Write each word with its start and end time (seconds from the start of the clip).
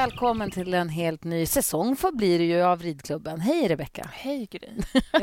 Välkommen 0.00 0.50
till 0.50 0.74
en 0.74 0.88
helt 0.88 1.24
ny 1.24 1.46
säsong 1.46 1.96
får 1.96 2.12
blir 2.12 2.38
det 2.38 2.44
ju 2.44 2.62
av 2.62 2.82
ridklubben. 2.82 3.40
Hej 3.40 3.68
Rebecka. 3.68 4.10
Hej 4.12 4.48
Gry. 4.50 4.68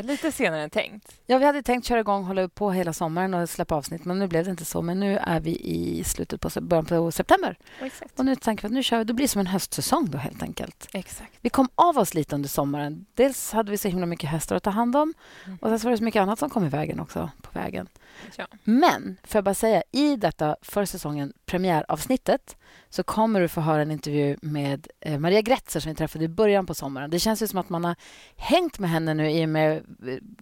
Lite 0.02 0.32
senare 0.32 0.62
än 0.62 0.70
tänkt. 0.70 1.14
Ja, 1.26 1.38
vi 1.38 1.44
hade 1.44 1.62
tänkt 1.62 1.86
köra 1.86 2.00
igång, 2.00 2.24
hålla 2.24 2.48
på 2.48 2.70
hela 2.70 2.92
sommaren 2.92 3.34
och 3.34 3.50
släppa 3.50 3.74
avsnitt, 3.74 4.04
men 4.04 4.18
nu 4.18 4.26
blev 4.26 4.44
det 4.44 4.50
inte 4.50 4.64
så. 4.64 4.82
Men 4.82 5.00
nu 5.00 5.18
är 5.18 5.40
vi 5.40 5.50
i 5.60 6.04
slutet 6.04 6.40
på 6.40 6.60
början 6.60 6.84
på 6.84 7.10
september. 7.10 7.58
Exakt. 7.80 8.18
Och 8.18 8.24
nu 8.24 8.36
tänker 8.36 8.62
vi 8.62 8.66
att 8.66 8.72
nu 8.72 8.82
kör 8.82 8.98
vi. 8.98 9.04
Det 9.04 9.14
blir 9.14 9.28
som 9.28 9.40
en 9.40 9.46
höstsäsong 9.46 10.10
då 10.10 10.18
helt 10.18 10.42
enkelt. 10.42 10.88
Exakt. 10.92 11.32
Vi 11.40 11.50
kom 11.50 11.68
av 11.74 11.98
oss 11.98 12.14
lite 12.14 12.34
under 12.34 12.48
sommaren. 12.48 13.06
Dels 13.14 13.52
hade 13.52 13.70
vi 13.70 13.78
så 13.78 13.88
himla 13.88 14.06
mycket 14.06 14.30
hästar 14.30 14.56
att 14.56 14.62
ta 14.62 14.70
hand 14.70 14.96
om 14.96 15.14
Mm. 15.46 15.58
och 15.60 15.68
sen 15.68 15.78
så 15.78 15.86
var 15.86 15.90
det 15.90 15.98
så 15.98 16.04
mycket 16.04 16.20
annat 16.22 16.38
som 16.38 16.50
kom 16.50 16.64
i 16.64 16.68
vägen 16.68 17.00
också 17.00 17.30
på 17.42 17.58
vägen. 17.58 17.88
Ja. 18.36 18.46
Men, 18.64 19.16
får 19.24 19.38
jag 19.38 19.44
bara 19.44 19.54
säga, 19.54 19.82
i 19.92 20.16
detta 20.16 20.56
för 20.62 20.84
säsongen 20.84 21.32
premiäravsntet 21.46 22.56
så 22.90 23.02
kommer 23.02 23.40
du 23.40 23.48
få 23.48 23.60
höra 23.60 23.82
en 23.82 23.90
intervju 23.90 24.36
med 24.42 24.88
eh, 25.00 25.18
Maria 25.18 25.40
Gretzer 25.40 25.80
som 25.80 25.90
vi 25.90 25.96
träffade 25.96 26.24
i 26.24 26.28
början 26.28 26.66
på 26.66 26.74
sommaren. 26.74 27.10
Det 27.10 27.18
känns 27.18 27.42
ju 27.42 27.46
som 27.46 27.58
att 27.58 27.68
man 27.68 27.84
har 27.84 27.96
hängt 28.36 28.78
med 28.78 28.90
henne 28.90 29.14
nu 29.14 29.30
i 29.30 29.44
och 29.44 29.48
med 29.48 29.82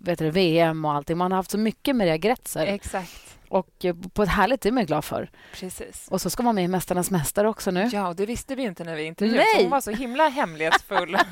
vet 0.00 0.18
du, 0.18 0.30
VM 0.30 0.84
och 0.84 0.92
allting. 0.92 1.18
Man 1.18 1.32
har 1.32 1.36
haft 1.36 1.50
så 1.50 1.58
mycket 1.58 1.96
Maria 1.96 2.16
Gretzer 2.16 2.66
Exakt. 2.66 3.25
Och 3.48 3.84
eh, 3.84 3.94
på 4.12 4.22
ett 4.22 4.28
härligt, 4.28 4.60
det 4.60 4.68
är 4.68 4.72
man 4.72 4.86
glad 4.86 5.04
för. 5.04 5.30
Precis. 5.52 6.08
Och 6.10 6.20
så 6.20 6.30
ska 6.30 6.42
man 6.42 6.54
med 6.54 6.64
i 6.64 6.68
Mästarnas 6.68 7.10
mästare 7.10 7.48
också 7.48 7.70
nu. 7.70 7.88
Ja, 7.92 8.08
och 8.08 8.16
det 8.16 8.26
visste 8.26 8.54
vi 8.54 8.62
inte 8.62 8.84
när 8.84 8.96
vi 8.96 9.02
intervjuade. 9.04 9.44
Nej. 9.44 9.56
så 9.56 9.62
Hon 9.62 9.70
var 9.70 9.80
så 9.80 9.90
himla 9.90 10.28
hemlighetsfull. 10.28 11.16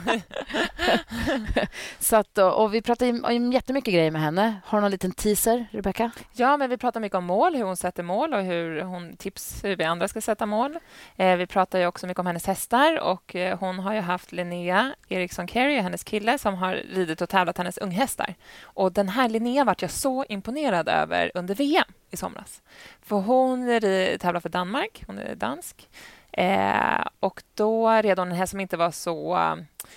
Så 1.98 2.16
att, 2.16 2.38
och 2.38 2.74
vi 2.74 2.82
pratar 2.82 3.06
ju 3.06 3.22
om 3.22 3.52
jättemycket 3.52 3.94
grejer 3.94 4.10
med 4.10 4.22
henne. 4.22 4.60
Har 4.64 4.78
du 4.78 4.82
någon 4.82 4.90
liten 4.90 5.12
teaser, 5.12 5.66
Rebecka? 5.70 6.10
ja, 6.32 6.56
men 6.56 6.70
vi 6.70 6.76
pratar 6.76 7.00
mycket 7.00 7.16
om 7.16 7.24
mål, 7.24 7.54
hur 7.54 7.64
hon 7.64 7.76
sätter 7.76 8.02
mål 8.02 8.34
och 8.34 8.42
hur 8.42 8.80
hon 8.80 9.16
tips 9.16 9.64
hur 9.64 9.76
vi 9.76 9.84
andra 9.84 10.08
ska 10.08 10.20
sätta 10.20 10.46
mål. 10.46 10.78
Eh, 11.16 11.36
vi 11.36 11.46
pratar 11.46 11.86
också 11.86 12.06
mycket 12.06 12.18
om 12.18 12.26
hennes 12.26 12.46
hästar 12.46 13.00
och 13.00 13.36
eh, 13.36 13.58
hon 13.58 13.78
har 13.78 13.94
ju 13.94 14.00
haft 14.00 14.32
Linnea 14.32 14.94
Eriksson 15.08 15.46
Carey, 15.46 15.80
hennes 15.80 16.04
kille, 16.04 16.38
som 16.38 16.54
har 16.54 16.74
ridit 16.74 17.20
och 17.20 17.28
tävlat 17.28 17.58
hennes 17.58 17.78
unghästar. 17.78 18.34
Och 18.62 18.92
den 18.92 19.08
här 19.08 19.28
Linnea 19.28 19.64
vart 19.64 19.82
jag 19.82 19.90
så 19.90 20.24
imponerad 20.28 20.88
över 20.88 21.30
under 21.34 21.54
VM 21.54 21.84
i 22.14 22.16
somras. 22.16 22.62
För 23.02 23.16
hon 23.16 23.80
tävlar 24.20 24.40
för 24.40 24.48
Danmark, 24.48 25.04
hon 25.06 25.18
är 25.18 25.34
dansk. 25.34 25.88
Eh, 26.36 27.06
och 27.20 27.42
då 27.54 27.90
red 27.90 28.18
hon 28.18 28.28
en 28.28 28.36
häst 28.36 28.50
som 28.50 28.60
inte 28.60 28.76
var 28.76 28.90
så... 28.90 29.38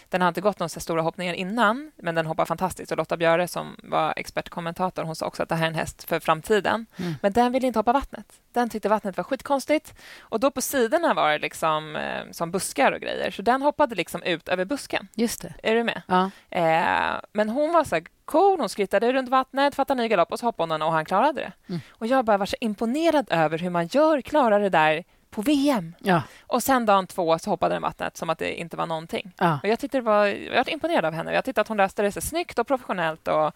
Den 0.10 0.22
har 0.22 0.28
inte 0.28 0.42
gått 0.42 0.60
några 0.60 0.70
stora 0.70 1.02
hoppningar 1.02 1.34
innan, 1.34 1.92
men 1.96 2.16
den 2.16 2.26
hoppar 2.26 2.46
fantastiskt. 2.46 2.92
Och 2.92 2.98
Lotta 2.98 3.18
Björe 3.18 3.48
som 3.48 3.76
var 3.84 4.14
expertkommentator, 4.16 5.04
hon 5.04 5.16
sa 5.16 5.26
också 5.26 5.44
att 5.44 5.50
det 5.50 5.56
här 5.56 5.64
är 5.64 5.68
en 5.68 5.76
häst 5.76 6.04
för 6.04 6.20
framtiden. 6.20 6.86
Mm. 6.98 7.14
Men 7.22 7.34
den 7.34 7.52
ville 7.52 7.68
inte 7.68 7.80
hoppa 7.80 7.94
vattnet. 7.94 8.26
Den 8.54 8.70
tyckte 8.70 8.90
vattnet 8.90 9.18
var 9.18 9.24
skitkonstigt. 9.24 9.94
Och 10.20 10.40
då 10.40 10.52
på 10.52 10.62
sidorna 10.62 11.14
var 11.14 11.32
det 11.32 11.40
liksom 11.40 11.96
eh, 11.96 12.32
som 12.32 12.52
buskar 12.52 12.92
och 12.92 13.00
grejer. 13.02 13.32
Så 13.32 13.42
den 13.42 13.62
hoppade 13.62 13.96
liksom 13.96 14.24
ut 14.24 14.50
över 14.50 14.66
busken. 14.66 15.08
Just 15.16 15.42
det. 15.42 15.54
Är 15.64 15.76
du 15.76 15.84
med? 15.84 16.02
Ja. 16.08 16.30
Eh, 16.50 17.20
men 17.34 17.50
hon 17.50 17.74
var 17.74 17.84
så 17.84 17.96
här 17.96 18.04
cool, 18.26 18.60
hon 18.60 18.70
skrittade 18.70 19.14
runt 19.14 19.30
vattnet, 19.30 19.76
fattade 19.76 20.02
ny 20.02 20.08
galopp 20.08 20.32
och 20.32 20.40
så 20.40 20.46
hoppade 20.46 20.74
hon 20.74 20.82
och 20.82 20.92
han 20.92 21.06
klarade 21.06 21.42
det. 21.42 21.52
Mm. 21.70 21.82
Och 21.90 22.08
jag 22.08 22.26
bara 22.26 22.38
var 22.38 22.46
så 22.46 22.58
imponerad 22.62 23.28
över 23.30 23.58
hur 23.58 23.70
man 23.70 23.88
gör, 23.88 24.22
klarar 24.22 24.60
det 24.60 24.70
där 24.70 25.04
på 25.38 25.42
VM. 25.42 25.96
Ja. 26.00 26.22
Och 26.48 26.64
sen 26.64 26.86
dagen 26.86 27.08
två 27.08 27.40
så 27.40 27.50
hoppade 27.50 27.76
den 27.76 27.82
vattnet 27.82 28.18
som 28.18 28.30
att 28.30 28.38
det 28.38 28.60
inte 28.60 28.78
var 28.78 28.86
någonting. 28.86 29.32
ja. 29.38 29.60
Och 29.64 29.70
jag 29.70 29.80
tyckte 29.80 29.98
det 29.98 30.02
var, 30.02 30.26
jag 30.26 30.64
var 30.64 30.70
imponerad 30.70 31.06
av 31.06 31.14
henne. 31.14 31.34
Jag 31.34 31.46
tyckte 31.46 31.62
att 31.62 31.68
hon 31.68 31.78
löste 31.78 32.02
det 32.02 32.12
så 32.12 32.22
snyggt 32.22 32.60
och 32.60 32.68
professionellt. 32.68 33.28
Och 33.28 33.52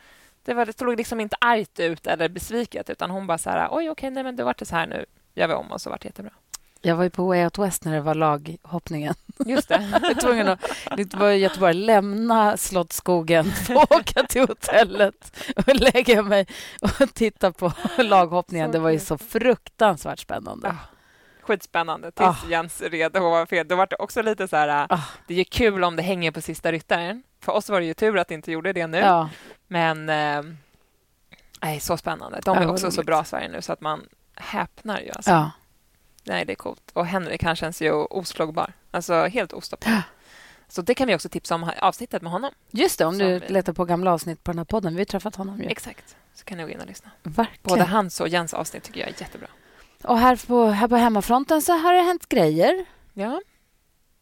det, 0.46 0.54
var, 0.54 0.66
det 0.66 0.78
såg 0.78 0.98
liksom 0.98 1.20
inte 1.20 1.36
argt 1.40 1.80
ut 1.80 2.08
eller 2.08 2.30
besviket 2.30 2.90
utan 2.90 3.10
hon 3.12 3.28
bara 3.28 3.38
så 3.38 3.50
här, 3.50 3.68
oj 3.72 3.90
okej, 3.90 4.12
nej 4.12 4.24
men 4.24 4.36
det 4.36 4.44
vart 4.44 4.60
det 4.60 4.66
så 4.66 4.76
här 4.76 4.88
nu, 4.88 5.06
gör 5.36 5.48
vi 5.48 5.54
om 5.54 5.72
och 5.72 5.82
så 5.82 5.90
vart 5.90 6.02
det 6.02 6.08
jättebra. 6.08 6.32
Jag 6.82 6.96
var 6.96 7.04
ju 7.04 7.10
på 7.10 7.28
Way 7.28 7.44
Out 7.44 7.58
West 7.58 7.86
när 7.86 7.94
det 7.94 8.02
var 8.02 8.16
laghoppningen. 8.16 9.14
Just 9.46 9.70
det. 9.70 9.90
Jag 9.92 10.00
var 10.02 10.22
tvungen 10.22 10.48
att 10.48 10.60
det 10.98 11.14
var 11.14 11.32
Göteborg, 11.32 11.74
lämna 11.74 12.58
Slottsskogen, 12.58 13.46
få 13.68 13.74
åka 13.90 14.24
till 14.24 14.42
hotellet 14.42 15.46
och 15.56 15.76
lägga 15.76 16.22
mig 16.22 16.48
och 16.82 17.14
titta 17.14 17.52
på 17.52 17.74
laghoppningen. 17.98 18.72
Det 18.72 18.80
var 18.80 18.90
ju 18.90 19.00
så 19.00 19.18
fruktansvärt 19.18 20.20
spännande. 20.20 20.76
Skitspännande. 21.52 22.12
Tills 22.12 22.28
Ah. 22.30 22.48
Jens 22.50 22.82
red 22.82 23.16
och 23.18 23.24
var 23.24 23.46
fel. 23.46 23.68
Då 23.68 23.76
var 23.76 23.88
det 23.88 23.96
också 23.96 24.22
lite 24.22 24.48
så 24.48 24.56
här, 24.56 24.86
Ah. 24.90 25.00
det 25.28 25.40
är 25.40 25.44
kul 25.44 25.84
om 25.84 25.96
det 25.96 26.04
hänger 26.04 26.32
på 26.32 26.42
sista 26.42 26.72
ryttaren. 26.72 27.24
För 27.40 27.52
oss 27.52 27.70
var 27.70 27.80
det 27.80 27.86
ju 27.86 27.94
tur 27.94 28.18
att 28.18 28.28
det 28.28 28.34
inte 28.34 28.52
gjorde 28.52 28.74
det 28.74 28.88
nu. 28.88 28.98
Ja, 28.98 29.30
Men 29.68 30.10
eh, 30.10 30.44
nej, 31.62 31.80
så 31.80 31.98
spännande. 31.98 32.40
De 32.46 32.56
Ja, 32.56 32.62
är 32.62 32.66
vad 32.66 32.74
också 32.74 32.92
så 32.92 32.98
roligt. 33.02 33.06
bra 33.08 33.22
i 33.22 33.26
Sverige 33.26 33.50
nu 33.50 33.62
så 33.62 33.74
att 33.74 33.82
man 33.82 34.08
häpnar 34.36 35.00
ju. 35.02 35.12
Alltså. 35.12 35.32
ja. 35.32 35.52
Nej, 36.24 36.46
det 36.46 36.54
är 36.54 36.56
coolt. 36.56 36.92
Och 36.94 37.06
Henrik, 37.08 37.44
han 37.44 37.56
känns 37.56 37.82
ju 37.82 37.92
oslagbar. 37.94 38.74
Alltså 38.92 39.24
helt 39.26 39.54
ostoppbar. 39.54 40.02
Så 40.68 40.82
det 40.82 40.94
kan 40.96 41.08
vi 41.08 41.16
också 41.16 41.30
tipsa 41.30 41.56
om 41.56 41.72
avsnittet 41.80 42.22
med 42.22 42.32
honom. 42.32 42.52
Just 42.72 43.00
det, 43.00 43.06
om 43.06 43.18
du 43.18 43.40
vi- 43.40 43.48
letar 43.48 43.74
på 43.74 43.86
gamla 43.86 44.14
avsnitt 44.14 44.44
på 44.44 44.52
den 44.52 44.58
här 44.60 44.66
podden. 44.66 44.94
Vi 44.96 45.00
har 45.00 45.06
träffat 45.06 45.36
honom 45.36 45.60
ju. 45.62 45.66
Exakt. 45.70 46.16
Så 46.34 46.46
kan 46.46 46.58
ni 46.58 46.64
gå 46.64 46.70
in 46.70 46.80
och 46.82 46.88
lyssna. 46.88 47.10
Verkligen. 47.24 47.60
Både 47.64 47.84
hans 47.84 48.22
och 48.22 48.28
Jens 48.28 48.54
avsnitt 48.54 48.84
tycker 48.84 49.00
jag 49.00 49.10
är 49.10 49.14
jättebra. 49.22 49.48
Och 50.04 50.18
här 50.20 50.36
på, 50.48 50.66
här 50.68 50.88
på 50.88 50.96
hemmafronten 50.96 51.62
så 51.62 51.74
har 51.78 51.94
det 51.94 52.02
hänt 52.02 52.30
grejer. 52.30 52.86
Ja, 53.14 53.42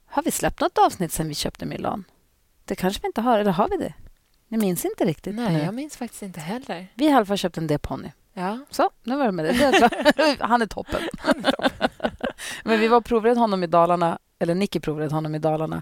Har 0.06 0.24
vi 0.24 0.32
släppt 0.32 0.62
något 0.62 0.78
avsnitt 0.78 1.12
sen 1.12 1.28
vi 1.28 1.36
köpte 1.36 1.66
Milan? 1.66 2.04
Det 2.66 2.76
kanske 2.76 3.02
vi 3.02 3.08
inte 3.08 3.22
har, 3.22 3.40
eller 3.40 3.52
har 3.52 3.70
vi 3.70 3.78
det? 3.78 3.94
Jag 4.48 4.62
minns 4.62 4.86
inte 4.86 5.06
riktigt. 5.06 5.36
nej, 5.36 5.54
nu. 5.54 5.60
jag 5.60 5.74
minns 5.74 5.98
faktiskt 5.98 6.22
inte 6.22 6.40
heller. 6.40 6.88
Vi 6.96 7.06
har 7.06 7.12
i 7.12 7.16
alla 7.16 7.26
fall 7.26 7.38
köpt 7.38 7.58
en 7.58 7.68
D-ponny. 7.68 8.12
Ja, 8.34 8.60
Så, 8.70 8.90
nu 9.04 9.16
var 9.18 9.26
det 9.26 9.32
med 9.32 9.46
det. 9.46 9.52
det 9.52 9.64
är 9.66 9.78
klart. 9.90 10.40
Han 10.50 10.62
är 10.62 10.66
toppen. 10.66 11.02
Men 12.64 12.80
vi 12.80 12.88
var 12.88 13.02
provred 13.02 13.38
honom 13.38 13.64
i 13.64 13.68
Dalarna, 13.68 14.20
eller 14.40 14.56
Nicky 14.56 14.80
provred 14.80 15.12
honom 15.12 15.36
i 15.36 15.40
Dalarna. 15.40 15.82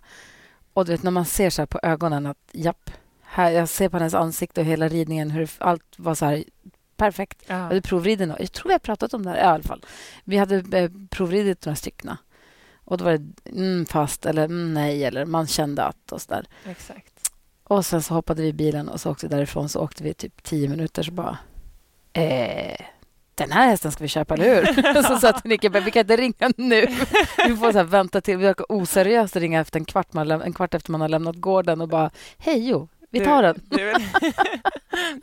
Och 0.73 0.85
du 0.85 0.91
vet 0.91 1.03
när 1.03 1.11
man 1.11 1.25
ser 1.25 1.49
så 1.49 1.61
här 1.61 1.67
på 1.67 1.79
ögonen 1.83 2.25
att 2.25 2.37
japp, 2.51 2.91
här, 3.23 3.51
jag 3.51 3.69
ser 3.69 3.89
på 3.89 3.97
hennes 3.97 4.13
ansikte 4.13 4.61
och 4.61 4.67
hela 4.67 4.87
ridningen 4.87 5.31
hur 5.31 5.49
allt 5.57 5.83
var 5.97 6.15
så 6.15 6.25
här 6.25 6.43
perfekt. 6.97 7.43
Jag 7.47 7.57
ja. 7.57 7.61
hade 7.61 7.81
provridit 7.81 8.29
Jag 8.39 8.51
tror 8.51 8.67
vi 8.67 8.73
har 8.73 8.79
pratat 8.79 9.13
om 9.13 9.23
det 9.23 9.29
här 9.29 9.37
i 9.37 9.41
alla 9.41 9.63
fall. 9.63 9.85
Vi 10.23 10.37
hade 10.37 10.79
eh, 10.79 10.91
provridit 11.09 11.65
några 11.65 11.75
stycken. 11.75 12.17
Och 12.85 12.97
då 12.97 13.05
var 13.05 13.17
det 13.17 13.49
mm, 13.51 13.85
fast 13.85 14.25
eller 14.25 14.45
mm, 14.45 14.73
nej 14.73 15.03
eller 15.03 15.25
man 15.25 15.47
kände 15.47 15.83
att 15.83 16.11
och 16.11 16.21
så 16.21 16.33
där. 16.33 16.47
exakt. 16.65 17.31
Och 17.63 17.85
sen 17.85 18.01
så 18.01 18.13
hoppade 18.13 18.41
vi 18.41 18.47
i 18.47 18.53
bilen 18.53 18.89
och 18.89 19.01
så 19.01 19.11
åkte 19.11 19.27
därifrån 19.27 19.69
så 19.69 19.79
åkte 19.79 20.03
vi 20.03 20.13
typ 20.13 20.43
tio 20.43 20.69
minuter 20.69 21.03
så 21.03 21.11
bara 21.11 21.37
eh, 22.13 22.85
den 23.37 23.51
här 23.51 23.67
hästen 23.67 23.91
ska 23.91 24.03
vi 24.03 24.07
köpa, 24.07 24.33
eller 24.33 24.55
hur? 24.55 25.03
så 25.03 25.19
sa 25.19 25.33
Nicke, 25.43 25.69
vi 25.69 25.91
kan 25.91 25.99
inte 25.99 26.17
ringa 26.17 26.51
nu. 26.57 26.85
Vi 27.47 27.55
får 27.55 27.71
så 27.71 27.83
vänta 27.83 28.21
till. 28.21 28.37
Vi 28.37 28.45
verkar 28.45 28.65
oseriöst 28.69 29.35
ringa 29.35 29.61
efter 29.61 29.79
en 29.79 29.85
kvart, 29.85 30.13
man, 30.13 30.31
en 30.31 30.53
kvart 30.53 30.73
efter 30.73 30.91
man 30.91 31.01
har 31.01 31.09
lämnat 31.09 31.35
gården 31.35 31.81
och 31.81 31.87
bara 31.87 32.09
hej 32.37 32.69
jo, 32.69 32.87
vi 33.19 33.25
tar 33.25 33.43
den. 33.43 33.61
Det, 33.65 33.75
det, 33.75 33.81
är 33.81 33.93
väl, 33.93 34.01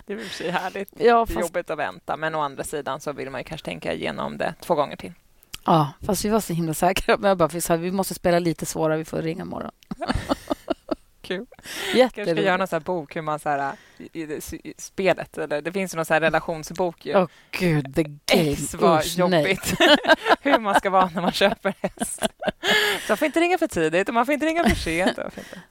det 0.06 0.12
är 0.12 0.16
väl 0.16 0.27
för 0.27 0.34
sig 0.34 0.50
härligt. 0.50 0.88
Ja 0.93 0.99
Det 0.99 1.09
är 1.09 1.27
fast, 1.27 1.41
jobbigt 1.41 1.71
att 1.71 1.78
vänta, 1.78 2.16
men 2.16 2.34
å 2.34 2.41
andra 2.41 2.65
sidan 2.65 3.00
så 3.00 3.12
vill 3.12 3.31
man 3.31 3.41
ju 3.41 3.44
kanske 3.44 3.65
tänka 3.65 3.93
igenom 3.93 4.38
det 4.38 4.55
två 4.60 4.75
gånger 4.75 4.97
till. 4.97 5.12
ja, 5.65 5.93
fast 6.06 6.25
vi 6.25 6.28
var 6.28 6.41
så 6.41 6.53
himla 6.53 6.75
säkra. 6.75 7.16
Men 7.16 7.28
jag 7.28 7.38
bara, 7.38 7.77
vi 7.77 7.91
måste 7.91 8.15
spela 8.15 8.38
lite 8.38 8.66
svårare, 8.66 8.99
vi 8.99 9.04
får 9.04 9.22
ringa 9.22 9.43
imorgon. 9.43 9.71
Kul. 11.24 11.47
Kanske 11.56 11.88
ska 11.91 11.98
Jätteroligt. 11.98 12.47
göra 12.47 12.56
någon 12.56 12.68
här 12.71 12.80
bok 12.80 13.16
hur 13.16 13.22
man 13.22 13.38
så 13.38 13.48
här, 13.48 13.72
i, 13.98 14.22
i, 14.22 14.26
det- 14.26 14.53
i 14.53 14.74
spelet, 14.78 15.38
eller 15.38 15.62
det 15.62 15.72
finns 15.72 15.94
ju 15.94 15.97
någon 15.97 16.04
så 16.04 16.15
här 16.15 16.21
relationsbok 16.21 17.06
ju. 17.06 17.16
Åh 17.18 17.26
gud, 17.50 17.94
the 17.94 18.03
game. 18.03 18.18
Ex 18.50 18.74
vad 18.74 19.00
Usch, 19.00 19.18
jobbigt. 19.18 19.74
hur 20.41 20.59
man 20.59 20.74
ska 20.74 20.91
vara 20.91 21.10
när 21.15 21.22
man 21.22 21.32
köper 21.32 21.74
häst. 21.82 22.21
Så 23.06 23.12
man 23.12 23.16
får 23.16 23.26
inte 23.26 23.41
ringa 23.41 23.59
för 23.59 23.66
tidigt 23.66 24.09
och 24.09 24.15
man 24.15 24.26
får 24.26 24.32
inte 24.34 24.47
ringa 24.47 24.65
för 24.68 24.76
sent. 24.76 25.18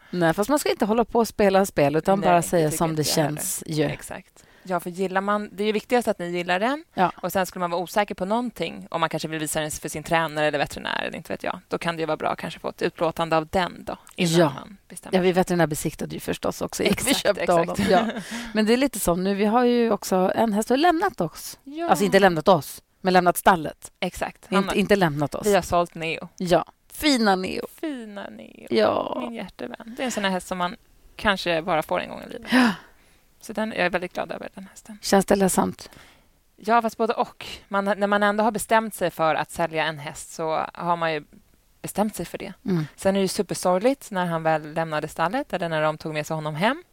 Nej, 0.10 0.34
fast 0.34 0.50
man 0.50 0.60
ska 0.60 0.70
inte 0.70 0.86
hålla 0.86 1.06
på 1.06 1.20
och 1.20 1.28
spela 1.28 1.66
spel 1.66 1.96
utan 1.96 2.20
Nej, 2.20 2.30
bara 2.30 2.42
säga 2.42 2.72
som 2.72 2.96
det 2.96 3.04
heller. 3.04 3.14
känns 3.30 3.64
ju. 3.68 3.84
Exakt. 3.86 4.44
Ja, 4.64 4.80
för 4.80 4.90
gillar 4.90 5.22
man... 5.22 5.50
Det 5.52 5.64
är 5.64 5.66
ju 5.66 5.72
viktigast 5.72 6.08
att 6.08 6.20
ni 6.20 6.30
gillar 6.30 6.60
den. 6.60 6.84
Ja. 6.94 7.12
Och 7.22 7.32
sen 7.32 7.46
skulle 7.46 7.60
man 7.60 7.72
vara 7.72 7.82
osäker 7.82 8.16
på 8.16 8.26
någonting, 8.26 8.88
om 8.92 9.00
man 9.00 9.10
kanske 9.10 9.28
vill 9.28 9.40
visa 9.40 9.62
den 9.62 9.72
för 9.72 9.90
sin 9.90 10.04
tränare 10.04 10.46
eller 10.48 10.60
veterinär, 10.60 11.04
eller 11.04 11.18
inte 11.18 11.34
vet 11.34 11.44
jag. 11.44 11.60
Då 11.68 11.78
kan 11.78 11.96
det 11.96 12.00
ju 12.00 12.06
vara 12.06 12.18
bra 12.18 12.30
att 12.30 12.40
kanske 12.40 12.60
få 12.60 12.70
ett 12.70 12.82
utlåtande 12.82 13.38
av 13.38 13.48
den 13.48 13.84
då, 13.86 13.98
innan 14.16 14.34
Ja. 14.40 14.50
man 14.56 14.78
bestämmer. 14.90 15.18
Ja, 15.18 15.22
vi 15.22 15.32
veterinärbesiktade 15.32 16.14
ju 16.14 16.20
förstås 16.20 16.62
också 16.62 16.84
innan 16.84 16.96
vi 17.06 17.12
Exakt, 17.12 17.20
köpte 17.28 17.42
exakt. 17.42 17.60
honom. 17.60 17.76
Ja. 17.90 18.22
Men 18.54 18.66
det 18.66 18.74
är 18.74 18.78
lite 18.78 19.00
som 19.00 19.24
nu, 19.24 19.36
vi 19.36 19.46
har 19.46 19.64
ju 19.66 19.92
också 19.92 20.32
en 20.36 20.54
häst 20.54 20.68
som 20.68 20.74
har 20.74 20.80
lämnat 20.82 21.22
oss. 21.22 21.60
Ja. 21.64 21.90
Alltså 21.90 22.06
inte 22.06 22.20
lämnat 22.20 22.48
oss, 22.48 22.82
men 23.02 23.14
lämnat 23.14 23.38
stallet. 23.38 23.92
Exakt. 24.00 24.48
Han, 24.50 24.64
Inte, 24.64 24.80
inte 24.80 24.96
lämnat 24.96 25.36
oss. 25.36 25.48
Vi 25.48 25.54
har 25.56 25.62
sålt 25.62 25.96
Neo. 25.96 26.28
Ja, 26.38 26.66
Fina 26.94 27.36
Neo. 27.36 27.66
Fina 27.82 28.30
Neo. 28.30 28.68
Ja. 28.70 29.18
Min 29.22 29.34
hjärtevän. 29.34 29.94
Det 29.98 30.04
är 30.04 30.06
en 30.06 30.12
sån 30.12 30.24
här 30.24 30.32
häst 30.32 30.48
som 30.48 30.58
man 30.58 30.76
kanske 31.16 31.62
bara 31.62 31.84
får 31.84 32.00
en 32.00 32.10
gång 32.10 32.22
i 32.22 32.30
livet. 32.34 32.52
Så 33.46 33.54
den, 33.54 33.70
jag 33.70 33.86
är 33.86 33.90
väldigt 33.90 34.14
glad 34.14 34.32
över 34.32 34.50
den 34.54 34.68
hästen. 34.68 34.98
Känns 35.02 35.26
det 35.26 35.36
ledsamt? 35.36 35.90
Ja, 36.56 36.82
fast 36.82 36.98
både 36.98 37.14
och. 37.14 37.46
Man, 37.68 37.86
när 37.86 38.08
man 38.08 38.24
ändå 38.24 38.44
har 38.44 38.52
bestämt 38.52 38.96
sig 38.96 39.12
för 39.12 39.36
att 39.36 39.52
sälja 39.52 39.86
en 39.86 40.00
häst 40.00 40.34
så 40.34 40.66
har 40.74 40.96
man 40.96 41.14
ju 41.14 41.24
bestämt 41.82 42.16
sig 42.16 42.26
för 42.26 42.38
det. 42.38 42.54
Mm. 42.66 42.86
Sen 42.96 43.16
är 43.16 43.20
det 43.20 43.22
ju 43.22 43.28
supersorgligt 43.28 44.12
när 44.12 44.26
han 44.26 44.44
väl 44.44 44.74
lämnade 44.74 45.08
stallet 45.08 45.54
eller 45.54 45.70
när 45.70 45.82
de 45.82 45.98
tog 45.98 46.14
med 46.14 46.28
sig 46.28 46.36
honom 46.36 46.56
hem. 46.56 46.84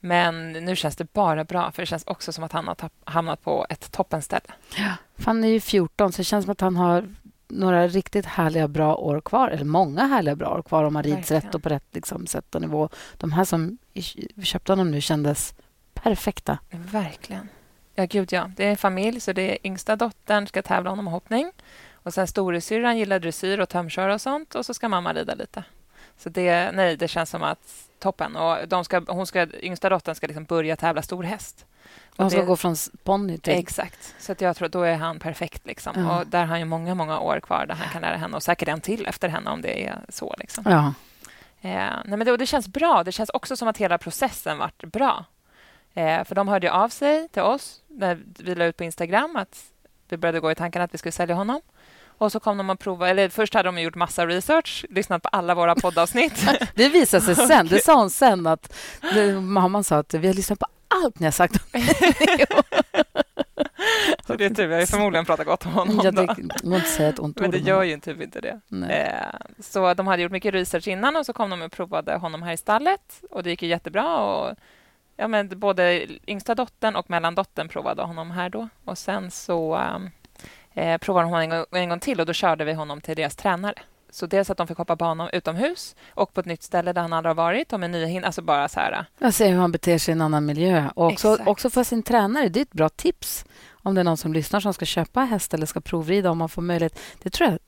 Men 0.00 0.52
nu 0.52 0.76
känns 0.76 0.96
det 0.96 1.12
bara 1.12 1.44
bra, 1.44 1.72
för 1.72 1.82
det 1.82 1.86
känns 1.86 2.04
också 2.06 2.32
som 2.32 2.44
att 2.44 2.52
han 2.52 2.68
har 2.68 2.76
hamnat 3.04 3.42
på 3.42 3.66
ett 3.68 3.92
toppenställe. 3.92 4.52
För 5.16 5.24
Han 5.24 5.44
är 5.44 5.48
ju 5.48 5.60
14, 5.60 6.12
så 6.12 6.16
det 6.16 6.24
känns 6.24 6.44
som 6.44 6.52
att 6.52 6.60
han 6.60 6.76
har 6.76 7.08
några 7.48 7.88
riktigt 7.88 8.26
härliga, 8.26 8.68
bra 8.68 8.96
år 8.96 9.20
kvar. 9.20 9.48
Eller 9.48 9.64
många 9.64 10.06
härliga, 10.06 10.36
bra 10.36 10.48
år 10.58 10.62
kvar 10.62 10.84
om 10.84 10.96
han 10.96 11.04
rids 11.04 11.16
Verkligen. 11.16 11.42
rätt 11.42 11.54
och 11.54 11.62
på 11.62 11.68
rätt 11.68 11.84
liksom, 11.90 12.26
sätt 12.26 12.54
och 12.54 12.60
nivå. 12.60 12.88
De 13.16 13.32
här 13.32 13.44
som 13.44 13.78
köpte 14.42 14.72
honom 14.72 14.90
nu 14.90 15.00
kändes 15.00 15.54
perfekta. 16.02 16.58
Verkligen. 16.70 17.48
Ja, 17.94 18.04
gud 18.04 18.32
ja. 18.32 18.50
Det 18.56 18.66
är 18.66 18.70
en 18.70 18.76
familj, 18.76 19.20
så 19.20 19.32
det 19.32 19.52
är 19.52 19.66
yngsta 19.66 19.96
dottern 19.96 20.46
ska 20.46 20.62
tävla 20.62 20.90
honom 20.90 21.08
i 21.08 21.10
hoppning. 21.10 21.52
Och 21.92 22.14
sen 22.14 22.26
storasyrran 22.26 22.98
gillar 22.98 23.18
dressyr 23.18 23.58
och 23.60 23.68
tömköra 23.68 24.14
och 24.14 24.20
sånt. 24.20 24.54
Och 24.54 24.66
så 24.66 24.74
ska 24.74 24.88
mamma 24.88 25.12
rida 25.12 25.34
lite. 25.34 25.64
Så 26.18 26.28
det, 26.28 26.70
nej, 26.72 26.96
det 26.96 27.08
känns 27.08 27.30
som 27.30 27.42
att 27.42 27.88
toppen. 27.98 28.36
Och 28.36 28.68
de 28.68 28.84
ska, 28.84 29.02
hon 29.08 29.26
ska, 29.26 29.46
yngsta 29.62 29.88
dottern 29.88 30.14
ska 30.14 30.26
liksom 30.26 30.44
börja 30.44 30.76
tävla 30.76 31.02
stor 31.02 31.22
häst. 31.22 31.66
Och 32.10 32.14
Han 32.18 32.30
ska 32.30 32.40
det- 32.40 32.46
gå 32.46 32.56
från 32.56 32.76
ponny 33.04 33.38
till... 33.38 33.52
Exakt. 33.52 34.14
Så 34.18 34.32
att 34.32 34.40
jag 34.40 34.56
tror 34.56 34.68
då 34.68 34.82
är 34.82 34.96
han 34.96 35.18
perfekt. 35.18 35.66
Liksom. 35.66 35.92
Ja. 35.96 36.18
Och 36.20 36.26
där 36.26 36.38
har 36.38 36.46
han 36.46 36.58
ju 36.58 36.64
många, 36.64 36.94
många 36.94 37.18
år 37.20 37.40
kvar 37.40 37.66
där 37.66 37.74
han 37.74 37.88
kan 37.88 38.02
lära 38.02 38.16
henne 38.16 38.36
och 38.36 38.42
säkert 38.42 38.68
en 38.68 38.80
till 38.80 39.06
efter 39.06 39.28
henne 39.28 39.50
om 39.50 39.62
det 39.62 39.86
är 39.86 39.98
så. 40.08 40.34
Liksom. 40.38 40.64
Ja. 40.66 40.94
Eh, 41.60 41.92
nej 42.04 42.18
men 42.18 42.24
det, 42.24 42.36
det 42.36 42.46
känns 42.46 42.68
bra. 42.68 43.04
Det 43.04 43.12
känns 43.12 43.30
också 43.30 43.56
som 43.56 43.68
att 43.68 43.76
hela 43.76 43.98
processen 43.98 44.58
vart 44.58 44.84
bra. 44.84 45.24
Eh, 45.94 46.24
för 46.24 46.34
de 46.34 46.48
hörde 46.48 46.72
av 46.72 46.88
sig 46.88 47.28
till 47.28 47.42
oss 47.42 47.82
när 47.88 48.18
vi 48.38 48.54
la 48.54 48.64
ut 48.64 48.76
på 48.76 48.84
Instagram 48.84 49.36
att 49.36 49.64
vi 50.08 50.16
började 50.16 50.40
gå 50.40 50.50
i 50.50 50.54
tanken 50.54 50.82
att 50.82 50.94
vi 50.94 50.98
skulle 50.98 51.12
sälja 51.12 51.34
honom. 51.34 51.60
Och 52.22 52.32
så 52.32 52.40
kom 52.40 52.58
de 52.58 52.70
och 52.70 52.80
provade, 52.80 53.10
eller 53.10 53.28
först 53.28 53.54
hade 53.54 53.68
de 53.68 53.78
gjort 53.78 53.94
massa 53.94 54.26
research, 54.26 54.84
lyssnat 54.90 55.22
på 55.22 55.28
alla 55.28 55.54
våra 55.54 55.74
poddavsnitt. 55.74 56.46
Det 56.74 56.88
visade 56.88 57.34
sig 57.34 57.46
sen. 57.46 57.66
Det 57.66 57.78
sa 57.84 57.98
hon 57.98 58.10
sen. 58.10 58.46
att 58.46 58.74
det, 59.14 59.40
Mamman 59.40 59.84
sa 59.84 59.96
att 59.96 60.14
vi 60.14 60.26
har 60.26 60.34
lyssnat 60.34 60.58
på 60.58 60.66
allt 60.88 61.18
ni 61.18 61.26
har 61.26 61.32
sagt. 61.32 61.54
så 64.26 64.34
det 64.34 64.44
är 64.44 64.50
tur, 64.50 64.66
vi 64.66 64.74
har 64.74 64.86
förmodligen 64.86 65.24
pratat 65.24 65.46
gott 65.46 65.66
om 65.66 65.72
honom. 65.72 66.00
Ja, 66.04 66.10
då. 66.10 66.26
det 66.26 66.34
går 66.62 66.74
inte 66.74 66.88
säga 66.88 67.08
ett 67.08 67.18
ont 67.18 67.40
Men 67.40 67.50
det 67.50 67.58
om 67.58 67.64
gör 67.64 67.82
ju 67.82 68.00
typ 68.00 68.22
inte 68.22 68.40
det. 68.40 68.60
Nej. 68.68 68.90
Eh, 68.90 69.26
så 69.60 69.94
de 69.94 70.06
hade 70.06 70.22
gjort 70.22 70.32
mycket 70.32 70.54
research 70.54 70.88
innan 70.88 71.16
och 71.16 71.26
så 71.26 71.32
kom 71.32 71.50
de 71.50 71.62
och 71.62 71.72
provade 71.72 72.16
honom 72.16 72.42
här 72.42 72.52
i 72.52 72.56
stallet 72.56 73.22
och 73.30 73.42
det 73.42 73.50
gick 73.50 73.62
ju 73.62 73.68
jättebra. 73.68 74.18
Och, 74.18 74.56
ja, 75.22 75.28
men 75.28 75.58
både 75.58 76.06
yngsta 76.26 76.54
dottern 76.54 76.96
och 76.96 77.10
mellandottern 77.10 77.68
provade 77.68 78.02
honom 78.02 78.30
här 78.30 78.48
då. 78.50 78.68
Och 78.84 78.98
sen 78.98 79.30
så 79.30 79.76
um, 79.76 80.10
eh, 80.74 80.98
provade 80.98 81.24
de 81.24 81.30
honom 81.30 81.42
en 81.42 81.50
gång, 81.50 81.82
en 81.82 81.88
gång 81.88 82.00
till 82.00 82.20
och 82.20 82.26
då 82.26 82.32
körde 82.32 82.64
vi 82.64 82.72
honom 82.72 83.00
till 83.00 83.16
deras 83.16 83.36
tränare. 83.36 83.74
Så 84.10 84.26
dels 84.26 84.50
att 84.50 84.56
de 84.56 84.66
fick 84.66 84.78
hoppa 84.78 84.96
bana 84.96 85.30
utomhus 85.30 85.96
och 86.14 86.34
på 86.34 86.40
ett 86.40 86.46
nytt 86.46 86.62
ställe 86.62 86.92
där 86.92 87.02
han 87.02 87.12
aldrig 87.12 87.30
har 87.30 87.34
varit 87.34 87.72
och 87.72 87.80
med 87.80 87.90
nya 87.90 88.06
hin- 88.06 88.24
alltså 88.24 88.42
bara 88.42 88.68
så 88.68 88.80
här. 88.80 89.04
Jag 89.18 89.34
ser 89.34 89.48
hur 89.48 89.58
han 89.58 89.72
beter 89.72 89.98
sig 89.98 90.12
i 90.12 90.14
en 90.14 90.20
annan 90.20 90.46
miljö. 90.46 90.88
Och 90.94 91.06
också, 91.06 91.32
Exakt. 91.32 91.48
också 91.48 91.70
för 91.70 91.84
sin 91.84 92.02
tränare. 92.02 92.48
Det 92.48 92.60
är 92.60 92.62
ett 92.62 92.72
bra 92.72 92.88
tips 92.88 93.44
om 93.72 93.94
det 93.94 94.00
är 94.00 94.04
någon 94.04 94.16
som 94.16 94.32
lyssnar 94.32 94.60
som 94.60 94.74
ska 94.74 94.84
köpa 94.84 95.20
häst 95.20 95.54
eller 95.54 95.66
ska 95.66 95.80
provrida 95.80 96.30
om 96.30 96.38
man 96.38 96.48
får 96.48 96.62
möjlighet. 96.62 96.98
Det 97.22 97.30
tror 97.30 97.50
jag 97.50 97.58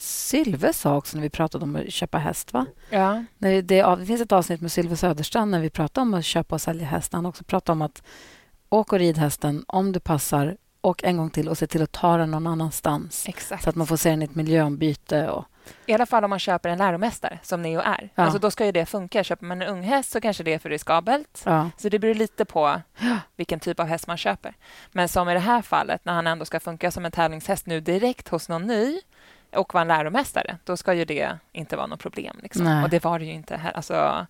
Sylve 0.00 0.72
sa 0.72 0.96
också 0.96 1.16
när 1.16 1.22
vi 1.22 1.30
pratade 1.30 1.64
om 1.64 1.76
att 1.76 1.92
köpa 1.92 2.18
häst. 2.18 2.52
Va? 2.52 2.66
Ja. 2.90 3.24
När 3.38 3.62
det, 3.62 3.62
det, 3.62 4.06
finns 4.06 4.20
ett 4.20 4.32
avsnitt 4.32 4.60
med 4.60 4.72
Sylve 4.72 4.96
Söderstrand 4.96 5.50
när 5.50 5.60
vi 5.60 5.70
pratade 5.70 6.02
om 6.02 6.14
att 6.14 6.24
köpa 6.24 6.54
och 6.54 6.60
sälja 6.60 6.86
häst. 6.86 7.12
Han 7.12 7.26
också 7.26 7.44
pratade 7.44 7.72
om 7.72 7.82
att 7.82 8.02
åk 8.68 8.92
och 8.92 8.98
rid 8.98 9.18
hästen 9.18 9.64
om 9.68 9.92
det 9.92 10.00
passar 10.00 10.56
och 10.80 11.04
en 11.04 11.16
gång 11.16 11.30
till 11.30 11.48
och 11.48 11.58
se 11.58 11.66
till 11.66 11.82
att 11.82 11.92
ta 11.92 12.16
den 12.16 12.30
någon 12.30 12.46
annanstans. 12.46 13.28
Exakt. 13.28 13.64
Så 13.64 13.70
att 13.70 13.76
man 13.76 13.86
får 13.86 13.96
se 13.96 14.10
den 14.10 14.22
i 14.22 14.24
ett 14.24 14.34
miljöombyte. 14.34 15.28
Och, 15.28 15.44
I 15.86 15.92
alla 15.92 16.06
fall 16.06 16.24
om 16.24 16.30
man 16.30 16.38
köper 16.38 16.68
en 16.68 16.78
läromästare, 16.78 17.38
som 17.42 17.62
Neo 17.62 17.80
är. 17.80 18.10
Ja. 18.14 18.22
Alltså, 18.22 18.38
då 18.38 18.50
ska 18.50 18.66
ju 18.66 18.72
det 18.72 18.86
funka. 18.86 19.24
Köper 19.24 19.46
man 19.46 19.62
en 19.62 19.68
ung 19.68 19.82
häst 19.82 20.10
så 20.10 20.20
kanske 20.20 20.42
det 20.42 20.54
är 20.54 20.58
för 20.58 20.70
riskabelt. 20.70 21.42
ja. 21.44 21.70
Så 21.76 21.88
det 21.88 21.98
beror 21.98 22.14
lite 22.14 22.44
på 22.44 22.80
vilken 23.36 23.60
typ 23.60 23.80
av 23.80 23.86
häst 23.86 24.06
man 24.06 24.16
köper. 24.16 24.54
Men 24.92 25.08
som 25.08 25.28
i 25.28 25.34
det 25.34 25.40
här 25.40 25.62
fallet, 25.62 26.04
när 26.04 26.12
han 26.12 26.26
ändå 26.26 26.44
ska 26.44 26.60
funka 26.60 26.90
som 26.90 27.04
en 27.04 27.12
tävlingshäst 27.12 27.66
nu 27.66 27.80
direkt 27.80 28.28
hos 28.28 28.48
någon 28.48 28.66
ny 28.66 29.00
och 29.56 29.74
vara 29.74 29.82
en 29.82 29.88
läromästare, 29.88 30.58
då 30.64 30.76
ska 30.76 30.94
ju 30.94 31.04
det 31.04 31.38
inte 31.52 31.76
vara 31.76 31.86
något 31.86 32.00
problem. 32.00 32.36
Liksom. 32.42 32.82
Och 32.82 32.90
det 32.90 33.04
var 33.04 33.18
det 33.18 33.24
ju 33.24 33.32
inte 33.32 33.56
här. 33.56 33.72
Alltså, 33.72 34.26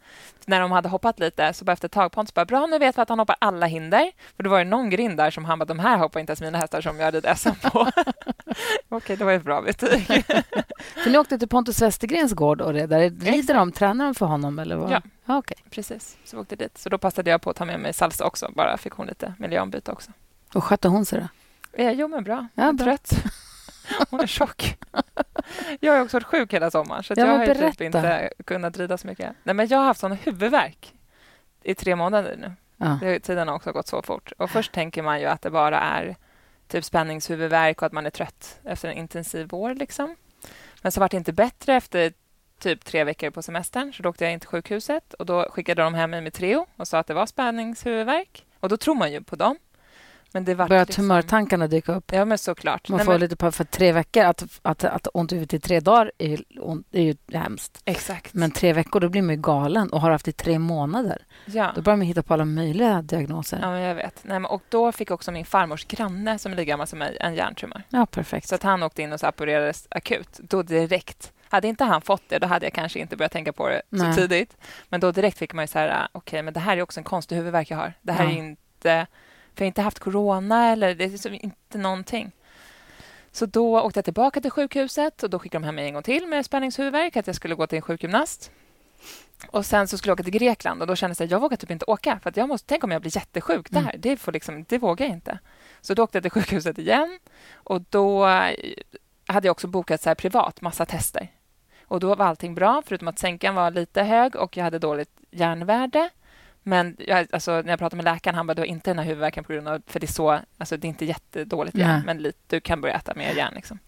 när 0.46 0.61
de 0.61 0.73
hade 0.73 0.88
hoppat 0.88 1.19
lite, 1.19 1.52
så 1.52 1.64
bara 1.64 1.73
efter 1.73 1.88
ett 1.88 1.93
tag, 1.93 2.12
Pontus 2.12 2.34
bara, 2.34 2.44
bra, 2.44 2.67
nu 2.67 2.78
vet 2.78 2.99
vi 2.99 3.02
att 3.02 3.08
han 3.08 3.19
hoppar 3.19 3.37
alla 3.38 3.67
hinder. 3.67 4.12
För 4.37 4.43
det 4.43 4.49
var 4.49 4.58
ju 4.58 4.64
någon 4.64 4.90
grind 4.90 5.17
där 5.17 5.31
som 5.31 5.44
han 5.44 5.58
bara, 5.58 5.64
de 5.64 5.78
här 5.78 5.99
hoppar 5.99 6.20
inte 6.20 6.31
ens 6.31 6.40
mina 6.40 6.58
hästar 6.58 6.81
som 6.81 7.00
jag 7.00 7.14
rider 7.14 7.34
SM 7.34 7.69
på. 7.70 7.90
Okej, 8.88 9.17
det 9.17 9.25
var 9.25 9.32
ett 9.32 9.44
bra 9.44 9.62
betyg. 9.62 10.06
För 11.05 11.11
ni 11.11 11.19
åkte 11.19 11.38
till 11.38 11.49
Pontus 11.49 11.82
Westergrens 11.82 12.32
gård 12.32 12.61
och. 12.61 12.75
Där 12.75 13.11
Rider 13.11 13.55
de? 13.55 13.73
Tränar 13.73 14.05
de 14.05 14.14
för 14.14 14.26
honom? 14.26 14.58
Eller 14.58 14.76
vad? 14.76 14.90
Ja. 14.90 15.02
ja 15.25 15.38
okej. 15.38 15.56
Precis, 15.70 16.17
så 16.25 16.37
vi 16.37 16.43
åkte 16.43 16.56
dit. 16.56 16.78
Så 16.78 16.88
då 16.88 16.99
passade 16.99 17.31
jag 17.31 17.43
på 17.43 17.50
att 17.50 17.56
ta 17.56 17.64
med 17.64 17.81
mig 17.81 17.93
Salsa 17.93 18.25
också, 18.25 18.52
bara 18.55 18.76
fick 18.76 18.93
hon 18.93 19.06
lite 19.06 19.34
miljöombyte 19.38 19.93
också. 19.93 20.11
Och 20.55 20.64
skötte 20.64 20.88
hon 20.88 21.06
sig 21.06 21.20
då? 21.20 21.28
Eh, 21.82 21.93
jo, 21.93 22.08
men 22.08 22.25
bra. 22.25 22.46
Ja, 22.55 22.73
bra. 22.73 22.84
trött. 22.84 23.25
Hon 24.11 24.21
är 24.21 24.27
tjock. 24.27 24.79
Jag 25.81 25.93
har 25.93 26.00
också 26.00 26.17
varit 26.17 26.27
sjuk 26.27 26.53
hela 26.55 26.71
sommaren, 26.71 27.03
så 27.03 27.15
jag 27.17 27.27
har 27.27 27.55
typ 27.55 27.81
inte 27.81 28.31
kunnat 28.44 28.77
rida 28.79 28.99
så 28.99 29.06
mycket. 29.06 29.33
Nej, 29.43 29.55
men 29.55 29.69
jag 29.69 29.79
har 29.79 29.85
haft 29.85 30.00
sån 30.00 30.12
huvudvärk 30.12 30.94
i 31.62 31.75
tre 31.75 31.97
månader 31.97 32.37
nu. 32.38 32.53
Ja. 32.77 32.99
Det, 33.00 33.21
tiden 33.21 33.49
har 33.49 33.55
också 33.55 33.73
gått 33.73 33.87
så 33.87 34.03
fort. 34.03 34.33
Och 34.38 34.50
Först 34.50 34.73
tänker 34.73 35.03
man 35.03 35.21
ju 35.21 35.27
att 35.27 35.43
det 35.43 35.50
bara 35.50 35.81
är 35.81 36.17
typ 36.69 36.85
spänningshuvudvärk 36.85 37.83
och 37.83 37.87
att 37.87 37.93
man 37.93 38.06
är 38.06 38.11
trött 38.11 38.61
efter 38.65 38.88
en 38.88 38.97
intensiv 38.97 39.49
vår. 39.50 39.75
Liksom. 39.75 40.17
Men 40.83 40.93
så 40.93 41.00
var 41.00 41.09
det 41.09 41.17
inte 41.17 41.33
bättre 41.33 41.75
efter 41.75 42.12
typ 42.59 42.85
tre 42.85 43.05
veckor 43.05 43.31
på 43.31 43.43
semestern. 43.43 43.93
Så 43.93 44.03
då 44.03 44.09
åkte 44.09 44.25
jag 44.25 44.33
in 44.33 44.41
till 44.41 44.49
sjukhuset 44.49 45.15
och 45.15 45.27
då 45.27 45.49
skickade 45.50 45.83
de 45.83 45.94
hem 45.94 46.11
mig 46.11 46.21
med 46.21 46.33
Treo 46.33 46.67
och 46.77 46.88
sa 46.88 46.99
att 46.99 47.06
det 47.06 47.15
var 47.15 47.27
spänningshuvudvärk. 47.27 48.47
Och 48.61 48.69
då 48.69 48.77
tror 48.77 48.94
man 48.94 49.12
ju 49.12 49.23
på 49.23 49.37
dem. 49.37 49.59
Men 50.32 50.44
det 50.44 50.55
var 50.55 50.69
Börjar 50.69 50.84
liksom... 50.87 51.02
tumörtankarna 51.05 51.67
dyka 51.67 51.94
upp? 51.94 52.12
Ja, 52.12 52.25
men 52.25 52.38
såklart. 52.38 52.88
Man 52.88 52.96
Nej, 52.96 53.05
får 53.05 53.12
men... 53.12 53.20
lite 53.20 53.37
på 53.37 53.52
för 53.52 53.64
tre 53.64 53.93
veckor. 53.93 54.25
Att, 54.25 54.44
att, 54.62 54.84
att 54.84 55.08
ont 55.14 55.32
i 55.32 55.34
huvudet 55.34 55.55
i 55.55 55.69
tre 55.69 55.81
dagar 55.81 56.12
är, 56.19 56.40
är 56.93 57.02
ju 57.02 57.14
hemskt. 57.32 57.82
Exakt. 57.84 58.34
Men 58.34 58.50
tre 58.50 58.73
veckor, 58.73 59.00
då 59.00 59.08
blir 59.08 59.23
man 59.23 59.34
ju 59.34 59.40
galen 59.40 59.88
och 59.93 60.00
har 60.00 60.11
haft 60.11 60.25
det 60.25 60.28
i 60.28 60.32
tre 60.32 60.58
månader. 60.58 61.25
ja. 61.45 61.73
Då 61.75 61.83
börjar 61.83 61.97
man 61.97 62.06
hitta 62.06 62.23
på 62.23 62.35
alla 62.35 62.45
möjliga 62.45 63.02
diagnoser. 63.02 63.59
ja, 63.62 63.71
men 63.71 63.80
jag 63.80 63.95
vet. 63.95 64.21
Nej, 64.23 64.40
men, 64.40 64.50
och 64.50 64.62
då 64.68 64.92
fick 64.92 65.11
också 65.11 65.33
min 65.33 65.45
farmors 65.47 65.85
granne, 65.85 66.38
som 66.38 66.52
är 66.52 66.56
lika 66.56 66.68
gammal 66.68 66.87
som 66.87 66.99
mig, 66.99 67.16
en 67.21 67.35
hjärntumör. 67.35 67.83
Ja, 67.88 68.06
perfekt. 68.06 68.49
Så 68.49 68.54
att 68.54 68.62
han 68.62 68.83
åkte 68.83 69.02
in 69.02 69.12
och 69.12 69.21
så 69.21 69.28
opererades 69.28 69.87
akut. 69.90 70.40
Då 70.42 70.62
direkt. 70.62 71.33
Hade 71.49 71.68
inte 71.68 71.85
han 71.85 72.00
fått 72.02 72.23
det, 72.28 72.38
då 72.38 72.47
hade 72.47 72.66
jag 72.66 72.73
kanske 72.73 72.99
inte 72.99 73.16
börjat 73.16 73.33
tänka 73.33 73.52
på 73.52 73.68
det 73.68 73.83
Nej. 73.88 74.14
så 74.14 74.21
tidigt. 74.21 74.56
Men 74.88 75.00
då 75.00 75.12
direkt 75.12 75.38
fick 75.38 75.52
man 75.54 75.62
ju 75.62 75.66
så 75.66 75.78
här, 75.78 75.88
ah, 75.88 76.09
okej, 76.12 76.42
men 76.42 76.54
det 76.54 76.61
här 76.61 76.76
är 76.76 76.83
också 76.83 77.00
en 77.00 77.04
konstig 77.04 77.37
huvudvärk 77.37 77.71
jag 77.71 77.76
har. 77.76 77.92
Det 78.02 78.12
här 78.12 78.25
Ja. 78.25 78.30
är 78.30 78.35
inte... 78.35 79.06
För 79.56 79.62
jag 79.62 79.66
har 79.66 79.70
inte 79.70 79.82
haft 79.82 79.98
corona 79.98 80.72
eller 80.72 80.94
det 80.94 81.04
är 81.04 81.08
liksom 81.08 81.34
inte 81.34 81.78
någonting. 81.78 82.32
Så 83.32 83.46
då 83.46 83.80
åkte 83.80 83.98
jag 83.98 84.04
tillbaka 84.04 84.40
till 84.40 84.50
sjukhuset 84.50 85.22
och 85.22 85.30
då 85.30 85.38
skickade 85.38 85.62
de 85.62 85.66
hem 85.66 85.75
mig 85.75 85.86
en 85.86 85.94
gång 85.94 86.02
till 86.02 86.26
med 86.26 86.46
spänningshuvudvärk, 86.46 87.16
att 87.16 87.26
jag 87.26 87.36
skulle 87.36 87.54
gå 87.54 87.66
till 87.66 87.76
en 87.76 87.82
sjukgymnast. 87.82 88.50
Och 89.46 89.66
sen 89.66 89.88
så 89.88 89.98
skulle 89.98 90.10
jag 90.10 90.14
åka 90.14 90.22
till 90.22 90.32
Grekland 90.32 90.80
och 90.80 90.86
då 90.86 90.96
kände 90.96 91.16
jag 91.18 91.25
att 91.25 91.30
jag 91.30 91.40
vågar 91.40 91.56
typ 91.56 91.70
inte 91.70 91.84
åka 91.84 92.18
för 92.22 92.32
jag 92.34 92.48
måste, 92.48 92.66
tänk 92.68 92.84
om 92.84 92.90
jag 92.90 93.02
blir 93.02 93.16
jättesjuk 93.16 93.70
där. 93.70 93.80
Mm. 93.80 93.96
Det, 93.98 94.16
får 94.16 94.32
liksom, 94.32 94.64
det 94.68 94.78
vågar 94.78 95.06
jag 95.06 95.12
inte. 95.12 95.38
Så 95.80 95.94
då 95.94 96.02
åkte 96.02 96.16
jag 96.16 96.22
till 96.22 96.30
sjukhuset 96.30 96.78
igen 96.78 97.18
och 97.54 97.80
då 97.90 98.26
eh, 98.26 98.52
hade 99.26 99.48
jag 99.48 99.52
också 99.52 99.66
bokat 99.66 100.02
så 100.02 100.10
här 100.10 100.14
privat 100.14 100.60
massa 100.60 100.86
tester. 100.86 101.28
Och 101.84 102.00
då 102.00 102.14
var 102.14 102.26
allting 102.26 102.54
bra, 102.54 102.82
förutom 102.86 103.08
att 103.08 103.18
sänkan 103.18 103.54
var 103.54 103.70
lite 103.70 104.02
hög 104.02 104.36
och 104.36 104.56
jag 104.56 104.64
hade 104.64 104.78
dåligt 104.78 105.10
järnvärde. 105.30 106.10
Men 106.68 106.96
jag, 106.99 107.26
alltså, 107.32 107.50
när 107.50 107.68
jag 107.68 107.78
pratade 107.78 107.96
med 107.96 108.04
läkaren, 108.14 108.35
han 108.35 108.46
bara, 108.46 108.54
du 108.54 108.62
har 108.62 108.66
inte 108.66 108.90
den 108.90 108.99
här 108.99 109.04
huvudvärken 109.04 109.44
på 109.44 109.52
grund 109.52 109.68
av... 109.68 109.82
För 109.87 110.00
det 110.00 110.06
är 110.06 110.12
så, 110.12 110.40
alltså 110.58 110.76
det 110.76 110.87
är 110.87 110.88
inte 110.88 111.04
jättedåligt 111.04 111.76
järn, 111.76 112.02
men 112.06 112.18
lite, 112.23 112.38
du 112.46 112.61
kan 112.61 112.80
börja 112.80 112.94
äta 112.94 113.14
mer 113.14 113.35
järn. 113.35 113.54
Liksom. 113.54 113.78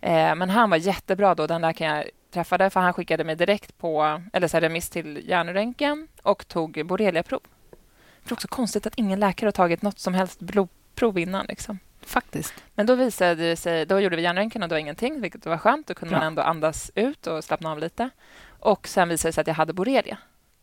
Eh, 0.00 0.34
men 0.34 0.50
han 0.50 0.70
var 0.70 0.76
jättebra 0.76 1.34
då, 1.34 1.46
den 1.46 1.60
läkaren 1.60 1.96
jag 1.96 2.06
träffade, 2.30 2.70
för 2.70 2.80
han 2.80 2.92
skickade 2.92 3.24
mig 3.24 3.36
direkt 3.36 3.78
på, 3.78 4.22
eller 4.32 4.48
så 4.48 4.56
här, 4.56 4.60
remiss 4.60 4.90
till 4.90 5.28
hjärnröntgen 5.28 6.08
och 6.22 6.48
tog 6.48 6.86
borreliaprov. 6.86 7.40
Det 8.24 8.30
är 8.30 8.32
också 8.32 8.48
konstigt 8.48 8.86
att 8.86 8.94
ingen 8.96 9.20
läkare 9.20 9.46
har 9.46 9.52
tagit 9.52 9.82
något 9.82 9.98
som 9.98 10.14
helst 10.14 10.40
blodprov 10.40 11.18
innan. 11.18 11.46
Liksom. 11.46 11.78
Faktiskt. 12.02 12.54
Men 12.74 12.86
då 12.86 12.94
visade 12.94 13.34
det 13.34 13.56
sig, 13.56 13.86
då 13.86 14.00
gjorde 14.00 14.16
vi 14.16 14.22
hjärnröntgen 14.22 14.62
och 14.62 14.68
det 14.68 14.74
var 14.74 14.80
ingenting, 14.80 15.20
vilket 15.20 15.46
var 15.46 15.58
skönt. 15.58 15.86
Då 15.86 15.94
kunde 15.94 16.10
Bra. 16.10 16.18
man 16.18 16.26
ändå 16.26 16.42
andas 16.42 16.90
ut 16.94 17.26
och 17.26 17.44
slappna 17.44 17.72
av 17.72 17.78
lite. 17.78 18.10
Och 18.60 18.88
sen 18.88 19.08
visade 19.08 19.28
det 19.28 19.32
sig 19.32 19.40
att 19.40 19.46
jag 19.46 19.54
hade 19.54 19.72
borrelia. 19.72 20.18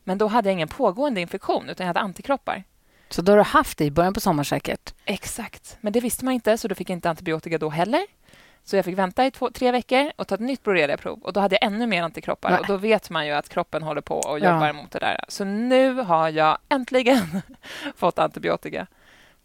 Men 0.08 0.18
då 0.18 0.28
hade 0.28 0.50
jag 0.50 0.54
ingen 0.54 0.68
pågående 0.68 1.22
infektion, 1.22 1.70
utan 1.70 1.84
jag 1.86 1.90
hade 1.90 2.00
antikroppar. 2.00 2.64
Så 3.10 3.22
då 3.22 3.32
har 3.32 3.38
du 3.38 3.44
haft 3.44 3.78
det 3.78 3.86
i 3.86 3.92
början 3.92 4.14
på 4.14 4.20
sommaren 4.20 4.46
säkert? 4.46 4.94
Exakt. 5.06 5.78
Men 5.82 5.94
det 5.94 6.00
visste 6.00 6.26
man 6.26 6.34
inte, 6.34 6.58
så 6.58 6.68
då 6.68 6.76
fick 6.76 6.90
jag 6.90 6.96
inte 6.96 7.10
antibiotika 7.10 7.58
då 7.58 7.70
heller. 7.70 8.06
Så 8.64 8.76
jag 8.76 8.86
fick 8.86 8.98
vänta 8.98 9.26
i 9.26 9.32
två, 9.32 9.50
tre 9.50 9.72
veckor 9.72 10.12
och 10.16 10.28
ta 10.28 10.36
ett 10.36 10.42
nytt 10.42 10.64
borreliaprov. 10.64 11.20
Och 11.24 11.34
då 11.34 11.40
hade 11.40 11.56
jag 11.62 11.64
ännu 11.74 11.88
mer 11.88 12.04
antikroppar. 12.04 12.50
Nej. 12.52 12.60
Och 12.60 12.66
då 12.68 12.78
vet 12.78 13.10
man 13.10 13.26
ju 13.28 13.32
att 13.34 13.50
kroppen 13.50 13.84
håller 13.84 14.02
på 14.02 14.16
och 14.18 14.40
Ja. 14.40 14.54
jobbar 14.54 14.74
mot 14.74 14.92
det 14.92 15.00
där. 15.00 15.18
Så 15.28 15.44
nu 15.46 15.94
har 15.94 16.30
jag 16.30 16.58
äntligen 16.70 17.42
fått 17.96 18.20
antibiotika. 18.20 18.88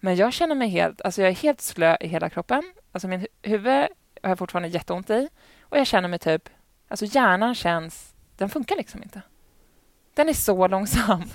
Men 0.00 0.16
jag 0.16 0.32
känner 0.32 0.54
mig 0.54 0.68
helt... 0.68 1.00
Alltså 1.00 1.22
jag 1.22 1.30
är 1.30 1.34
helt 1.34 1.60
slö 1.60 1.96
i 2.00 2.06
hela 2.08 2.30
kroppen. 2.30 2.62
Alltså 2.92 3.08
min 3.08 3.20
hu- 3.20 3.26
huvud 3.42 3.86
har 4.22 4.30
jag 4.30 4.38
fortfarande 4.38 4.68
jätteont 4.68 5.10
i. 5.10 5.28
Och 5.62 5.78
jag 5.78 5.86
känner 5.86 6.08
mig 6.08 6.18
typ... 6.18 6.48
Alltså 6.88 7.04
hjärnan 7.04 7.54
känns... 7.54 8.14
Den 8.36 8.48
funkar 8.48 8.76
liksom 8.76 9.02
inte. 9.02 9.22
Den 10.14 10.28
är 10.28 10.32
så 10.32 10.66
långsam. 10.66 11.22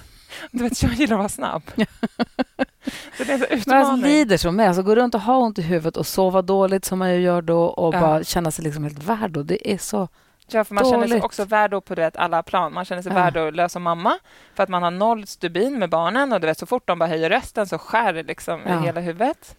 Du 0.51 0.63
vet, 0.63 0.83
jag 0.83 0.93
gillar 0.93 1.15
att 1.15 1.19
vara 1.19 1.29
snabb. 1.29 1.63
så 3.17 3.23
det 3.23 3.33
är 3.33 3.37
så 3.37 3.43
alltså, 3.43 3.55
utmaning. 3.55 4.01
lider 4.05 4.37
så 4.37 4.51
med. 4.51 4.67
Alltså, 4.67 4.83
gå 4.83 4.95
runt 4.95 5.15
och 5.15 5.21
ha 5.21 5.37
ont 5.37 5.59
i 5.59 5.61
huvudet 5.61 5.97
och 5.97 6.07
sova 6.07 6.41
dåligt 6.41 6.85
som 6.85 6.99
man 6.99 7.13
ju 7.13 7.19
gör 7.21 7.41
då 7.41 7.63
och 7.63 7.95
Ja. 7.95 7.99
bara 8.01 8.23
känna 8.23 8.51
sig 8.51 8.63
liksom 8.63 8.83
helt 8.83 9.03
värd. 9.03 9.31
Då. 9.31 9.43
Det 9.43 9.73
är 9.73 9.77
så... 9.77 10.07
Ja, 10.47 10.63
för 10.63 10.75
man 10.75 10.83
känner 10.83 10.99
sig 10.99 11.09
Dåligt. 11.09 11.23
också 11.23 11.45
värd 11.45 11.71
på 11.85 11.95
du 11.95 12.01
vet, 12.01 12.17
alla 12.17 12.43
plan. 12.43 12.73
Man 12.73 12.85
känner 12.85 13.01
sig 13.01 13.11
Ja. 13.11 13.15
värdelös 13.15 13.71
som 13.71 13.83
mamma 13.83 14.19
för 14.55 14.63
att 14.63 14.69
man 14.69 14.83
har 14.83 14.91
noll 14.91 15.27
stubin 15.27 15.79
med 15.79 15.89
barnen 15.89 16.33
och 16.33 16.41
du 16.41 16.47
vet, 16.47 16.57
så 16.57 16.65
fort 16.65 16.87
de 16.87 16.99
bara 16.99 17.09
höjer 17.09 17.29
rösten 17.29 17.67
så 17.67 17.77
skär 17.77 18.13
det 18.13 18.23
liksom 18.23 18.61
Ja. 18.67 18.79
i 18.81 18.85
hela 18.85 19.01
huvudet. 19.01 19.55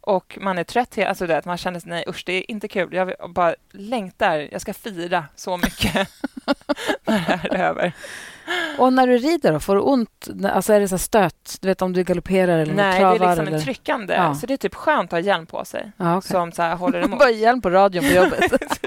Och 0.00 0.38
man 0.40 0.58
är 0.58 0.64
trött. 0.64 0.98
Alltså, 0.98 1.26
du 1.26 1.32
vet, 1.34 1.44
man 1.44 1.56
känner 1.58 1.80
sig, 1.80 1.90
nej 1.90 2.04
usch, 2.08 2.22
det 2.26 2.32
är 2.32 2.50
inte 2.50 2.68
kul. 2.68 2.94
Jag 2.94 3.14
bara 3.30 3.54
längtar. 3.72 4.48
Jag 4.52 4.60
ska 4.60 4.74
fira 4.74 5.24
så 5.36 5.56
mycket 5.56 5.94
när 7.04 7.14
det 7.14 7.18
här 7.18 7.48
är 7.54 7.58
över. 7.58 7.92
Och 8.78 8.92
när 8.92 9.06
du 9.06 9.18
rider 9.18 9.52
då, 9.52 9.60
får 9.60 9.74
du 9.74 9.80
ont? 9.80 10.28
Alltså 10.52 10.72
är 10.72 10.80
det 10.80 10.88
så 10.88 10.98
stöt? 10.98 11.58
Du 11.60 11.68
vet 11.68 11.82
om 11.82 11.92
du 11.92 12.02
galopperar 12.04 12.58
eller 12.58 12.74
Nej, 12.74 12.92
det 12.92 12.98
travar? 12.98 13.14
är 13.16 13.28
liksom 13.28 13.46
eller? 13.46 13.58
en 13.58 13.64
tryckande. 13.64 14.14
Ja. 14.14 14.34
Så 14.34 14.46
det 14.46 14.52
är 14.52 14.56
typ 14.56 14.74
skönt 14.74 15.12
att 15.12 15.18
ha 15.18 15.26
hjälm 15.26 15.46
på 15.46 15.64
sig 15.64 15.92
Ja, 15.96 16.16
okej. 16.16 16.30
som 16.30 16.52
så 16.52 16.62
här, 16.62 16.76
håller 16.76 17.00
emot. 17.04 17.18
Bara 17.18 17.30
hjälm 17.30 17.60
på 17.62 17.70
radion 17.70 18.04
på 18.04 18.10
jobbet. 18.10 18.52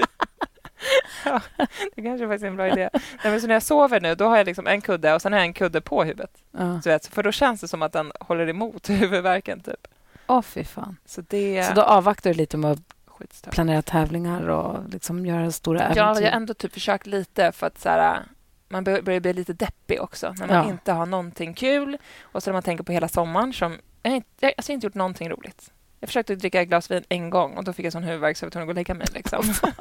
Det 1.96 2.02
kanske 2.02 2.26
faktiskt 2.26 2.44
är 2.44 2.48
en 2.48 2.56
bra 2.56 2.66
idé. 2.68 2.88
Nej, 2.92 3.00
men 3.32 3.40
så 3.40 3.46
när 3.46 3.54
jag 3.54 3.62
sover 3.62 4.00
nu, 4.00 4.14
då 4.14 4.24
har 4.28 4.36
jag 4.36 4.46
liksom 4.46 4.66
en 4.66 4.80
kudde 4.80 5.14
och 5.14 5.22
sen 5.22 5.32
har 5.32 5.38
jag 5.40 5.46
en 5.46 5.52
kudde 5.52 5.80
på 5.80 6.04
huvudet. 6.04 6.30
Ja. 6.58 6.80
Så 6.82 6.88
vet, 6.90 7.06
för 7.06 7.22
då 7.22 7.32
känns 7.32 7.60
det 7.60 7.68
som 7.68 7.82
att 7.82 7.92
den 7.92 8.12
håller 8.20 8.48
emot 8.48 8.88
huvudvärken. 8.90 9.60
Typ. 9.60 9.86
Åh, 10.26 10.42
fy 10.42 10.64
fan. 10.64 10.96
Så 11.06 11.20
det 11.28 11.64
Så 11.68 11.72
då 11.74 11.82
avvaktar 11.82 12.30
du 12.30 12.36
lite 12.36 12.56
med 12.56 12.70
att 12.72 13.50
planera 13.50 13.82
tävlingar 13.82 14.48
och 14.48 14.88
liksom 14.88 15.26
göra 15.26 15.50
stora 15.52 15.78
Ja, 15.78 15.84
äventyr? 15.84 16.22
jag 16.24 16.30
har 16.30 16.36
ändå 16.36 16.54
typ 16.54 16.72
försökt 16.72 17.06
lite 17.06 17.52
för 17.52 17.66
att 17.66 17.78
så 17.80 17.88
här, 17.88 18.22
man 18.68 18.84
bör- 18.84 19.02
börjar 19.02 19.20
bli 19.20 19.32
lite 19.32 19.52
deppig 19.52 20.00
också 20.02 20.34
när 20.38 20.46
man 20.46 20.56
Ja. 20.56 20.64
inte 20.70 20.92
har 20.92 21.06
någonting 21.06 21.54
kul 21.54 21.98
och 22.22 22.42
så 22.42 22.50
när 22.50 22.52
man 22.52 22.62
tänker 22.62 22.84
på 22.84 22.92
hela 22.92 23.08
sommaren 23.08 23.52
som 23.52 23.78
jag 24.02 24.10
har 24.10 24.16
inte, 24.16 24.28
jag, 24.40 24.52
alltså, 24.56 24.70
jag 24.72 24.74
har 24.74 24.76
inte 24.76 24.86
gjort 24.86 24.94
någonting 24.94 25.28
roligt. 25.30 25.72
Jag 26.00 26.08
försökte 26.08 26.34
dricka 26.34 26.60
ett 26.62 26.68
glas 26.68 26.90
vin 26.90 27.04
en 27.08 27.30
gång 27.30 27.56
och 27.56 27.64
då 27.64 27.72
fick 27.72 27.86
jag 27.86 27.92
sån 27.92 28.02
huvudvärk 28.02 28.36
så 28.36 28.44
jag 28.44 28.46
var 28.46 28.50
tvungen 28.50 28.64
att 28.64 28.66
gå 28.68 28.70
och 28.70 28.74
lägga 28.74 28.94
mig. 28.94 29.06
Liksom. 29.14 29.54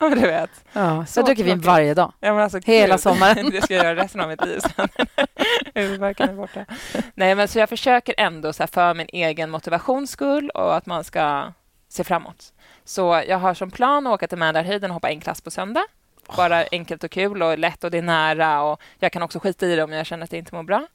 ja, 0.00 0.08
du 0.14 0.20
vet. 0.20 0.50
Ja, 0.72 1.06
så 1.06 1.18
jag 1.20 1.26
dricker 1.26 1.44
vin 1.44 1.60
varje 1.60 1.94
dag. 1.94 2.12
Ja, 2.20 2.32
men 2.34 2.42
alltså, 2.42 2.58
Hela 2.64 2.94
gud. 2.94 3.00
sommaren. 3.00 3.50
det 3.50 3.62
ska 3.62 3.74
jag 3.74 3.84
göra 3.84 3.96
resten 4.04 4.20
av 4.20 4.28
mitt 4.28 4.44
liv 4.44 4.58
sen. 4.76 4.88
Huvudvärken 5.74 6.28
är 6.28 6.32
borta. 6.34 6.64
Nej, 7.14 7.34
men 7.34 7.48
så 7.48 7.58
jag 7.58 7.68
försöker 7.68 8.14
ändå 8.18 8.52
så 8.52 8.62
här, 8.62 8.68
för 8.68 8.94
min 8.94 9.06
egen 9.12 9.50
motivations 9.50 10.10
skull 10.10 10.50
och 10.50 10.76
att 10.76 10.86
man 10.86 11.04
ska 11.04 11.52
se 11.88 12.04
framåt. 12.04 12.52
Så 12.84 13.22
jag 13.28 13.38
har 13.38 13.54
som 13.54 13.70
plan 13.70 14.06
att 14.06 14.12
åka 14.14 14.28
till 14.28 14.38
Mälarhöjden 14.38 14.90
och 14.90 14.94
hoppa 14.94 15.10
en 15.10 15.20
klass 15.20 15.40
på 15.40 15.50
söndag. 15.50 15.84
Bara 16.36 16.64
enkelt 16.72 17.04
och 17.04 17.10
kul 17.10 17.42
och 17.42 17.58
lätt 17.58 17.84
och 17.84 17.90
det 17.90 17.98
är 17.98 18.02
nära 18.02 18.62
och 18.62 18.80
jag 18.98 19.12
kan 19.12 19.22
också 19.22 19.38
skita 19.38 19.66
i 19.66 19.76
det 19.76 19.82
om 19.82 19.92
jag 19.92 20.06
känner 20.06 20.24
att 20.24 20.32
jag 20.32 20.38
inte 20.38 20.54
mår 20.54 20.62
bra. 20.62 20.86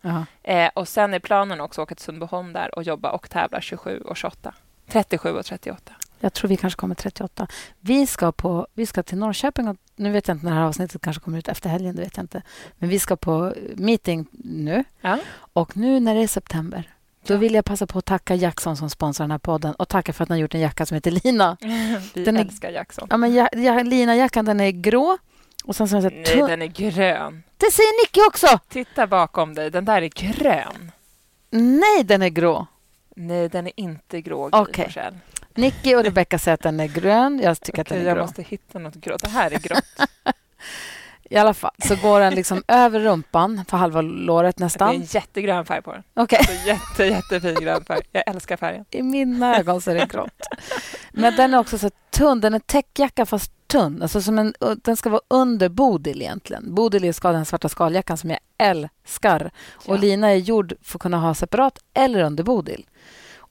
Eh, 0.44 0.70
och 0.74 0.88
sen 0.88 1.14
är 1.14 1.20
planen 1.20 1.62
också 1.62 1.82
att 1.82 1.86
åka 1.86 1.96
till 1.96 2.06
Sundbyholm 2.06 2.54
där 2.54 2.76
och 2.76 2.84
jobba 2.84 3.12
och 3.12 3.30
tävla 3.30 3.62
27 3.62 4.00
och 4.00 4.18
28. 4.18 4.54
37 4.88 5.32
och 5.32 5.46
38. 5.46 5.94
Jag 6.20 6.34
tror 6.34 6.50
vi 6.50 6.58
kanske 6.58 6.80
kommer 6.80 6.96
38. 6.96 7.48
Vi 7.80 8.08
ska, 8.08 8.32
på, 8.32 8.68
vi 8.74 8.86
ska 8.86 9.04
till 9.04 9.18
Norrköping. 9.18 9.68
Och, 9.68 9.78
nu 9.96 10.12
vet 10.12 10.28
jag 10.28 10.36
inte 10.36 10.46
när 10.46 10.52
det 10.54 10.60
här 10.60 10.68
avsnittet 10.68 11.02
kanske 11.02 11.24
kommer 11.24 11.38
ut 11.38 11.48
efter 11.48 11.70
helgen. 11.70 11.96
Det 11.96 12.02
vet 12.02 12.18
jag 12.18 12.24
inte. 12.24 12.42
Men 12.78 12.90
vi 12.90 13.00
ska 13.00 13.16
på 13.16 13.54
meeting 13.76 14.28
nu. 14.32 14.84
Ja. 15.02 15.20
Och 15.54 15.78
nu 15.78 16.00
när 16.00 16.16
det 16.16 16.24
är 16.24 16.28
september 16.28 16.95
då 17.28 17.38
vill 17.38 17.54
jag 17.54 17.66
passa 17.66 17.88
på 17.88 18.00
att 18.00 18.06
tacka 18.06 18.36
Jackson 18.36 18.78
som 18.78 18.90
sponsrar 18.90 19.24
den 19.24 19.32
här 19.32 19.38
podden 19.38 19.74
och 19.76 19.88
tacka 19.90 20.14
för 20.14 20.24
att 20.24 20.30
han 20.30 20.36
har 20.38 20.42
gjort 20.42 20.54
en 20.56 20.60
jacka 20.62 20.86
som 20.86 20.96
heter 20.96 21.12
Lina. 21.12 21.58
Vi 22.14 22.24
Den 22.26 22.38
är- 22.38 22.42
älskar 22.42 22.70
Jackson. 22.70 23.08
Ja, 23.12 23.18
men 23.18 23.34
ja, 23.34 23.50
ja, 23.54 23.84
Lina-jackan 23.84 24.46
den 24.46 24.60
är 24.60 24.72
grå 24.72 25.18
och 25.64 25.76
sen 25.76 25.88
så 25.88 25.98
är 25.98 26.02
här 26.02 26.12
Nej, 26.12 26.50
den 26.50 26.62
är 26.62 26.66
grön. 26.68 27.44
Det 27.58 27.72
säger 27.72 28.04
Nicky 28.06 28.22
också! 28.28 28.60
Titta 28.70 29.08
bakom 29.08 29.54
dig. 29.56 29.72
Den 29.72 29.86
där 29.86 30.02
är 30.02 30.10
grön. 30.10 30.92
Nej, 31.52 32.04
den 32.04 32.22
är 32.22 32.30
grå. 32.30 32.68
Nej, 33.16 33.50
den 33.50 33.68
är 33.68 33.74
inte 33.76 34.22
grå. 34.22 34.50
Okej. 34.52 34.86
Forssell. 34.86 35.18
Nicky 35.56 35.96
och 35.96 36.04
Rebecca 36.04 36.40
säger 36.40 36.54
att 36.54 36.62
den 36.62 36.80
är 36.80 36.88
grön. 36.88 37.40
Jag 37.44 37.62
tycker 37.62 37.82
att 37.82 37.88
Okej, 37.88 37.98
den 37.98 38.06
är 38.06 38.10
jag 38.10 38.18
grå. 38.18 38.24
måste 38.24 38.42
hitta 38.42 38.80
något 38.80 38.96
grått. 38.96 39.22
Det 39.24 39.30
här 39.30 39.52
är 39.52 39.60
grått. 39.60 40.10
I 41.30 41.38
alla 41.38 41.54
fall 41.54 41.72
så 41.88 41.96
går 41.96 42.20
den 42.20 42.36
liksom 42.36 42.64
över 42.68 43.00
rumpan 43.00 43.66
för 43.70 43.78
halva 43.78 44.02
låret 44.02 44.56
Det 44.58 44.62
är 44.62 44.66
nästan. 44.66 44.96
en 44.96 45.02
jättegrön 45.04 45.66
färg 45.66 45.82
på 45.82 45.92
den. 45.94 46.04
Okej. 46.14 46.40
Så 46.46 46.68
jätte, 46.68 47.06
jättefin 47.06 47.56
grön 47.56 47.86
färg. 47.86 48.02
Jag 48.12 48.24
älskar 48.28 48.58
färgen. 48.58 48.86
I 48.92 49.02
mina 49.04 49.58
ögon 49.60 49.82
så 49.82 49.92
är 49.92 49.96
det 49.96 50.06
grått. 50.12 50.42
Men 51.12 51.36
den 51.36 51.54
är 51.54 51.60
också 51.60 51.78
så 51.78 51.90
tunn. 52.10 52.42
Den 52.42 52.54
är 52.54 52.60
täckjacka 52.60 53.26
fast 53.26 53.52
tunn. 53.68 54.02
Alltså 54.02 54.22
som 54.22 54.40
en, 54.40 54.54
den 54.84 54.98
ska 54.98 55.10
vara 55.10 55.22
under 55.28 55.70
Bodil 55.70 56.22
egentligen. 56.22 56.76
Bodil 56.76 57.04
är 57.04 57.12
skal, 57.12 57.34
den 57.34 57.46
svarta 57.46 57.70
skaljackan 57.70 58.18
som 58.18 58.30
jag 58.30 58.40
älskar. 58.58 59.52
Och 59.74 59.96
Ja. 59.96 60.02
lina 60.02 60.28
är 60.32 60.36
gjord 60.36 60.74
för 60.82 60.98
att 60.98 61.02
kunna 61.02 61.18
ha 61.18 61.34
separat 61.36 61.80
eller 61.94 62.20
under 62.24 62.44
Bodil. 62.44 62.86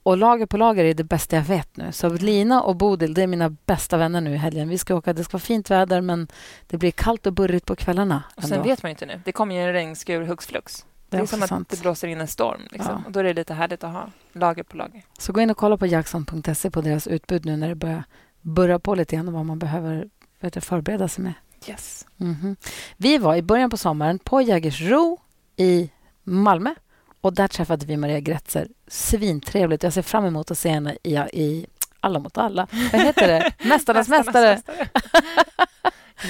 Och 0.04 0.16
lager 0.16 0.46
på 0.46 0.56
lager 0.56 0.84
är 0.84 0.94
det 0.94 1.04
bästa 1.04 1.37
jag 1.37 1.42
vet 1.42 1.76
nu. 1.76 1.92
Så 1.92 2.08
Lina 2.08 2.62
och 2.62 2.76
Bodil, 2.76 3.14
det 3.14 3.23
är 3.23 3.26
mina 3.26 3.50
bästa 3.50 3.96
vänner 3.96 4.20
nu 4.20 4.34
i 4.34 4.37
helgen. 4.37 4.68
Vi 4.68 4.78
ska 4.78 4.94
åka, 4.94 5.12
det 5.12 5.25
ska 5.25 5.32
vara 5.32 5.40
fint 5.40 5.70
väder 5.70 6.00
men 6.00 6.28
det 6.66 6.78
blir 6.78 6.90
kallt 6.90 7.26
och 7.26 7.32
burrigt 7.32 7.66
på 7.66 7.76
kvällarna. 7.76 8.23
Och 8.37 8.42
sen 8.42 8.52
ändå. 8.52 8.64
vet 8.64 8.82
man 8.82 8.90
ju 8.90 8.90
inte 8.90 9.06
nu. 9.06 9.20
Det 9.25 9.32
kommer 9.32 9.54
ju 9.54 9.61
en 9.61 9.73
regnskur 9.73 10.23
hux 10.23 10.46
flux. 10.46 10.87
Det 11.08 11.16
är, 11.16 11.23
också 11.23 11.37
som 11.37 11.42
att 11.42 11.49
sant. 11.49 11.68
det 11.68 11.80
blåser 11.80 12.08
in 12.08 12.20
en 12.20 12.28
storm. 12.28 12.61
Liksom. 12.70 12.92
Ja. 12.92 13.02
Och 13.06 13.12
då 13.12 13.20
är 13.20 13.25
det 13.25 13.34
lite 13.34 13.54
härligt 13.54 13.84
att 13.84 13.92
ha 13.92 14.11
lager 14.32 14.62
på 14.62 14.76
lager. 14.76 15.02
Så 15.18 15.32
gå 15.32 15.40
in 15.40 15.50
och 15.50 15.56
kolla 15.56 15.76
på 15.76 15.87
jackson.se 15.87 16.70
på 16.70 16.80
deras 16.80 17.06
utbud 17.06 17.44
nu 17.44 17.56
när 17.56 17.68
det 17.68 17.75
börjar 17.75 18.04
burra 18.40 18.78
på 18.78 18.94
lite 18.94 19.16
grann 19.16 19.28
och 19.28 19.34
vad 19.34 19.46
man 19.46 19.58
behöver 19.58 20.08
vet 20.40 20.54
du, 20.54 20.61
förbereda 20.61 21.08
sig 21.08 21.25
med. 21.25 21.34
Yes. 21.68 22.06
Mhm. 22.16 22.56
Vi 22.96 23.18
var 23.18 23.37
i 23.37 23.42
början 23.42 23.70
på 23.70 23.76
sommaren 23.76 24.18
på 24.18 24.42
Jägersro 24.42 25.20
i 25.56 25.90
Malmö 26.23 26.75
och 27.24 27.34
där 27.34 27.48
träffade 27.48 27.86
vi 27.86 27.96
Maria 27.96 28.20
Gretzer. 28.20 28.68
Svintrevligt. 28.88 29.82
Jag 29.82 29.92
ser 29.92 30.02
fram 30.02 30.24
emot 30.24 30.50
att 30.50 30.58
se 30.58 30.68
henne 30.68 30.96
i, 31.02 31.14
i 31.16 31.66
Alla 32.00 32.18
mot 32.18 32.38
alla. 32.38 32.66
Vad 32.92 33.00
heter 33.02 33.28
det? 33.28 33.52
Mästarnas 33.68 34.08
mästare. 34.08 34.62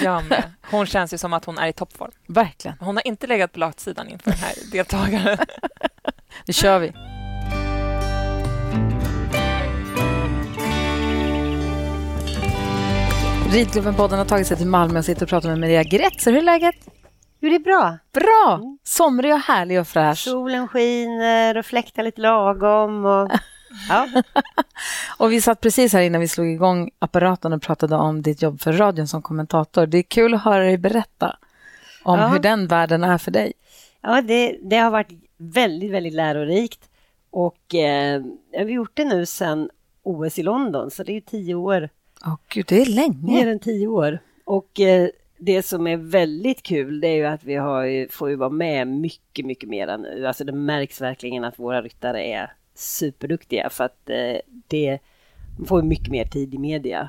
Jag 0.02 0.24
med. 0.24 0.52
Hon 0.70 0.86
känns 0.86 1.12
ju 1.14 1.18
som 1.18 1.32
att 1.32 1.44
hon 1.44 1.58
är 1.58 1.66
i 1.66 1.72
toppform. 1.72 2.10
Verkligen. 2.26 2.76
Hon 2.80 2.96
har 2.96 3.06
inte 3.06 3.26
legat 3.26 3.52
på 3.52 3.58
latsidan 3.58 4.08
inför 4.08 4.30
den 4.30 4.40
här 4.40 4.54
deltagaren. 4.72 5.38
Nu 6.46 6.52
kör 6.52 6.78
vi. 6.78 6.92
Ridklubben-podden 13.52 14.18
har 14.18 14.24
tagit 14.24 14.46
sig 14.46 14.56
till 14.56 14.66
Malmö 14.66 14.98
och 14.98 15.04
sitter 15.04 15.22
och 15.22 15.28
pratar 15.28 15.48
med 15.48 15.58
Maria 15.60 15.82
Gretzer. 15.82 16.32
Hur 16.32 16.38
är 16.38 16.44
läget? 16.44 16.74
Jo, 17.44 17.50
det 17.50 17.56
är 17.56 17.60
bra. 17.60 17.98
Bra! 18.12 18.60
Somrig 18.84 19.32
och 19.34 19.40
härlig 19.40 19.80
och 19.80 19.88
fräsch. 19.88 20.18
Solen 20.18 20.68
skiner 20.68 21.56
och 21.56 21.66
fläktar 21.66 22.02
lite 22.02 22.20
lagom. 22.20 23.04
Och... 23.04 23.30
Ja. 23.88 24.08
Och 25.18 25.32
vi 25.32 25.40
satt 25.40 25.60
precis 25.60 25.92
här 25.92 26.00
innan 26.00 26.20
vi 26.20 26.28
slog 26.28 26.46
igång 26.48 26.90
apparaten 26.98 27.52
och 27.52 27.62
pratade 27.62 27.96
om 27.96 28.22
ditt 28.22 28.42
jobb 28.42 28.60
för 28.60 28.72
radion 28.72 29.08
som 29.08 29.22
kommentator. 29.22 29.86
Det 29.86 29.98
är 29.98 30.02
kul 30.02 30.34
att 30.34 30.44
höra 30.44 30.64
dig 30.64 30.78
berätta 30.78 31.36
om 32.02 32.18
Ja. 32.18 32.26
hur 32.28 32.38
den 32.38 32.66
världen 32.66 33.04
är 33.04 33.18
för 33.18 33.30
dig. 33.30 33.52
Ja, 34.00 34.22
det, 34.22 34.58
det 34.62 34.76
har 34.76 34.90
varit 34.90 35.08
väldigt, 35.36 35.90
väldigt 35.92 36.12
lärorikt. 36.14 36.80
Och 37.30 37.74
eh, 37.74 38.22
jag 38.52 38.60
har 38.60 38.68
gjort 38.70 38.90
det 38.94 39.04
nu 39.04 39.26
sedan 39.26 39.70
OS 40.02 40.38
i 40.38 40.42
London, 40.42 40.90
så 40.90 41.02
det 41.02 41.12
är 41.12 41.14
ju 41.14 41.20
tio 41.20 41.54
år, 41.54 41.88
Åh 42.26 42.36
gud, 42.48 42.64
det 42.68 42.82
är 42.82 42.86
mer 42.86 42.94
länge. 43.34 43.50
än 43.50 43.58
tio 43.58 43.86
år. 43.86 44.18
Och 44.44 44.80
eh, 44.80 45.08
det 45.38 45.62
som 45.62 45.86
är 45.86 45.96
väldigt 45.96 46.62
kul, 46.62 47.00
det 47.00 47.08
är 47.08 47.16
ju 47.16 47.24
att 47.24 47.44
vi 47.44 47.54
har, 47.54 48.12
får 48.12 48.30
ju 48.30 48.36
vara 48.36 48.50
med 48.50 48.88
mycket, 48.88 49.46
mycket 49.46 49.68
mera 49.68 49.96
nu. 49.96 50.26
Alltså 50.26 50.44
det 50.44 50.52
märks 50.52 51.00
verkligen 51.00 51.44
att 51.44 51.58
våra 51.58 51.82
ryttare 51.82 52.24
är 52.26 52.52
superduktiga 52.74 53.70
för 53.70 53.84
att 53.84 54.10
eh, 54.10 54.36
det 54.68 54.98
får 55.66 55.82
mycket 55.82 56.10
mer 56.10 56.24
tid 56.24 56.54
i 56.54 56.58
media. 56.58 57.08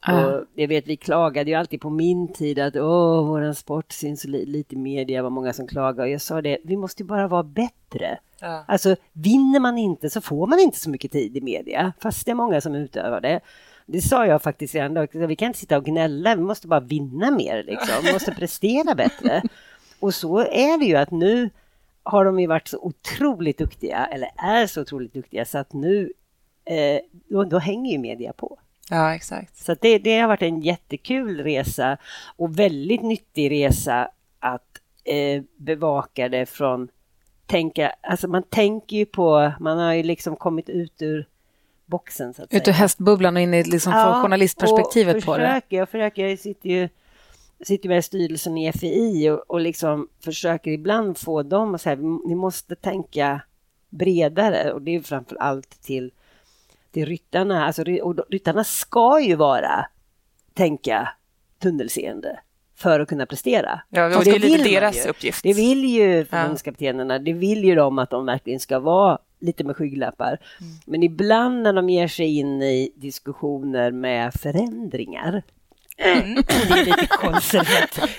Ah. 0.00 0.26
Och 0.26 0.44
jag 0.54 0.68
vet, 0.68 0.86
vi 0.86 0.96
klagade 0.96 1.50
ju 1.50 1.56
alltid 1.56 1.80
på 1.80 1.90
min 1.90 2.32
tid 2.32 2.58
att 2.58 2.76
åh, 2.76 3.26
våran 3.26 3.54
sport 3.54 3.92
syns 3.92 4.24
li- 4.24 4.46
lite 4.46 4.74
i 4.74 4.78
media, 4.78 5.22
var 5.22 5.30
många 5.30 5.52
som 5.52 5.66
klagade. 5.66 6.02
Och 6.02 6.08
jag 6.08 6.20
sa 6.20 6.42
det, 6.42 6.58
vi 6.64 6.76
måste 6.76 7.02
ju 7.02 7.06
bara 7.06 7.28
vara 7.28 7.42
bättre. 7.42 8.18
Ja. 8.40 8.64
Alltså, 8.68 8.96
vinner 9.12 9.60
man 9.60 9.78
inte 9.78 10.10
så 10.10 10.20
får 10.20 10.46
man 10.46 10.58
inte 10.58 10.78
så 10.78 10.90
mycket 10.90 11.12
tid 11.12 11.36
i 11.36 11.40
media, 11.40 11.92
fast 11.98 12.24
det 12.24 12.30
är 12.30 12.34
många 12.34 12.60
som 12.60 12.74
utövar 12.74 13.20
det. 13.20 13.40
Det 13.90 14.00
sa 14.00 14.26
jag 14.26 14.42
faktiskt 14.42 14.74
redan 14.74 14.94
då, 14.94 15.26
vi 15.26 15.36
kan 15.36 15.46
inte 15.46 15.58
sitta 15.58 15.76
och 15.76 15.84
gnälla, 15.84 16.34
vi 16.34 16.42
måste 16.42 16.68
bara 16.68 16.80
vinna 16.80 17.30
mer, 17.30 17.62
liksom. 17.62 17.94
vi 18.04 18.12
måste 18.12 18.32
prestera 18.32 18.94
bättre. 18.94 19.42
Och 20.00 20.14
så 20.14 20.38
är 20.38 20.78
det 20.78 20.84
ju 20.84 20.96
att 20.96 21.10
nu 21.10 21.50
har 22.02 22.24
de 22.24 22.40
ju 22.40 22.46
varit 22.46 22.68
så 22.68 22.78
otroligt 22.78 23.58
duktiga, 23.58 24.06
eller 24.06 24.30
är 24.36 24.66
så 24.66 24.80
otroligt 24.80 25.12
duktiga, 25.12 25.44
så 25.44 25.58
att 25.58 25.72
nu, 25.72 26.12
eh, 26.64 27.00
då, 27.28 27.44
då 27.44 27.58
hänger 27.58 27.92
ju 27.92 27.98
media 27.98 28.32
på. 28.32 28.58
Ja, 28.90 29.14
exakt. 29.14 29.56
Så 29.56 29.74
det, 29.80 29.98
det 29.98 30.18
har 30.18 30.28
varit 30.28 30.42
en 30.42 30.60
jättekul 30.60 31.40
resa 31.40 31.96
och 32.36 32.58
väldigt 32.58 33.02
nyttig 33.02 33.50
resa 33.50 34.10
att 34.38 34.80
eh, 35.04 35.42
bevaka 35.56 36.28
det 36.28 36.46
från 36.46 36.88
tänka, 37.46 37.94
alltså 38.00 38.28
man 38.28 38.42
tänker 38.42 38.96
ju 38.96 39.06
på, 39.06 39.52
man 39.60 39.78
har 39.78 39.92
ju 39.92 40.02
liksom 40.02 40.36
kommit 40.36 40.68
ut 40.68 41.02
ur 41.02 41.26
boxen 41.88 42.34
så 42.34 42.42
att 42.42 42.54
Ut 42.54 42.68
ur 42.68 42.72
hästbubblan 42.72 43.36
och 43.36 43.42
in 43.42 43.54
i 43.54 43.64
liksom 43.64 43.92
Ja, 43.92 44.22
journalistperspektivet 44.22 45.16
och 45.16 45.22
på 45.22 45.38
det. 45.38 45.46
försöker, 45.46 45.76
Jag 45.76 45.88
försöker, 45.88 46.26
jag 46.26 46.38
sitter 46.38 46.68
ju 46.68 46.88
sitter 47.60 47.88
med 47.88 47.98
i 47.98 48.02
styrelsen 48.02 48.58
i 48.58 48.72
FI 48.72 49.30
och, 49.30 49.38
och 49.50 49.60
liksom 49.60 50.08
försöker 50.24 50.70
ibland 50.70 51.18
få 51.18 51.42
dem 51.42 51.74
att 51.74 51.80
säga 51.80 51.96
ni 52.26 52.34
måste 52.34 52.74
tänka 52.76 53.40
bredare 53.88 54.72
och 54.72 54.82
det 54.82 54.96
är 54.96 55.00
framför 55.00 55.36
allt 55.36 55.82
till, 55.82 56.12
till 56.90 57.06
ryttarna. 57.06 57.66
Alltså, 57.66 57.82
och 58.02 58.16
ryttarna 58.28 58.64
ska 58.64 59.20
ju 59.20 59.34
vara 59.34 59.86
tänka 60.54 61.08
tunnelseende 61.58 62.40
för 62.78 63.00
att 63.00 63.08
kunna 63.08 63.26
prestera. 63.26 63.80
Ja, 63.88 64.12
Så 64.12 64.20
det 64.22 64.30
är 64.30 64.38
lite 64.38 64.62
deras 64.68 65.06
ju. 65.06 65.10
uppgift. 65.10 65.42
Det 65.42 65.52
vill 65.52 65.84
ju 65.84 66.18
Ja. 66.18 66.24
förbundskaptenerna, 66.24 67.18
det 67.18 67.32
vill 67.32 67.64
ju 67.64 67.74
de 67.74 67.98
att 67.98 68.10
de 68.10 68.26
verkligen 68.26 68.60
ska 68.60 68.78
vara 68.78 69.18
lite 69.40 69.64
med 69.64 69.76
skygglappar. 69.76 70.28
Mm. 70.60 70.72
Men 70.86 71.02
ibland 71.02 71.62
när 71.62 71.72
de 71.72 71.90
ger 71.90 72.08
sig 72.08 72.38
in 72.38 72.62
i 72.62 72.92
diskussioner 72.96 73.90
med 73.90 74.34
förändringar 74.34 75.42
Mm. 76.00 76.34
det 76.68 76.80
är 76.80 76.84
lite 76.84 77.06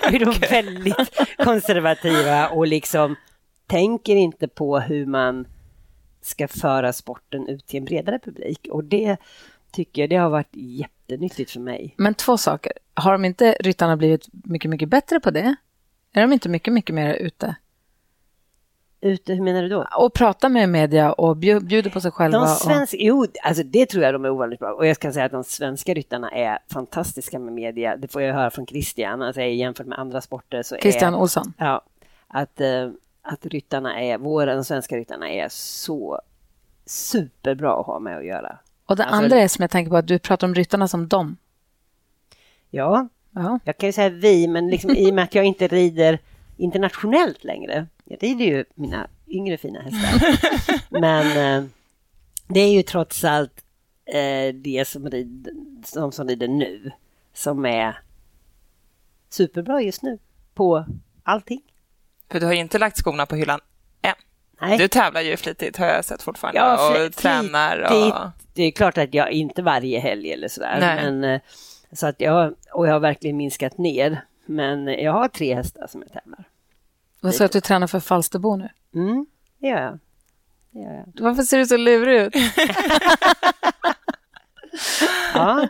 är 0.02 0.18
de 0.18 0.34
väldigt 0.50 1.10
konservativa 1.38 2.48
och 2.48 2.66
liksom 2.66 3.16
tänker 3.66 4.16
inte 4.16 4.48
på 4.48 4.78
hur 4.78 5.06
man 5.06 5.46
ska 6.22 6.48
föra 6.48 6.92
sporten 6.92 7.48
ut 7.48 7.66
till 7.66 7.78
en 7.78 7.84
bredare 7.84 8.18
publik. 8.18 8.68
Och 8.70 8.84
det 8.84 9.16
tycker 9.72 10.02
jag 10.02 10.10
det 10.10 10.16
har 10.16 10.30
varit 10.30 10.56
jättenyttigt 11.10 11.50
för 11.50 11.60
mig. 11.60 11.94
Men 11.98 12.14
två 12.14 12.36
saker. 12.38 12.72
Har 12.94 13.12
de 13.12 13.24
inte 13.24 13.56
ryttarna 13.60 13.96
blivit 13.96 14.28
mycket, 14.32 14.70
mycket 14.70 14.88
bättre 14.88 15.20
på 15.20 15.30
det? 15.30 15.54
Är 16.12 16.20
de 16.20 16.32
inte 16.32 16.48
mycket, 16.48 16.72
mycket 16.72 16.94
mer 16.94 17.14
ute? 17.14 17.56
Ute, 19.00 19.34
hur 19.34 19.42
menar 19.42 19.62
du 19.62 19.68
då? 19.68 19.86
Och 19.96 20.14
pratar 20.14 20.48
med 20.48 20.68
media 20.68 21.12
och 21.12 21.36
bju- 21.36 21.60
bjuder 21.60 21.90
på 21.90 22.00
sig 22.00 22.10
själva? 22.10 22.38
De 22.38 22.42
och... 22.42 22.48
svenska, 22.48 22.96
jo, 23.00 23.26
alltså 23.42 23.62
det 23.62 23.86
tror 23.86 24.04
jag 24.04 24.14
de 24.14 24.24
är 24.24 24.30
ovanligt 24.30 24.60
bra. 24.60 24.72
Och 24.72 24.86
jag 24.86 24.98
kan 24.98 25.12
säga 25.12 25.24
att 25.24 25.32
de 25.32 25.44
svenska 25.44 25.94
ryttarna 25.94 26.30
är 26.30 26.58
fantastiska 26.72 27.38
med 27.38 27.52
media. 27.52 27.96
Det 27.96 28.08
får 28.08 28.22
jag 28.22 28.34
höra 28.34 28.50
från 28.50 28.66
Christian, 28.66 29.22
alltså 29.22 29.40
jämfört 29.40 29.86
med 29.86 29.98
andra 29.98 30.20
sporter 30.20 30.62
så 30.62 30.76
Christian 30.76 31.14
är... 31.14 31.18
Olsson. 31.18 31.52
Ja, 31.58 31.82
att, 32.28 32.60
eh, 32.60 32.90
att 33.22 33.46
ryttarna 33.46 34.00
är, 34.00 34.18
våra 34.18 34.54
de 34.54 34.64
svenska 34.64 34.96
ryttarna 34.96 35.30
är 35.30 35.48
så 35.50 36.20
superbra 36.86 37.80
att 37.80 37.86
ha 37.86 37.98
med 37.98 38.18
att 38.18 38.26
göra. 38.26 38.58
Och 38.90 38.96
det 38.96 39.04
Alltså- 39.04 39.16
andra 39.24 39.36
är 39.40 39.48
som 39.48 39.62
jag 39.62 39.70
tänker 39.70 39.90
på 39.90 39.96
att 39.96 40.06
du 40.06 40.18
pratar 40.18 40.46
om 40.46 40.54
ryttarna 40.54 40.88
som 40.88 41.08
dem. 41.08 41.36
Ja, 42.70 43.08
Ja. 43.34 43.58
jag 43.64 43.76
kan 43.78 43.88
ju 43.88 43.92
säga 43.92 44.08
vi, 44.08 44.48
men 44.48 44.68
liksom, 44.68 44.90
i 44.90 45.10
och 45.10 45.14
med 45.14 45.24
att 45.24 45.34
jag 45.34 45.44
inte 45.44 45.68
rider 45.68 46.18
internationellt 46.56 47.44
längre. 47.44 47.86
Jag 48.04 48.22
rider 48.22 48.44
ju 48.44 48.64
mina 48.74 49.08
yngre 49.28 49.58
fina 49.58 49.80
hästar. 49.80 50.38
Men 51.00 51.26
eh, 51.26 51.68
det 52.48 52.60
är 52.60 52.72
ju 52.72 52.82
trots 52.82 53.24
allt 53.24 53.64
eh, 54.06 54.54
det 54.54 54.88
som 54.88 55.10
rider, 55.10 55.52
de 55.94 56.12
som 56.12 56.28
rider 56.28 56.48
nu 56.48 56.90
som 57.34 57.66
är 57.66 57.98
superbra 59.28 59.82
just 59.82 60.02
nu 60.02 60.18
på 60.54 60.84
allting. 61.22 61.60
För 62.30 62.40
du 62.40 62.46
har 62.46 62.52
ju 62.52 62.58
inte 62.60 62.78
lagt 62.78 62.96
skorna 62.96 63.26
på 63.26 63.36
hyllan. 63.36 63.60
Nej. 64.60 64.78
Du 64.78 64.88
tävlar 64.88 65.20
ju 65.20 65.36
flitigt 65.36 65.76
har 65.76 65.86
jag 65.86 66.04
sett 66.04 66.22
fortfarande 66.22 66.60
Ja, 66.60 67.06
och 67.06 67.12
tränar. 67.12 67.78
Och... 67.78 68.30
Det 68.54 68.62
är 68.62 68.70
klart 68.70 68.98
att 68.98 69.14
jag 69.14 69.30
inte 69.30 69.62
varje 69.62 70.00
helg 70.00 70.32
eller 70.32 70.48
sådär. 70.48 70.76
Nej. 70.80 71.04
Men, 71.04 71.24
eh, 71.24 71.40
så 71.92 72.06
att 72.06 72.20
jag, 72.20 72.54
och 72.72 72.86
jag 72.88 72.92
har 72.92 73.00
verkligen 73.00 73.36
minskat 73.36 73.78
ner. 73.78 74.24
Men 74.46 74.86
jag 74.86 75.12
har 75.12 75.28
tre 75.28 75.54
hästar 75.54 75.86
som 75.86 76.02
jag 76.02 76.12
tävlar. 76.12 76.44
Vad 77.20 77.34
sa 77.34 77.44
att 77.44 77.52
du 77.52 77.60
tränar 77.60 77.86
för 77.86 78.00
Falsterbo 78.00 78.56
nu? 78.56 78.68
Mm, 78.94 79.26
det 79.58 79.66
gör 79.66 79.82
jag. 79.82 79.98
Det 80.70 80.78
gör 80.80 80.92
jag. 80.94 81.24
Varför 81.24 81.42
ser 81.42 81.58
du 81.58 81.66
så 81.66 81.76
lurig 81.76 82.20
ut? 82.20 82.34
Ja. 85.34 85.68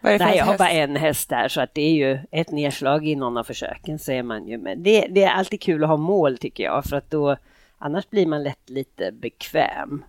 Nej, 0.00 0.36
jag 0.36 0.44
har 0.44 0.58
bara 0.58 0.70
en 0.70 0.96
häst 0.96 1.28
där 1.28 1.48
så 1.48 1.60
att 1.60 1.74
det 1.74 1.82
är 1.82 1.92
ju 1.92 2.18
ett 2.30 2.50
nedslag 2.50 3.06
i 3.06 3.16
någon 3.16 3.36
av 3.36 3.44
försöken 3.44 3.98
så 3.98 4.12
är 4.12 4.22
man 4.22 4.48
ju 4.48 4.58
med. 4.58 4.78
Det, 4.78 5.06
det 5.10 5.22
är 5.22 5.30
alltid 5.30 5.60
kul 5.60 5.84
att 5.84 5.90
ha 5.90 5.96
mål 5.96 6.38
tycker 6.38 6.64
jag 6.64 6.84
för 6.84 6.96
att 6.96 7.10
då 7.10 7.36
annars 7.82 8.10
blir 8.10 8.26
man 8.26 8.42
lätt 8.42 8.70
lite 8.70 9.12
bekväm. 9.12 10.04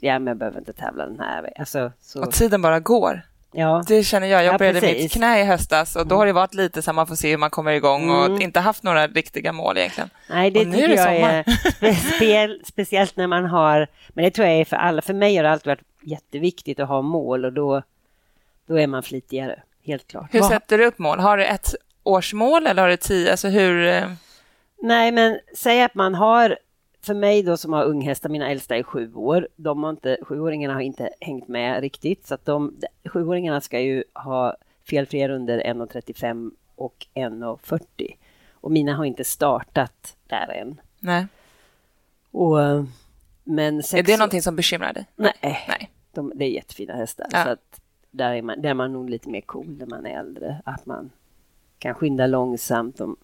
Ja, 0.00 0.18
men 0.18 0.26
jag 0.26 0.36
behöver 0.36 0.58
inte 0.58 0.72
tävla 0.72 1.06
den 1.06 1.20
här. 1.20 1.52
Alltså, 1.58 1.92
så, 2.00 2.22
Och 2.22 2.32
tiden 2.32 2.62
bara 2.62 2.80
går. 2.80 3.22
ja. 3.52 3.84
Det 3.88 4.02
känner 4.04 4.26
jag. 4.26 4.44
Jag 4.44 4.54
Ja, 4.54 4.58
började 4.58 4.80
precis. 4.80 5.02
mitt 5.02 5.12
knä 5.12 5.40
i 5.40 5.44
höstas 5.44 5.96
och 5.96 6.06
då 6.06 6.16
har 6.16 6.26
det 6.26 6.32
varit 6.32 6.54
lite 6.54 6.82
så 6.82 6.90
här, 6.90 6.94
man 6.94 7.06
får 7.06 7.14
se 7.14 7.30
hur 7.30 7.36
man 7.38 7.50
kommer 7.50 7.72
igång 7.72 8.10
och 8.10 8.26
Mm. 8.26 8.42
inte 8.42 8.60
haft 8.60 8.82
några 8.82 9.06
riktiga 9.06 9.52
mål 9.52 9.78
egentligen. 9.78 10.10
Nej, 10.30 10.50
det 10.50 10.60
Och 10.60 10.66
nu 10.66 10.72
tycker 10.76 10.88
är 10.88 10.96
det 10.96 11.02
sommar. 11.02 11.44
är 11.88 11.92
speciell, 12.12 12.62
speciellt 12.66 13.16
när 13.16 13.26
man 13.26 13.44
har, 13.44 13.86
men 14.08 14.24
det 14.24 14.30
tror 14.30 14.46
jag 14.48 14.56
är 14.56 14.64
för 14.64 14.76
alla. 14.76 15.02
För 15.02 15.14
mig 15.14 15.36
har 15.36 15.42
det 15.44 15.50
alltid 15.50 15.66
varit 15.66 15.82
jätteviktigt 16.02 16.80
att 16.80 16.88
ha 16.88 17.02
mål 17.02 17.44
och 17.44 17.52
då, 17.52 17.82
då 18.66 18.78
är 18.78 18.86
man 18.86 19.02
flitigare, 19.02 19.62
helt 19.84 20.06
klart. 20.08 20.28
Hur 20.34 20.42
sätter 20.42 20.78
du 20.78 20.84
upp 20.86 20.98
mål? 20.98 21.18
Har 21.18 21.36
du 21.36 21.44
ett 21.44 21.74
årsmål 22.02 22.66
eller 22.66 22.82
har 22.82 22.88
du 22.88 22.96
tio? 22.96 23.30
Alltså 23.30 23.48
hur... 23.48 24.04
Nej, 24.82 25.12
men 25.12 25.38
säg 25.54 25.82
att 25.82 25.94
man 25.94 26.14
har, 26.14 26.58
för 27.02 27.14
mig 27.14 27.42
då 27.42 27.56
som 27.56 27.72
har 27.72 27.84
unghästar, 27.84 28.28
mina 28.28 28.50
äldsta 28.50 28.76
är 28.76 28.82
sju 28.82 29.14
år, 29.14 29.48
de 29.56 29.82
har 29.82 29.90
inte, 29.90 30.18
sjuåringarna 30.22 30.74
har 30.74 30.80
inte 30.80 31.10
hängt 31.20 31.48
med 31.48 31.80
riktigt, 31.80 32.26
så 32.26 32.34
att 32.34 32.44
de, 32.44 32.76
sjuåringarna 33.04 33.60
ska 33.60 33.80
ju 33.80 34.04
ha 34.14 34.56
felfria 34.88 35.28
under 35.28 35.60
1,35 35.60 36.50
och 36.74 37.06
1,40. 37.14 38.16
Och 38.52 38.70
mina 38.70 38.94
har 38.94 39.04
inte 39.04 39.24
startat 39.24 40.16
där 40.26 40.52
än. 40.52 40.80
Nej. 40.98 41.26
Och, 42.30 42.56
men 43.44 43.78
Är 43.78 43.82
sex 43.82 44.06
det 44.06 44.16
någonting 44.16 44.42
som 44.42 44.56
bekymrar 44.56 44.92
dig? 44.92 45.06
Nej, 45.16 45.34
Nej. 45.42 45.90
De, 46.12 46.32
det 46.34 46.44
är 46.44 46.50
jättefina 46.50 46.94
hästar. 46.94 47.26
Ja. 47.30 47.44
Så 47.44 47.50
att 47.50 47.80
där, 48.10 48.34
är 48.34 48.42
man, 48.42 48.62
där 48.62 48.70
är 48.70 48.74
man 48.74 48.92
nog 48.92 49.10
lite 49.10 49.28
mer 49.28 49.40
cool 49.40 49.76
när 49.78 49.86
man 49.86 50.06
är 50.06 50.18
äldre. 50.18 50.62
Att 50.64 50.86
man 50.86 51.10
kan 51.78 51.94
skynda 51.94 52.26
långsamt. 52.26 53.00
Och, 53.00 53.16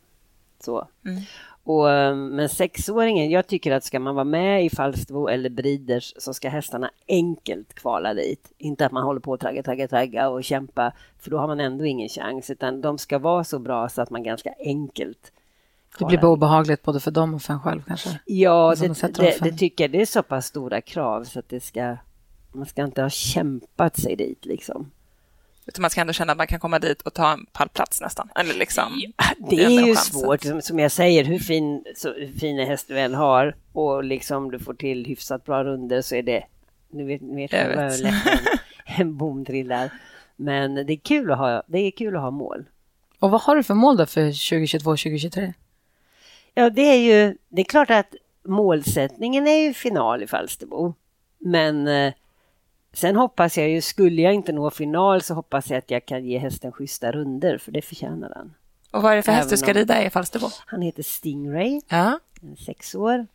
så. 0.62 0.88
Mm. 1.04 1.20
Och, 1.64 1.90
eh, 1.90 2.16
men 2.16 2.48
sexåringen, 2.48 3.30
jag 3.30 3.46
tycker 3.46 3.72
att 3.72 3.84
ska 3.84 4.00
man 4.00 4.14
vara 4.14 4.24
med 4.24 4.64
i 4.64 4.70
Falsterbo 4.70 5.28
eller 5.28 5.50
Breeders 5.50 6.14
så 6.16 6.34
ska 6.34 6.48
hästarna 6.48 6.90
enkelt 7.08 7.74
kvala 7.74 8.14
dit. 8.14 8.52
Inte 8.58 8.86
att 8.86 8.92
man 8.92 9.02
håller 9.02 9.20
på 9.20 9.34
att 9.34 9.40
tragga, 9.40 9.62
tragga, 9.62 9.88
tragga 9.88 10.28
och 10.28 10.44
kämpa 10.44 10.92
för 11.18 11.30
då 11.30 11.38
har 11.38 11.46
man 11.46 11.60
ändå 11.60 11.84
ingen 11.84 12.08
chans. 12.08 12.50
Utan 12.50 12.80
de 12.80 12.98
ska 12.98 13.18
vara 13.18 13.44
så 13.44 13.58
bra 13.58 13.88
så 13.88 14.02
att 14.02 14.10
man 14.10 14.22
ganska 14.22 14.54
enkelt 14.58 15.32
Det 15.98 16.04
blir 16.04 16.18
bara 16.18 16.32
obehagligt 16.32 16.82
både 16.82 17.00
för 17.00 17.10
dem 17.10 17.34
och 17.34 17.42
för 17.42 17.52
en 17.52 17.60
själv 17.60 17.82
kanske. 17.86 18.20
Ja, 18.24 18.74
det, 18.80 18.88
det, 19.16 19.38
det 19.40 19.52
tycker 19.52 19.84
jag. 19.84 19.90
Det 19.90 20.00
är 20.00 20.06
så 20.06 20.22
pass 20.22 20.46
stora 20.46 20.80
krav 20.80 21.24
så 21.24 21.38
att 21.38 21.48
det 21.48 21.60
ska... 21.60 21.96
Man 22.52 22.66
ska 22.66 22.84
inte 22.84 23.02
ha 23.02 23.10
kämpat 23.10 23.96
sig 23.96 24.16
dit 24.16 24.46
liksom. 24.46 24.90
Utan 25.66 25.82
man 25.82 25.90
ska 25.90 26.00
ändå 26.00 26.12
känna 26.12 26.32
att 26.32 26.38
man 26.38 26.46
kan 26.46 26.60
komma 26.60 26.78
dit 26.78 27.02
och 27.02 27.14
ta 27.14 27.32
en 27.32 27.46
pallplats 27.52 28.00
nästan. 28.00 28.28
Eller 28.34 28.54
liksom, 28.54 29.00
Det 29.50 29.64
enda 29.64 29.82
är 29.82 29.86
ju 29.86 29.94
chansen. 29.94 30.20
svårt, 30.20 30.42
som, 30.42 30.62
som 30.62 30.78
jag 30.78 30.92
säger, 30.92 31.24
hur 31.24 31.38
fin, 31.38 31.84
så, 31.96 32.12
hur 32.12 32.38
fin 32.38 32.58
en 32.58 32.66
häst 32.66 32.88
du 32.88 32.98
än 32.98 33.14
har 33.14 33.56
och 33.72 34.04
liksom 34.04 34.50
du 34.50 34.58
får 34.58 34.74
till 34.74 35.04
hyfsat 35.06 35.44
bra 35.44 35.64
runder 35.64 36.02
så 36.02 36.14
är 36.14 36.22
det... 36.22 36.44
Nu 36.90 37.04
vet 37.04 37.20
ni 37.20 37.42
vet 37.42 37.52
Jag 37.52 37.64
hur 37.64 38.02
lätt 38.02 38.26
en, 38.84 39.00
en 39.00 39.16
bom 39.16 39.44
trillar. 39.44 39.90
Men 40.36 40.74
det 40.74 40.92
är, 40.92 40.96
kul 40.96 41.32
att 41.32 41.38
ha, 41.38 41.62
det 41.66 41.78
är 41.78 41.90
kul 41.90 42.16
att 42.16 42.22
ha 42.22 42.30
mål. 42.30 42.64
Och 43.18 43.30
vad 43.30 43.40
har 43.40 43.56
du 43.56 43.62
för 43.62 43.74
mål 43.74 43.96
då 43.96 44.06
för 44.06 44.20
2022-2023? 44.20 45.52
Ja, 46.54 46.70
det 46.70 46.82
är 46.82 46.98
ju... 46.98 47.36
Det 47.48 47.60
är 47.60 47.64
klart 47.64 47.90
att 47.90 48.14
målsättningen 48.44 49.46
är 49.46 49.58
ju 49.58 49.74
final 49.74 50.22
i 50.22 50.26
Falsterbo. 50.26 50.94
Men 51.38 51.88
eh, 51.88 52.12
sen 52.94 53.16
hoppas 53.16 53.58
jag 53.58 53.68
ju, 53.70 53.80
skulle 53.80 54.22
jag 54.22 54.34
inte 54.34 54.52
nå 54.52 54.70
final 54.70 55.22
så 55.22 55.34
hoppas 55.34 55.70
jag 55.70 55.78
att 55.78 55.90
jag 55.90 56.06
kan 56.06 56.24
ge 56.24 56.38
hästen 56.38 56.72
schyssta 56.72 57.12
runder 57.12 57.58
för 57.58 57.72
det 57.72 57.82
förtjänar 57.82 58.32
han. 58.36 58.54
och 58.92 59.02
vad 59.02 59.12
är 59.12 59.16
det 59.16 59.22
för 59.22 59.32
häst 59.32 59.50
du 59.50 59.56
ska 59.56 59.72
rida 59.72 60.04
i 60.06 60.10
Falsterbo? 60.10 60.46
Han 60.66 60.82
heter 60.82 61.02
Stingray, 61.02 61.80
Ja. 61.88 62.18
sex 62.66 62.94
år. 62.94 63.26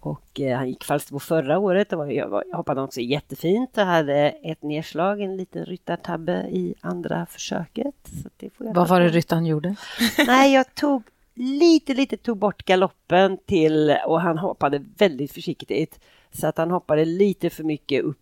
Och 0.00 0.40
eh, 0.40 0.56
han 0.56 0.68
gick 0.68 0.84
Falsterbo 0.84 1.18
förra 1.18 1.58
året 1.58 1.92
och 1.92 1.98
var, 1.98 2.06
jag, 2.06 2.28
var, 2.28 2.44
jag 2.50 2.56
hoppade 2.56 2.80
också 2.82 3.00
jättefint 3.00 3.78
och 3.78 3.84
hade 3.84 4.14
ett 4.30 4.62
nedslag, 4.62 5.20
en 5.20 5.36
liten 5.36 5.64
ryttartabbe 5.64 6.32
i 6.50 6.74
andra 6.80 7.26
försöket. 7.26 7.94
Så 8.22 8.28
det 8.36 8.50
får 8.50 8.66
jag 8.66 8.74
Vad 8.74 8.88
var 8.88 9.00
det 9.00 9.08
ryttaren 9.08 9.46
gjorde? 9.46 9.76
Nej, 10.26 10.54
jag 10.54 10.74
tog 10.74 11.02
lite, 11.34 11.94
lite 11.94 12.16
tog 12.16 12.38
bort 12.38 12.64
galoppen 12.64 13.38
till 13.46 13.96
och 14.06 14.20
han 14.20 14.38
hoppade 14.38 14.84
väldigt 14.98 15.32
försiktigt. 15.32 16.00
Så 16.32 16.46
att 16.46 16.58
han 16.58 16.70
hoppade 16.70 17.04
lite 17.04 17.50
för 17.50 17.64
mycket 17.64 18.04
upp 18.04 18.18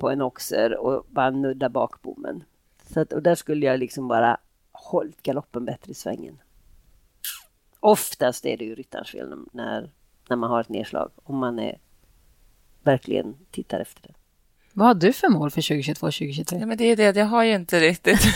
på 0.00 0.10
en 0.10 0.22
oxer 0.22 0.76
och 0.76 1.06
bara 1.10 1.30
nudda 1.30 1.68
bakbommen. 1.68 2.44
Så 2.94 3.00
att, 3.00 3.12
och 3.12 3.22
där 3.22 3.34
skulle 3.34 3.66
jag 3.66 3.78
liksom 3.78 4.08
bara 4.08 4.36
hållit 4.72 5.22
galoppen 5.22 5.64
bättre 5.64 5.90
i 5.90 5.94
svängen. 5.94 6.38
Oftast 7.80 8.46
är 8.46 8.56
det 8.56 8.64
ju 8.64 8.74
ryttarens 8.74 9.10
fel 9.10 9.34
när, 9.52 9.90
när 10.28 10.36
man 10.36 10.50
har 10.50 10.60
ett 10.60 10.68
nedslag, 10.68 11.10
om 11.22 11.36
man 11.36 11.58
är, 11.58 11.78
verkligen 12.82 13.34
tittar 13.50 13.80
efter 13.80 14.02
det. 14.02 14.14
Vad 14.72 14.86
har 14.86 14.94
du 14.94 15.12
för 15.12 15.28
mål 15.28 15.50
för 15.50 15.60
2022-2023? 15.60 16.60
Ja, 16.60 16.66
men 16.66 16.78
det 16.78 16.84
är 16.84 16.96
det, 16.96 17.16
jag 17.16 17.26
har 17.26 17.44
ju 17.44 17.54
inte 17.54 17.80
riktigt. 17.80 18.20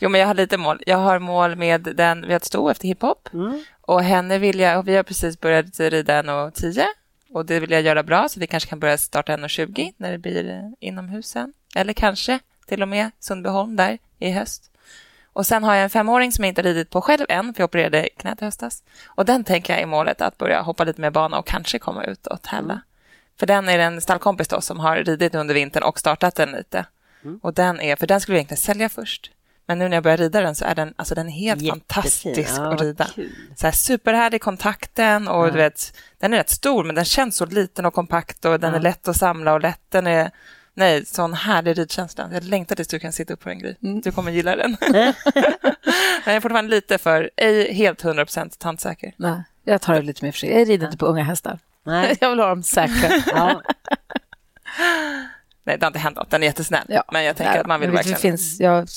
jo, 0.00 0.08
men 0.08 0.20
jag 0.20 0.28
har 0.28 0.34
lite 0.34 0.58
mål. 0.58 0.82
Jag 0.86 0.98
har 0.98 1.18
mål 1.18 1.56
med 1.56 1.82
den, 1.96 2.22
vi 2.22 2.28
har 2.28 2.36
ett 2.36 2.44
sto 2.44 2.70
efter 2.70 2.88
hiphop 2.88 3.28
Mm. 3.32 3.64
och 3.80 4.02
henne 4.02 4.38
vill 4.38 4.60
jag, 4.60 4.78
och 4.78 4.88
vi 4.88 4.96
har 4.96 5.02
precis 5.02 5.40
börjat 5.40 5.80
rida 5.80 6.22
1.10 6.22 6.82
och 7.30 7.46
det 7.46 7.60
vill 7.60 7.70
jag 7.70 7.82
göra 7.82 8.02
bra 8.02 8.28
så 8.28 8.40
vi 8.40 8.46
kanske 8.46 8.68
kan 8.68 8.80
börja 8.80 8.98
starta 8.98 9.36
1.20 9.36 9.94
när 9.96 10.12
det 10.12 10.18
blir 10.18 10.72
inomhus 10.80 11.26
sen. 11.26 11.52
Eller 11.74 11.92
kanske 11.92 12.38
till 12.66 12.82
och 12.82 12.88
med 12.88 13.10
Sundbyholm 13.18 13.76
där 13.76 13.98
i 14.18 14.30
höst. 14.30 14.70
Och 15.32 15.46
sen 15.46 15.64
har 15.64 15.74
jag 15.74 15.84
en 15.84 15.90
femåring 15.90 16.32
som 16.32 16.44
jag 16.44 16.50
inte 16.50 16.62
ridit 16.62 16.90
på 16.90 17.00
själv 17.00 17.26
än, 17.28 17.54
för 17.54 17.62
jag 17.62 17.68
opererade 17.68 18.08
knät 18.16 18.42
i 18.42 18.44
höstas. 18.44 18.82
Och 19.06 19.24
den 19.24 19.44
tänker 19.44 19.72
jag 19.72 19.82
är 19.82 19.86
målet 19.86 20.20
att 20.20 20.38
börja 20.38 20.60
hoppa 20.60 20.84
lite 20.84 21.00
mer 21.00 21.10
bana 21.10 21.38
och 21.38 21.46
kanske 21.46 21.78
komma 21.78 22.04
ut 22.04 22.26
och 22.26 22.42
tävla. 22.42 22.80
För 23.38 23.46
den 23.46 23.68
är 23.68 23.78
en 23.78 24.00
stallkompis 24.00 24.48
då 24.48 24.60
som 24.60 24.80
har 24.80 24.96
ridit 24.96 25.34
under 25.34 25.54
vintern 25.54 25.82
och 25.82 25.98
startat 25.98 26.34
den 26.34 26.52
lite. 26.52 26.86
Och 27.42 27.54
den 27.54 27.80
är, 27.80 27.96
för 27.96 28.06
den 28.06 28.20
skulle 28.20 28.34
vi 28.34 28.38
egentligen 28.38 28.60
sälja 28.60 28.88
först. 28.88 29.30
Men 29.68 29.78
nu 29.78 29.88
när 29.88 29.96
jag 29.96 30.02
börjar 30.04 30.16
rida 30.16 30.40
den 30.40 30.54
så 30.54 30.64
är 30.64 30.74
den, 30.74 30.94
alltså 30.96 31.14
den 31.14 31.26
är 31.28 31.32
helt 31.32 31.62
Jättefin. 31.62 31.82
fantastisk 31.88 32.50
Ja, 32.56 32.74
att 32.74 32.80
rida. 32.80 33.04
kul. 33.14 33.32
Så 33.56 33.66
här 33.66 33.72
superhärlig 33.72 34.42
kontakten 34.42 35.28
och 35.28 35.46
Ja. 35.46 35.50
du 35.50 35.56
vet, 35.58 35.96
den 36.18 36.32
är 36.34 36.36
rätt 36.38 36.50
stor 36.50 36.84
men 36.84 36.94
den 36.94 37.04
känns 37.04 37.36
så 37.36 37.46
liten 37.46 37.86
och 37.86 37.94
kompakt 37.94 38.44
och 38.44 38.60
den 38.60 38.70
Ja. 38.72 38.78
är 38.78 38.82
lätt 38.82 39.08
att 39.08 39.16
samla 39.16 39.52
och 39.52 39.60
lätt. 39.60 39.80
Den 39.88 40.06
är, 40.06 40.30
nej, 40.74 41.06
sån 41.06 41.34
härlig 41.34 41.78
ridkänsla. 41.78 42.28
Jag 42.32 42.44
längtar 42.44 42.76
tills 42.76 42.88
du 42.88 42.98
kan 42.98 43.12
sitta 43.12 43.32
upp 43.34 43.40
på 43.40 43.48
den, 43.48 43.58
Gry. 43.58 43.74
Du 43.80 44.12
kommer 44.12 44.30
gilla 44.32 44.56
den. 44.56 44.76
men 44.80 44.94
jag 46.26 46.34
är 46.34 46.40
fortfarande 46.40 46.70
lite 46.70 46.98
för, 46.98 47.30
ej 47.36 47.72
helt 47.74 48.02
100% 48.04 48.58
tandsäker. 48.58 49.12
Nej, 49.16 49.42
jag 49.64 49.80
tar 49.82 49.94
det 49.94 50.02
lite 50.02 50.24
mer 50.24 50.32
försiktigt. 50.32 50.58
Jag 50.58 50.68
rider 50.68 50.86
inte 50.86 50.98
på 50.98 51.06
unga 51.06 51.24
hästar. 51.24 51.58
Nej. 51.86 52.16
Jag 52.20 52.30
vill 52.30 52.38
ha 52.38 52.46
dem 52.48 52.62
säkra. 52.62 53.22
Ja. 53.26 53.62
Nej, 55.64 55.78
det 55.78 55.82
har 55.82 55.86
inte 55.86 55.98
hänt 55.98 56.16
något. 56.16 56.30
Den 56.30 56.42
är 56.42 56.46
jättesnäll. 56.46 56.84
Ja. 56.88 57.04
Men 57.12 57.24
jag 57.24 57.36
tänker 57.36 57.52
Nej, 57.52 57.60
att 57.60 57.66
man 57.66 57.80
vill 57.80 57.88
men 57.88 57.96
det 57.96 58.10
verkligen... 58.10 58.20
Finns, 58.38 58.60
jag 58.60 58.88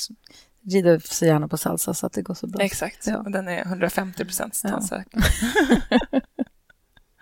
rider 0.64 0.98
så 1.04 1.24
gärna 1.26 1.48
på 1.48 1.56
salsa 1.56 1.94
så 1.94 2.06
att 2.06 2.12
det 2.12 2.22
går 2.22 2.34
så 2.34 2.46
bra. 2.46 2.64
Exakt. 2.64 3.06
Ja. 3.06 3.18
Och 3.18 3.30
den 3.30 3.48
är 3.48 3.62
150 3.62 4.24
procent 4.24 4.60
Ja. 4.64 4.70
tandsäker. 4.70 5.20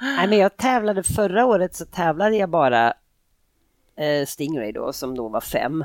Nej, 0.01 0.29
men 0.29 0.39
jag 0.39 0.57
tävlade 0.57 1.03
förra 1.03 1.47
året 1.47 1.75
så 1.75 1.85
tävlade 1.85 2.37
jag 2.37 2.49
bara 2.51 2.95
eh, 3.97 4.27
Stingray 4.27 4.73
då 4.73 4.93
som 4.93 5.17
då 5.17 5.29
var 5.29 5.41
fem 5.41 5.85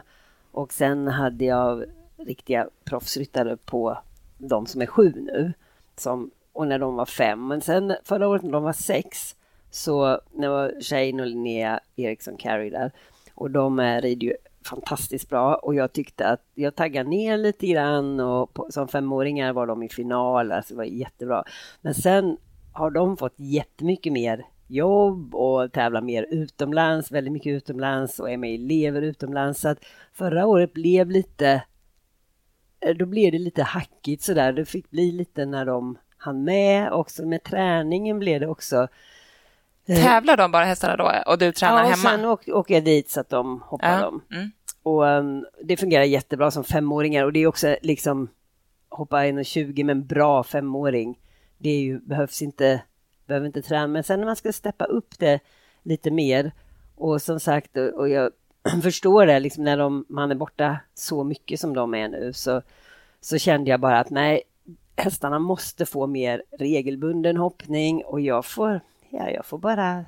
och 0.51 0.73
sen 0.73 1.07
hade 1.07 1.45
jag 1.45 1.83
riktiga 2.17 2.67
proffsryttare 2.83 3.57
på 3.57 3.97
de 4.37 4.65
som 4.65 4.81
är 4.81 4.85
sju 4.85 5.13
nu 5.15 5.53
som, 5.97 6.31
och 6.53 6.67
när 6.67 6.79
de 6.79 6.95
var 6.95 7.05
fem. 7.05 7.47
Men 7.47 7.61
sen 7.61 7.95
förra 8.03 8.27
året 8.27 8.43
när 8.43 8.51
de 8.51 8.63
var 8.63 8.73
sex 8.73 9.35
så 9.71 10.21
när 10.31 10.49
var 10.49 10.81
Shane 10.81 11.21
och 11.23 11.27
Linnea 11.27 11.79
Eriksson 11.95 12.37
Carey 12.37 12.69
där 12.69 12.91
och 13.33 13.51
de 13.51 13.79
rider 13.81 14.27
ju 14.27 14.33
fantastiskt 14.65 15.29
bra 15.29 15.55
och 15.55 15.75
jag 15.75 15.93
tyckte 15.93 16.27
att 16.27 16.41
jag 16.53 16.75
taggade 16.75 17.09
ner 17.09 17.37
lite 17.37 17.67
grann 17.67 18.19
och 18.19 18.53
på, 18.53 18.67
som 18.69 18.87
femåringar 18.87 19.53
var 19.53 19.67
de 19.67 19.83
i 19.83 19.89
final, 19.89 20.51
alltså 20.51 20.73
det 20.73 20.77
var 20.77 20.83
jättebra. 20.83 21.43
Men 21.81 21.93
sen 21.93 22.37
har 22.73 22.91
de 22.91 23.17
fått 23.17 23.33
jättemycket 23.37 24.13
mer 24.13 24.45
jobb 24.67 25.35
och 25.35 25.71
tävlar 25.71 26.01
mer 26.01 26.23
utomlands, 26.23 27.11
väldigt 27.11 27.33
mycket 27.33 27.51
utomlands 27.51 28.19
och 28.19 28.31
är 28.31 28.37
med 28.37 28.51
i 28.51 28.55
elever 28.55 29.01
utomlands. 29.01 29.61
Så 29.61 29.69
att 29.69 29.85
förra 30.13 30.45
året 30.45 30.73
blev 30.73 31.09
lite, 31.09 31.63
eh, 32.79 32.95
då 32.95 33.05
blev 33.05 33.31
det 33.31 33.39
lite 33.39 33.63
hackigt 33.63 34.23
sådär. 34.23 34.53
Det 34.53 34.65
fick 34.65 34.89
bli 34.91 35.11
lite 35.11 35.45
när 35.45 35.65
de 35.65 35.97
hann 36.17 36.43
med. 36.43 36.91
Också 36.91 37.25
med 37.25 37.43
träningen 37.43 38.19
blev 38.19 38.39
det 38.39 38.47
också. 38.47 38.87
Eh, 39.85 40.03
Tävlar 40.03 40.37
de 40.37 40.51
bara 40.51 40.65
hästarna 40.65 40.95
då 40.95 41.31
och 41.31 41.37
du 41.37 41.51
tränar 41.51 41.77
ja, 41.77 41.83
och 41.83 41.89
hemma? 41.89 42.09
sen 42.09 42.25
åk, 42.25 42.47
åker 42.47 42.73
jag 42.73 42.83
dit 42.83 43.09
så 43.09 43.19
att 43.19 43.29
de 43.29 43.61
hoppar 43.61 43.91
Ja. 43.95 44.01
dem. 44.01 44.21
Mm. 44.31 44.51
Och 44.83 45.03
um, 45.03 45.45
det 45.63 45.77
fungerar 45.77 46.03
jättebra 46.03 46.51
som 46.51 46.63
femåringar 46.63 47.23
och 47.25 47.33
det 47.33 47.39
är 47.39 47.47
också 47.47 47.77
liksom 47.81 48.27
hoppa 48.89 49.17
1,20 49.23 49.83
med 49.83 49.93
en 49.97 50.05
bra 50.05 50.43
femåring. 50.43 51.19
Det 51.57 51.69
är 51.69 51.79
ju, 51.79 51.99
behövs 51.99 52.41
inte, 52.41 52.81
behöver 53.25 53.47
inte 53.47 53.61
träna, 53.61 53.87
men 53.87 54.03
sen 54.03 54.19
när 54.19 54.25
man 54.25 54.35
ska 54.35 54.53
steppa 54.53 54.85
upp 54.85 55.19
det 55.19 55.39
lite 55.83 56.11
mer 56.11 56.51
och 56.95 57.21
som 57.21 57.39
sagt, 57.39 57.77
och, 57.77 57.87
och 57.93 58.09
jag 58.09 58.31
förstår 58.83 59.25
det, 59.25 59.39
liksom 59.39 59.63
när 59.63 59.77
de, 59.77 60.05
man 60.09 60.31
är 60.31 60.35
borta 60.35 60.77
så 60.93 61.23
mycket 61.23 61.59
som 61.59 61.73
de 61.73 61.93
är 61.95 62.07
nu 62.09 62.33
så, 62.33 62.61
så 63.21 63.37
kände 63.37 63.69
jag 63.69 63.79
bara 63.79 63.99
att 63.99 64.09
nej, 64.09 64.41
hästarna 64.95 65.39
måste 65.39 65.85
få 65.85 66.07
mer 66.07 66.43
regelbunden 66.59 67.37
hoppning 67.37 68.03
och 68.05 68.21
jag 68.21 68.45
får, 68.45 68.81
ja, 69.19 69.29
jag 69.29 69.45
får 69.45 69.57
bara 69.57 70.05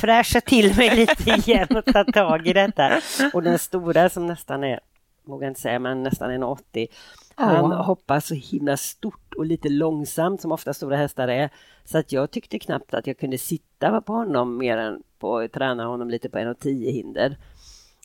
fräscha 0.00 0.40
till 0.40 0.76
mig 0.76 0.96
lite 0.96 1.30
igen 1.30 1.68
och 1.76 1.84
ta 1.84 2.04
tag 2.04 2.46
i 2.46 2.52
detta. 2.52 3.00
Och 3.34 3.42
den 3.42 3.58
stora 3.58 4.08
som 4.10 4.26
nästan 4.26 4.64
är, 4.64 4.80
vågar 5.24 5.48
inte 5.48 5.60
säga, 5.60 5.78
men 5.78 6.02
nästan 6.02 6.30
1,80 6.30 6.86
han 7.34 7.70
Ja. 7.70 7.82
hoppar 7.82 8.20
så 8.20 8.34
himla 8.34 8.76
stort 8.76 9.34
och 9.34 9.46
lite 9.46 9.68
långsamt 9.68 10.40
som 10.40 10.52
ofta 10.52 10.74
stora 10.74 10.96
hästar 10.96 11.28
är. 11.28 11.50
Så 11.84 11.98
att 11.98 12.12
jag 12.12 12.30
tyckte 12.30 12.58
knappt 12.58 12.94
att 12.94 13.06
jag 13.06 13.18
kunde 13.18 13.38
sitta 13.38 14.00
på 14.00 14.12
honom 14.12 14.56
mer 14.58 14.76
än 14.78 15.02
på 15.18 15.48
träna 15.48 15.84
honom 15.86 16.10
lite 16.10 16.28
på 16.30 16.38
1,10 16.38 16.90
hinder. 16.92 17.36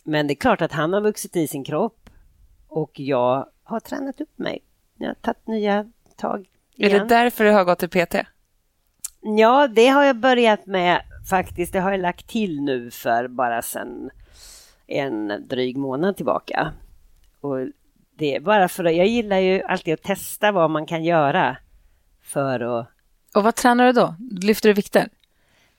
Men 0.04 0.28
det 0.28 0.34
är 0.34 0.36
klart 0.36 0.62
att 0.62 0.72
han 0.72 0.94
har 0.94 1.02
vuxit 1.02 1.36
i 1.36 1.48
sin 1.48 1.64
kropp 1.64 2.10
och 2.68 3.00
jag 3.00 3.48
har 3.64 3.80
tränat 3.80 4.22
upp 4.22 4.38
mig. 4.40 4.60
Jag 4.98 5.08
har 5.08 5.14
tagit 5.16 5.48
nya 5.48 5.86
tag 6.18 6.40
Är 6.78 6.90
det 6.90 6.96
igen. 6.96 7.08
därför 7.08 7.44
du 7.44 7.52
har 7.52 7.64
gått 7.64 7.80
till 7.80 7.90
PT? 7.90 8.16
Ja, 9.24 9.68
det 9.68 9.88
har 9.88 10.04
jag 10.04 10.16
börjat 10.16 10.66
med 10.66 11.02
faktiskt. 11.30 11.74
Det 11.74 11.80
har 11.80 11.92
jag 11.92 12.00
lagt 12.00 12.28
till 12.28 12.62
nu 12.62 12.92
för 12.92 13.28
bara 13.28 13.62
sedan 13.62 14.10
en 14.88 15.48
dryg 15.48 15.78
månad 15.78 16.16
tillbaka. 16.16 16.72
Och 17.42 17.58
det 18.18 18.36
är 18.36 18.40
bara 18.40 18.68
för 18.68 18.84
att 18.86 18.96
jag 18.96 19.08
gillar 19.08 19.40
ju 19.40 19.62
alltid 19.64 19.94
att 19.94 20.04
testa 20.04 20.52
vad 20.52 20.70
man 20.70 20.86
kan 20.86 21.04
göra 21.04 21.58
för 22.22 22.80
att 22.80 22.88
Och 23.36 23.44
vad 23.44 23.56
tränar 23.56 23.86
du 23.86 23.92
då? 23.92 24.16
Lyfter 24.42 24.70
du 24.70 24.74
vikter? 24.74 25.10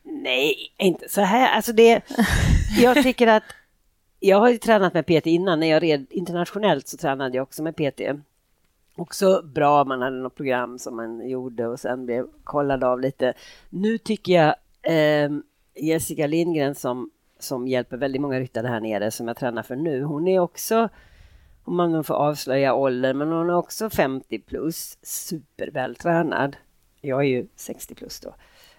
Nej, 0.02 0.74
inte 0.78 1.09
så 1.09 1.20
här. 1.20 1.57
Alltså 1.57 1.72
det, 1.72 2.02
jag 2.80 3.02
tycker 3.02 3.26
att 3.26 3.42
jag 4.20 4.40
har 4.40 4.50
ju 4.50 4.59
tränat 4.59 4.94
med 4.94 5.07
PT 5.07 5.26
innan. 5.26 5.61
När 5.61 5.66
jag 5.66 5.83
red 5.83 6.07
internationellt 6.11 6.88
så 6.88 6.96
tränade 6.96 7.37
jag 7.37 7.42
också 7.42 7.62
med 7.62 7.76
PT. 7.76 8.00
Också 8.96 9.42
bra, 9.42 9.85
man 9.85 10.02
hade 10.02 10.16
något 10.16 10.35
program 10.35 10.78
som 10.78 10.96
man 10.96 11.28
gjorde 11.28 11.66
och 11.66 11.80
sen 11.80 12.07
blev 12.07 12.26
kollad 12.44 12.85
av 12.85 13.00
lite. 13.00 13.35
Nu 13.70 13.98
tycker 13.98 14.33
jag 14.33 14.54
eh, 14.83 15.30
Jessica 15.74 16.26
Lindgren 16.26 16.74
som, 16.74 17.11
som 17.38 17.68
hjälper 17.68 17.96
väldigt 17.96 18.22
många 18.22 18.40
ryttare 18.40 18.66
här 18.66 18.80
nere 18.80 19.11
som 19.11 19.28
jag 19.28 19.37
tränar 19.37 19.62
för 19.62 19.76
nu. 19.76 20.02
Hon 20.02 20.28
är 20.28 20.40
också, 20.40 20.88
om 21.64 21.76
man 21.76 22.04
får 22.04 22.14
avslöja 22.14 22.74
ålder, 22.74 23.14
men 23.14 23.33
hon 23.33 23.50
är 23.50 23.57
också 23.57 23.90
50 23.90 24.38
plus, 24.38 24.98
supervältränad. 25.02 26.57
Jag 27.00 27.20
är 27.20 27.28
ju 27.28 27.46
60 27.57 27.94
plus 27.94 28.20
då. 28.20 28.35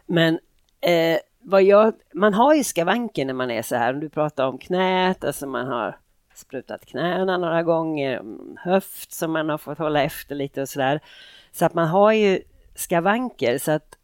Men 0.06 0.40
eh, 0.82 1.18
vad 1.40 1.64
jag, 1.64 1.94
man 2.14 2.34
har 2.34 2.54
ju 2.54 2.64
skavanker 2.64 3.26
när 3.26 3.34
man 3.34 3.52
är 3.52 3.62
så 3.62 3.76
här. 3.76 3.94
Om 3.94 4.00
du 4.00 4.10
pratar 4.10 4.48
om 4.48 4.58
knät, 4.58 5.24
alltså 5.24 5.48
man 5.48 5.68
har 5.68 5.98
sprutat 6.38 6.86
knäna 6.86 7.38
några 7.38 7.64
gånger, 7.64 8.22
höft 8.58 9.14
som 9.14 9.32
man 9.32 9.50
har 9.50 9.58
fått 9.58 9.78
hålla 9.78 10.04
efter 10.04 10.36
lite 10.36 10.62
och 10.62 10.70
så 10.70 10.80
där. 10.80 11.00
Så 11.52 11.66
att 11.66 11.74
man 11.74 11.88
har 11.88 12.12
ju 12.12 12.42
skavanker. 12.76 13.58
Så 13.58 13.72
att 13.72 13.98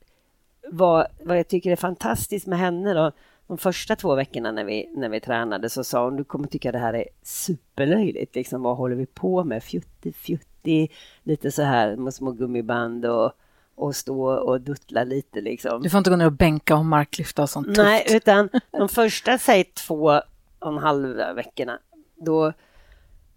vad, 0.72 1.08
vad 1.24 1.38
jag 1.38 1.48
tycker 1.48 1.72
är 1.72 1.76
fantastiskt 1.76 2.48
med 2.48 2.60
henne 2.60 2.94
då, 2.94 3.12
de 3.48 3.58
första 3.58 3.96
två 3.96 4.16
veckorna 4.16 4.52
när 4.52 4.64
vi, 4.64 4.90
när 4.96 5.10
vi 5.10 5.20
tränade 5.20 5.70
så 5.70 5.84
sa 5.84 6.04
hon, 6.04 6.16
du 6.18 6.24
kommer 6.24 6.48
tycka 6.48 6.72
det 6.72 6.80
här 6.80 6.94
är 6.94 7.06
superlöjligt, 7.24 8.36
liksom 8.36 8.62
vad 8.62 8.78
håller 8.78 8.96
vi 8.96 9.06
på 9.06 9.44
med? 9.44 9.64
Fjutti, 9.64 10.14
fjutti, 10.14 10.90
lite 11.24 11.52
så 11.52 11.62
här 11.62 11.96
med 11.96 12.14
små 12.14 12.32
gummiband 12.32 13.06
och, 13.06 13.32
och 13.76 13.96
stå 13.96 14.32
och 14.32 14.62
duttla 14.62 15.04
lite 15.04 15.42
liksom. 15.42 15.82
Du 15.82 15.90
får 15.90 15.98
inte 15.98 16.10
gå 16.10 16.16
ner 16.16 16.26
och 16.26 16.32
bänka 16.32 16.76
och 16.76 16.86
marklyfta 16.86 17.42
och 17.42 17.50
sånt 17.50 17.68
Nej, 17.78 18.04
tufft. 18.04 18.16
utan 18.16 18.50
de 18.72 18.90
första, 18.90 19.38
säg 19.38 19.64
två 19.64 20.22
och 20.60 20.72
en 20.72 20.78
halv 20.78 21.16
veckorna, 21.36 21.80
då 22.26 22.54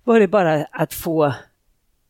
var 0.05 0.21
det 0.21 0.29
bara 0.29 0.65
att 0.65 0.95
få, 0.95 1.35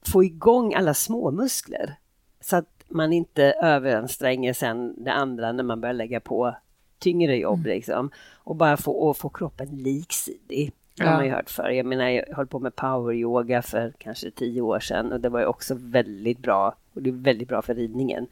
få 0.06 0.24
igång 0.24 0.74
alla 0.74 0.94
små 0.94 1.30
muskler 1.30 1.94
så 2.40 2.56
att 2.56 2.68
man 2.88 3.12
inte 3.12 3.44
överanstränger 3.62 4.52
sen 4.52 5.04
det 5.04 5.12
andra 5.12 5.52
när 5.52 5.64
man 5.64 5.80
börjar 5.80 5.94
lägga 5.94 6.20
på 6.20 6.56
tyngre 6.98 7.36
jobb 7.36 7.66
liksom. 7.66 8.10
Och 8.34 8.56
bara 8.56 8.76
få, 8.76 8.92
och 8.92 9.16
få 9.16 9.28
kroppen 9.28 9.68
liksidig. 9.68 10.72
Det 10.96 11.04
har 11.04 11.10
Ja. 11.10 11.16
man 11.16 11.26
ju 11.26 11.32
hört 11.32 11.50
förr. 11.50 11.70
Jag 11.70 11.86
menar, 11.86 12.08
jag 12.08 12.36
höll 12.36 12.46
på 12.46 12.58
med 12.58 12.76
poweryoga 12.76 13.62
för 13.62 13.92
kanske 13.98 14.30
tio 14.30 14.60
år 14.60 14.80
sedan 14.80 15.12
och 15.12 15.20
det 15.20 15.28
var 15.28 15.40
ju 15.40 15.46
också 15.46 15.74
väldigt 15.78 16.38
bra. 16.38 16.74
Och 16.94 17.02
det 17.02 17.10
är 17.10 17.14
väldigt 17.14 17.48
bra 17.48 17.62
för 17.62 17.74
ridningen. 17.74 18.26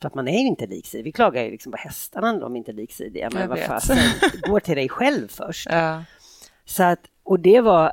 För 0.00 0.06
att 0.08 0.14
man 0.14 0.28
är 0.28 0.38
ju 0.40 0.46
inte 0.46 0.66
liksidig. 0.66 1.04
Vi 1.04 1.12
klagar 1.12 1.42
ju 1.42 1.50
liksom 1.50 1.72
på 1.72 1.78
hästarna 1.78 2.32
när 2.32 2.40
de 2.40 2.56
inte 2.56 2.70
är 2.70 2.74
liksidiga. 2.74 3.30
Men 3.32 3.48
vad 3.48 3.58
fasen, 3.58 3.96
gå 4.48 4.60
till 4.60 4.76
dig 4.76 4.88
själv 4.88 5.28
först. 5.28 5.68
Ja. 5.70 6.04
Så 6.64 6.82
att, 6.82 7.00
och 7.22 7.40
det 7.40 7.60
var 7.60 7.92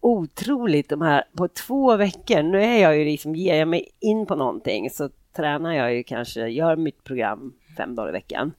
otroligt 0.00 0.88
de 0.88 1.02
här, 1.02 1.24
på 1.36 1.48
två 1.48 1.96
veckor, 1.96 2.42
nu 2.42 2.64
är 2.64 2.82
jag 2.82 2.98
ju 2.98 3.04
liksom, 3.04 3.36
ger 3.36 3.54
jag 3.54 3.68
mig 3.68 3.88
in 4.00 4.26
på 4.26 4.34
någonting 4.34 4.90
så 4.90 5.10
tränar 5.32 5.72
jag 5.72 5.94
ju 5.94 6.02
kanske, 6.02 6.48
gör 6.48 6.76
mitt 6.76 7.04
program 7.04 7.54
fem 7.76 7.94
dagar 7.94 8.08
i 8.08 8.12
veckan. 8.12 8.52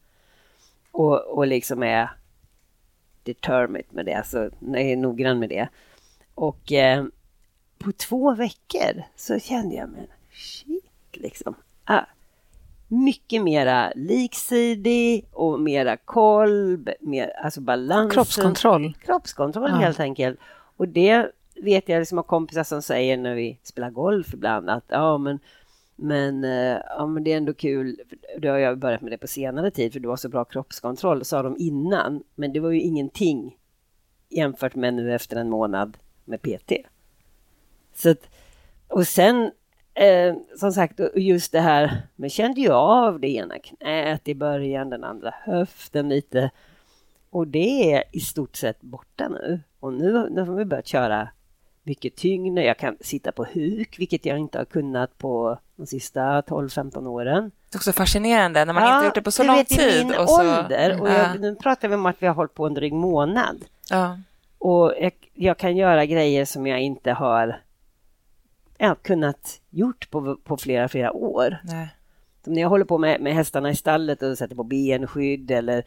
Och, 0.92 1.38
och 1.38 1.48
liksom 1.48 1.84
är 1.84 2.10
determined 3.24 3.86
med 3.90 4.06
det, 4.06 4.14
alltså 4.14 4.50
jag 4.60 4.82
är 4.82 4.98
noggrann 4.98 5.40
med 5.40 5.50
det. 5.50 5.68
Och 6.36 6.72
eh, 6.72 7.06
på 7.78 7.92
två 7.92 8.36
veckor 8.36 9.04
så 9.16 9.40
kände 9.40 9.76
jag, 9.76 9.90
mig, 9.90 10.08
shit 10.32 10.86
liksom. 11.12 11.56
Ah, 11.84 12.06
mycket 12.88 13.44
mera 13.44 13.92
liksidig 13.96 15.26
och 15.32 15.60
mera 15.60 15.98
koll, 15.98 16.86
mer, 17.00 17.30
alltså 17.44 17.62
balans. 17.62 18.14
Kroppskontroll. 18.14 18.94
Kroppskontroll 18.94 19.70
Ja. 19.70 19.76
helt 19.76 20.00
enkelt. 20.00 20.40
Och 20.78 20.88
det 20.88 21.32
vet 21.64 21.90
jag 21.90 22.00
liksom 22.00 22.18
har 22.18 22.24
kompisar 22.24 22.64
som 22.64 22.82
säger 22.82 23.18
när 23.18 23.36
vi 23.36 23.60
spelar 23.64 23.90
golf 23.90 24.34
ibland 24.34 24.70
att 24.70 24.86
ja 24.88 25.18
men 25.18 25.40
men, 26.00 26.44
eh, 26.44 26.78
ja, 26.90 27.06
men 27.08 27.24
det 27.24 27.34
är 27.34 27.38
ändå 27.38 27.54
kul, 27.54 28.02
då 28.40 28.50
har 28.50 28.58
jag 28.58 28.78
börjat 28.78 29.02
med 29.02 29.12
det 29.12 29.18
på 29.18 29.28
senare 29.28 29.72
tid 29.72 29.94
för 29.94 30.00
du 30.00 30.10
har 30.10 30.16
så 30.16 30.30
bra 30.30 30.46
kroppskontroll, 30.46 31.26
sa 31.26 31.44
de 31.44 31.56
innan. 31.60 32.24
Men 32.36 32.54
det 32.54 32.60
var 32.60 32.72
ju 32.72 32.82
ingenting 32.82 33.58
jämfört 34.30 34.76
med 34.76 34.94
nu 34.94 35.14
efter 35.16 35.38
en 35.38 35.50
månad 35.50 35.98
med 36.26 36.42
PT. 36.42 36.72
Så 37.96 38.10
att, 38.10 38.30
och 38.88 39.08
sen, 39.08 39.52
eh, 39.98 40.36
som 40.58 40.72
sagt, 40.72 41.00
just 41.16 41.52
det 41.52 41.60
här, 41.60 42.02
men 42.16 42.30
kände 42.30 42.62
ju 42.62 42.72
av 42.72 43.20
det 43.20 43.28
ena 43.28 43.56
knät 43.60 44.28
i 44.28 44.36
början, 44.36 44.90
den 44.90 45.04
andra 45.04 45.34
höften 45.44 46.10
lite. 46.10 46.52
Och 47.30 47.48
det 47.48 47.94
är 47.94 48.04
i 48.12 48.20
stort 48.20 48.56
sett 48.56 48.82
borta 48.82 49.28
nu. 49.28 49.60
Och 49.80 49.94
nu, 49.94 50.30
nu 50.30 50.42
har 50.42 50.56
vi 50.56 50.66
börjat 50.66 50.88
köra 50.88 51.30
mycket 51.84 52.16
tyngre. 52.16 52.64
Jag 52.64 52.78
kan 52.78 52.98
sitta 53.02 53.32
på 53.32 53.46
huk, 53.54 54.00
vilket 54.00 54.26
jag 54.26 54.38
inte 54.38 54.58
har 54.58 54.66
kunnat 54.66 55.18
på 55.18 55.60
de 55.76 55.88
sista 55.88 56.42
12-15 56.42 57.08
åren. 57.08 57.52
Det 57.70 57.76
är 57.76 57.80
också 57.80 57.92
fascinerande 57.92 58.66
när 58.66 58.74
man 58.74 58.96
inte 58.96 59.06
gjort 59.06 59.16
det 59.16 59.22
på 59.22 59.32
så 59.32 59.44
lång 59.44 59.56
vet, 59.56 59.72
i 59.72 59.76
tid. 59.76 60.06
min 60.06 60.16
och 60.16 60.30
så, 60.30 60.42
ålder, 60.42 61.02
och 61.02 61.10
ja, 61.10 61.14
jag, 61.14 61.42
nu 61.42 61.56
pratar 61.56 61.88
vi 61.88 61.96
om 61.96 62.06
att 62.06 62.16
vi 62.20 62.28
har 62.28 62.34
hållit 62.34 62.54
på 62.54 62.66
en 62.66 62.74
dryg 62.74 62.94
månad. 62.94 63.66
ja. 63.90 64.18
Och 64.60 64.94
jag, 65.00 65.12
jag 65.34 65.58
kan 65.58 65.78
göra 65.78 66.06
grejer 66.06 66.46
som 66.46 66.68
jag 66.68 66.82
inte 66.82 67.12
har 67.12 67.60
ja, 68.78 68.96
kunnat 68.96 69.62
gjort 69.70 70.10
på, 70.10 70.36
på 70.44 70.58
flera, 70.58 70.88
flera 70.88 71.12
år. 71.12 71.58
Nej. 71.64 71.88
Som 72.44 72.54
när 72.54 72.62
jag 72.62 72.70
håller 72.70 72.86
på 72.86 72.98
med, 72.98 73.22
med 73.22 73.34
hästarna 73.34 73.70
i 73.70 73.76
stallet 73.76 74.22
och 74.22 74.38
sätter 74.38 74.56
på 74.56 74.64
benskydd 74.64 75.52
eller 75.52 75.84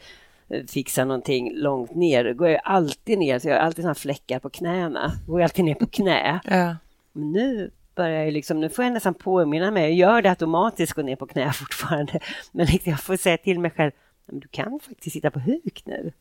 eh, 0.48 0.64
fixar 0.64 1.04
någonting 1.04 1.52
långt 1.54 1.94
ner, 1.94 2.24
då 2.24 2.34
går 2.34 2.48
jag 2.48 2.60
alltid 2.64 3.18
ner, 3.18 3.38
så 3.38 3.48
jag 3.48 3.54
har 3.54 3.60
alltid 3.60 3.84
såna 3.84 3.94
fläckar 3.94 4.38
på 4.38 4.50
knäna. 4.50 5.12
Går 5.26 5.40
jag 5.40 5.44
alltid 5.44 5.64
ner 5.64 5.74
på 5.74 5.86
knä. 5.86 6.40
Ja. 6.44 6.76
Men 7.12 7.32
nu 7.32 7.70
börjar 7.94 8.24
jag 8.24 8.32
liksom, 8.32 8.60
nu 8.60 8.68
får 8.68 8.84
jag 8.84 8.92
nästan 8.94 9.14
påminna 9.14 9.70
mig, 9.70 9.82
jag 9.82 9.92
gör 9.92 10.22
det 10.22 10.30
automatiskt, 10.30 10.92
gå 10.92 11.02
ner 11.02 11.16
på 11.16 11.26
knä 11.26 11.52
fortfarande. 11.52 12.20
Men 12.52 12.66
liksom, 12.66 12.90
jag 12.90 13.00
får 13.00 13.16
säga 13.16 13.36
till 13.36 13.60
mig 13.60 13.70
själv, 13.70 13.92
"Men 14.26 14.40
du 14.40 14.48
kan 14.48 14.80
faktiskt 14.80 15.12
sitta 15.12 15.30
på 15.30 15.40
huk 15.40 15.82
nu. 15.84 16.12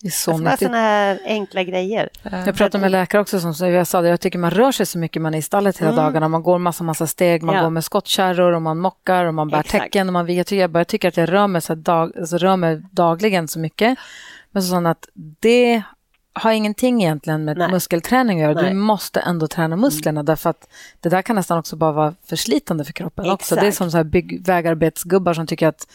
Det 0.00 0.06
är 0.08 0.10
så 0.10 0.30
Alltså 0.30 0.44
nyttigt. 0.44 0.58
sådana 0.58 0.78
här 0.78 1.18
enkla 1.24 1.62
grejer. 1.62 2.08
Jag 2.22 2.56
pratade 2.56 2.78
med 2.82 2.90
läkare 2.90 3.20
också 3.22 3.52
som 3.54 3.70
jag 3.72 3.86
sa 3.86 4.00
det, 4.02 4.08
jag 4.08 4.20
tycker 4.20 4.38
man 4.38 4.50
rör 4.50 4.72
sig 4.72 4.86
så 4.86 4.98
mycket, 4.98 5.22
man 5.22 5.34
är 5.34 5.38
i 5.38 5.42
stallet 5.42 5.78
hela 5.78 5.92
dagarna, 5.92 6.28
man 6.28 6.42
går 6.42 6.58
massa, 6.58 6.84
massa 6.84 7.06
steg, 7.06 7.42
man 7.42 7.54
Ja. 7.56 7.62
går 7.62 7.70
med 7.70 7.84
skottkärror 7.84 8.52
och 8.52 8.62
man 8.62 8.78
mockar 8.78 9.24
och 9.24 9.34
man 9.34 9.48
bär 9.48 9.60
Exakt. 9.60 9.82
täcken 9.84 10.06
och 10.08 10.12
man, 10.12 10.34
jag, 10.34 10.46
tycker, 10.46 10.60
jag 10.60 10.70
bara 10.70 10.84
tycker 10.84 11.08
att 11.08 11.16
jag 11.16 11.32
rör 11.32 11.46
mig, 11.46 11.60
så 11.62 11.72
här 11.74 11.80
dag, 11.80 12.12
alltså 12.18 12.38
rör 12.38 12.56
mig 12.56 12.82
dagligen 12.90 13.48
så 13.48 13.58
mycket. 13.58 13.98
Men 14.50 14.62
så 14.62 14.68
sa 14.68 14.78
att 14.90 15.08
det 15.40 15.82
har 16.32 16.52
ingenting 16.52 17.02
egentligen 17.02 17.44
med 17.44 17.56
Nej. 17.58 17.70
muskelträning 17.70 18.38
att 18.42 18.50
göra, 18.50 18.62
Nej. 18.62 18.70
du 18.70 18.76
måste 18.76 19.20
ändå 19.20 19.48
träna 19.48 19.76
musklerna 19.76 20.22
därför 20.22 20.50
att 20.50 20.68
det 21.00 21.08
där 21.08 21.22
kan 21.22 21.36
nästan 21.36 21.58
också 21.58 21.76
bara 21.76 21.92
vara 21.92 22.14
förslitande 22.26 22.84
för 22.84 22.92
kroppen 22.92 23.30
också. 23.30 23.54
Det 23.54 23.60
är 23.60 23.64
Exakt. 23.64 23.76
som 23.78 23.90
så 23.90 23.96
här 23.96 24.04
bygg, 24.04 24.46
vägarbetsgubbar 24.46 25.34
som 25.34 25.46
tycker 25.46 25.68
att 25.68 25.86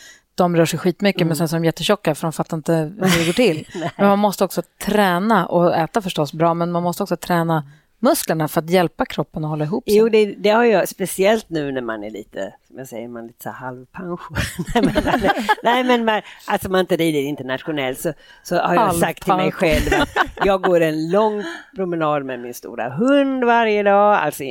de 0.44 0.56
rör 0.56 0.66
sig 0.66 0.80
skitmycket 0.80 1.28
men 1.28 1.36
sen 1.36 1.48
så 1.48 1.56
är 1.56 1.60
de 1.60 1.66
jättetjocka 1.66 2.16
för 2.16 2.28
de 2.28 2.34
fattar 2.34 2.58
inte 2.58 2.74
hur 2.74 3.20
det 3.20 3.26
går 3.26 3.34
till. 3.34 3.68
men 3.98 4.08
man 4.08 4.20
måste 4.20 4.44
också 4.44 4.62
träna 4.86 5.46
och 5.46 5.76
äta 5.76 6.02
förstås 6.02 6.34
bra 6.34 6.54
men 6.54 6.72
man 6.72 6.84
måste 6.84 7.04
också 7.04 7.18
träna 7.18 7.64
musklerna 8.00 8.48
för 8.48 8.62
att 8.62 8.70
hjälpa 8.70 9.06
kroppen 9.06 9.44
att 9.44 9.50
hålla 9.50 9.66
ihop 9.66 9.90
sig. 9.90 9.98
Jo, 9.98 10.10
det, 10.10 10.26
det 10.26 10.50
har 10.50 10.64
jag, 10.64 10.90
speciellt 10.90 11.50
nu 11.50 11.72
när 11.72 11.82
man 11.82 12.04
är 12.04 12.10
lite, 12.10 12.54
som 12.68 12.78
jag 12.78 12.88
säger, 12.88 13.08
man 13.08 13.24
är 13.24 13.28
lite 13.28 13.44
så 13.44 13.50
halvpension. 13.50 14.38
nej, 14.74 14.84
men, 14.84 15.04
nej, 15.64 15.84
men 15.84 16.06
man, 16.06 16.22
alltså 16.46 16.70
man 16.70 16.80
inte 16.80 16.96
rider 16.96 17.20
internationellt 17.20 18.00
så, 18.00 18.14
så 18.44 18.56
har 18.56 18.76
jag 18.76 18.96
sagt 18.96 19.24
till 19.24 19.34
mig 19.34 19.52
själv 19.52 20.02
att 20.02 20.10
jag 20.46 20.62
går 20.62 20.82
en 20.82 21.10
lång 21.12 21.44
promenad 21.76 22.26
med 22.26 22.40
min 22.40 22.54
stora 22.54 22.90
hund 22.90 23.44
varje 23.44 23.84
dag, 23.84 24.16
alltså 24.16 24.44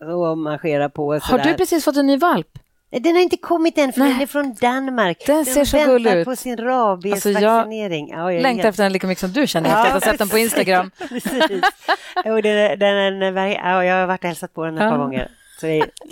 och 0.00 0.38
marscherar 0.38 0.88
på. 0.88 1.12
Har 1.12 1.20
sådär. 1.20 1.44
du 1.44 1.54
precis 1.54 1.84
fått 1.84 1.96
en 1.96 2.06
ny 2.06 2.16
valp? 2.16 2.58
Den 3.00 3.14
har 3.14 3.22
inte 3.22 3.36
kommit 3.36 3.78
än, 3.78 3.92
för 3.92 4.00
Nej. 4.00 4.12
den 4.12 4.20
är 4.22 4.26
från 4.26 4.54
Danmark. 4.54 5.22
Den 5.26 5.44
ser 5.44 5.64
så 5.64 5.76
väntar 5.76 5.92
gullig 5.92 6.12
ut. 6.12 6.24
på 6.24 6.36
sin 6.36 6.52
Alltså, 6.52 6.64
jag 6.64 6.70
rabiesvaccinering. 6.72 8.08
ja, 8.08 8.16
jag 8.32 8.34
är 8.38 8.42
Längtar 8.42 8.68
efter 8.68 8.82
den 8.82 8.92
lika 8.92 9.06
mycket 9.06 9.20
som 9.20 9.32
du 9.32 9.46
känner 9.46 9.68
efter 9.68 9.86
att 9.86 9.92
ha 9.92 10.00
sett 10.00 10.18
den 10.18 10.28
på. 10.28 10.38
Instagram. 10.38 10.90
Precis. 11.08 11.62
Och 12.24 12.42
den, 12.42 12.78
den, 12.78 13.18
den, 13.34 13.50
ja, 13.52 13.84
jag 13.84 13.94
har 13.96 14.06
varit 14.06 14.20
och 14.24 14.28
hälsat 14.28 14.54
på 14.54 14.64
den 14.64 14.74
ett 14.78 14.82
Ja. 14.84 14.90
par 14.90 14.98
gånger. 14.98 15.28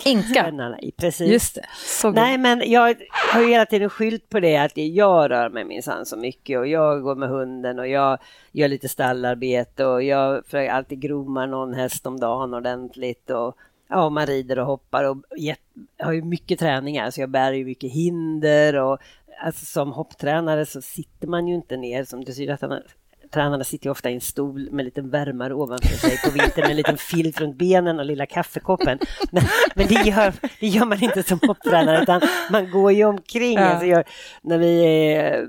Inka. 0.05 0.51
Precis. 0.97 1.31
Just 1.31 1.55
det. 1.55 1.65
Så 1.85 2.11
Nej, 2.11 2.37
men 2.37 2.71
jag 2.71 2.95
har 3.33 3.41
ju 3.41 3.47
hela 3.49 3.65
tiden 3.65 3.89
skyllt 3.89 4.29
på 4.29 4.39
det 4.39 4.57
att 4.57 4.71
jag 4.75 5.31
rör 5.31 5.49
mig 5.49 5.63
minsann 5.65 6.05
så 6.05 6.17
mycket 6.17 6.59
och 6.59 6.67
jag 6.67 7.01
går 7.03 7.15
med 7.15 7.29
hunden 7.29 7.79
och 7.79 7.87
jag 7.87 8.17
gör 8.51 8.67
lite 8.67 8.89
stallarbete 8.89 9.85
och 9.85 10.03
jag 10.03 10.45
försöker 10.45 10.71
alltid 10.73 10.99
gromar 11.01 11.47
någon 11.47 11.73
häst 11.73 12.05
om 12.07 12.19
dagen 12.19 12.53
ordentligt 12.53 13.29
och 13.29 13.55
ja, 13.91 14.09
man 14.09 14.25
rider 14.25 14.59
och 14.59 14.65
hoppar 14.65 15.03
och 15.03 15.17
jätt, 15.37 15.59
har 15.99 16.11
ju 16.11 16.21
mycket 16.21 16.59
träningar 16.59 17.11
så 17.11 17.21
jag 17.21 17.29
bär 17.29 17.51
ju 17.51 17.65
mycket 17.65 17.91
hinder 17.91 18.75
och 18.75 18.99
alltså, 19.43 19.65
som 19.65 19.91
hopptränare 19.91 20.65
så 20.65 20.81
sitter 20.81 21.27
man 21.27 21.47
ju 21.47 21.55
inte 21.55 21.77
ner 21.77 22.03
som 22.03 22.23
dressyrtränare 22.23 22.83
Tränarna 23.31 23.63
sitter 23.63 23.85
ju 23.87 23.91
ofta 23.91 24.09
i 24.09 24.13
en 24.13 24.21
stol 24.21 24.69
med 24.71 24.79
en 24.79 24.85
liten 24.85 25.09
värmare 25.09 25.53
ovanför 25.53 25.97
sig 25.97 26.17
på 26.17 26.31
vintern 26.31 26.61
med 26.61 26.69
en 26.69 26.75
liten 26.75 26.97
filt 26.97 27.41
runt 27.41 27.55
benen 27.55 27.99
och 27.99 28.05
lilla 28.05 28.25
kaffekoppen. 28.25 28.99
Men, 29.31 29.43
men 29.75 29.87
det, 29.87 29.93
gör, 29.93 30.33
det 30.59 30.67
gör 30.67 30.85
man 30.85 31.03
inte 31.03 31.23
som 31.23 31.39
hopptränare 31.47 32.03
utan 32.03 32.21
man 32.51 32.71
går 32.71 32.91
ju 32.91 33.03
omkring. 33.03 33.57
Ja. 33.57 33.65
Alltså 33.65 33.85
jag, 33.85 34.03
när 34.41 34.57
vi 34.57 34.85
är, 34.85 35.47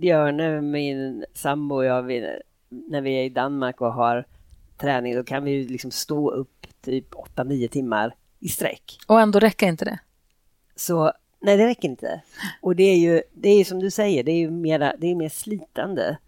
Björne, 0.00 0.60
min 0.60 1.24
sambo 1.34 1.74
och 1.74 1.84
jag, 1.84 2.02
vi, 2.02 2.38
när 2.68 3.00
vi 3.00 3.10
är 3.10 3.24
i 3.24 3.28
Danmark 3.28 3.80
och 3.80 3.92
har 3.92 4.24
träning 4.80 5.14
då 5.14 5.24
kan 5.24 5.44
vi 5.44 5.50
ju 5.50 5.68
liksom 5.68 5.90
stå 5.90 6.30
upp 6.30 6.66
typ 6.90 7.14
8-9 7.14 7.68
timmar 7.68 8.14
i 8.40 8.48
sträck. 8.48 8.98
Och 9.06 9.20
ändå 9.20 9.38
räcker 9.38 9.66
inte 9.66 9.84
det. 9.84 9.98
Så 10.76 11.12
nej, 11.40 11.56
det 11.56 11.66
räcker 11.66 11.88
inte. 11.88 12.22
Och 12.60 12.76
det 12.76 12.82
är 12.82 12.96
ju, 12.96 13.22
det 13.32 13.48
är 13.48 13.58
ju 13.58 13.64
som 13.64 13.80
du 13.80 13.90
säger, 13.90 14.24
det 14.24 14.32
är 14.32 14.38
ju 14.38 14.50
mera, 14.50 14.94
det 14.98 15.06
är 15.06 15.14
mer 15.14 15.28
slitande. 15.28 16.18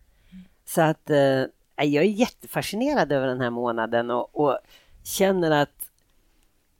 Så 0.65 0.83
att 0.83 1.11
eh, 1.11 1.45
jag 1.77 2.05
är 2.05 2.11
jättefascinerad 2.11 3.13
över 3.13 3.27
den 3.27 3.41
här 3.41 3.51
månaden 3.51 4.11
och, 4.11 4.41
och 4.41 4.59
känner 5.05 5.51
att 5.51 5.91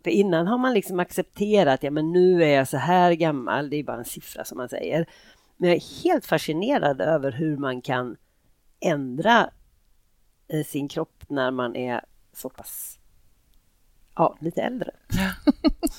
för 0.05 0.11
innan 0.11 0.47
har 0.47 0.59
man 0.59 0.75
liksom 0.75 1.01
accepterat, 1.01 1.83
ja 1.83 1.91
men 1.91 2.13
nu 2.13 2.45
är 2.45 2.57
jag 2.57 2.69
så 2.69 2.77
här 2.77 3.13
gammal, 3.13 3.71
det 3.71 3.77
är 3.77 3.85
bara 3.85 3.99
en 3.99 4.05
siffra 4.05 4.45
som 4.45 4.59
man 4.59 4.69
säger. 4.69 5.07
Men 5.57 5.69
jag 5.69 5.77
är 5.77 6.05
helt 6.05 6.27
fascinerad 6.27 7.01
över 7.01 7.33
hur 7.33 7.57
man 7.57 7.83
kan 7.83 8.17
ändra 8.81 9.51
eh, 10.49 10.65
sin 10.65 10.89
kropp 10.89 11.25
när 11.29 11.51
man 11.51 11.77
är 11.77 12.05
så 12.33 12.49
pass, 12.49 12.99
ja, 14.21 14.37
lite 14.41 14.63
äldre. 14.63 14.91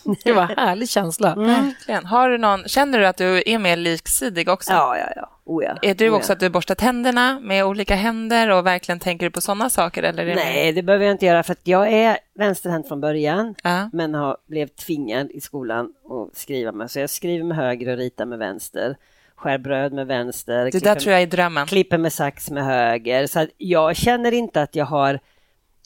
Det 0.23 0.33
var 0.33 0.41
en 0.41 0.57
härlig 0.57 0.89
känsla. 0.89 1.35
Verkligen. 1.35 2.05
Har 2.05 2.29
du 2.29 2.37
någon, 2.37 2.63
känner 2.67 2.99
du 2.99 3.07
att 3.07 3.17
du 3.17 3.43
är 3.45 3.59
mer 3.59 3.75
liksidig 3.77 4.49
också? 4.49 4.71
Ja, 4.71 4.97
ja, 4.97 5.13
ja. 5.15 5.29
Oh, 5.45 5.63
ja. 5.63 5.77
Är 5.81 5.95
du 5.95 6.09
Oh, 6.09 6.15
också 6.15 6.31
ja. 6.31 6.33
att 6.33 6.39
du 6.39 6.49
borstar 6.49 6.75
tänderna 6.75 7.39
med 7.39 7.65
olika 7.65 7.95
händer 7.95 8.49
och 8.49 8.65
verkligen 8.65 8.99
tänker 8.99 9.25
du 9.25 9.29
på 9.31 9.41
sådana 9.41 9.69
saker? 9.69 10.03
Eller 10.03 10.25
det 10.25 10.35
Nej, 10.35 10.71
det 10.71 10.83
behöver 10.83 11.05
jag 11.05 11.13
inte 11.13 11.25
göra 11.25 11.43
för 11.43 11.51
att 11.51 11.67
jag 11.67 11.91
är 11.93 12.17
vänsterhänt 12.33 12.87
från 12.87 13.01
början 13.01 13.55
Ja. 13.63 13.89
men 13.93 14.13
har, 14.13 14.37
blev 14.47 14.67
tvingad 14.67 15.31
i 15.31 15.41
skolan 15.41 15.85
att 16.09 16.37
skriva 16.37 16.71
med. 16.71 16.91
Så 16.91 16.99
jag 16.99 17.09
skriver 17.09 17.43
med 17.45 17.57
höger 17.57 17.91
och 17.91 17.97
ritar 17.97 18.25
med 18.25 18.39
vänster. 18.39 18.97
Skär 19.35 19.57
bröd 19.57 19.93
med 19.93 20.07
vänster. 20.07 20.69
Det 20.71 20.83
där 20.83 20.95
tror 20.95 21.13
jag 21.13 21.21
är 21.21 21.27
drömmen. 21.27 21.67
klipper 21.67 21.97
med 21.97 22.13
sax 22.13 22.51
med 22.51 22.65
höger. 22.65 23.27
Så 23.27 23.47
jag 23.57 23.95
känner 23.95 24.31
inte 24.31 24.61
att 24.61 24.75
jag 24.75 24.85
har 24.85 25.19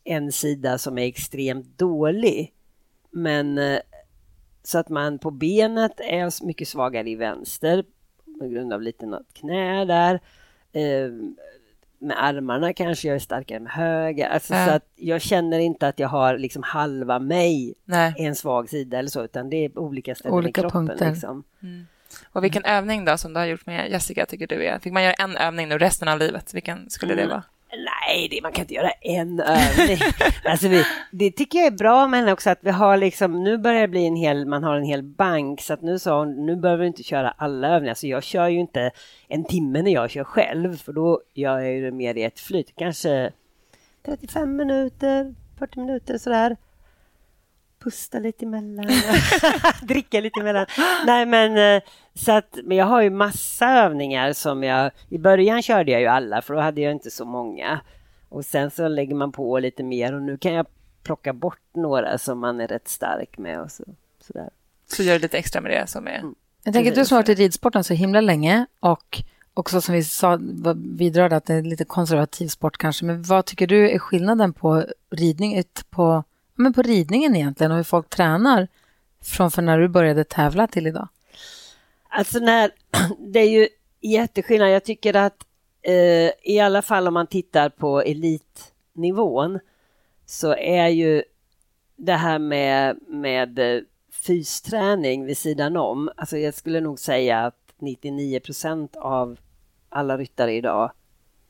en 0.06 0.32
sida 0.32 0.78
som 0.78 0.98
är 0.98 1.08
extremt 1.08 1.78
dålig. 1.78 2.54
Men 3.12 3.58
eh, 3.58 3.80
så 4.64 4.78
att 4.78 4.90
man 4.90 5.20
på 5.20 5.32
benet 5.32 6.00
är 6.00 6.46
mycket 6.46 6.68
svagare 6.68 7.10
i 7.10 7.16
vänster 7.16 7.86
på 8.40 8.48
grund 8.48 8.74
av 8.74 8.82
lite 8.82 9.06
något 9.06 9.34
knä 9.34 9.86
där. 9.86 10.14
Eh, 10.74 11.12
Med 12.00 12.24
armarna 12.24 12.74
kanske 12.74 13.08
jag 13.08 13.16
är 13.16 13.20
starkare 13.20 13.60
med 13.60 13.72
höger. 13.72 14.30
Alltså 14.30 14.54
Ja. 14.54 14.66
så 14.68 14.72
att 14.72 14.86
jag 14.96 15.22
känner 15.22 15.60
inte 15.60 15.88
att 15.88 16.00
jag 16.00 16.08
har 16.08 16.38
liksom 16.38 16.64
halva 16.64 17.20
mig 17.20 17.74
Nej. 17.86 18.14
en 18.18 18.36
svag 18.36 18.70
sida 18.70 19.00
eller 19.00 19.10
så, 19.10 19.24
utan 19.24 19.50
det 19.50 19.66
är 19.66 19.80
olika 19.80 20.16
ställen 20.16 20.34
Olika 20.38 20.62
i 20.62 20.64
kroppen. 20.64 20.88
punkter. 20.88 21.10
Liksom. 21.12 21.44
Och 22.30 22.44
vilken 22.44 22.66
övning 22.66 23.06
då 23.06 23.18
som 23.18 23.34
du 23.34 23.40
har 23.40 23.48
gjort 23.48 23.66
med 23.66 23.92
Jessica 23.92 24.26
tycker 24.26 24.48
du 24.48 24.66
är? 24.66 24.80
Fick 24.80 24.94
man 24.94 25.04
göra 25.04 25.14
en 25.14 25.38
övning 25.38 25.70
nu 25.70 25.78
resten 25.78 26.08
av 26.08 26.20
livet? 26.20 26.54
Vilken 26.54 26.90
skulle 26.90 27.16
det 27.16 27.28
vara? 27.28 27.44
Nej, 27.78 28.28
det, 28.32 28.42
man 28.42 28.52
kan 28.52 28.62
inte 28.62 28.74
göra 28.74 28.90
en 28.90 29.40
övning. 29.40 29.98
alltså 30.46 30.68
vi, 30.68 30.86
det 31.12 31.32
tycker 31.32 31.58
jag 31.58 31.68
är 31.68 31.78
bra, 31.78 32.08
men 32.08 32.30
också 32.30 32.50
att 32.50 32.60
vi 32.62 32.72
har 32.72 32.98
liksom, 32.98 33.44
nu 33.44 33.58
börjar 33.58 33.82
det 33.82 33.88
bli 33.88 34.08
en 34.08 34.16
hel, 34.16 34.46
man 34.46 34.64
har 34.64 34.76
en 34.76 34.84
hel 34.84 35.04
bank, 35.04 35.62
så 35.62 35.74
att 35.74 35.82
nu 35.82 36.00
sa 36.00 36.20
hon, 36.20 36.46
nu 36.46 36.56
behöver 36.56 36.82
du 36.82 36.88
inte 36.88 37.04
köra 37.04 37.30
alla 37.30 37.68
övningar. 37.68 37.94
Så 37.94 38.08
jag 38.08 38.24
kör 38.24 38.48
ju 38.48 38.60
inte 38.60 38.92
en 39.28 39.46
timme 39.46 39.82
när 39.82 39.92
jag 39.92 40.10
kör 40.10 40.24
själv, 40.24 40.78
för 40.78 40.94
då 40.94 41.22
gör 41.34 41.60
jag 41.60 41.74
ju 41.74 41.86
det 41.86 41.92
mer 41.92 42.18
i 42.18 42.24
ett 42.24 42.40
flyt. 42.40 42.76
Kanske 42.76 43.32
35 44.06 44.56
minuter, 44.56 45.36
40 45.60 45.80
minuter 45.80 46.18
sådär 46.18 46.58
pusta 47.86 48.20
lite 48.20 48.46
emellan, 48.46 48.86
dricka 49.82 50.20
lite 50.20 50.40
emellan. 50.40 50.66
Nej 51.06 51.26
men, 51.26 51.76
eh, 51.76 51.84
så 52.14 52.32
att, 52.32 52.58
men 52.64 52.78
jag 52.78 52.86
har 52.86 53.02
ju 53.02 53.10
massa 53.10 53.66
övningar 53.66 54.34
som 54.34 54.64
jag, 54.64 54.92
i 55.10 55.18
början 55.18 55.62
körde 55.62 55.92
jag 55.92 56.02
ju 56.02 56.08
alla 56.08 56.42
för 56.42 56.54
då 56.54 56.60
hade 56.60 56.82
jag 56.82 56.92
inte 56.92 57.12
så 57.12 57.26
många. 57.26 57.80
Och 58.30 58.46
sen 58.46 58.72
så 58.72 58.88
lägger 58.88 59.16
man 59.16 59.32
på 59.32 59.60
lite 59.60 59.84
mer 59.84 60.14
och 60.14 60.22
nu 60.22 60.38
kan 60.38 60.54
jag 60.54 60.66
plocka 61.04 61.34
bort 61.34 61.62
några 61.74 62.18
som 62.18 62.40
man 62.40 62.62
är 62.62 62.68
rätt 62.68 62.88
stark 62.88 63.38
med 63.38 63.62
och 63.62 63.72
så, 63.72 63.84
sådär. 64.20 64.50
Så 64.88 65.04
gör 65.04 65.14
du 65.14 65.20
lite 65.20 65.38
extra 65.38 65.62
med 65.62 65.72
det 65.72 65.88
som 65.88 66.08
är... 66.08 66.20
Mm. 66.20 66.36
Jag 66.64 66.74
tänker 66.74 66.92
att 66.92 66.96
du 66.96 67.06
som 67.06 67.16
har 67.16 67.24
varit 67.24 67.40
i 67.40 67.44
ridsporten 67.44 67.84
så 67.84 67.94
himla 67.94 68.22
länge 68.22 68.66
och 68.80 69.24
också 69.54 69.82
som 69.82 69.96
vi 69.96 70.04
sa, 70.04 70.40
vidrörde 70.76 71.36
att 71.36 71.46
det 71.46 71.54
är 71.54 71.62
lite 71.62 71.86
konservativ 71.86 72.48
sport 72.48 72.78
kanske, 72.78 73.06
men 73.06 73.24
vad 73.24 73.46
tycker 73.46 73.68
du 73.68 73.90
är 73.90 74.00
skillnaden 74.00 74.54
på 74.54 74.86
ridning, 75.10 75.64
på 75.90 76.24
men 76.56 76.74
på 76.74 76.82
ridningen 76.82 77.36
egentligen 77.36 77.72
och 77.72 77.78
hur 77.78 77.84
folk 77.84 78.10
tränar 78.10 78.68
från 79.22 79.52
för 79.52 79.62
när 79.62 79.80
du 79.80 79.88
började 79.88 80.24
tävla 80.24 80.68
till 80.68 80.88
idag? 80.88 81.08
Alltså 82.10 82.40
när, 82.40 82.72
det 83.34 83.40
är 83.40 83.50
ju 83.50 83.68
jätteskillnad. 84.02 84.72
Jag 84.72 84.84
tycker 84.84 85.16
att 85.16 85.46
eh, 85.82 86.32
i 86.44 86.60
alla 86.60 86.82
fall 86.82 87.08
om 87.08 87.14
man 87.14 87.28
tittar 87.28 87.70
på 87.70 88.02
elitnivån 88.02 89.60
så 90.26 90.56
är 90.56 90.88
ju 90.88 91.24
det 91.96 92.14
här 92.14 92.40
med, 92.40 92.98
med 93.08 93.60
eh, 93.60 93.82
fysträning 94.12 95.26
vid 95.26 95.38
sidan 95.38 95.78
om, 95.78 96.10
alltså 96.18 96.38
jag 96.38 96.54
skulle 96.54 96.82
nog 96.82 97.00
säga 97.00 97.46
att 97.46 97.74
99 97.80 98.40
procent 98.40 98.96
av 98.96 99.38
alla 99.90 100.18
ryttare 100.18 100.54
idag 100.54 100.92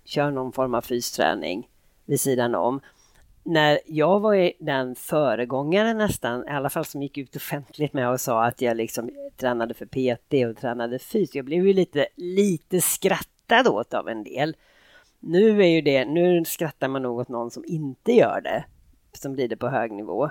kör 0.03 0.31
någon 0.31 0.51
form 0.51 0.75
av 0.75 0.81
fysträning 0.81 1.69
vid 2.05 2.21
sidan 2.21 2.55
om 2.55 2.81
när 3.45 3.79
jag 3.85 4.19
var 4.19 4.51
den 4.59 4.95
föregångaren 4.95 5.97
nästan, 5.97 6.47
i 6.47 6.51
alla 6.51 6.69
fall 6.69 6.85
som 6.85 7.01
gick 7.01 7.17
ut 7.17 7.35
offentligt 7.35 7.93
med 7.93 8.09
och 8.09 8.21
sa 8.21 8.45
att 8.45 8.61
jag 8.61 8.77
liksom 8.77 9.09
tränade 9.37 9.73
för 9.73 9.85
PT 9.85 10.49
och 10.49 10.61
tränade 10.61 10.99
fys. 10.99 11.35
Jag 11.35 11.45
blev 11.45 11.67
ju 11.67 11.73
lite, 11.73 12.07
lite 12.15 12.81
skrattad 12.81 13.67
åt 13.67 13.93
av 13.93 14.09
en 14.09 14.23
del. 14.23 14.55
Nu 15.19 15.63
är 15.63 15.67
ju 15.67 15.81
det, 15.81 16.05
nu 16.05 16.45
skrattar 16.45 16.87
man 16.87 17.01
nog 17.01 17.19
åt 17.19 17.29
någon 17.29 17.51
som 17.51 17.63
inte 17.67 18.11
gör 18.11 18.41
det, 18.41 18.65
som 19.13 19.33
blir 19.33 19.47
det 19.47 19.57
på 19.57 19.67
hög 19.67 19.91
nivå. 19.91 20.29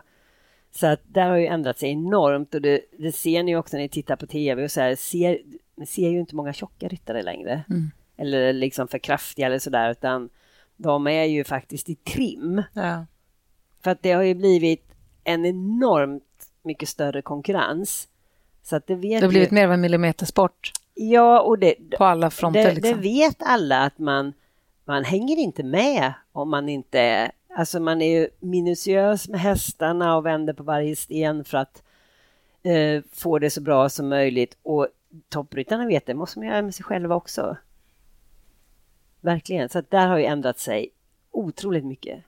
Så 0.71 0.87
att 0.87 1.01
där 1.05 1.31
har 1.31 1.37
ju 1.37 1.47
ändrat 1.47 1.79
sig 1.79 1.91
enormt 1.91 2.55
och 2.55 2.63
det, 2.63 2.81
det 2.99 3.13
ser 3.13 3.43
ni 3.43 3.57
också 3.57 3.77
när 3.77 3.83
ni 3.83 3.89
tittar 3.89 4.17
på 4.17 4.27
tv 4.27 4.65
och 4.65 4.71
så 4.71 4.81
här, 4.81 4.95
ser, 4.95 5.39
ser 5.87 6.09
ju 6.09 6.21
inte 6.21 6.37
många 6.37 6.53
tjocka 6.53 6.89
ryttare 6.89 7.23
längre. 7.23 7.65
Mm. 7.71 7.91
Eller 8.17 8.53
liksom 8.53 8.89
för 8.89 8.99
kraftiga 8.99 9.47
eller 9.47 9.59
sådär, 9.59 9.91
utan 9.91 10.31
de 10.77 11.07
är 11.07 11.25
ju 11.25 11.45
faktiskt 11.45 11.89
i 11.89 11.95
trim. 11.95 12.63
Ja. 12.73 13.07
För 13.85 13.91
att 13.91 14.03
det 14.03 14.13
har 14.13 14.23
ju 14.23 14.35
blivit 14.35 14.95
en 15.25 15.47
enormt 15.47 16.25
mycket 16.63 16.89
större 16.89 17.23
konkurrens. 17.23 18.09
Så 18.63 18.77
att 18.77 18.87
det, 18.87 18.95
vet 18.95 19.21
det 19.21 19.27
har 19.27 19.31
blivit 19.31 19.53
ju... 19.53 19.55
mer 19.55 19.65
av 19.65 19.73
en 19.73 19.81
millimetersport. 19.81 20.71
Ja, 20.95 21.41
och 21.41 21.59
det, 21.59 21.75
på 21.99 22.05
alla 22.05 22.31
fronter. 22.31 22.65
Det, 22.65 22.75
liksom. 22.75 22.97
det 22.97 23.03
vet 23.03 23.37
alla 23.43 23.83
att 23.83 23.99
man, 23.99 24.33
man 24.85 25.05
hänger 25.05 25.37
inte 25.37 25.63
med 25.63 26.13
om 26.33 26.51
man 26.51 26.69
inte 26.69 27.01
är... 27.01 27.31
Alltså 27.57 27.81
man 27.81 28.03
är 28.03 28.21
ju 28.21 28.29
minutiös 28.41 29.29
med 29.29 29.41
hästarna 29.41 30.17
och 30.17 30.27
vänder 30.27 30.53
på 30.53 30.63
varje 30.63 30.97
sten 30.97 31.45
för 31.45 31.59
att 31.59 31.83
eh, 32.63 33.03
få 33.13 33.39
det 33.39 33.51
så 33.51 33.61
bra 33.61 33.89
som 33.89 34.09
möjligt. 34.09 34.57
Och 34.63 34.89
toppryttarna 35.29 35.87
vet 35.87 36.07
det, 36.07 36.15
måste 36.15 36.39
man 36.39 36.49
göra 36.49 36.63
med 36.63 36.75
sig 36.75 36.85
själva 36.85 37.15
också. 37.15 37.57
Verkligen, 39.25 39.69
så 39.69 39.83
där 39.89 40.09
har 40.09 40.19
ju 40.19 40.25
ändrat 40.25 40.59
sig 40.59 40.89
otroligt 41.31 41.85
mycket. 41.85 42.25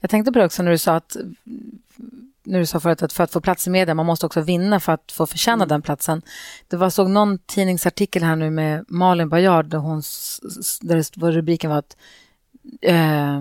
Jag 0.00 0.10
tänkte 0.10 0.32
på 0.32 0.38
det 0.38 0.44
också 0.44 0.62
när 0.62 0.70
du 0.70 0.78
sa 0.78 0.94
att 0.94 1.16
när 2.42 2.58
du 2.58 2.66
sa 2.66 2.80
förut 2.80 3.02
att 3.02 3.12
för 3.12 3.24
att 3.24 3.32
få 3.32 3.40
plats 3.40 3.66
i 3.66 3.70
media, 3.70 3.94
man 3.94 4.06
måste 4.06 4.26
också 4.26 4.40
vinna 4.40 4.80
för 4.80 4.92
att 4.92 5.12
få 5.12 5.26
förtjäna 5.26 5.54
mm. 5.54 5.68
den 5.68 5.82
platsen. 5.82 6.22
Det 6.68 6.76
var, 6.76 6.90
såg 6.90 7.10
någon 7.10 7.38
tidningsartikel 7.38 8.22
här 8.22 8.36
nu 8.36 8.50
med 8.50 8.84
Malin 8.88 9.28
Bajard 9.28 9.66
där, 9.66 9.78
hon, 9.78 10.02
där 10.80 11.32
rubriken 11.32 11.70
var 11.70 11.78
att 11.78 11.96
eh, 12.82 13.40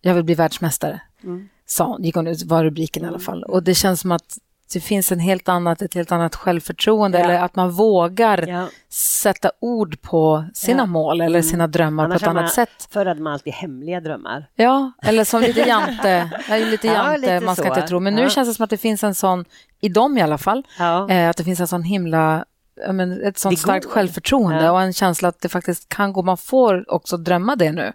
jag 0.00 0.14
vill 0.14 0.24
bli 0.24 0.34
världsmästare. 0.34 1.00
Mm. 1.24 1.48
Sa, 1.66 1.98
gick 2.00 2.14
hon 2.14 2.26
ut, 2.26 2.42
var 2.42 2.64
rubriken 2.64 3.02
mm. 3.02 3.10
i 3.10 3.14
alla 3.14 3.24
fall. 3.24 3.42
Och 3.42 3.62
det 3.62 3.74
känns 3.74 4.00
som 4.00 4.12
att 4.12 4.38
det 4.72 4.80
finns 4.80 5.12
en 5.12 5.20
helt 5.20 5.48
annat, 5.48 5.82
ett 5.82 5.94
helt 5.94 6.12
annat 6.12 6.36
självförtroende 6.36 7.18
ja. 7.18 7.24
eller 7.24 7.40
att 7.40 7.56
man 7.56 7.70
vågar 7.70 8.46
ja. 8.48 8.68
sätta 8.88 9.50
ord 9.60 10.00
på 10.02 10.44
sina 10.54 10.82
ja. 10.82 10.86
mål 10.86 11.20
eller 11.20 11.42
sina 11.42 11.64
mm. 11.64 11.70
drömmar 11.70 12.04
Annars 12.04 12.22
på 12.22 12.30
ett 12.30 12.36
annat 12.36 12.52
sätt. 12.52 12.88
Förr 12.90 13.06
hade 13.06 13.20
man 13.22 13.32
alltid 13.32 13.52
hemliga 13.52 14.00
drömmar. 14.00 14.50
Ja, 14.54 14.92
eller 15.02 15.24
som 15.24 15.40
lite 15.40 15.60
jante, 15.68 16.30
lite 16.70 16.86
jante 16.86 17.18
lite 17.18 17.40
man 17.40 17.56
ska 17.56 17.64
så. 17.64 17.68
inte 17.68 17.88
tro. 17.88 18.00
Men 18.00 18.14
nu 18.14 18.30
känns 18.30 18.48
det 18.48 18.54
som 18.54 18.64
att 18.64 18.70
det 18.70 18.76
finns 18.76 19.04
en 19.04 19.14
sån, 19.14 19.44
i 19.80 19.88
dem 19.88 20.18
i 20.18 20.22
alla 20.22 20.38
fall, 20.38 20.66
eh, 21.10 21.28
att 21.28 21.36
det 21.36 21.44
finns 21.44 21.60
en 21.60 21.68
sån 21.68 21.82
himla 21.82 22.44
men, 22.92 23.22
ett 23.22 23.38
sånt 23.38 23.58
starkt 23.58 23.86
självförtroende 23.86 24.70
och 24.70 24.82
en 24.82 24.92
känsla 24.92 25.28
att 25.28 25.40
det 25.40 25.48
faktiskt 25.48 25.88
kan 25.88 26.12
gå. 26.12 26.22
Man 26.22 26.36
får 26.36 26.92
också 26.92 27.16
drömma 27.16 27.56
det 27.56 27.72
nu. 27.72 27.92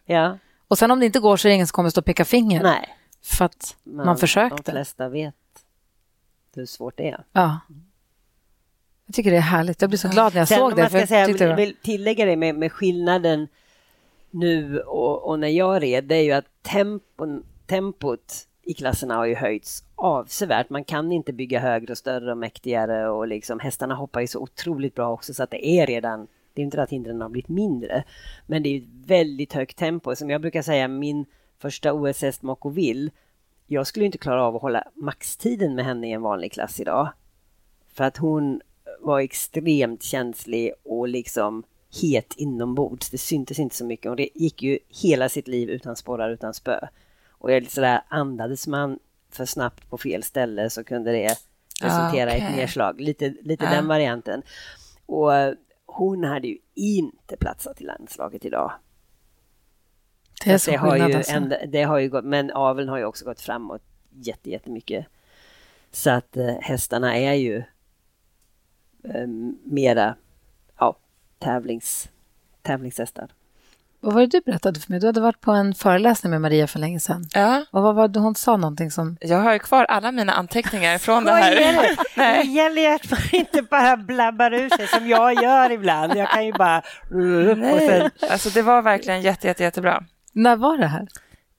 Och 0.67 0.77
sen 0.77 0.91
om 0.91 0.99
det 0.99 1.05
inte 1.05 1.19
går 1.19 1.37
så 1.37 1.47
är 1.47 1.49
det 1.49 1.55
ingen 1.55 1.67
som 1.67 1.75
kommer 1.75 1.89
stå 1.89 2.01
och 2.01 2.05
peka 2.05 2.25
finger. 2.25 2.63
Nej. 2.63 2.97
För 3.23 3.45
att 3.45 3.75
man, 3.83 4.05
man 4.05 4.17
försökte. 4.17 4.71
De 4.71 4.71
flesta 4.71 5.09
vet 5.09 5.35
hur 6.57 6.65
svårt 6.65 6.97
det 6.97 7.09
är. 7.09 7.23
Ja. 7.31 7.59
Jag 9.05 9.15
tycker 9.15 9.31
det 9.31 9.37
är 9.37 9.41
härligt. 9.41 9.81
Jag 9.81 9.89
blir 9.89 9.97
så 9.97 10.09
glad 10.09 10.33
när 10.33 10.41
jag 10.41 10.47
Sen, 10.47 10.57
såg 10.57 10.75
det. 10.75 10.89
Ska 10.89 11.07
säga, 11.07 11.29
jag 11.29 11.55
vill 11.55 11.75
tillägga 11.83 12.25
det 12.25 12.35
med, 12.35 12.55
med 12.55 12.71
skillnaden 12.71 13.47
nu 14.31 14.79
och, 14.79 15.29
och, 15.29 15.39
när 15.39 15.47
jag 15.47 15.83
red, 15.83 16.03
det 16.03 16.15
är 16.15 16.21
ju 16.21 16.31
att 16.31 16.45
tempon, 16.61 17.45
tempot 17.65 18.33
i 18.61 18.73
klasserna 18.73 19.15
har 19.15 19.25
ju 19.25 19.35
höjts 19.35 19.83
avsevärt. 19.95 20.69
Man 20.69 20.83
kan 20.83 21.11
inte 21.11 21.33
bygga 21.33 21.59
högre 21.59 21.91
och 21.91 21.97
större 21.97 22.31
och 22.31 22.37
mäktigare 22.37 23.09
och 23.09 23.27
liksom 23.27 23.59
hästarna 23.59 23.95
hoppar 23.95 24.21
ju 24.21 24.27
så 24.27 24.39
otroligt 24.39 24.95
bra 24.95 25.11
också 25.11 25.33
så 25.33 25.43
att 25.43 25.51
det 25.51 25.67
är 25.67 25.87
redan, 25.87 26.27
det 26.53 26.61
är 26.61 26.63
inte 26.63 26.81
att 26.81 26.89
hindren 26.89 27.21
har 27.21 27.29
blivit 27.29 27.49
mindre, 27.49 28.03
men 28.47 28.63
det 28.63 28.69
är 28.69 28.77
ett 28.77 29.07
väldigt 29.07 29.53
högt 29.53 29.77
tempo. 29.77 30.15
Som 30.15 30.29
jag 30.29 30.41
brukar 30.41 30.61
säga, 30.61 30.87
min 30.87 31.25
första 31.59 31.93
OS-häst 31.93 32.41
Mocoville 32.41 33.11
jag 33.73 33.87
skulle 33.87 34.05
inte 34.05 34.17
klara 34.17 34.43
av 34.43 34.55
att 34.55 34.61
hålla 34.61 34.83
maxtiden 34.93 35.75
med 35.75 35.85
henne 35.85 36.07
i 36.07 36.11
en 36.11 36.21
vanlig 36.21 36.51
klass 36.51 36.79
idag. 36.79 37.09
För 37.93 38.03
att 38.03 38.17
hon 38.17 38.61
var 38.99 39.19
extremt 39.19 40.03
känslig 40.03 40.73
och 40.83 41.07
liksom 41.07 41.63
het 42.01 42.33
inombords. 42.37 43.09
Det 43.09 43.17
syntes 43.17 43.59
inte 43.59 43.75
så 43.75 43.85
mycket. 43.85 44.09
Hon 44.09 44.27
gick 44.33 44.63
ju 44.63 44.79
hela 44.89 45.29
sitt 45.29 45.47
liv 45.47 45.69
utan 45.69 45.95
sporrar, 45.95 46.29
utan 46.29 46.53
spö. 46.53 46.79
Och 47.29 47.51
jag 47.51 47.71
sådär, 47.71 48.01
andades 48.07 48.67
man 48.67 48.99
för 49.31 49.45
snabbt 49.45 49.89
på 49.89 49.97
fel 49.97 50.23
ställe 50.23 50.69
så 50.69 50.83
kunde 50.83 51.11
det 51.11 51.35
resultera 51.81 52.33
i 52.33 52.37
okay. 52.37 52.49
ett 52.49 52.55
nedslag. 52.55 53.01
Lite, 53.01 53.33
lite 53.41 53.67
ah. 53.67 53.71
den 53.71 53.87
varianten. 53.87 54.41
Och 55.05 55.31
hon 55.85 56.23
hade 56.23 56.47
ju 56.47 56.57
inte 56.75 57.37
platsat 57.37 57.81
i 57.81 57.83
landslaget 57.83 58.45
idag. 58.45 58.71
Det, 60.43 60.51
är 60.51 60.57
så 60.57 60.71
det, 60.71 60.77
har 60.77 60.95
ju 60.95 61.15
alltså. 61.15 61.33
en, 61.33 61.53
det 61.67 61.83
har 61.83 61.99
ju 61.99 62.09
gått, 62.09 62.25
men 62.25 62.51
aveln 62.51 62.89
har 62.89 62.97
ju 62.97 63.05
också 63.05 63.25
gått 63.25 63.41
framåt 63.41 63.81
jätte, 64.09 64.49
jättemycket. 64.49 65.05
Så 65.91 66.09
att 66.09 66.37
eh, 66.37 66.55
hästarna 66.61 67.17
är 67.17 67.33
ju 67.33 67.57
eh, 69.03 69.27
mera 69.63 70.15
ja, 70.79 70.97
tävlings, 71.39 72.09
tävlingshästar. 72.61 73.29
Vad 74.03 74.13
var 74.13 74.21
det 74.21 74.27
du 74.27 74.41
berättade 74.41 74.79
för 74.79 74.91
mig? 74.91 74.99
Du 74.99 75.05
hade 75.05 75.21
varit 75.21 75.41
på 75.41 75.51
en 75.51 75.73
föreläsning 75.73 76.31
med 76.31 76.41
Maria 76.41 76.67
för 76.67 76.79
länge 76.79 76.99
sedan. 76.99 77.25
Ja. 77.33 77.65
Och 77.71 77.83
vad 77.83 77.95
var 77.95 78.07
det 78.07 78.19
hon 78.19 78.35
sa 78.35 78.57
någonting 78.57 78.91
som... 78.91 79.17
Jag 79.21 79.37
har 79.37 79.57
kvar 79.57 79.85
alla 79.85 80.11
mina 80.11 80.33
anteckningar 80.33 80.97
från 80.97 81.23
det 81.23 81.31
här. 81.31 81.55
Det? 81.55 81.97
det 82.15 82.41
gäller 82.41 82.95
att 82.95 83.11
man 83.11 83.19
inte 83.31 83.61
bara 83.61 83.97
blabbar 83.97 84.53
ur 84.53 84.69
sig 84.69 84.87
som 84.87 85.07
jag 85.07 85.43
gör 85.43 85.71
ibland. 85.71 86.15
Jag 86.15 86.29
kan 86.29 86.45
ju 86.45 86.53
bara... 86.53 86.81
Nej. 87.55 87.87
Sen... 87.87 88.29
Alltså 88.29 88.49
det 88.49 88.61
var 88.61 88.81
verkligen 88.81 89.21
jätte, 89.21 89.47
jätte, 89.47 89.63
jättebra. 89.63 90.03
När 90.33 90.55
var 90.55 90.77
det 90.77 90.87
här? 90.87 91.07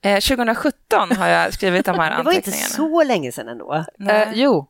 Eh, 0.03 0.21
2017 0.21 1.17
har 1.17 1.27
jag 1.29 1.55
skrivit 1.55 1.87
de 1.87 1.99
här 1.99 2.11
anteckningarna. 2.11 2.23
Det 2.23 2.25
var 2.25 2.33
inte 2.33 2.51
så 2.53 3.03
länge 3.03 3.33
sedan 3.33 3.49
ändå. 3.49 3.85
Eh, 4.09 4.29
jo. 4.35 4.67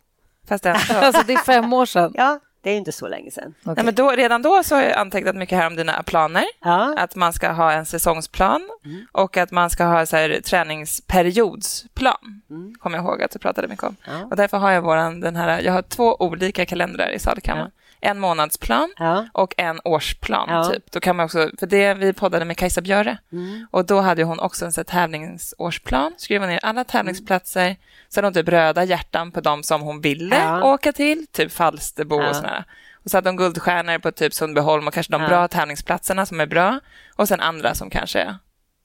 Fast 0.49 0.65
det, 0.65 0.73
alltså, 0.91 1.23
det 1.27 1.33
är 1.33 1.37
fem 1.39 1.73
år 1.73 1.87
sedan. 1.87 2.13
Ja, 2.15 2.41
det 2.63 2.71
är 2.71 2.77
inte 2.77 2.93
så 2.93 3.09
länge 3.09 3.31
sedan. 3.31 3.55
Okej. 3.63 3.75
Nej, 3.77 3.85
men 3.85 3.95
då, 3.95 4.11
redan 4.11 4.43
då 4.43 4.63
så 4.63 4.75
har 4.75 4.83
jag 4.83 4.93
antecknat 4.93 5.37
mycket 5.37 5.59
här 5.59 5.67
om 5.67 5.77
dina 5.77 6.03
planer. 6.03 6.45
Ja, 6.61 6.95
Att 6.99 7.15
man 7.15 7.33
ska 7.33 7.53
ha 7.53 7.73
en 7.73 7.87
säsongsplan 7.87 8.71
Mm. 8.85 9.07
och 9.13 9.37
att 9.37 9.51
man 9.51 9.71
ska 9.71 9.85
ha 9.85 10.07
så 10.07 10.17
här, 10.17 10.41
träningsperiodsplan. 10.41 12.43
Kommer 12.79 12.99
jag 12.99 13.05
ihåg 13.05 13.23
att 13.23 13.31
du 13.31 13.39
pratade 13.39 13.69
mycket 13.69 13.85
om. 13.85 13.97
Mm. 14.07 14.21
Ja. 14.21 14.27
Och 14.27 14.37
därför 14.37 14.59
har 14.59 14.71
jag 14.71 14.83
våran, 14.83 15.21
den 15.21 15.37
här, 15.37 15.61
jag 15.61 15.73
har 15.73 15.83
två 15.83 16.17
olika 16.19 16.67
kalendrar 16.67 17.11
i 17.11 17.19
sadelkammaren. 17.19 17.71
En 18.05 18.19
månadsplan 18.21 18.93
ja. 18.99 19.27
och 19.33 19.55
en 19.57 19.81
årsplan. 19.85 20.49
Ja. 20.51 20.65
Typ. 20.65 20.93
Då 20.93 21.01
kan 21.01 21.17
man 21.17 21.25
också, 21.25 21.51
för 21.59 21.67
det, 21.67 21.95
vi 21.95 22.13
poddade 22.13 22.45
med 22.45 22.57
Kajsa 22.57 22.81
Björe 22.81 23.19
Mm. 23.33 23.67
och 23.71 23.85
då 23.87 24.01
hade 24.01 24.23
hon 24.25 24.41
också 24.41 24.65
en 24.65 24.73
så 24.73 24.85
tävlingsårsplan, 24.85 26.13
skrev 26.17 26.43
ner 26.43 26.61
alla 26.63 26.85
tävlingsplatser, 26.85 27.77
sen 28.09 28.25
hade 28.25 28.27
hon 28.27 28.45
typ 28.45 28.53
röda 28.53 28.85
hjärtan 28.85 29.33
på 29.33 29.41
de 29.41 29.63
som 29.63 29.83
hon 29.83 30.01
ville 30.01 30.37
Ja. 30.37 30.73
åka 30.75 30.93
till, 30.93 31.27
typ 31.27 31.53
Falsterbo 31.53 32.17
och 32.29 32.37
sådär. 32.37 32.65
Och 33.05 33.11
så 33.11 33.17
hade 33.17 33.29
hon 33.29 33.37
guldstjärnor 33.37 33.99
på 33.99 34.13
typ 34.13 34.35
Sundbyholm 34.35 34.87
och 34.89 34.95
kanske 34.95 35.13
de 35.13 35.27
bra 35.27 35.49
tävlingsplatserna 35.49 36.27
som 36.27 36.41
är 36.41 36.47
bra 36.47 36.81
och 37.17 37.29
sen 37.29 37.41
andra 37.41 37.75
som 37.75 37.91
kanske 37.91 38.37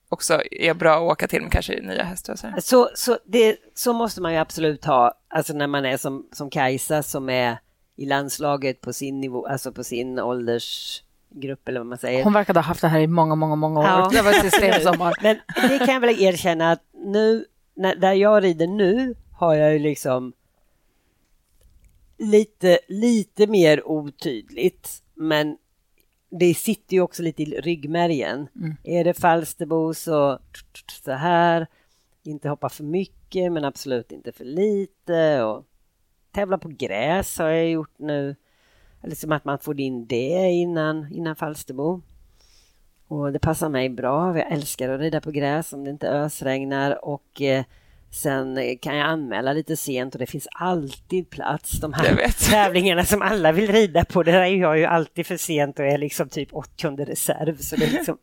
också 0.09 0.41
är 0.51 0.73
bra 0.73 0.95
att 0.95 1.01
åka 1.11 1.27
till, 1.27 1.41
men 1.41 1.49
kanske 1.49 1.81
nya 1.81 2.03
hästar 2.03 2.35
så. 2.35 2.47
Så, 2.61 2.89
så, 2.95 3.17
det, 3.25 3.57
så 3.75 3.93
måste 3.93 4.21
man 4.21 4.33
ju 4.33 4.37
absolut 4.39 4.85
ha, 4.85 5.13
alltså 5.29 5.53
när 5.53 5.67
man 5.67 5.85
är 5.85 5.97
som, 5.97 6.27
som 6.33 6.49
Kajsa 6.49 7.03
som 7.03 7.29
är 7.29 7.57
i 7.99 8.05
landslaget 8.05 8.81
på 8.81 8.93
sin 8.93 9.21
nivå, 9.21 9.45
alltså 9.45 9.71
på 9.71 9.83
sin 9.83 10.19
åldersgrupp 10.19 11.67
eller 11.67 11.79
vad 11.79 11.87
man 11.87 11.97
säger. 11.97 12.23
Hon 12.23 12.33
verkade 12.33 12.59
ha 12.59 12.63
haft 12.63 12.81
det 12.81 12.87
här 12.87 12.99
i 12.99 13.07
många, 13.07 13.35
många, 13.35 13.55
många 13.55 13.79
år. 13.79 13.85
Ja. 13.85 14.09
Det 14.11 14.21
var 14.21 14.31
ett 14.31 14.51
system 14.51 14.81
som 14.81 15.01
har... 15.01 15.15
Men 15.21 15.37
det 15.69 15.77
kan 15.79 15.93
jag 15.93 15.99
väl 15.99 16.21
erkänna 16.21 16.71
att 16.71 16.83
nu, 16.93 17.45
när, 17.73 17.95
där 17.95 18.13
jag 18.13 18.43
rider 18.43 18.67
nu, 18.67 19.15
har 19.33 19.55
jag 19.55 19.73
ju 19.73 19.79
liksom 19.79 20.33
lite, 22.17 22.79
lite 22.87 23.47
mer 23.47 23.87
otydligt. 23.87 25.03
Men 25.13 25.57
det 26.29 26.53
sitter 26.53 26.93
ju 26.93 27.01
också 27.01 27.23
lite 27.23 27.43
i 27.43 27.45
ryggmärgen. 27.45 28.47
Är 28.83 29.03
det 29.03 29.13
Falsterbo 29.13 29.93
så, 29.93 30.39
så 31.03 31.11
här, 31.11 31.67
inte 32.23 32.49
hoppa 32.49 32.69
för 32.69 32.83
mycket 32.83 33.51
men 33.51 33.65
absolut 33.65 34.11
inte 34.11 34.31
för 34.31 34.45
lite. 34.45 35.43
Och 35.43 35.65
tävla 36.31 36.57
på 36.57 36.67
gräs 36.67 37.37
har 37.37 37.49
jag 37.49 37.69
gjort 37.69 37.99
nu. 37.99 38.35
Liksom 39.03 39.27
som 39.27 39.31
att 39.31 39.45
man 39.45 39.59
får 39.59 39.79
in 39.79 40.07
det 40.07 40.51
innan, 40.51 41.13
innan 41.13 41.35
Falsterbo. 41.35 42.01
Och 43.07 43.31
det 43.31 43.39
passar 43.39 43.69
mig 43.69 43.89
bra. 43.89 44.37
Jag 44.37 44.51
älskar 44.51 44.89
att 44.89 44.99
rida 44.99 45.21
på 45.21 45.31
gräs 45.31 45.73
om 45.73 45.83
det 45.83 45.89
inte 45.89 46.09
ösregnar. 46.09 47.05
Och 47.05 47.41
eh, 47.41 47.63
sen 48.11 48.57
eh, 48.57 48.77
kan 48.81 48.95
jag 48.97 49.07
anmäla 49.07 49.53
lite 49.53 49.77
sent 49.77 50.15
och 50.15 50.19
det 50.19 50.25
finns 50.25 50.47
alltid 50.51 51.29
plats. 51.29 51.71
De 51.71 51.93
här 51.93 52.31
tävlingarna 52.49 53.05
som 53.05 53.21
alla 53.21 53.51
vill 53.51 53.71
rida 53.71 54.05
på, 54.05 54.23
där 54.23 54.33
är 54.33 54.45
jag 54.45 54.77
ju 54.77 54.85
alltid 54.85 55.25
för 55.27 55.37
sent 55.37 55.79
och 55.79 55.85
är 55.85 55.97
liksom 55.97 56.29
typ 56.29 56.49
80 56.53 57.05
reserv. 57.05 57.57
Så 57.57 57.75
det 57.75 57.85
är 57.85 57.91
liksom, 57.91 58.17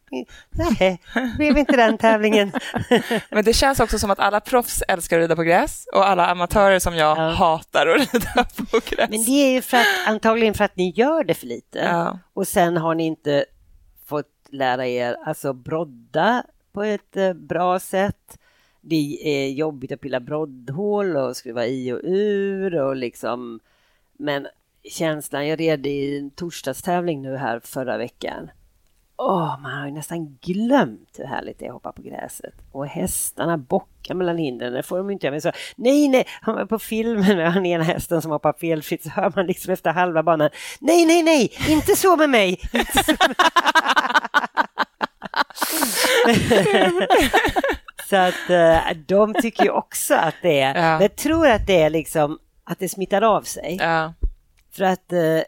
nej, 0.81 1.01
blev 1.37 1.59
inte 1.59 1.77
den 1.77 1.99
tävlingen. 1.99 2.53
Men 3.31 3.45
det 3.45 3.53
känns 3.53 3.81
också 3.81 3.99
som 3.99 4.11
att 4.11 4.19
alla 4.19 4.41
proffs 4.41 4.83
älskar 4.89 5.17
att 5.19 5.23
rida 5.23 5.37
på 5.37 5.43
gräs 5.43 5.87
och 5.93 6.09
alla 6.09 6.27
amatörer 6.27 6.79
som 6.79 6.95
jag 6.97 7.19
Ja. 7.19 7.31
hatar 7.31 7.87
att 7.87 8.13
rida 8.13 8.45
på 8.71 8.81
gräs. 8.91 9.11
Men 9.11 9.25
det 9.25 9.31
är 9.31 9.53
ju 9.53 9.63
för 9.63 9.77
att, 9.77 9.87
antagligen 10.07 10.55
för 10.55 10.65
att 10.65 10.77
ni 10.77 10.91
gör 10.91 11.25
det 11.25 11.35
för 11.35 11.47
lite. 11.47 11.79
Ja. 11.79 12.19
Och 12.35 12.49
sen 12.49 12.77
har 12.77 12.95
ni 12.95 13.07
inte 13.07 13.45
fått 14.07 14.27
lära 14.51 14.87
er 14.87 15.17
alltså 15.27 15.53
brodda 15.53 16.43
på 16.73 16.83
ett 16.83 17.17
eh, 17.17 17.33
bra 17.33 17.79
sätt. 17.79 18.39
Det 18.89 19.19
är 19.23 19.49
jobbigt 19.49 19.93
att 19.93 20.01
pilla 20.01 20.21
broddhål 20.21 21.17
och 21.17 21.37
skruva 21.37 21.67
i 21.67 21.93
och 21.93 22.01
ur 22.03 22.81
och 22.81 22.97
liksom 22.97 23.61
men 24.19 24.47
känslan, 24.91 25.49
jag 25.49 25.61
red 25.61 25.87
i 25.87 26.19
en 26.19 26.31
torsdagstävling 26.31 27.23
nu 27.23 27.37
här 27.37 27.61
förra 27.61 27.99
veckan. 27.99 28.51
Åh, 29.17 29.61
man 29.61 29.73
har 29.73 29.87
ju 29.87 29.93
nästan 29.93 30.39
glömt 30.41 31.19
hur 31.19 31.25
härligt 31.25 31.59
det 31.59 31.65
är 31.65 31.69
att 31.69 31.75
hoppa 31.75 31.93
på 31.93 32.03
gräset. 32.03 32.55
Och 32.73 32.87
hästarna 32.87 33.59
bockar 33.59 34.15
mellan 34.15 34.39
hindren, 34.39 34.73
det 34.73 34.83
får 34.83 34.99
de 34.99 35.11
inte 35.11 35.27
göra. 35.27 35.33
Men 35.33 35.41
så, 35.41 35.53
nej, 35.77 36.09
nej, 36.09 36.27
han 36.41 36.55
var 36.55 36.67
på 36.67 36.79
filmen 36.79 37.37
med 37.37 37.55
den 37.55 37.67
ena 37.67 37.85
hästen 37.85 38.23
som 38.23 38.31
hoppar 38.31 38.53
felfritt 38.53 39.03
så 39.03 39.11
hör 39.11 39.33
man 39.37 39.47
liksom 39.47 39.73
efter 39.73 39.93
halva 39.93 40.23
banan. 40.23 40.51
Nej, 40.81 41.07
nej, 41.07 41.23
nej, 41.23 41.53
inte 41.69 41.97
så 41.97 42.17
med 42.17 42.31
mig! 42.31 42.61
Så 48.09 48.17
att 48.17 48.51
eh, 48.51 48.79
de 49.07 49.35
tycker 49.35 49.65
ju 49.65 49.71
också 49.71 50.15
att 50.15 50.35
det 50.43 50.61
är, 50.61 50.75
Ja. 50.75 50.83
men 50.83 51.01
jag 51.03 51.17
tror 51.17 51.49
att 51.49 51.67
det 51.67 51.83
är 51.83 51.91
liksom 51.91 52.39
att 52.65 52.79
det 52.79 52.89
smittar 52.89 53.23
av 53.23 53.43
sig. 53.43 53.77
Ja. 53.81 54.15
För 54.73 54.85
att 54.85 55.13
eh, 55.13 55.41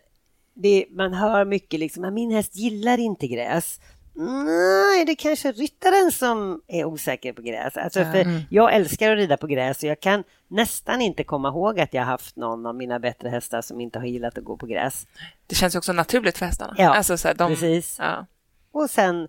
det, 0.55 0.85
man 0.91 1.15
hör 1.15 1.45
mycket 1.45 1.81
liksom, 1.81 2.05
"Ah, 2.05 2.11
min 2.11 2.31
häst 2.31 2.57
gillar 2.57 2.99
inte 2.99 3.27
gräs. 3.29 3.81
Nej, 4.15 5.05
det 5.05 5.13
är 5.13 5.17
kanske 5.17 5.53
ryttaren 5.53 6.13
som 6.13 6.61
är 6.69 6.85
osäker 6.85 7.33
på 7.33 7.43
gräs. 7.43 7.77
Alltså, 7.77 8.05
för 8.05 8.43
Jag 8.51 8.75
älskar 8.75 9.13
att 9.13 9.19
rida 9.19 9.37
på 9.37 9.47
gräs 9.47 9.79
och 9.83 9.89
jag 9.89 10.01
kan 10.01 10.25
nästan 10.49 11.01
inte 11.01 11.25
komma 11.25 11.49
ihåg 11.49 11.81
att 11.81 11.95
jag 11.95 12.03
haft 12.05 12.37
någon 12.37 12.67
av 12.67 12.75
mina 12.75 12.99
bättre 12.99 13.29
hästar 13.29 13.63
som 13.63 13.81
inte 13.81 13.99
har 13.99 14.07
gillat 14.07 14.39
att 14.39 14.45
gå 14.45 14.57
på 14.57 14.67
gräs. 14.67 15.07
Det 15.47 15.55
känns 15.55 15.75
också 15.75 15.93
naturligt 15.93 16.39
för 16.39 16.47
hästarna. 16.47 16.75
Ja, 16.79 16.95
alltså, 16.95 17.19
så 17.19 17.29
här, 17.29 17.35
de, 17.35 17.51
precis. 17.51 17.97
Ja. 17.99 18.27
Och 18.73 18.91
sen 18.91 19.29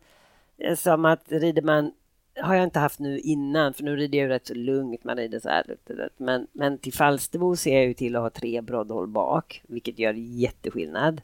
eh, 0.63 0.75
som 0.75 1.05
att 1.05 1.23
rider 1.31 1.61
man, 1.61 1.91
har 2.41 2.55
jag 2.55 2.63
inte 2.63 2.79
haft 2.79 2.99
nu 2.99 3.19
innan, 3.19 3.73
för 3.73 3.83
nu 3.83 3.95
rider 3.95 4.17
jag 4.17 4.23
ju 4.25 4.29
rätt 4.29 4.47
så 4.47 4.53
lugnt, 4.53 5.03
man 5.03 5.17
rider 5.17 5.39
så 5.39 5.49
här. 5.49 5.75
Men, 6.17 6.47
men 6.51 6.77
till 6.77 6.93
Falsterbo 6.93 7.55
ser 7.55 7.75
jag 7.75 7.85
ju 7.85 7.93
till 7.93 8.15
att 8.15 8.21
ha 8.21 8.29
tre 8.29 8.61
broddhål 8.61 9.07
bak, 9.07 9.61
vilket 9.67 9.99
gör 9.99 10.13
jätteskillnad. 10.13 11.21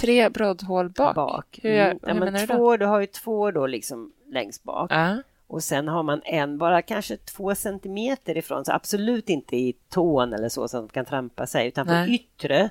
Tre 0.00 0.28
broddhål 0.28 0.90
bak. 0.90 1.58
Hur, 1.62 1.70
gör, 1.70 1.84
Mm. 1.90 1.98
Ja, 2.02 2.08
hur 2.12 2.20
men 2.20 2.24
menar 2.32 2.40
du 2.40 2.46
då? 2.46 2.54
två, 2.54 2.76
du 2.76 2.86
har 2.86 3.00
ju 3.00 3.06
två 3.06 3.50
då 3.50 3.66
liksom 3.66 4.12
längst 4.32 4.62
bak. 4.62 4.92
Ja. 4.92 5.16
Och 5.46 5.62
sen 5.62 5.88
har 5.88 6.02
man 6.02 6.20
en 6.24 6.58
bara 6.58 6.82
kanske 6.82 7.16
två 7.16 7.54
centimeter 7.54 8.36
ifrån, 8.36 8.64
så 8.64 8.72
absolut 8.72 9.28
inte 9.28 9.56
i 9.56 9.74
tån 9.88 10.32
eller 10.32 10.48
så 10.48 10.68
som 10.68 10.88
kan 10.88 11.04
trampa 11.04 11.46
sig, 11.46 11.68
utan 11.68 11.86
på 11.86 11.92
Nej. 11.92 12.14
yttre, 12.14 12.70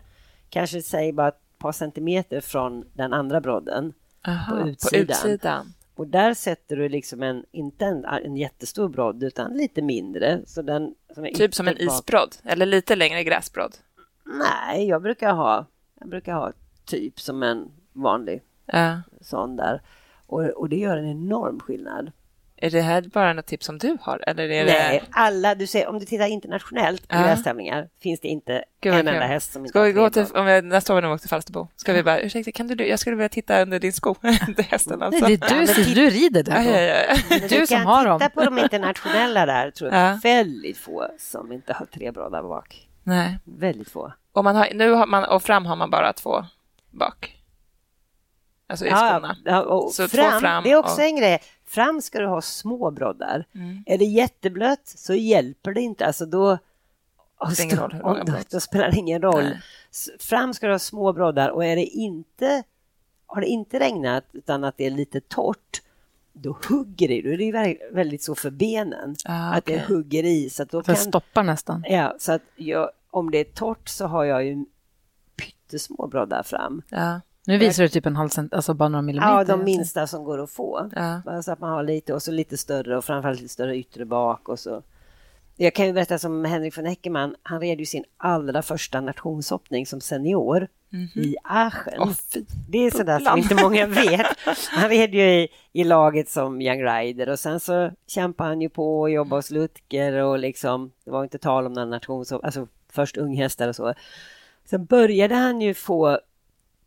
kanske 0.49 0.81
säg 0.81 1.11
bara 1.13 1.27
ett 1.27 1.39
par 1.57 1.71
centimeter 1.71 2.41
från 2.41 2.85
den 2.93 3.13
andra 3.13 3.41
brodden. 3.41 3.93
Aha, 4.27 4.55
På 4.55 4.61
på 4.63 4.95
utsidan. 4.95 5.73
Och 5.95 6.07
där 6.07 6.33
sätter 6.33 6.75
du 6.77 6.89
liksom 6.89 7.23
en, 7.23 7.45
inte 7.51 7.85
en, 7.85 8.05
en 8.05 8.37
jättestor 8.37 8.89
brodd, 8.89 9.23
utan 9.23 9.53
lite 9.53 9.81
mindre. 9.81 10.41
Så 10.45 10.61
den, 10.61 10.95
som 11.13 11.27
Typ 11.35 11.55
som 11.55 11.67
en 11.67 11.77
isbrodd, 11.81 12.35
eller 12.43 12.65
lite 12.65 12.95
längre 12.95 13.23
gräsbrodd. 13.23 13.75
Nej, 14.25 14.87
jag 14.87 15.01
brukar 15.01 15.33
ha, 15.33 15.65
jag 15.99 16.09
brukar 16.09 16.33
ha 16.33 16.51
typ 16.85 17.19
som 17.19 17.43
en 17.43 17.71
vanlig 17.93 18.41
Ja. 18.65 19.01
sån 19.21 19.55
där. 19.55 19.81
Och, 20.27 20.43
och 20.43 20.69
det 20.69 20.75
gör 20.75 20.97
en 20.97 21.09
enorm 21.09 21.59
skillnad. 21.59 22.11
Är 22.63 22.69
det 22.69 22.81
här 22.81 23.01
bara 23.01 23.33
något 23.33 23.45
tips 23.45 23.65
som 23.65 23.77
du 23.77 23.97
har? 24.01 24.23
Eller 24.27 24.43
är 24.43 24.65
Nej, 24.65 24.99
det... 24.99 25.07
alla, 25.11 25.55
du 25.55 25.67
ser, 25.67 25.87
om 25.87 25.99
du 25.99 26.05
tittar 26.05 26.27
internationellt 26.27 27.07
på 27.07 27.15
Ja. 27.15 27.21
grästävlingar 27.23 27.89
finns 28.03 28.19
det 28.19 28.27
inte 28.27 28.63
Gud, 28.81 28.93
en 28.93 29.07
enda 29.07 29.25
häst 29.25 29.53
som 29.53 29.61
inte 29.61 29.69
Ska 29.69 29.79
har 29.79 29.85
vi 29.85 29.93
gå 29.93 30.09
till, 30.09 30.25
om 30.33 30.45
vi, 30.45 30.61
nästa 30.61 30.95
år 30.95 31.01
när 31.01 31.07
vi 31.07 31.13
åker 31.13 31.21
till 31.21 31.29
Falsterbo, 31.29 31.67
ska 31.75 31.93
vi 31.93 32.03
bara, 32.03 32.19
ursäkta, 32.19 32.51
kan 32.51 32.67
du, 32.67 32.87
jag 32.87 32.99
skulle 32.99 33.15
vilja 33.15 33.29
titta 33.29 33.61
under 33.61 33.79
din 33.79 33.93
sko, 33.93 34.15
hästen 34.69 34.99
Nej, 34.99 35.05
alltså. 35.07 35.25
det 35.25 35.33
är 35.33 35.59
du, 35.59 35.67
som- 35.67 35.93
du 35.93 36.09
rider 36.09 36.43
där. 36.43 36.61
Ja, 36.63 36.79
ja, 36.81 37.15
ja. 37.29 37.37
Du 37.39 37.47
du 37.59 37.67
som 37.67 37.85
har 37.85 38.05
dem. 38.05 38.19
titta 38.19 38.29
på 38.29 38.45
de 38.45 38.57
internationella 38.59 39.45
där, 39.45 39.71
tror 39.71 39.91
jag. 39.93 40.11
Ja. 40.11 40.19
Väldigt 40.23 40.77
få 40.77 41.07
som 41.19 41.51
inte 41.51 41.73
har 41.73 41.85
tre 41.85 42.11
broddar 42.11 42.43
bak. 42.43 42.87
Nej. 43.03 43.39
Väldigt 43.43 43.89
få. 43.91 44.13
Och, 44.31 44.43
man 44.43 44.55
har, 44.55 44.67
nu 44.73 44.91
har 44.91 45.05
man, 45.07 45.23
och 45.23 45.43
fram 45.43 45.65
har 45.65 45.75
man 45.75 45.89
bara 45.89 46.13
två 46.13 46.45
bak. 46.91 47.37
Alltså 48.67 48.85
i 48.85 48.89
skorna. 48.89 49.37
ja, 49.45 49.61
och 49.61 49.91
Så 49.91 50.07
två 50.07 50.17
fram, 50.17 50.39
fram 50.41 50.63
det 50.63 50.71
är 50.71 50.75
också 50.77 50.93
och- 51.01 51.07
en 51.07 51.15
grej. 51.15 51.39
Fram 51.65 52.01
ska 52.01 52.19
du 52.19 52.27
ha 52.27 52.41
små 52.41 52.91
broddar. 52.91 53.45
Mm. 53.55 53.83
Är 53.85 53.97
det 53.97 54.05
jätteblött 54.05 54.81
så 54.87 55.13
hjälper 55.13 55.73
det 55.73 55.81
inte. 55.81 56.05
Alltså 56.05 56.25
då, 56.25 56.57
Det 57.49 57.55
spelar 57.55 57.65
ingen 57.65 57.77
roll 57.79 57.91
hur 57.93 57.99
långa 57.99 58.21
om- 58.21 58.43
då, 58.49 58.59
spelar 58.59 58.91
det 58.91 58.97
ingen 58.97 59.21
roll. 59.21 59.43
Nej. 59.43 59.59
Fram 60.19 60.53
ska 60.53 60.67
du 60.67 60.73
ha 60.73 60.79
små 60.79 61.13
broddar 61.13 61.49
och 61.49 61.65
är 61.65 61.75
det 61.75 61.85
inte, 61.85 62.63
har 63.25 63.41
det 63.41 63.47
inte 63.47 63.79
regnat 63.79 64.23
utan 64.31 64.63
att 64.63 64.77
det 64.77 64.85
är 64.85 64.91
lite 64.91 65.21
torrt, 65.21 65.81
då 66.33 66.57
hugger 66.69 67.07
det. 67.07 67.21
Då 67.21 67.29
är 67.29 67.37
det 67.37 67.77
väldigt 67.91 68.23
så 68.23 68.35
för 68.35 68.49
benen. 68.51 69.15
Ah, 69.25 69.51
Att 69.53 69.65
det 69.65 69.85
hugger 69.87 70.23
i. 70.23 70.49
Så 70.49 70.63
att 70.63 70.69
då 70.69 70.81
Den 70.81 70.95
kan, 70.95 71.03
stoppar 71.05 71.43
nästan. 71.43 71.83
ja, 71.87 72.15
så 72.19 72.31
att 72.31 72.41
jag, 72.55 72.89
om 73.11 73.31
det 73.31 73.37
är 73.37 73.43
torrt 73.43 73.89
så 73.89 74.05
har 74.07 74.23
jag 74.23 74.45
ju 74.45 74.65
pyttesmå 75.35 76.07
broddar 76.07 76.43
fram. 76.43 76.81
Ja. 76.89 77.21
Nu 77.45 77.57
visar 77.57 77.83
du 77.83 77.89
typ 77.89 78.05
en 78.05 78.15
halv 78.15 78.29
cent, 78.29 78.53
alltså 78.53 78.73
bara 78.73 78.89
några 78.89 79.01
millimeter. 79.01 79.31
Ja, 79.31 79.43
de 79.43 79.63
minsta 79.63 80.07
som 80.07 80.23
går 80.23 80.43
att 80.43 80.49
få. 80.49 80.89
Ja. 80.95 81.41
Så 81.43 81.51
att 81.51 81.59
man 81.59 81.69
har 81.69 81.83
lite 81.83 82.13
och 82.13 82.23
så 82.23 82.31
lite 82.31 82.57
större 82.57 82.97
och 82.97 83.05
framförallt 83.05 83.41
lite 83.41 83.53
större 83.53 83.77
yttre 83.77 84.05
bak 84.05 84.49
och 84.49 84.59
så. 84.59 84.83
Jag 85.55 85.73
kan 85.73 85.85
ju 85.85 85.93
berätta 85.93 86.19
som 86.19 86.45
Henrik 86.45 86.77
von 86.77 86.85
Eckermann, 86.85 87.35
han 87.43 87.61
red 87.61 87.79
ju 87.79 87.85
sin 87.85 88.03
allra 88.17 88.61
första 88.61 89.01
nationshoppning 89.01 89.85
som 89.85 90.01
senior 90.01 90.67
i 91.15 91.35
Aachen. 91.43 92.13
Fy 92.33 92.45
det 92.69 92.77
är 92.77 92.91
sådär 92.91 93.19
som 93.19 93.37
inte 93.37 93.55
många 93.55 93.87
vet. 93.87 94.27
Han 94.71 94.89
red 94.89 95.13
ju 95.13 95.21
i, 95.21 95.47
i 95.71 95.83
laget 95.83 96.29
som 96.29 96.61
young 96.61 96.83
rider 96.83 97.29
och 97.29 97.39
sen 97.39 97.59
så 97.59 97.91
kämpade 98.07 98.49
han 98.49 98.61
ju 98.61 98.69
på 98.69 99.01
och 99.01 99.09
jobbade 99.09 99.37
hos 99.37 99.51
Lutger 99.51 100.13
och 100.13 100.39
liksom, 100.39 100.91
det 101.05 101.11
var 101.11 101.23
inte 101.23 101.37
tal 101.37 101.65
om 101.65 101.73
någon 101.73 101.89
nationshoppning, 101.89 102.45
alltså 102.45 102.67
först 102.89 103.17
unghästar 103.17 103.67
och 103.67 103.75
så. 103.75 103.93
Sen 104.65 104.85
började 104.85 105.35
han 105.35 105.61
ju 105.61 105.73
få 105.73 106.19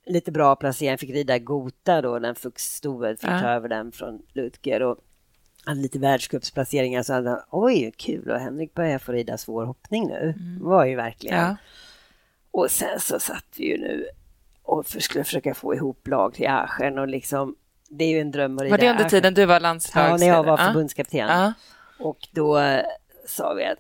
lite 0.07 0.33
bra 0.33 0.57
placering, 0.57 0.99
fick 0.99 1.11
rida 1.11 1.39
Gota 1.39 2.03
då, 2.03 2.19
den 2.19 2.35
Fuchs-stoet, 2.35 3.21
fick 3.21 3.31
Ja. 3.31 3.41
ta 3.41 3.49
över 3.49 3.69
den 3.69 3.93
från 3.93 4.23
Lutger 4.33 4.83
och 4.83 4.99
hade 5.65 5.81
lite 5.81 5.99
världscupsplaceringar 5.99 7.03
så 7.03 7.13
hade 7.13 7.31
han, 7.31 7.41
oj 7.51 7.93
kul 7.97 8.31
och 8.31 8.41
Henrik 8.41 8.75
börjar 8.75 8.99
få 8.99 9.13
rida 9.13 9.39
svår 9.39 9.65
hoppning 9.65 10.09
nu. 10.09 10.35
var 10.61 10.85
ju 10.85 10.97
verkligen. 10.97 11.39
Ja. 11.39 11.57
Och 12.51 12.71
sen 12.71 13.01
så 13.01 13.19
satt 13.19 13.45
vi 13.57 13.65
ju 13.65 13.79
nu 13.79 14.07
och 14.63 14.87
för, 14.87 15.01
skulle 15.01 15.25
försöka 15.25 15.55
få 15.55 15.75
ihop 15.75 16.09
lag 16.09 16.35
till 16.35 16.47
Aschen 16.49 16.99
och 16.99 17.09
liksom, 17.09 17.57
det 17.89 18.05
är 18.05 18.09
ju 18.09 18.21
en 18.21 18.31
dröm 18.31 18.59
att 18.59 18.63
rida 18.63 18.71
Var 18.73 18.79
det 18.79 18.91
under 18.91 19.05
tiden 19.09 19.35
du 19.35 19.45
var 19.47 19.61
landslags... 19.61 20.11
Ja, 20.11 20.17
när 20.17 20.35
jag 20.35 20.45
var 20.45 20.57
förbundskapten. 20.57 21.29
Ja. 21.29 21.53
Och 21.99 22.19
då 22.33 22.61
sa 23.27 23.55
vi 23.55 23.65
att 23.65 23.79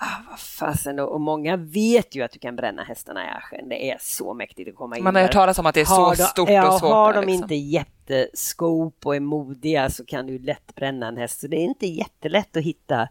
ah, 0.00 0.22
vad 0.30 0.38
fasen 0.38 0.96
då? 0.96 1.04
Och 1.04 1.20
många 1.20 1.56
vet 1.56 2.14
ju 2.14 2.22
att 2.22 2.32
du 2.32 2.38
kan 2.38 2.56
bränna 2.56 2.84
hästarna 2.84 3.24
i 3.24 3.28
Aschen. 3.28 3.68
Det 3.68 3.90
är 3.90 3.98
så 4.00 4.34
mäktigt 4.34 4.68
att 4.68 4.74
komma 4.74 4.96
in 4.96 5.04
Man 5.04 5.14
har 5.14 5.22
hört 5.22 5.32
talas 5.32 5.58
om 5.58 5.66
att 5.66 5.74
det 5.74 5.80
är 5.80 5.84
så 5.84 5.94
Har 5.94 6.16
de- 6.16 6.22
stort 6.22 6.48
ja, 6.48 6.72
och 6.72 6.80
svårt. 6.80 6.90
Har 6.90 7.12
de 7.14 7.20
liksom. 7.20 7.42
inte 7.42 7.54
jätteskop 7.54 9.06
och 9.06 9.16
är 9.16 9.20
modiga 9.20 9.90
så 9.90 10.04
kan 10.04 10.26
du 10.26 10.38
lätt 10.38 10.74
bränna 10.74 11.08
en 11.08 11.16
häst. 11.16 11.40
Så 11.40 11.46
det 11.46 11.56
är 11.56 11.64
inte 11.64 11.86
jättelätt 11.86 12.56
att 12.56 12.62
hitta, 12.62 13.08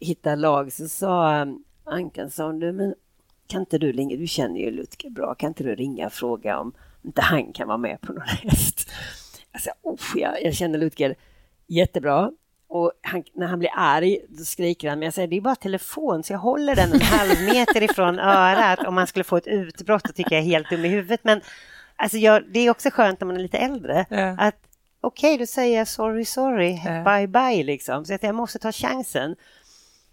hitta 0.00 0.34
lag. 0.34 0.72
Så 0.72 0.88
sa 0.88 1.42
um, 1.42 1.64
Ankan, 1.84 2.30
sa 2.30 2.46
hon, 2.46 2.58
du, 2.58 2.72
men 2.72 2.94
kan 3.46 3.60
inte 3.60 3.78
du 3.78 3.92
ringa, 3.92 4.16
du 4.16 4.26
känner 4.26 4.60
ju 4.60 4.70
Lutger 4.70 5.10
bra, 5.10 5.34
kan 5.34 5.48
inte 5.48 5.64
du 5.64 5.74
ringa 5.74 6.06
och 6.06 6.12
fråga 6.12 6.58
om 6.58 6.72
inte 7.02 7.22
han 7.22 7.52
kan 7.52 7.68
vara 7.68 7.78
med 7.78 8.00
på 8.00 8.12
någon 8.12 8.22
häst? 8.22 8.90
Alltså, 9.52 9.70
oh, 9.82 9.98
jag, 10.14 10.42
jag 10.42 10.54
känner 10.54 10.78
Lutger 10.78 11.14
jättebra. 11.66 12.32
Och 12.68 12.92
han, 13.02 13.24
när 13.34 13.46
han 13.46 13.58
blir 13.58 13.70
arg, 13.74 14.18
då 14.28 14.44
skriker 14.44 14.88
han, 14.88 14.98
men 14.98 15.06
jag 15.06 15.14
säger 15.14 15.28
det 15.28 15.36
är 15.36 15.40
bara 15.40 15.54
telefon, 15.56 16.22
så 16.22 16.32
jag 16.32 16.38
håller 16.38 16.76
den 16.76 16.92
en 16.92 17.00
halv 17.00 17.42
meter 17.46 17.82
ifrån 17.82 18.18
örat 18.18 18.78
om 18.86 18.94
man 18.94 19.06
skulle 19.06 19.24
få 19.24 19.36
ett 19.36 19.46
utbrott 19.46 20.08
och 20.08 20.14
tycker 20.14 20.34
jag 20.34 20.40
är 20.44 20.46
helt 20.48 20.70
dum 20.70 20.84
i 20.84 20.88
huvudet. 20.88 21.20
Men 21.24 21.40
alltså, 21.96 22.16
jag, 22.18 22.42
det 22.52 22.60
är 22.60 22.70
också 22.70 22.90
skönt 22.92 23.20
när 23.20 23.26
man 23.26 23.36
är 23.36 23.40
lite 23.40 23.58
äldre, 23.58 24.06
Ja. 24.10 24.36
att 24.38 24.56
okej, 25.00 25.38
då 25.38 25.46
säger 25.46 25.78
jag 25.78 25.88
sorry, 25.88 26.24
sorry, 26.24 26.80
Ja. 26.84 27.02
bye, 27.04 27.26
bye, 27.28 27.62
liksom. 27.64 28.04
Så 28.04 28.14
att 28.14 28.22
jag 28.22 28.34
måste 28.34 28.58
ta 28.58 28.72
chansen. 28.72 29.36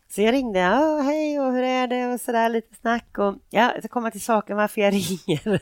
Så 0.09 0.21
jag 0.21 0.33
ringde, 0.33 0.59
ja, 0.59 0.97
hej 1.01 1.39
och 1.39 1.53
hur 1.53 1.63
är 1.63 1.87
det 1.87 2.07
och 2.13 2.21
sådär 2.21 2.49
lite 2.49 2.75
snack 2.75 3.17
och 3.17 3.35
ja, 3.49 3.71
så 3.81 3.87
komma 3.87 4.11
till 4.11 4.21
saken 4.21 4.57
varför 4.57 4.81
jag 4.81 4.91
ringer. 4.93 5.59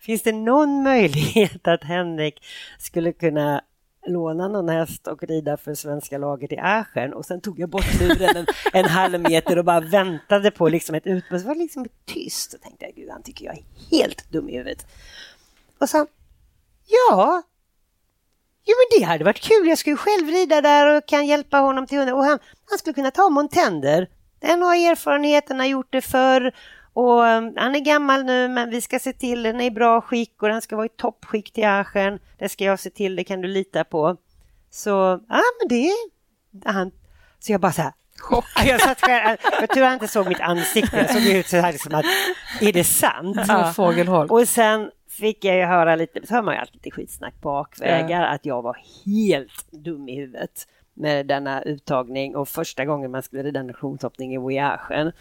Finns 0.00 0.22
det 0.22 0.32
någon 0.32 0.82
möjlighet 0.82 1.68
att 1.68 1.84
Henrik 1.84 2.44
skulle 2.78 3.12
kunna 3.12 3.60
låna 4.06 4.48
någon 4.48 4.68
häst 4.68 5.06
och 5.06 5.22
rida 5.22 5.56
för 5.56 5.74
svenska 5.74 6.18
laget 6.18 6.52
i 6.52 6.58
Aschen 6.58 7.14
och 7.14 7.24
sen 7.24 7.40
tog 7.40 7.58
jag 7.58 7.68
bort 7.68 8.00
luren 8.00 8.36
en, 8.36 8.46
en 8.72 8.84
halv 8.84 9.20
meter 9.20 9.58
och 9.58 9.64
bara 9.64 9.80
väntade 9.80 10.50
på 10.50 10.68
liksom 10.68 10.94
ett 10.94 11.06
utbrott. 11.06 11.42
Det 11.42 11.48
var 11.48 11.54
liksom 11.54 11.86
tyst 12.04 12.54
och 12.54 12.60
tänkte 12.60 12.84
jag, 12.84 12.94
gud 12.94 13.10
han 13.10 13.22
tycker 13.22 13.44
jag 13.44 13.56
är 13.56 13.64
helt 13.90 14.30
dum 14.32 14.48
i 14.48 14.56
huvudet. 14.56 14.86
Och 15.78 15.88
så 15.88 16.06
ja, 16.86 17.42
Jo 18.66 18.74
men 18.78 19.00
det 19.00 19.06
hade 19.06 19.24
varit 19.24 19.40
kul, 19.40 19.68
jag 19.68 19.78
skulle 19.78 19.92
ju 19.92 19.96
själv 19.96 20.28
rida 20.28 20.60
där 20.60 20.96
och 20.96 21.06
kan 21.06 21.26
hjälpa 21.26 21.58
honom 21.58 21.86
till 21.86 21.98
hundra. 21.98 22.14
Och 22.14 22.24
han, 22.24 22.38
han 22.70 22.78
skulle 22.78 22.94
kunna 22.94 23.10
ta 23.10 23.28
Montender. 23.28 24.08
Den 24.40 24.62
har 24.62 24.74
erfarenheten, 24.74 25.58
har 25.58 25.66
gjort 25.66 25.92
det 25.92 26.00
förr. 26.00 26.52
Och 26.94 27.20
um, 27.22 27.52
han 27.56 27.74
är 27.74 27.80
gammal 27.80 28.24
nu 28.24 28.48
men 28.48 28.70
vi 28.70 28.80
ska 28.80 28.98
se 28.98 29.12
till 29.12 29.42
den 29.42 29.60
är 29.60 29.64
i 29.64 29.70
bra 29.70 30.00
skick 30.00 30.42
och 30.42 30.48
den 30.48 30.62
ska 30.62 30.76
vara 30.76 30.86
i 30.86 30.88
toppskick 30.88 31.52
till 31.52 31.64
Aschen. 31.66 32.18
Det 32.38 32.48
ska 32.48 32.64
jag 32.64 32.80
se 32.80 32.90
till, 32.90 33.16
det 33.16 33.24
kan 33.24 33.40
du 33.40 33.48
lita 33.48 33.84
på. 33.84 34.16
Så, 34.70 34.90
ja 35.28 35.40
men 35.60 35.68
det... 35.68 35.90
Han, 36.64 36.90
så 37.38 37.52
jag 37.52 37.60
bara 37.60 37.72
så 37.72 37.82
här... 37.82 37.92
Chock. 38.18 38.44
Jag, 38.66 38.80
satt, 38.80 39.00
själv- 39.00 39.38
jag 39.60 39.68
tror 39.68 39.84
han 39.84 39.92
inte 39.94 40.08
såg 40.08 40.28
mitt 40.28 40.40
ansikte, 40.40 40.96
jag 40.96 41.10
såg 41.10 41.22
ut 41.22 41.46
så 41.46 41.56
här 41.56 41.72
liksom 41.72 41.94
att, 41.94 42.04
är 42.60 42.72
det 42.72 42.84
sant? 42.84 43.36
Ja. 43.48 43.72
Och 44.30 44.48
sen 44.48 44.90
fick 45.10 45.44
jag 45.44 45.56
ju 45.56 45.62
höra 45.62 45.96
lite, 45.96 46.26
så 46.26 46.34
hör 46.34 46.42
man 46.42 46.54
ju 46.54 46.60
alltid 46.60 46.74
lite 46.74 46.90
skitsnack 46.90 47.34
bakvägar, 47.40 48.22
att 48.22 48.46
jag 48.46 48.62
var 48.62 48.76
helt 49.06 49.72
dum 49.72 50.08
i 50.08 50.16
huvudet 50.16 50.68
med 50.94 51.26
denna 51.26 51.62
uttagning 51.62 52.36
och 52.36 52.48
första 52.48 52.84
gången 52.84 53.10
man 53.10 53.22
skulle 53.22 53.42
rida 53.42 53.62
nationshoppning 53.62 54.34
i 54.34 54.38
Voyagen. 54.38 55.12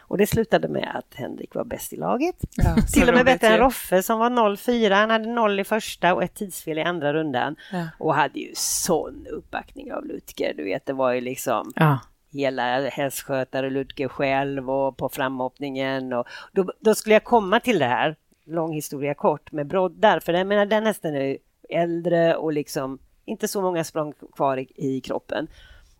Och 0.00 0.18
det 0.18 0.26
slutade 0.26 0.68
med 0.68 0.90
att 0.94 1.14
Henrik 1.14 1.54
var 1.54 1.64
bäst 1.64 1.92
i 1.92 1.96
laget. 1.96 2.36
Ja, 2.56 2.74
Till 2.92 3.08
och 3.08 3.14
med 3.14 3.24
bättre 3.24 3.46
än. 3.48 3.58
Roffe 3.58 4.02
som 4.02 4.18
var 4.18 4.30
0-4. 4.30 4.90
Han 4.94 5.10
hade 5.10 5.26
0 5.28 5.60
i 5.60 5.64
första 5.64 6.14
och 6.14 6.22
ett 6.22 6.34
tidsfel 6.34 6.78
i 6.78 6.82
andra 6.82 7.12
rundan. 7.12 7.56
Ja. 7.72 7.86
Och 7.98 8.14
hade 8.14 8.38
ju 8.38 8.50
sån 8.54 9.26
uppbackning 9.30 9.92
av 9.92 10.04
Lutger. 10.06 10.54
Du 10.54 10.64
vet, 10.64 10.86
det 10.86 10.92
var 10.92 11.12
ju 11.12 11.20
liksom 11.20 11.72
Ja. 11.76 11.98
hela 12.32 12.88
hästskötare 12.88 13.70
Ludger 13.70 14.08
själv 14.08 14.70
och 14.70 14.96
på 14.96 15.08
framhoppningen. 15.08 16.12
Och 16.12 16.26
då, 16.52 16.72
då 16.80 16.94
skulle 16.94 17.14
jag 17.14 17.24
komma 17.24 17.60
till 17.60 17.78
det 17.78 17.84
här, 17.86 18.16
lång 18.46 18.72
historia 18.72 19.14
kort, 19.14 19.52
med 19.52 19.66
broddar. 19.66 20.20
För 20.20 20.32
jag 20.32 20.46
menar, 20.46 20.66
den 20.66 20.86
hästen 20.86 21.14
är 21.16 21.38
äldre 21.70 22.36
och 22.36 22.52
liksom 22.52 22.98
inte 23.24 23.48
så 23.48 23.62
många 23.62 23.84
språng 23.84 24.12
kvar 24.36 24.56
i, 24.56 24.66
i 24.76 25.00
kroppen. 25.00 25.48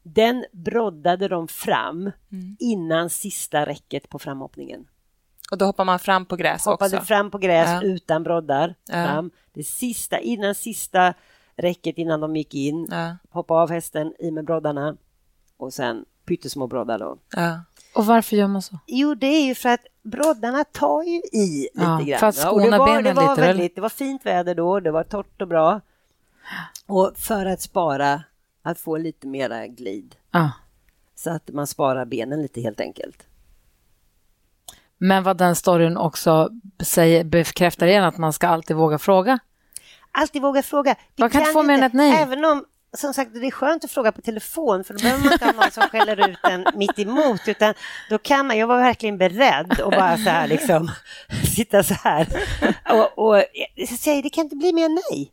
Den 0.03 0.45
broddade 0.53 1.29
de 1.29 1.49
fram 1.49 2.11
innan 2.59 3.11
sista 3.11 3.67
räcket 3.67 4.09
på 4.09 4.19
framhoppningen. 4.19 4.87
Och 5.51 5.59
då 5.59 5.65
hoppar 5.65 5.85
man 5.85 5.99
fram 5.99 6.27
på 6.27 6.37
gräs 6.37 6.65
Hoppade 6.65 6.97
också. 6.97 7.07
fram 7.07 7.31
på 7.31 7.39
gräs 7.39 7.69
Ja. 7.71 7.83
utan 7.83 8.23
broddar. 8.23 8.75
Ja. 8.89 9.07
Fram. 9.07 9.31
Det 9.53 9.65
sista, 9.65 10.19
innan 10.19 10.55
sista 10.55 11.15
räcket 11.57 11.99
innan 11.99 12.21
de 12.21 12.37
gick 12.37 12.55
in. 12.55 12.89
Ja. 12.91 13.17
Hoppa 13.31 13.55
av 13.55 13.71
hästen, 13.71 14.15
i 14.19 14.31
med 14.31 14.45
broddarna 14.45 14.97
och 15.57 15.73
sen 15.73 16.05
pyttesmå 16.27 16.67
broddar 16.67 16.99
då. 16.99 17.19
Ja. 17.37 17.61
Och 17.95 18.07
varför 18.07 18.37
gör 18.37 18.47
man 18.49 18.63
så? 18.63 18.79
Jo, 18.87 19.15
det 19.15 19.27
är 19.27 19.47
ju 19.47 19.55
för 19.55 19.69
att 19.69 19.87
broddarna 20.03 20.65
tar 20.65 21.03
ju 21.03 21.17
i 21.33 21.69
lite 21.75 21.85
Ja, 21.85 22.01
grann. 22.07 22.19
för 22.21 22.27
att 22.27 22.35
skona 22.35 22.85
benen 22.87 23.05
det 23.05 23.13
var 23.13 23.23
lite, 23.31 23.41
väl? 23.41 23.49
väldigt, 23.57 23.75
Det 23.75 23.81
var 23.81 23.89
fint 23.89 24.27
väder 24.27 24.55
då, 24.55 24.81
det 24.81 24.91
var 24.91 25.03
torrt 25.05 25.43
och 25.43 25.49
bra. 25.49 25.81
Och 26.87 27.13
för 27.17 27.47
att 27.47 27.61
spara, 27.61 28.23
att 28.63 28.79
få 28.79 28.97
lite 28.97 29.27
mera 29.27 29.67
glid. 29.67 30.15
Ja. 30.31 30.51
Så 31.15 31.31
att 31.31 31.51
man 31.51 31.67
sparar 31.67 32.05
benen 32.05 32.43
lite 32.43 32.61
helt 32.61 32.81
enkelt. 32.81 33.27
Men 34.99 35.23
vad 35.23 35.37
den 35.37 35.57
storyn 35.57 35.97
också 35.97 36.49
säger, 36.83 37.25
bekräftar 37.25 37.87
igen 37.87 38.05
att 38.05 38.19
man 38.19 38.33
ska 38.33 38.49
alltid 38.49 38.77
våga 38.77 38.99
fråga. 38.99 39.39
Alltid 40.13 40.43
våga 40.43 40.63
fråga. 40.63 40.95
Man 41.17 41.31
kan 41.31 41.41
inte 41.41 41.53
få 41.53 41.63
mer 41.63 41.75
än 41.75 41.83
ett 41.83 41.93
nej. 41.93 42.17
Även 42.23 42.45
om, 42.45 42.65
som 42.97 43.15
sagt, 43.15 43.35
det 43.35 43.47
är 43.47 43.51
skönt 43.51 43.85
att 43.85 43.91
fråga 43.91 44.13
på 44.13 44.21
telefon 44.21 44.85
för 44.85 44.95
då 44.95 45.01
behöver 45.01 45.25
man 45.25 45.33
inte 45.33 45.45
ha 45.45 45.53
någon 45.53 45.71
som 45.71 45.83
skäller 45.83 46.31
ut 46.31 46.39
en 46.43 46.67
mitt 46.75 46.99
emot 46.99 47.41
utan 47.47 47.75
då 48.11 48.19
kan 48.19 48.47
man, 48.47 48.59
jag 48.59 48.67
var 48.67 48.77
verkligen 48.79 49.19
beredd 49.19 49.81
och 49.81 49.91
bara 49.91 50.17
så 50.17 50.31
här 50.31 50.47
liksom 50.49 50.91
sitta 51.57 51.83
så 51.83 51.95
här 51.95 52.29
och, 52.91 53.19
och 53.19 53.45
jag 53.75 53.89
säger 53.89 54.23
det 54.23 54.31
kan 54.31 54.45
inte 54.45 54.57
bli 54.57 54.73
mer 54.73 54.89
nej. 54.89 55.33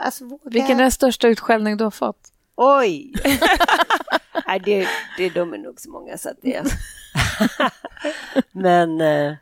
Alltså, 0.00 0.24
våga. 0.24 0.42
Vilken 0.44 0.78
är 0.78 0.82
den 0.82 0.92
största 0.92 1.28
utskällning 1.28 1.76
du 1.76 1.84
har 1.84 1.90
fått? 1.90 2.32
Oj! 2.56 3.12
Nej, 4.46 4.60
det, 4.64 4.88
det 5.16 5.28
de 5.28 5.54
är 5.54 5.58
nog 5.58 5.80
så 5.80 5.90
många 5.90 6.18
så 6.18 6.28
att 6.28 6.36
det... 6.42 6.62
Men... 8.52 9.00
Eh, 9.00 9.34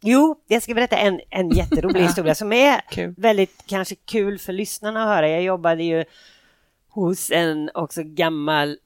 jo, 0.00 0.40
jag 0.46 0.62
ska 0.62 0.74
berätta 0.74 0.96
en, 0.96 1.20
en 1.30 1.50
jätterolig 1.50 2.00
historia 2.02 2.34
som 2.34 2.52
är 2.52 2.80
Kul. 2.90 3.14
väldigt 3.16 3.62
kanske 3.66 3.94
kul 3.94 4.38
för 4.38 4.52
lyssnarna 4.52 5.02
att 5.02 5.08
höra. 5.08 5.28
Jag 5.28 5.42
jobbade 5.42 5.82
ju 5.84 6.04
hos 6.88 7.30
en 7.30 7.70
också 7.74 8.02
gammal 8.04 8.78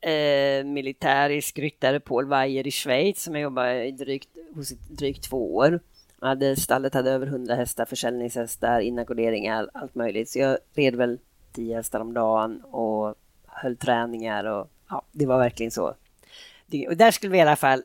eh, 0.00 0.64
militärisk 0.64 1.58
ryttare, 1.58 2.00
Paul 2.00 2.26
Weijer 2.26 2.66
i 2.66 2.70
Schweiz, 2.70 3.22
som 3.22 3.34
jag 3.34 3.42
jobbade 3.42 3.86
i 3.86 3.92
drygt, 3.92 4.28
hos 4.54 4.72
i 4.72 4.78
drygt 4.88 5.24
två 5.24 5.56
år. 5.56 5.80
Hade, 6.20 6.56
stallet 6.56 6.94
hade 6.94 7.10
över 7.10 7.26
100 7.26 7.54
hästar, 7.54 7.84
försäljningshästar, 7.84 8.80
inackorderingar, 8.80 9.70
allt 9.74 9.94
möjligt. 9.94 10.28
Så 10.28 10.38
jag 10.38 10.58
red 10.74 10.94
väl 10.94 11.18
10 11.52 11.76
hästar 11.76 12.00
om 12.00 12.14
dagen 12.14 12.60
och 12.60 13.14
höll 13.46 13.76
träningar 13.76 14.44
och 14.44 14.70
ja, 14.88 15.02
det 15.12 15.26
var 15.26 15.38
verkligen 15.38 15.70
så. 15.70 15.94
Och 16.88 16.96
där 16.96 17.10
skulle 17.10 17.32
vi 17.32 17.38
i 17.38 17.42
alla 17.42 17.56
fall 17.56 17.82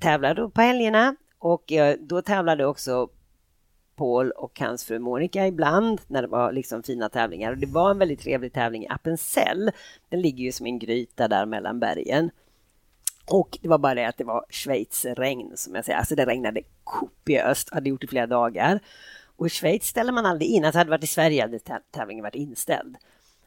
tävla 0.00 0.34
då 0.34 0.50
på 0.50 0.60
helgerna 0.60 1.16
och 1.38 1.72
då 1.98 2.22
tävlade 2.22 2.66
också 2.66 3.08
Paul 3.96 4.30
och 4.30 4.60
hans 4.60 4.84
fru 4.84 4.98
Monica 4.98 5.46
ibland 5.46 6.00
när 6.06 6.22
det 6.22 6.28
var 6.28 6.52
liksom 6.52 6.82
fina 6.82 7.08
tävlingar. 7.08 7.52
Och 7.52 7.58
det 7.58 7.66
var 7.66 7.90
en 7.90 7.98
väldigt 7.98 8.20
trevlig 8.20 8.52
tävling 8.52 8.84
i 8.84 8.88
Appenzell. 8.88 9.70
Den 10.08 10.20
ligger 10.20 10.44
ju 10.44 10.52
som 10.52 10.66
en 10.66 10.78
gryta 10.78 11.28
där 11.28 11.46
mellan 11.46 11.80
bergen. 11.80 12.30
Och 13.26 13.58
det 13.62 13.68
var 13.68 13.78
bara 13.78 13.94
det 13.94 14.08
att 14.08 14.18
det 14.18 14.24
var 14.24 14.44
Schweiz 14.50 15.04
regn 15.04 15.52
som 15.56 15.74
jag 15.74 15.84
säger. 15.84 15.98
Alltså 15.98 16.14
det 16.14 16.26
regnade 16.26 16.62
kopiöst, 16.84 17.74
hade 17.74 17.88
gjort 17.88 18.04
i 18.04 18.06
flera 18.06 18.26
dagar. 18.26 18.80
Och 19.36 19.46
i 19.46 19.50
Schweiz 19.50 19.86
ställer 19.86 20.12
man 20.12 20.26
aldrig 20.26 20.50
in. 20.50 20.64
Alltså 20.64 20.78
hade 20.78 20.88
det 20.88 20.96
varit 20.96 21.04
i 21.04 21.06
Sverige 21.06 21.42
hade 21.42 21.58
tävlingen 21.90 22.22
varit 22.22 22.34
inställd. 22.34 22.96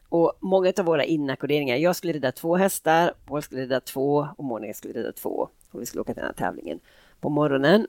Och 0.08 0.32
många 0.40 0.72
av 0.78 0.84
våra 0.84 1.04
inackorderingar, 1.04 1.76
jag 1.76 1.96
skulle 1.96 2.12
rida 2.12 2.32
två 2.32 2.56
hästar, 2.56 3.14
Paul 3.26 3.42
skulle 3.42 3.62
rida 3.62 3.80
två 3.80 4.28
och 4.36 4.44
Monica 4.44 4.74
skulle 4.74 4.94
rida 4.94 5.12
två. 5.12 5.48
Och 5.70 5.80
vi 5.80 5.86
skulle 5.86 6.00
åka 6.00 6.14
till 6.14 6.20
den 6.22 6.34
här 6.38 6.46
tävlingen 6.46 6.80
på 7.20 7.28
morgonen. 7.28 7.86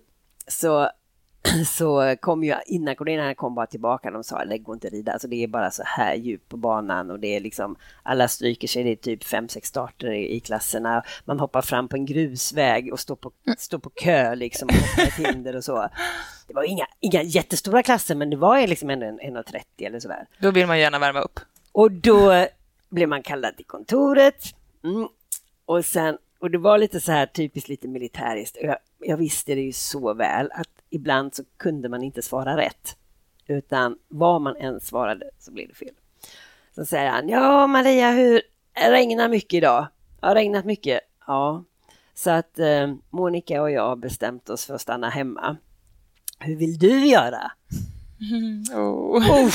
Så 0.48 0.90
så 1.66 2.16
kom 2.20 2.44
ju 2.44 2.56
inackorderingarna 2.66 3.36
kom 3.36 3.56
bara 3.56 3.66
tillbaka. 3.66 4.12
De 4.12 4.24
sa 4.24 4.44
lägg 4.44 4.64
gå 4.64 4.74
inte 4.74 4.90
rida. 4.90 5.12
Alltså 5.12 5.28
det 5.28 5.44
är 5.44 5.48
bara 5.48 5.72
så 5.72 5.84
här 5.86 6.16
djupt 6.16 6.50
på 6.50 6.58
banan 6.58 7.12
och 7.12 7.20
det 7.20 7.36
är 7.36 7.40
liksom 7.40 7.76
alla 8.04 8.28
stryker 8.28 8.68
sig. 8.68 8.84
Det 8.84 8.92
är 8.92 8.96
typ 8.96 9.24
fem, 9.24 9.50
sex 9.50 9.68
starter 9.68 10.12
i, 10.12 10.36
i 10.36 10.40
klasserna. 10.40 11.04
Man 11.26 11.40
hoppar 11.40 11.62
fram 11.62 11.88
på 11.88 11.96
en 11.96 12.06
grusväg 12.06 12.94
och 12.94 13.00
står 13.00 13.16
på, 13.16 13.32
står 13.58 13.80
på 13.80 13.90
kö 13.90 14.36
liksom 14.36 14.70
och 14.70 14.76
hoppar 14.76 15.04
ett 15.04 15.28
hinder 15.28 15.56
och 15.56 15.64
så. 15.64 15.90
Det 16.48 16.54
var 16.54 16.64
inga, 16.64 16.88
inga 17.00 17.24
jättestora 17.24 17.84
klasser 17.84 18.16
men 18.16 18.30
det 18.30 18.38
var 18.38 18.68
liksom 18.68 18.90
ändå 18.90 19.06
en 19.06 19.20
1,30 19.20 19.62
eller 19.80 20.00
sådär. 20.00 20.28
Då 20.40 20.52
vill 20.52 20.68
man 20.68 20.80
gärna 20.80 21.00
värma 21.00 21.20
upp. 21.20 21.40
Och 21.72 21.92
då 21.92 22.48
blev 22.90 23.10
man 23.10 23.24
kallad 23.24 23.56
till 23.58 23.66
kontoret. 23.66 24.44
Mm. 24.84 25.08
Och 25.66 25.86
sen 25.86 26.18
och 26.40 26.52
det 26.52 26.58
var 26.58 26.78
lite 26.78 27.00
så 27.00 27.12
här 27.12 27.26
typiskt 27.26 27.70
lite 27.70 27.88
militäriskt. 27.88 28.58
Jag, 28.62 28.78
jag 29.00 29.18
visste 29.18 29.56
det 29.56 29.62
ju 29.62 29.74
så 29.74 30.14
väl 30.14 30.52
att 30.52 30.70
ibland 30.90 31.36
så 31.36 31.44
kunde 31.58 31.90
man 31.90 32.04
inte 32.04 32.22
svara 32.22 32.58
rätt. 32.58 32.96
Utan 33.48 33.98
vad 34.08 34.42
man 34.42 34.56
än 34.56 34.80
svarade 34.80 35.30
så 35.40 35.52
blev 35.52 35.68
det 35.68 35.74
fel. 35.74 35.94
Så 36.76 36.86
säger 36.86 37.10
han, 37.10 37.30
ja 37.30 37.68
Maria, 37.68 38.12
hur 38.12 38.42
regnar 38.92 39.30
mycket 39.30 39.54
idag? 39.58 39.88
Har 40.22 40.36
regnat 40.36 40.66
mycket? 40.66 41.00
Ja. 41.28 41.64
Så 42.14 42.30
att 42.30 42.60
eh, 42.60 42.94
Monica 43.10 43.62
och 43.62 43.72
jag 43.72 43.88
har 43.88 43.96
bestämt 43.96 44.50
oss 44.50 44.66
för 44.66 44.74
att 44.74 44.82
stanna 44.82 45.10
hemma. 45.10 45.58
Hur 46.40 46.56
vill 46.56 46.78
du 46.80 47.06
göra? 47.06 47.52
Mm. 48.32 48.64
Oh. 48.74 49.18
Oh, 49.18 49.50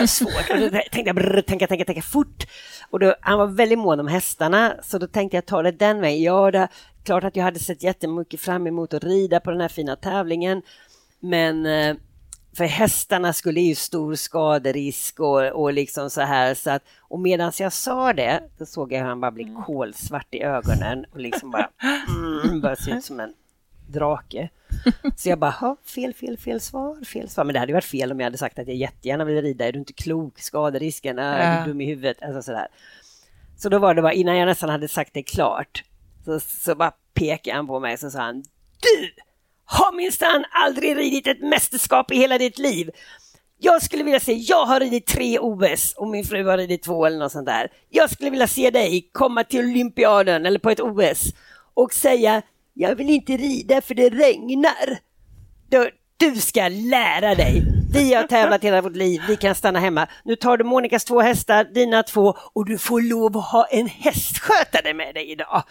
vad 0.00 0.10
svårt. 0.10 0.50
Och 0.50 0.58
då 0.58 0.68
tänkte 0.70 1.00
jag 1.00 1.16
brr, 1.16 1.42
tänka, 1.42 1.66
tänka, 1.66 1.84
tänka 1.84 2.02
fort. 2.02 2.44
Och 2.90 2.98
då, 2.98 3.14
han 3.20 3.38
var 3.38 3.46
väldigt 3.46 3.78
mån 3.78 4.00
om 4.00 4.08
hästarna, 4.08 4.74
så 4.82 4.98
då 4.98 5.06
tänkte 5.06 5.36
jag 5.36 5.46
ta 5.46 5.62
det 5.62 5.70
den 5.70 6.00
vägen. 6.00 6.22
Ja, 6.22 6.50
det, 6.50 6.68
klart 7.08 7.24
att 7.24 7.36
jag 7.36 7.44
hade 7.44 7.58
sett 7.58 7.82
jättemycket 7.82 8.40
fram 8.40 8.66
emot 8.66 8.94
att 8.94 9.04
rida 9.04 9.40
på 9.40 9.50
den 9.50 9.60
här 9.60 9.68
fina 9.68 9.96
tävlingen. 9.96 10.62
Men 11.20 11.66
eh, 11.66 11.96
för 12.56 12.64
hästarna 12.64 13.32
skulle 13.32 13.60
ju 13.60 13.74
stor 13.74 14.14
skaderisk 14.14 15.20
och, 15.20 15.46
och 15.46 15.72
liksom 15.72 16.10
så 16.10 16.20
här. 16.20 16.54
Så 16.54 16.70
att, 16.70 16.82
och 17.00 17.20
medan 17.20 17.52
jag 17.58 17.72
sa 17.72 18.12
det, 18.12 18.42
då 18.58 18.66
såg 18.66 18.92
jag 18.92 18.98
hur 18.98 19.06
han 19.06 19.20
bara 19.20 19.30
blev 19.30 19.62
kolsvart 19.64 20.34
i 20.34 20.42
ögonen 20.42 21.04
och 21.12 21.20
liksom 21.20 21.50
bara, 21.50 21.70
mm, 22.44 22.60
bara 22.60 22.76
se 22.76 22.90
ut 22.90 23.04
som 23.04 23.20
en 23.20 23.34
drake. 23.86 24.48
Så 25.16 25.28
jag 25.28 25.38
bara, 25.38 25.76
fel, 25.84 26.14
fel, 26.14 26.38
fel 26.38 26.60
svar, 26.60 27.04
fel 27.04 27.28
svar. 27.28 27.44
Men 27.44 27.52
det 27.52 27.60
hade 27.60 27.72
varit 27.72 27.84
fel 27.84 28.12
om 28.12 28.20
jag 28.20 28.26
hade 28.26 28.38
sagt 28.38 28.58
att 28.58 28.68
jag 28.68 28.76
jättegärna 28.76 29.24
vill 29.24 29.42
rida. 29.42 29.66
Är 29.66 29.72
du 29.72 29.78
inte 29.78 29.92
klok? 29.92 30.38
Skaderisken? 30.38 31.18
Är 31.18 31.60
du 31.60 31.70
dum 31.70 31.80
i 31.80 31.86
huvudet? 31.86 32.22
Alltså 32.22 32.42
sådär. 32.42 32.66
Så 33.56 33.68
då 33.68 33.78
var 33.78 33.94
det 33.94 34.02
bara, 34.02 34.12
innan 34.12 34.36
jag 34.36 34.46
nästan 34.46 34.70
hade 34.70 34.88
sagt 34.88 35.14
det 35.14 35.22
klart, 35.22 35.84
så, 36.24 36.40
så 36.40 36.74
bara 36.74 36.92
pekade 37.14 37.56
han 37.56 37.66
på 37.66 37.80
mig 37.80 37.94
och 37.94 38.00
så 38.00 38.10
sa 38.10 38.18
han, 38.18 38.42
du 38.80 39.10
har 39.64 39.96
minsann 39.96 40.44
aldrig 40.50 40.96
ridit 40.96 41.26
ett 41.26 41.40
mästerskap 41.40 42.12
i 42.12 42.16
hela 42.16 42.38
ditt 42.38 42.58
liv. 42.58 42.90
Jag 43.58 43.82
skulle 43.82 44.02
vilja 44.02 44.20
se, 44.20 44.32
jag 44.32 44.66
har 44.66 44.80
ridit 44.80 45.06
tre 45.06 45.38
OS 45.38 45.94
och 45.96 46.08
min 46.08 46.24
fru 46.24 46.44
har 46.44 46.58
ridit 46.58 46.82
två 46.82 47.06
eller 47.06 47.18
något 47.18 47.32
sånt 47.32 47.46
där. 47.46 47.72
Jag 47.88 48.10
skulle 48.10 48.30
vilja 48.30 48.46
se 48.46 48.70
dig 48.70 49.10
komma 49.12 49.44
till 49.44 49.60
olympiaden 49.60 50.46
eller 50.46 50.58
på 50.58 50.70
ett 50.70 50.80
OS 50.80 51.24
och 51.74 51.94
säga 51.94 52.42
jag 52.74 52.94
vill 52.94 53.10
inte 53.10 53.36
rida 53.36 53.80
för 53.80 53.94
det 53.94 54.10
regnar. 54.10 54.98
Du, 55.68 55.90
du 56.16 56.36
ska 56.36 56.68
lära 56.68 57.34
dig. 57.34 57.62
Vi 57.92 58.14
har 58.14 58.22
tävlat 58.22 58.64
hela 58.64 58.80
vårt 58.82 58.96
liv, 58.96 59.22
vi 59.28 59.36
kan 59.36 59.54
stanna 59.54 59.78
hemma. 59.78 60.06
Nu 60.24 60.36
tar 60.36 60.56
du 60.56 60.64
Monikas 60.64 61.04
två 61.04 61.20
hästar, 61.20 61.64
dina 61.64 62.02
två 62.02 62.34
och 62.52 62.66
du 62.66 62.78
får 62.78 63.00
lov 63.00 63.36
att 63.36 63.44
ha 63.44 63.64
en 63.64 63.86
hästskötare 63.86 64.94
med 64.94 65.14
dig 65.14 65.30
idag. 65.30 65.62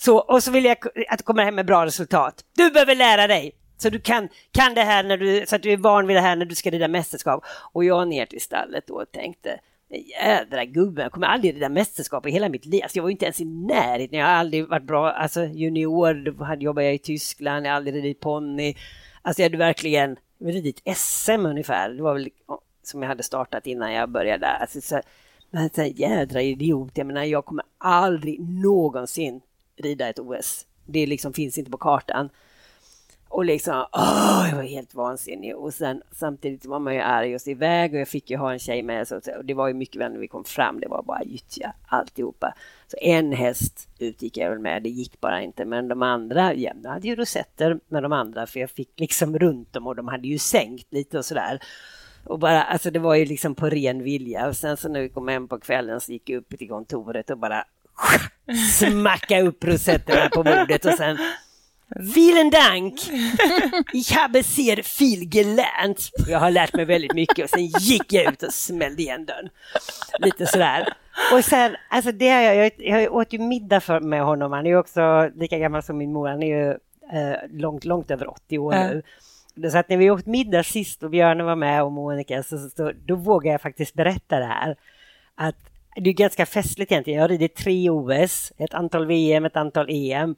Så, 0.00 0.18
och 0.18 0.42
så 0.42 0.50
vill 0.50 0.64
jag 0.64 0.76
att 1.08 1.18
du 1.18 1.24
kommer 1.24 1.44
hem 1.44 1.54
med 1.54 1.66
bra 1.66 1.86
resultat. 1.86 2.44
Du 2.56 2.70
behöver 2.70 2.94
lära 2.94 3.26
dig. 3.26 3.52
Så 3.78 3.90
du 3.90 4.00
kan, 4.00 4.28
kan 4.52 4.74
det 4.74 4.82
här 4.82 5.04
när 5.04 5.16
du, 5.16 5.46
så 5.46 5.56
att 5.56 5.62
du 5.62 5.72
är 5.72 5.76
van 5.76 6.06
vid 6.06 6.16
det 6.16 6.20
här 6.20 6.36
när 6.36 6.46
du 6.46 6.54
ska 6.54 6.70
rida 6.70 6.88
mästerskap. 6.88 7.44
Och 7.72 7.84
jag 7.84 8.08
ner 8.08 8.26
till 8.26 8.40
stallet 8.40 8.86
då 8.86 8.94
och 8.94 9.12
tänkte, 9.12 9.60
jädra 9.90 10.64
gubben, 10.64 11.02
jag 11.02 11.12
kommer 11.12 11.26
aldrig 11.26 11.54
rida 11.54 11.68
mästerskap 11.68 12.26
i 12.26 12.30
hela 12.30 12.48
mitt 12.48 12.66
liv. 12.66 12.82
Alltså 12.82 12.98
jag 12.98 13.02
var 13.02 13.10
inte 13.10 13.24
ens 13.24 13.40
i 13.40 13.44
närheten, 13.44 14.18
jag 14.18 14.26
har 14.26 14.32
aldrig 14.32 14.68
varit 14.68 14.82
bra, 14.82 15.10
alltså 15.10 15.44
junior, 15.44 16.14
då 16.14 16.62
jobbade 16.62 16.86
jag 16.86 16.94
i 16.94 16.98
Tyskland, 16.98 17.66
jag 17.66 17.70
har 17.70 17.76
aldrig 17.76 17.94
ridit 17.94 18.20
ponny. 18.20 18.74
Alltså 19.22 19.42
jag 19.42 19.46
hade 19.46 19.58
verkligen 19.58 20.16
ridit 20.40 20.82
SM 20.96 21.46
ungefär, 21.46 21.90
det 21.90 22.02
var 22.02 22.14
väl 22.14 22.28
som 22.82 23.02
jag 23.02 23.08
hade 23.08 23.22
startat 23.22 23.66
innan 23.66 23.92
jag 23.92 24.10
började. 24.10 24.46
Alltså 24.46 24.80
så, 24.80 25.00
men 25.50 25.70
så 25.70 25.82
jädra 25.82 26.42
idiot, 26.42 26.92
jag 26.94 27.06
menar 27.06 27.24
jag 27.24 27.44
kommer 27.44 27.64
aldrig 27.78 28.40
någonsin 28.40 29.40
rida 29.80 30.08
ett 30.08 30.18
OS. 30.18 30.66
Det 30.86 31.06
liksom 31.06 31.32
finns 31.32 31.58
inte 31.58 31.70
på 31.70 31.78
kartan. 31.78 32.30
Och 33.28 33.44
liksom, 33.44 33.86
åh, 33.92 34.46
jag 34.50 34.56
var 34.56 34.62
helt 34.62 34.94
vansinnig. 34.94 35.56
Och 35.56 35.74
sen 35.74 36.02
samtidigt 36.12 36.66
var 36.66 36.78
man 36.78 36.94
ju 36.94 37.00
arg 37.00 37.34
och 37.34 37.40
så 37.40 37.50
iväg 37.50 37.94
och 37.94 38.00
jag 38.00 38.08
fick 38.08 38.30
ju 38.30 38.36
ha 38.36 38.52
en 38.52 38.58
tjej 38.58 38.82
med. 38.82 39.08
Så, 39.08 39.16
och 39.16 39.44
det 39.44 39.54
var 39.54 39.68
ju 39.68 39.74
mycket 39.74 39.96
vänner 39.96 40.14
när 40.14 40.20
vi 40.20 40.28
kom 40.28 40.44
fram, 40.44 40.80
det 40.80 40.88
var 40.88 41.02
bara 41.02 41.22
gyttja 41.22 41.72
alltihopa. 41.86 42.54
Så 42.86 42.96
en 43.00 43.32
häst 43.32 43.88
utgick 43.98 44.36
jag 44.36 44.50
väl 44.50 44.58
med, 44.58 44.82
det 44.82 44.88
gick 44.88 45.20
bara 45.20 45.42
inte. 45.42 45.64
Men 45.64 45.88
de 45.88 46.02
andra, 46.02 46.54
ja, 46.54 46.72
jag 46.82 46.90
hade 46.90 47.08
ju 47.08 47.16
rosetter 47.16 47.80
med 47.88 48.02
de 48.02 48.12
andra 48.12 48.46
för 48.46 48.60
jag 48.60 48.70
fick 48.70 49.00
liksom 49.00 49.38
runt 49.38 49.72
dem 49.72 49.86
och 49.86 49.96
de 49.96 50.08
hade 50.08 50.28
ju 50.28 50.38
sänkt 50.38 50.92
lite 50.92 51.18
och 51.18 51.24
sådär. 51.24 51.60
Och 52.24 52.38
bara, 52.38 52.62
alltså 52.62 52.90
det 52.90 52.98
var 52.98 53.14
ju 53.14 53.24
liksom 53.24 53.54
på 53.54 53.68
ren 53.68 54.02
vilja. 54.02 54.48
Och 54.48 54.56
sen 54.56 54.76
så 54.76 54.88
när 54.88 55.00
vi 55.00 55.08
kom 55.08 55.28
hem 55.28 55.48
på 55.48 55.60
kvällen 55.60 56.00
så 56.00 56.12
gick 56.12 56.30
jag 56.30 56.38
upp 56.38 56.58
till 56.58 56.68
kontoret 56.68 57.30
och 57.30 57.38
bara 57.38 57.64
smacka 58.78 59.40
upp 59.40 59.64
rosetterna 59.64 60.28
på 60.28 60.42
bordet 60.42 60.84
och 60.84 60.94
sen 60.94 61.18
Vielen 61.96 62.50
Dank! 62.50 62.94
Ich 63.92 64.12
habe 64.12 64.42
sehr 64.42 64.98
viel 64.98 65.28
gelernt. 65.34 66.10
Jag 66.28 66.38
har 66.38 66.50
lärt 66.50 66.74
mig 66.74 66.84
väldigt 66.84 67.14
mycket 67.14 67.44
och 67.44 67.50
sen 67.50 67.66
gick 67.66 68.12
jag 68.12 68.32
ut 68.32 68.42
och 68.42 68.52
smällde 68.52 69.02
igen 69.02 69.26
dörren. 69.26 69.48
Lite 70.18 70.46
sådär. 70.46 70.88
Och 71.32 71.44
sen, 71.44 71.76
alltså 71.88 72.12
det 72.12 72.28
har 72.28 72.40
jag, 72.40 72.70
jag, 72.78 73.14
åt 73.14 73.32
ju 73.32 73.38
middag 73.38 73.80
för, 73.80 74.00
med 74.00 74.22
honom. 74.22 74.52
Han 74.52 74.66
är 74.66 74.70
ju 74.70 74.78
också 74.78 75.30
lika 75.34 75.58
gammal 75.58 75.82
som 75.82 75.98
min 75.98 76.12
mor. 76.12 76.28
Han 76.28 76.42
är 76.42 76.46
ju 76.46 76.70
eh, 77.12 77.36
långt, 77.50 77.84
långt 77.84 78.10
över 78.10 78.30
80 78.30 78.58
år 78.58 78.72
nu. 78.72 79.02
Så 79.70 79.78
att 79.78 79.88
när 79.88 79.96
vi 79.96 80.10
åt 80.10 80.26
middag 80.26 80.62
sist 80.62 81.02
och 81.02 81.10
Björn 81.10 81.44
var 81.44 81.56
med 81.56 81.82
och 81.82 81.92
Monica, 81.92 82.42
så, 82.42 82.70
så, 82.76 82.92
då 83.06 83.14
vågar 83.14 83.52
jag 83.52 83.60
faktiskt 83.60 83.94
berätta 83.94 84.38
det 84.38 84.44
här. 84.44 84.76
Att 85.34 85.67
det 86.00 86.10
är 86.10 86.14
ganska 86.14 86.46
festligt 86.46 86.92
egentligen. 86.92 87.16
Jag 87.16 87.24
har 87.24 87.28
ridit 87.28 87.54
tre 87.54 87.90
OS, 87.90 88.52
ett 88.56 88.74
antal 88.74 89.06
VM, 89.06 89.44
ett 89.44 89.56
antal 89.56 89.86
EM. 89.90 90.36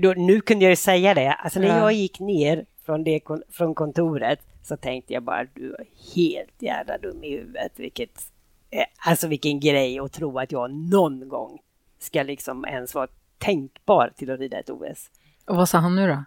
Då, 0.00 0.12
nu 0.16 0.40
kunde 0.40 0.64
jag 0.64 0.70
ju 0.70 0.76
säga 0.76 1.14
det. 1.14 1.32
Alltså 1.32 1.60
när 1.60 1.78
jag 1.78 1.92
gick 1.92 2.20
ner 2.20 2.64
från, 2.86 3.04
det, 3.04 3.20
från 3.50 3.74
kontoret 3.74 4.40
så 4.62 4.76
tänkte 4.76 5.12
jag 5.12 5.22
bara 5.22 5.44
du 5.54 5.74
är 5.74 5.86
helt 6.14 6.62
jävla 6.62 6.98
dum 6.98 7.24
i 7.24 7.30
huvudet. 7.30 7.72
Vilket, 7.76 8.22
eh, 8.70 8.84
alltså 9.06 9.28
vilken 9.28 9.60
grej 9.60 9.98
att 9.98 10.12
tro 10.12 10.38
att 10.38 10.52
jag 10.52 10.74
någon 10.74 11.28
gång 11.28 11.58
ska 11.98 12.22
liksom 12.22 12.64
ens 12.64 12.94
vara 12.94 13.08
tänkbar 13.38 14.12
till 14.16 14.30
att 14.30 14.40
rida 14.40 14.58
ett 14.58 14.70
OS. 14.70 15.10
Och 15.46 15.56
vad 15.56 15.68
sa 15.68 15.78
han 15.78 15.96
nu 15.96 16.08
då? 16.08 16.24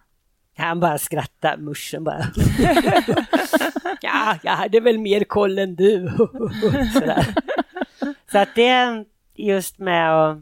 Han 0.56 0.80
bara 0.80 0.98
skrattade, 0.98 1.62
muschen 1.62 2.04
bara. 2.04 2.24
ja, 4.00 4.38
jag 4.42 4.52
hade 4.52 4.80
väl 4.80 4.98
mer 4.98 5.24
koll 5.24 5.58
än 5.58 5.76
du. 5.76 6.10
Sådär. 6.94 7.34
Så 8.30 8.38
att 8.38 8.54
det 8.54 9.04
just 9.34 9.78
med 9.78 10.14
att 10.14 10.38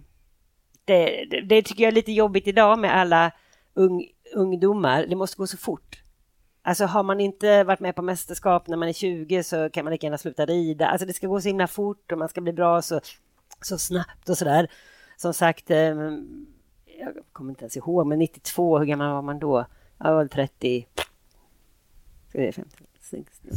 det, 0.85 1.25
det, 1.31 1.41
det, 1.41 1.63
tycker 1.63 1.83
jag 1.83 1.89
är 1.89 1.95
lite 1.95 2.13
jobbigt 2.13 2.47
idag 2.47 2.79
med 2.79 2.97
alla 2.97 3.33
ung, 3.75 4.09
ungdomar. 4.35 5.07
Det 5.07 5.17
måste 5.17 5.37
gå 5.37 5.47
så 5.47 5.57
fort. 5.57 6.01
Alltså 6.63 6.85
har 6.85 7.03
man 7.03 7.21
inte 7.21 7.65
varit 7.65 7.81
med 7.81 7.97
på 7.97 8.03
mästerskap 8.03 8.69
när 8.69 8.77
man 8.77 8.89
är 8.89 8.93
20 8.93 9.43
så 9.43 9.71
kan 9.71 9.85
man 9.85 9.93
lika 9.93 10.07
gärna 10.07 10.19
sluta 10.19 10.47
rida. 10.47 10.87
Alltså 10.87 11.07
det 11.07 11.13
ska 11.13 11.27
gå 11.27 11.41
så 11.41 11.49
himla 11.49 11.67
fort 11.67 12.13
och 12.13 12.19
man 12.19 12.29
ska 12.29 12.41
bli 12.41 12.53
bra 12.53 12.83
så, 12.83 13.01
så 13.61 13.79
snabbt 13.79 14.29
och 14.29 14.39
sådär. 14.39 14.69
Som 15.17 15.35
sagt, 15.35 15.71
eh, 15.71 15.79
jag 16.99 17.15
kommer 17.33 17.51
inte 17.51 17.65
ens 17.65 17.77
ihåg, 17.77 18.07
men 18.07 18.19
92, 18.19 18.79
hur 18.79 18.87
gammal 18.87 19.13
var 19.13 19.23
man 19.23 19.39
då? 19.39 19.67
Jag 19.99 20.15
var 20.15 20.27
30... 20.27 20.87
Ska 22.29 22.39
det 22.39 22.53
50, 22.53 22.77
60, 23.01 23.49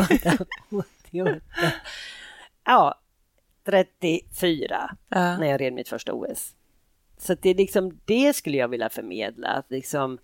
88, 0.00 0.44
88. 0.70 1.40
Ja, 2.64 2.94
34 3.68 4.96
ja. 5.08 5.38
när 5.38 5.46
jag 5.46 5.60
red 5.60 5.72
mitt 5.72 5.88
första 5.88 6.12
OS. 6.12 6.54
Så 7.18 7.34
det, 7.34 7.50
är 7.50 7.54
liksom, 7.54 8.00
det 8.04 8.36
skulle 8.36 8.56
jag 8.56 8.68
vilja 8.68 8.88
förmedla, 8.88 9.48
att 9.48 9.70
liksom, 9.70 10.18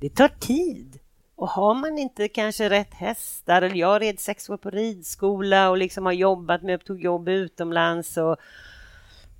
det 0.00 0.08
tar 0.08 0.28
tid. 0.28 0.98
Och 1.34 1.48
har 1.48 1.74
man 1.74 1.98
inte 1.98 2.28
kanske 2.28 2.70
rätt 2.70 2.94
hästar, 2.94 3.62
eller 3.62 3.76
jag 3.76 4.02
red 4.02 4.20
sex 4.20 4.50
år 4.50 4.56
på 4.56 4.70
ridskola 4.70 5.70
och 5.70 5.76
liksom 5.76 6.06
har 6.06 6.12
jobbat 6.12 6.62
med, 6.62 6.84
tog 6.84 7.02
jobb 7.02 7.28
utomlands 7.28 8.16
och 8.16 8.36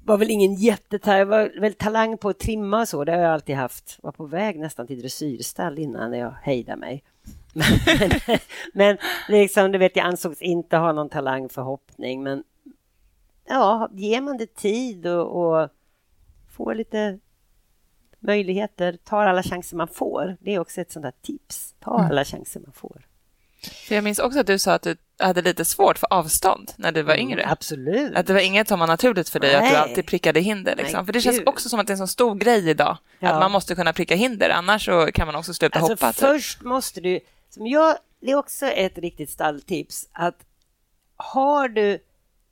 var 0.05 0.19
väl 0.19 0.31
ingen 0.31 0.55
jättetaj, 0.55 1.19
jag 1.19 1.27
var 1.27 1.61
väl 1.61 1.75
talang 1.75 2.19
på 2.19 2.29
att 2.29 2.39
trimma 2.39 2.81
och 2.81 2.89
så, 2.89 3.05
det 3.05 3.13
har 3.13 3.19
jag 3.19 3.33
alltid 3.33 3.57
haft. 3.57 3.99
Var 4.03 4.13
på 4.13 4.27
väg 4.27 4.59
nästan 4.59 4.87
till 4.87 5.01
dressyrstall 5.01 5.79
innan 5.79 6.13
jag 6.13 6.35
hejdade 6.43 6.81
mig. 6.81 7.05
Men, 7.95 8.11
men 8.75 8.99
liksom, 9.29 9.73
du 9.73 9.79
vet, 9.79 9.97
jag 9.97 10.07
ansågs 10.07 10.43
inte 10.43 10.77
ha 10.77 10.93
någon 10.93 11.09
talang 11.09 11.49
för 11.49 11.63
hoppning, 11.63 12.23
men 12.23 12.45
ja, 13.49 13.89
ger 13.93 14.21
man 14.21 14.37
det 14.37 14.55
tid 14.55 15.07
och, 15.07 15.61
och 15.63 15.69
får 16.57 16.75
lite 16.75 17.19
möjligheter, 18.21 18.99
tar 19.05 19.27
alla 19.27 19.43
chanser 19.43 19.77
man 19.77 19.89
får. 19.89 20.37
Det 20.41 20.55
är 20.55 20.59
också 20.59 20.81
ett 20.81 20.93
sånt 20.93 21.03
där 21.03 21.13
tips. 21.23 21.75
Ta 21.81 21.95
Mm. 21.99 22.11
alla 22.11 22.25
chanser 22.25 22.61
man 22.61 22.73
får. 22.73 23.03
För 23.89 23.95
jag 23.95 24.05
minns 24.05 24.19
också 24.19 24.41
att 24.41 24.47
du 24.47 24.59
sa 24.59 24.73
att 24.73 24.83
du 24.83 24.97
hade 25.19 25.43
lite 25.43 25.65
svårt 25.65 25.99
för 25.99 26.13
avstånd 26.13 26.73
när 26.77 26.93
du 26.93 27.03
var 27.03 27.15
yngre. 27.17 27.41
Mm, 27.43 27.53
absolut. 27.53 28.17
Att 28.17 28.27
det 28.27 28.33
var 28.33 28.41
inget 28.41 28.69
som 28.69 28.81
var 28.81 28.87
naturligt 28.87 29.29
för 29.29 29.41
dig, 29.41 29.55
att 29.55 29.63
du 29.63 29.69
Nej. 29.69 29.77
alltid 29.77 30.07
prickade 30.07 30.41
hinder. 30.41 30.77
Liksom. 30.77 30.97
Nej, 30.99 31.07
för 31.07 31.13
det 31.13 31.21
känns 31.21 31.39
gud. 31.39 31.49
också 31.49 31.69
som 31.69 31.81
att 31.81 31.87
det 31.87 31.91
är 31.91 31.95
en 31.95 31.99
så 31.99 32.07
stor 32.07 32.35
grej 32.35 32.71
idag. 32.71 32.97
Ja. 33.19 33.29
Att 33.31 33.41
man 33.41 33.51
måste 33.53 33.75
kunna 33.75 33.93
pricka 33.93 34.15
hinder, 34.15 34.51
annars 34.51 34.85
så 34.85 35.07
kan 35.15 35.27
man 35.27 35.35
också 35.37 35.55
sluta 35.55 35.79
Alltså 35.79 35.93
hoppa. 35.93 36.13
typ. 36.13 36.21
först 36.21 36.63
måste 36.63 37.01
du, 37.01 37.21
som 37.51 37.67
jag, 37.67 37.97
det 38.21 38.31
är 38.31 38.37
också 38.37 38.67
ett 38.67 38.99
riktigt 38.99 39.31
stalltips, 39.31 40.09
att 40.13 40.37
har 41.17 41.69
du 41.69 41.99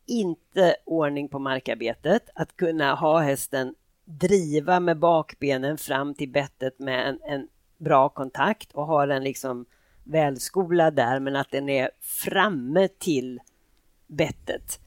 inte 0.06 0.76
ordning 0.84 1.28
på 1.28 1.38
markarbetet, 1.38 2.30
att 2.34 2.56
kunna 2.56 2.94
ha 2.94 3.20
hästen 3.20 3.74
driva 4.04 4.80
med 4.80 4.98
bakbenen 4.98 5.78
fram 5.78 6.14
till 6.14 6.28
bettet 6.28 6.78
med 6.78 7.08
en, 7.08 7.18
en 7.22 7.48
bra 7.78 8.08
kontakt 8.08 8.72
och 8.72 8.86
ha 8.86 9.06
den 9.06 9.24
liksom 9.24 9.66
välskolad 10.04 10.94
där, 10.94 11.20
men 11.20 11.36
att 11.36 11.50
den 11.50 11.68
är 11.68 11.90
framme 12.00 12.88
till 12.88 13.40
bettet. 14.06 14.80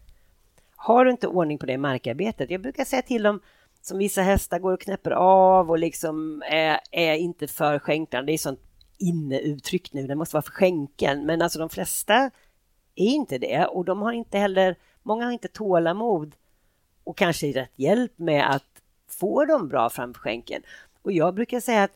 Har 0.75 1.05
du 1.05 1.11
inte 1.11 1.27
ordning 1.27 1.57
på 1.57 1.65
det 1.65 1.77
markarbetet, 1.77 2.49
jag 2.49 2.61
brukar 2.61 2.85
säga 2.85 3.01
till 3.01 3.23
dem 3.23 3.39
som 3.81 3.97
vissa 3.97 4.21
hästar 4.21 4.59
går 4.59 4.73
och 4.73 4.81
knäpper 4.81 5.11
av 5.11 5.69
och 5.69 5.79
liksom 5.79 6.43
är, 6.45 6.79
är 6.91 7.13
inte 7.13 7.47
för 7.47 7.79
skänkan. 7.79 8.25
Det 8.25 8.33
är 8.33 8.37
sånt 8.37 8.59
inneuttryck 8.97 9.93
nu, 9.93 10.07
det 10.07 10.15
måste 10.15 10.35
vara 10.35 10.41
för 10.41 10.51
skänken. 10.51 11.25
Men 11.25 11.41
alltså 11.41 11.59
de 11.59 11.69
flesta 11.69 12.31
är 12.95 13.07
inte 13.07 13.37
det 13.37 13.65
och 13.65 13.85
de 13.85 14.01
har 14.01 14.11
inte 14.11 14.37
heller, 14.37 14.75
många 15.07 15.25
har 15.25 15.31
inte 15.31 15.47
tålamod 15.47 16.35
och 17.03 17.17
kanske 17.17 17.51
rätt 17.51 17.71
hjälp 17.75 18.13
med 18.15 18.49
att 18.55 18.81
få 19.07 19.45
dem 19.45 19.67
bra 19.67 19.89
framför 19.89 20.21
skänken. 20.21 20.61
Och 21.01 21.11
jag 21.11 21.35
brukar 21.35 21.59
säga 21.59 21.83
att 21.83 21.91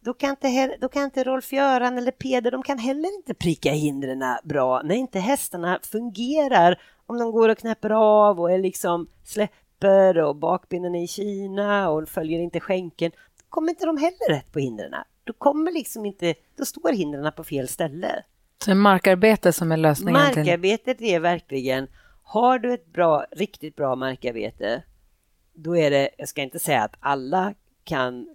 då 0.00 0.14
kan 0.14 0.30
inte, 0.30 0.76
då 0.80 0.88
kan 0.88 1.04
inte 1.04 1.24
Rolf-Göran 1.24 1.98
eller 1.98 2.10
Peder, 2.10 2.50
de 2.50 2.62
kan 2.62 2.78
heller 2.78 3.16
inte 3.16 3.34
pricka 3.34 3.72
hindren 3.72 4.24
bra 4.44 4.82
när 4.82 4.94
inte 4.94 5.18
hästarna 5.18 5.80
fungerar. 5.82 6.80
Om 7.06 7.18
de 7.18 7.32
går 7.32 7.48
och 7.48 7.58
knäpper 7.58 7.90
av 7.90 8.40
och 8.40 8.52
är 8.52 8.58
liksom 8.58 9.06
släpper 9.24 10.18
och 10.18 10.36
bakbenen 10.36 10.94
är 10.94 11.04
i 11.04 11.06
Kina 11.06 11.90
och 11.90 12.08
följer 12.08 12.40
inte 12.40 12.60
skänken, 12.60 13.10
då 13.10 13.44
kommer 13.48 13.68
inte 13.70 13.86
de 13.86 13.96
heller 13.96 14.28
rätt 14.34 14.52
på 14.52 14.58
hindren. 14.58 14.94
Då 15.24 15.32
kommer 15.32 15.72
liksom 15.72 16.06
inte, 16.06 16.34
då 16.56 16.64
står 16.64 16.92
hindren 16.92 17.32
på 17.36 17.44
fel 17.44 17.68
ställe. 17.68 18.22
Så 18.64 18.74
markarbete 18.74 19.52
som 19.52 19.72
är 19.72 19.76
lösningen 19.76 20.32
till... 20.32 20.38
Markarbetet 20.38 21.00
är 21.00 21.20
verkligen, 21.20 21.88
har 22.30 22.58
du 22.58 22.74
ett 22.74 22.92
bra, 22.92 23.24
riktigt 23.30 23.76
bra 23.76 23.96
markarbete, 23.96 24.82
då 25.54 25.76
är 25.76 25.90
det, 25.90 26.10
jag 26.18 26.28
ska 26.28 26.42
inte 26.42 26.58
säga 26.58 26.82
att 26.82 26.96
alla 27.00 27.54
kan 27.84 28.28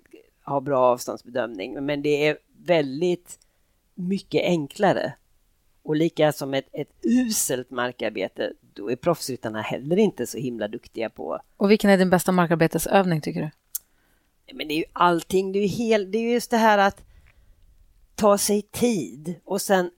ha 0.46 0.62
bra 0.62 0.80
avståndsbedömning, 0.80 1.86
men 1.86 2.02
det 2.02 2.28
är 2.28 2.38
väldigt 2.66 3.40
mycket 3.94 4.44
enklare. 4.44 5.14
Och 5.84 5.96
lika 5.96 6.32
som 6.32 6.54
ett, 6.54 6.66
ett 6.72 6.90
uselt 7.04 7.72
markarbete, 7.72 8.54
då 8.74 8.92
är 8.92 8.96
proffsryttarna 8.96 9.62
heller 9.62 9.98
inte 9.98 10.28
så 10.28 10.38
himla 10.38 10.68
duktiga 10.68 11.10
på 11.10 11.40
Och 11.58 11.72
vilken 11.72 11.90
är 11.90 11.98
din 11.98 12.10
bästa 12.10 12.32
markarbetesövning 12.32 13.22
tycker 13.22 13.42
du? 13.42 13.50
men 14.54 14.68
det 14.68 14.74
är 14.74 14.78
ju 14.78 14.86
allting, 14.94 15.52
det 15.52 15.60
är 15.60 15.62
ju, 15.62 15.68
hel, 15.68 16.12
det 16.12 16.18
är 16.18 16.22
ju 16.22 16.32
just 16.32 16.52
det 16.52 16.58
här 16.58 16.78
att 16.78 17.06
ta 18.16 18.38
sig 18.38 18.62
tid 18.62 19.36
och 19.44 19.62
sen 19.62 19.92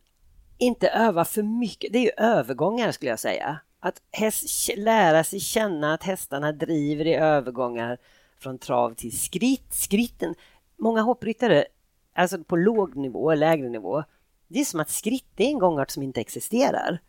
inte 0.57 0.89
öva 0.89 1.25
för 1.25 1.43
mycket. 1.43 1.93
Det 1.93 1.99
är 1.99 2.03
ju 2.03 2.11
övergångar 2.17 2.91
skulle 2.91 3.11
jag 3.11 3.19
säga. 3.19 3.59
Att 3.87 4.01
häst, 4.11 4.69
lära 4.77 5.23
sig 5.23 5.39
känna 5.39 5.93
att 5.93 6.03
hästarna 6.03 6.51
driver 6.51 7.07
i 7.07 7.15
övergångar 7.15 7.97
från 8.39 8.59
trav 8.59 8.93
till 8.93 9.19
skritt. 9.19 9.73
Skritten, 9.73 10.35
många 10.77 11.01
hoppryttare, 11.01 11.65
alltså 12.13 12.43
på 12.43 12.55
låg 12.55 12.95
nivå, 12.95 13.33
lägre 13.33 13.69
nivå, 13.69 14.03
det 14.47 14.59
är 14.59 14.65
som 14.65 14.79
att 14.79 14.89
skritt 14.89 15.39
är 15.39 15.45
en 15.45 15.59
gångart 15.59 15.91
som 15.91 16.03
inte 16.03 16.21
existerar. 16.21 16.99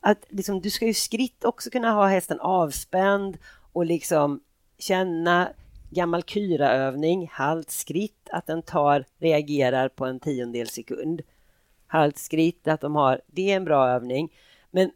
Att 0.00 0.24
liksom, 0.28 0.60
du 0.60 0.70
ska 0.70 0.86
ju 0.86 0.94
skritt 0.94 1.44
också 1.44 1.70
kunna 1.70 1.92
ha 1.92 2.06
hästen 2.06 2.40
avspänd 2.40 3.38
och 3.72 3.86
liksom 3.86 4.40
känna 4.78 5.52
gammal 5.90 6.22
kyraövning, 6.22 7.28
halt 7.32 7.70
skritt, 7.70 8.28
att 8.30 8.46
den 8.46 8.62
tar, 8.62 9.04
reagerar 9.18 9.88
på 9.88 10.06
en 10.06 10.20
tiondel 10.20 10.68
sekund. 10.68 11.22
Halt 11.86 12.18
skritt, 12.18 12.68
att 12.68 12.80
de 12.80 12.94
har, 12.94 13.20
det 13.26 13.52
är 13.52 13.56
en 13.56 13.64
bra 13.64 13.88
övning. 13.88 14.32
Men 14.70 14.90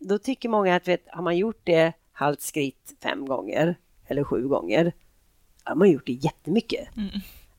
då 0.00 0.18
tycker 0.18 0.48
många 0.48 0.76
att 0.76 0.88
vet, 0.88 1.04
har 1.06 1.22
man 1.22 1.36
gjort 1.36 1.60
det 1.64 1.92
halt 2.12 2.40
skritt 2.40 2.94
fem 3.02 3.26
gånger 3.26 3.74
eller 4.06 4.24
sju 4.24 4.48
gånger, 4.48 4.92
har 5.64 5.74
man 5.74 5.90
gjort 5.90 6.06
det 6.06 6.12
jättemycket. 6.12 6.88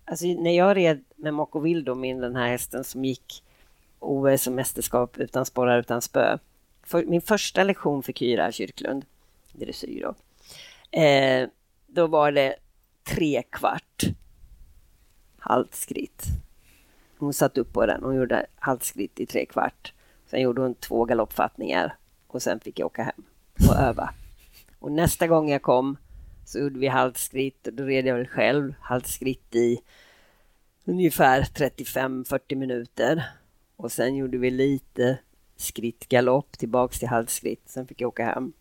Alltså 0.06 0.26
när 0.26 0.58
jag 0.58 0.78
red 0.78 1.04
med 1.16 1.34
Mocco 1.34 1.60
Wildom 1.60 2.04
in 2.04 2.20
den 2.20 2.36
här 2.36 2.48
hästen 2.48 2.84
som 2.84 3.06
gick 3.06 3.44
OS 4.00 4.48
och 4.48 4.54
mästerskap 4.54 5.18
utan 5.18 5.46
sporrar 5.46 5.80
utan 5.80 6.02
spö. 6.02 6.38
För, 6.84 7.06
min 7.06 7.22
första 7.22 7.64
lektion 7.64 8.04
för 8.04 8.14
Kyra 8.14 8.52
Kyrklund, 8.52 9.06
dressyr 9.52 10.02
då, 10.02 10.16
eh, 11.00 11.48
då 11.88 12.08
var 12.08 12.32
det 12.32 12.56
tre 13.04 13.44
kvart 13.50 14.04
haltskritt. 15.40 16.26
Hon 17.18 17.34
satt 17.34 17.58
upp 17.58 17.74
på 17.74 17.86
den 17.86 18.04
och 18.04 18.16
gjorde 18.16 18.46
haltskritt 18.56 19.20
i 19.20 19.26
tre 19.26 19.46
kvart. 19.46 19.94
Sen 20.26 20.42
gjorde 20.42 20.62
hon 20.62 20.76
två 20.76 21.06
galoppfattningar 21.06 21.96
och 22.32 22.42
sen 22.42 22.60
fick 22.60 22.80
jag 22.80 22.86
åka 22.86 23.04
hem 23.04 23.24
och 23.70 23.76
öva. 23.76 24.14
Och 24.80 24.92
nästa 24.92 25.28
gång 25.28 25.50
jag 25.50 25.62
kom 25.62 25.98
så 26.46 26.60
gjorde 26.60 26.80
vi 26.80 26.88
halvskritt 26.88 27.68
och 27.68 27.74
då 27.74 27.84
red 27.84 28.06
jag 28.06 28.16
väl 28.16 28.28
själv 28.28 28.74
halvskritt 28.80 29.56
i 29.56 29.80
ungefär 30.86 31.42
35-40 31.42 32.56
minuter. 32.56 33.26
Och 33.76 33.92
sen 33.92 34.16
gjorde 34.16 34.38
vi 34.38 34.52
lite 34.52 35.18
skritt 35.56 36.10
galopp 36.10 36.58
tillbaks 36.58 37.00
till 37.00 37.08
halvskritt, 37.08 37.70
Sen 37.70 37.88
fick 37.88 38.02
jag 38.02 38.08
åka 38.08 38.26
hem. 38.26 38.54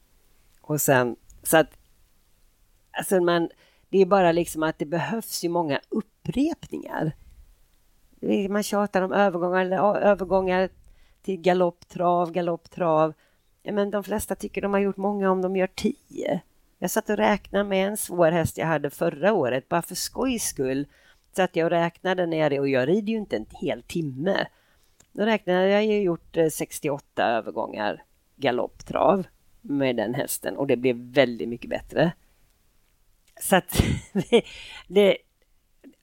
Och 0.61 0.81
sen 0.81 1.17
så 1.43 1.57
att 1.57 1.79
alltså 2.91 3.21
man, 3.21 3.49
det 3.89 3.99
är 3.99 4.07
bara 4.07 4.33
liksom 4.33 4.63
att 4.63 4.79
det 4.79 4.87
behövs 4.87 5.45
ju 5.45 5.49
många 5.49 5.81
upprepningar. 5.89 7.13
Man 8.49 8.63
tjatar 8.63 9.03
om 9.03 9.13
övergångar, 9.13 9.97
övergångar 9.97 10.69
till 11.23 11.41
galopp, 11.41 11.89
trav, 11.89 12.33
galopp, 12.33 12.71
trav. 12.71 13.15
Ja, 13.63 13.73
men 13.73 13.91
de 13.91 14.05
flesta 14.05 14.35
tycker 14.35 14.63
de 14.63 14.73
har 14.73 14.81
gjort 14.81 14.97
många 14.97 15.31
om 15.31 15.43
de 15.43 15.57
gör 15.57 15.67
tio. 15.67 16.41
Jag 16.79 16.91
satt 16.91 17.11
och 17.11 17.17
räknade 17.17 17.65
med 17.65 17.89
en 17.89 17.97
svår 17.97 18.33
häst 18.33 18.59
jag 18.59 18.67
hade 18.67 18.91
förra 18.91 19.33
året, 19.33 19.69
bara 19.69 19.83
för 19.83 19.95
skojs 19.95 20.45
skull. 20.45 20.87
Satt 21.33 21.57
jag 21.57 21.65
och 21.65 21.71
räknade 21.71 22.27
när 22.27 22.51
det, 22.51 22.61
och 22.61 22.69
jag 22.69 22.89
rider 22.89 23.13
ju 23.13 23.19
inte 23.19 23.37
en 23.37 23.47
hel 23.51 23.83
timme. 23.83 24.47
Då 25.13 25.25
räknade 25.25 25.61
jag, 25.61 25.71
jag 25.71 25.77
har 25.77 25.83
ju 25.83 26.03
gjort 26.03 26.37
eh, 26.37 26.49
68 26.49 27.27
övergångar 27.27 28.03
galopptrav 28.37 29.27
med 29.61 29.97
den 29.97 30.15
hästen 30.15 30.57
och 30.57 30.67
det 30.67 30.77
blev 30.77 30.97
väldigt 30.97 31.49
mycket 31.49 31.71
bättre. 31.71 32.13
Så 33.41 33.57
att 33.57 33.83
det, 34.89 35.17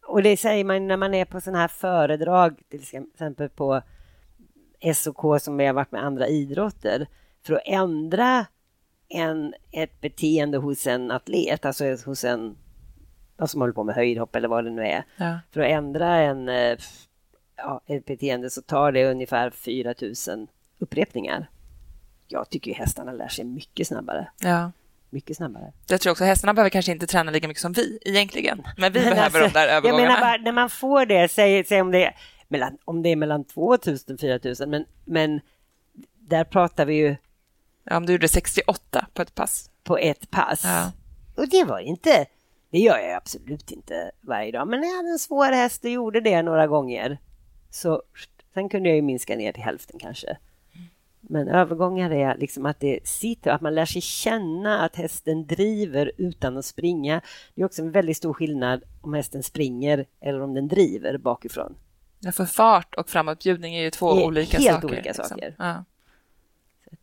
och 0.08 0.24
det 0.24 0.38
säger 0.38 0.64
man 0.64 0.88
när 0.88 0.98
man 0.98 1.14
är 1.14 1.26
på 1.26 1.42
sådana 1.42 1.60
här 1.60 1.68
föredrag, 1.68 2.62
till 2.70 2.82
exempel 2.82 3.50
på 3.50 3.82
SOK 4.96 5.42
som 5.42 5.60
jag 5.60 5.68
har 5.68 5.74
varit 5.74 5.92
med 5.92 6.04
andra 6.04 6.28
idrotter, 6.28 7.08
för 7.48 7.54
att 7.54 7.62
ändra 7.66 8.46
en, 9.10 9.54
ett 9.72 10.02
beteende 10.02 10.58
hos 10.58 10.88
en 10.88 11.12
atlet, 11.12 11.66
alltså 11.66 11.86
hos 12.06 12.24
en 12.24 12.56
någon 13.38 13.48
som 13.48 13.62
håller 13.62 13.74
på 13.74 13.84
med 13.84 13.96
höjdhopp 13.96 14.36
eller 14.36 14.48
vad 14.48 14.64
det 14.64 14.70
nu 14.72 14.82
är. 14.88 15.04
Ja. 15.18 15.40
För 15.52 15.62
att 15.62 15.70
ändra 15.72 16.16
en, 16.16 16.50
eh, 16.50 16.78
ja, 17.56 17.82
ett 17.88 18.06
beteende 18.06 18.50
så 18.50 18.62
tar 18.62 18.92
det 18.92 19.12
ungefär 19.12 19.50
4 19.50 19.94
000 20.28 20.48
upprepningar. 20.80 21.50
Jag 22.28 22.50
tycker 22.50 22.72
ju 22.72 22.78
hästarna 22.78 23.12
lär 23.12 23.28
sig 23.28 23.46
mycket 23.46 23.88
snabbare. 23.88 24.28
Ja. 24.40 24.72
Mycket 25.10 25.38
snabbare. 25.38 25.74
Jag 25.88 26.02
tror 26.02 26.12
också 26.12 26.24
hästarna 26.24 26.54
behöver 26.54 26.70
kanske 26.70 26.92
inte 26.92 27.08
träna 27.08 27.32
lika 27.32 27.48
mycket 27.48 27.62
som 27.62 27.74
vi 27.74 28.00
egentligen. 28.06 28.64
Men 28.78 28.94
vi 28.94 29.00
Men 29.00 29.10
behöver 29.10 29.24
alltså, 29.24 29.40
de 29.40 29.50
där 29.50 29.68
Jag 29.68 29.76
övergångarna. 29.78 30.10
menar 30.10 30.22
bara, 30.22 30.38
när 30.38 30.52
man 30.52 30.70
får 30.70 31.06
det, 31.06 31.32
säg, 31.32 31.64
säg 31.64 31.82
om, 31.82 31.92
det 31.92 32.06
är 32.06 32.16
mellan, 32.48 32.78
om 32.86 33.02
det 33.02 33.10
är 33.10 33.16
mellan 33.16 33.44
2000 33.44 34.14
och 34.14 34.20
4000, 34.20 34.70
men, 34.70 34.86
men 35.06 35.42
där 36.20 36.44
pratar 36.44 36.86
vi 36.86 36.96
ju 36.96 37.16
Ja, 37.90 37.98
om 37.98 38.06
du 38.06 38.14
gjorde 38.14 38.28
68 38.28 39.08
på 39.14 39.22
ett 39.22 39.36
pass. 39.36 39.70
på 39.84 39.98
ett 39.98 40.32
pass. 40.32 40.62
Ja. 40.64 40.92
Och 41.36 41.50
det 41.50 41.64
var 41.64 41.80
inte, 41.80 42.26
det 42.72 42.80
gör 42.80 42.98
jag 42.98 43.14
absolut 43.14 43.72
inte 43.72 44.12
varje 44.22 44.52
dag, 44.52 44.68
men 44.68 44.84
jag 44.84 44.98
hade 44.98 45.10
en 45.10 45.20
svår 45.20 45.52
häst 45.52 45.84
och 45.84 45.90
gjorde 45.90 46.22
det 46.22 46.42
några 46.42 46.68
gånger, 46.68 47.18
så 47.70 48.02
sen 48.54 48.70
kunde 48.70 48.90
jag 48.90 48.96
ju 48.96 49.02
minska 49.02 49.36
ner 49.36 49.52
till 49.54 49.64
hälften 49.64 50.00
kanske. 50.00 50.38
Men 51.22 51.48
övergångar 51.48 52.12
är 52.12 52.38
liksom 52.38 52.66
att 52.66 52.80
det 52.80 53.08
sitter, 53.08 53.52
att 53.52 53.62
man 53.62 53.76
lär 53.76 53.86
sig 53.86 54.02
känna 54.02 54.80
att 54.80 54.96
hästen 54.96 55.48
driver 55.48 56.12
utan 56.18 56.58
att 56.58 56.66
springa. 56.66 57.22
Det 57.56 57.62
är 57.62 57.66
också 57.66 57.82
en 57.82 57.92
väldigt 57.92 58.18
stor 58.18 58.34
skillnad 58.34 58.84
om 59.02 59.14
hästen 59.14 59.44
springer 59.44 60.06
eller 60.22 60.42
om 60.42 60.54
den 60.54 60.68
driver 60.68 61.18
bakifrån. 61.18 61.76
Ja, 62.20 62.32
för 62.32 62.46
fart 62.46 62.96
och 62.96 63.10
framåtbjudning 63.10 63.76
är 63.76 63.82
ju 63.82 63.90
två 63.90 64.18
är 64.18 64.26
olika 64.26 64.58
helt 64.58 64.74
saker. 64.74 64.88
olika 64.88 65.10
liksom. 65.10 65.26
saker. 65.26 65.56
Ja. 65.58 65.84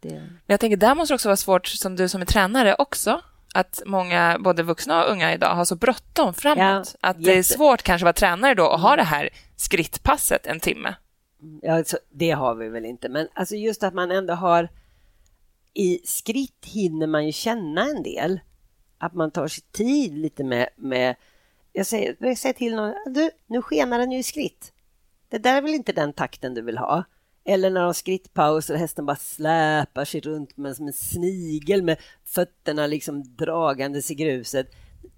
Det, 0.00 0.08
Men 0.14 0.38
jag 0.46 0.60
tänker, 0.60 0.76
där 0.76 0.94
måste 0.94 1.12
det 1.12 1.14
också 1.14 1.28
vara 1.28 1.36
svårt, 1.36 1.66
som 1.66 1.96
du 1.96 2.08
som 2.08 2.20
är 2.22 2.26
tränare 2.26 2.74
också, 2.78 3.20
att 3.54 3.82
många, 3.86 4.38
både 4.40 4.62
vuxna 4.62 5.04
och 5.04 5.10
unga 5.10 5.34
idag, 5.34 5.54
har 5.54 5.64
så 5.64 5.76
bråttom 5.76 6.34
framåt. 6.34 6.58
Ja, 6.58 7.08
att 7.08 7.24
det 7.24 7.32
är 7.32 7.36
jätte- 7.36 7.54
svårt 7.54 7.82
kanske 7.82 8.02
att 8.02 8.06
vara 8.06 8.12
tränare 8.12 8.54
då 8.54 8.66
och 8.66 8.80
ha 8.80 8.96
det 8.96 9.02
här 9.02 9.28
skrittpasset 9.56 10.46
en 10.46 10.60
timme. 10.60 10.94
Ja, 11.62 11.84
så 11.84 11.98
det 12.10 12.30
har 12.30 12.54
vi 12.54 12.68
väl 12.68 12.84
inte, 12.84 13.08
men 13.08 13.28
alltså 13.34 13.54
just 13.56 13.82
att 13.82 13.94
man 13.94 14.10
ändå 14.10 14.34
har 14.34 14.68
i 15.74 16.00
skritt 16.04 16.64
hinner 16.64 17.06
man 17.06 17.26
ju 17.26 17.32
känna 17.32 17.82
en 17.82 18.02
del. 18.02 18.40
Att 18.98 19.14
man 19.14 19.30
tar 19.30 19.48
sig 19.48 19.64
tid 19.72 20.18
lite 20.18 20.44
med, 20.44 20.68
med 20.76 21.14
jag, 21.72 21.86
säger, 21.86 22.16
jag 22.18 22.38
säger 22.38 22.52
till 22.52 22.74
någon, 22.76 22.94
du, 23.06 23.30
nu 23.46 23.62
skenar 23.62 23.98
den 23.98 24.12
ju 24.12 24.18
i 24.18 24.22
skritt. 24.22 24.72
Det 25.28 25.38
där 25.38 25.56
är 25.56 25.62
väl 25.62 25.74
inte 25.74 25.92
den 25.92 26.12
takten 26.12 26.54
du 26.54 26.62
vill 26.62 26.78
ha? 26.78 27.04
Eller 27.44 27.70
när 27.70 27.80
de 27.80 27.86
har 27.86 27.92
skrittpaus 27.92 28.70
och 28.70 28.78
hästen 28.78 29.06
bara 29.06 29.16
släpar 29.16 30.04
sig 30.04 30.20
runt 30.20 30.56
med, 30.56 30.76
som 30.76 30.86
en 30.86 30.92
snigel 30.92 31.82
med 31.82 31.96
fötterna 32.24 32.86
liksom 32.86 33.36
dragandes 33.36 34.10
i 34.10 34.14
gruset. 34.14 34.70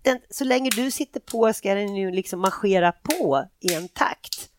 Den, 0.02 0.20
så 0.30 0.44
länge 0.44 0.70
du 0.70 0.90
sitter 0.90 1.20
på 1.20 1.52
ska 1.52 1.74
den 1.74 1.96
ju 1.96 2.10
liksom 2.10 2.40
marschera 2.40 2.92
på 2.92 3.44
i 3.60 3.74
en 3.74 3.88
takt. 3.88 4.50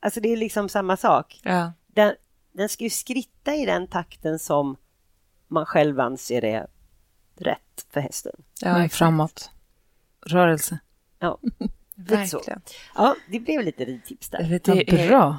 Alltså 0.00 0.20
det 0.20 0.28
är 0.28 0.36
liksom 0.36 0.68
samma 0.68 0.96
sak. 0.96 1.40
Ja. 1.42 1.72
Den, 1.86 2.14
den 2.52 2.68
ska 2.68 2.84
ju 2.84 2.90
skritta 2.90 3.54
i 3.54 3.66
den 3.66 3.86
takten 3.88 4.38
som 4.38 4.76
man 5.48 5.66
själv 5.66 6.00
anser 6.00 6.44
är 6.44 6.66
rätt 7.38 7.86
för 7.90 8.00
hästen. 8.00 8.32
Men 8.62 8.88
framåt. 8.88 9.50
Rörelse. 10.26 10.78
Ja, 11.18 11.38
lite 11.94 12.26
så. 12.26 12.42
Ja, 12.94 13.16
det 13.30 13.40
blev 13.40 13.62
lite 13.62 13.84
ridtips 13.84 14.28
där. 14.28 14.42
Det 14.42 14.68
Ja, 14.68 14.82
är- 15.04 15.08
bra. 15.08 15.38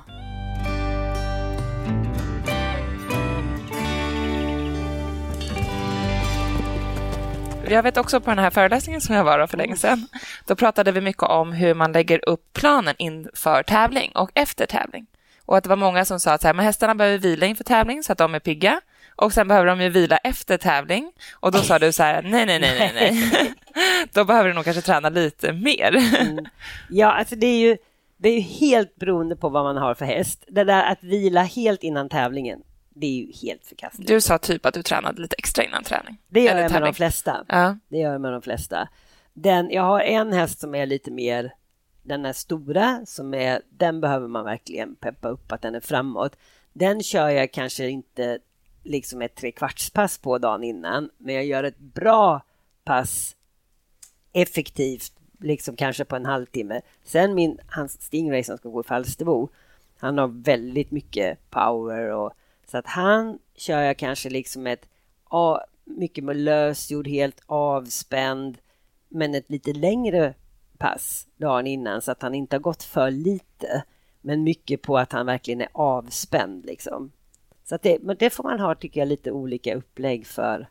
Jag 7.70 7.84
vet 7.84 7.98
också 7.98 8.22
på 8.22 8.30
den 8.30 8.40
här 8.40 8.50
föreläsningen 8.50 9.02
som 9.02 9.16
jag 9.16 9.24
var 9.24 9.40
på 9.40 9.48
för 9.48 9.58
länge 9.58 9.76
sedan, 9.76 10.08
då 10.46 10.56
pratade 10.56 10.92
vi 10.92 11.02
mycket 11.02 11.24
om 11.24 11.54
hur 11.54 11.74
man 11.74 11.92
lägger 11.92 12.30
upp 12.30 12.54
planen 12.54 12.96
inför 12.98 13.64
tävling 13.64 14.12
och 14.16 14.32
efter 14.34 14.66
tävling. 14.66 15.06
Och 15.46 15.58
att 15.58 15.64
det 15.64 15.70
var 15.70 15.76
många 15.76 16.06
som 16.06 16.20
sa 16.20 16.32
att 16.32 16.42
så 16.42 16.48
här, 16.48 16.54
men 16.54 16.66
hästarna 16.66 16.96
behöver 16.96 17.18
vila 17.18 17.46
inför 17.46 17.64
tävling 17.64 18.04
så 18.04 18.12
att 18.12 18.18
de 18.18 18.36
är 18.36 18.40
pigga. 18.40 18.82
Och 19.16 19.34
sen 19.34 19.48
behöver 19.48 19.68
de 19.68 19.82
ju 19.82 19.90
vila 19.90 20.18
efter 20.18 20.58
tävling. 20.58 21.12
Och 21.34 21.52
då 21.52 21.58
sa 21.58 21.80
du 21.80 21.92
så 21.92 22.04
här, 22.04 22.22
nej, 22.22 22.46
nej, 22.46 22.60
nej, 22.60 22.78
nej, 22.80 22.92
nej. 22.96 23.54
då 24.14 24.26
behöver 24.26 24.50
du 24.50 24.56
nog 24.56 24.66
kanske 24.66 24.82
träna 24.82 25.10
lite 25.10 25.54
mer. 25.54 25.96
Ja, 26.90 27.12
alltså 27.12 27.36
det 27.36 27.48
är 27.48 27.60
ju 27.60 27.78
det 28.18 28.30
är 28.30 28.34
ju 28.34 28.42
helt 28.42 28.96
beroende 28.96 29.36
på 29.36 29.50
vad 29.50 29.64
man 29.64 29.78
har 29.78 29.94
för 29.94 30.06
häst. 30.06 30.46
Det 30.48 30.64
där 30.64 30.84
att 30.84 31.04
vila 31.04 31.44
helt 31.44 31.84
innan 31.84 32.10
tävlingen, 32.10 32.60
det 33.00 33.08
är 33.08 33.26
ju 33.26 33.32
helt 33.32 33.66
förkastligt. 33.66 34.08
Du 34.08 34.22
sa 34.22 34.38
typ 34.38 34.66
att 34.66 34.74
du 34.74 34.84
tränade 34.84 35.22
lite 35.22 35.36
extra 35.38 35.64
innan 35.64 35.84
träning. 35.84 36.18
Det 36.28 36.42
gör 36.42 36.52
Eller 36.52 36.62
jag 36.62 36.64
med 36.64 36.72
tävling. 36.72 36.92
de 36.92 36.96
flesta. 36.96 37.46
Ja. 37.48 37.78
Det 37.90 37.98
gör 37.98 38.12
jag 38.12 38.22
med 38.22 38.34
de 38.34 38.42
flesta. 38.42 38.90
Den, 39.34 39.70
jag 39.70 39.84
har 39.84 40.00
en 40.00 40.34
häst 40.34 40.60
som 40.60 40.76
är 40.76 40.86
lite 40.86 41.12
mer, 41.12 41.54
den 42.04 42.26
är 42.26 42.34
stora, 42.34 43.06
som 43.06 43.34
är, 43.34 43.62
den 43.70 44.02
behöver 44.02 44.28
man 44.28 44.46
verkligen 44.46 44.96
peppa 44.96 45.30
upp 45.30 45.52
att 45.52 45.62
den 45.62 45.76
är 45.76 45.80
framåt. 45.80 46.36
Den 46.74 47.04
kör 47.04 47.30
jag 47.30 47.52
kanske 47.52 47.90
inte 47.90 48.40
liksom 48.84 49.22
ett 49.22 49.36
trekvartspass 49.36 50.18
på 50.18 50.38
dagen 50.38 50.64
innan, 50.64 51.10
men 51.18 51.36
jag 51.36 51.46
gör 51.46 51.64
ett 51.64 51.80
bra 51.80 52.42
pass 52.84 53.36
effektivt, 54.34 55.14
liksom 55.40 55.76
kanske 55.76 56.06
på 56.06 56.16
en 56.16 56.26
halvtimme. 56.26 56.82
Sen 57.04 57.36
min, 57.36 57.60
hans 57.68 58.02
Stingray 58.02 58.44
som 58.44 58.58
ska 58.58 58.70
gå 58.70 58.82
i 58.82 58.84
Falsterbo, 58.84 59.50
han 60.00 60.18
har 60.18 60.28
väldigt 60.28 60.92
mycket 60.92 61.50
power 61.50 62.12
och 62.12 62.34
så 62.72 62.78
att 62.78 62.88
han 62.88 63.40
kör 63.56 63.82
jag 63.82 63.98
kanske 63.98 64.30
liksom 64.30 64.68
ett 64.68 64.90
mycket 65.86 66.24
med 66.24 66.36
lösgjord, 66.36 67.08
helt 67.08 67.42
avspänd, 67.46 68.58
men 69.10 69.36
ett 69.36 69.52
lite 69.52 69.74
längre 69.74 70.34
pass 70.78 71.28
dagen 71.38 71.68
innan 71.68 72.02
så 72.02 72.12
att 72.12 72.22
han 72.22 72.36
inte 72.36 72.56
har 72.56 72.62
gått 72.62 72.84
för 72.84 73.12
lite. 73.12 73.84
Men 74.22 74.44
mycket 74.44 74.82
på 74.82 74.98
att 74.98 75.12
han 75.12 75.26
verkligen 75.26 75.62
är 75.62 75.70
avspänd 75.72 76.66
liksom. 76.66 77.12
Så 77.64 77.76
att 77.76 77.82
det, 77.82 78.00
men 78.02 78.16
det 78.20 78.30
får 78.30 78.44
man 78.44 78.60
ha, 78.60 78.76
tycker 78.76 79.02
jag, 79.02 79.08
lite 79.08 79.32
olika 79.32 79.76
upplägg 79.76 80.28
för. 80.28 80.70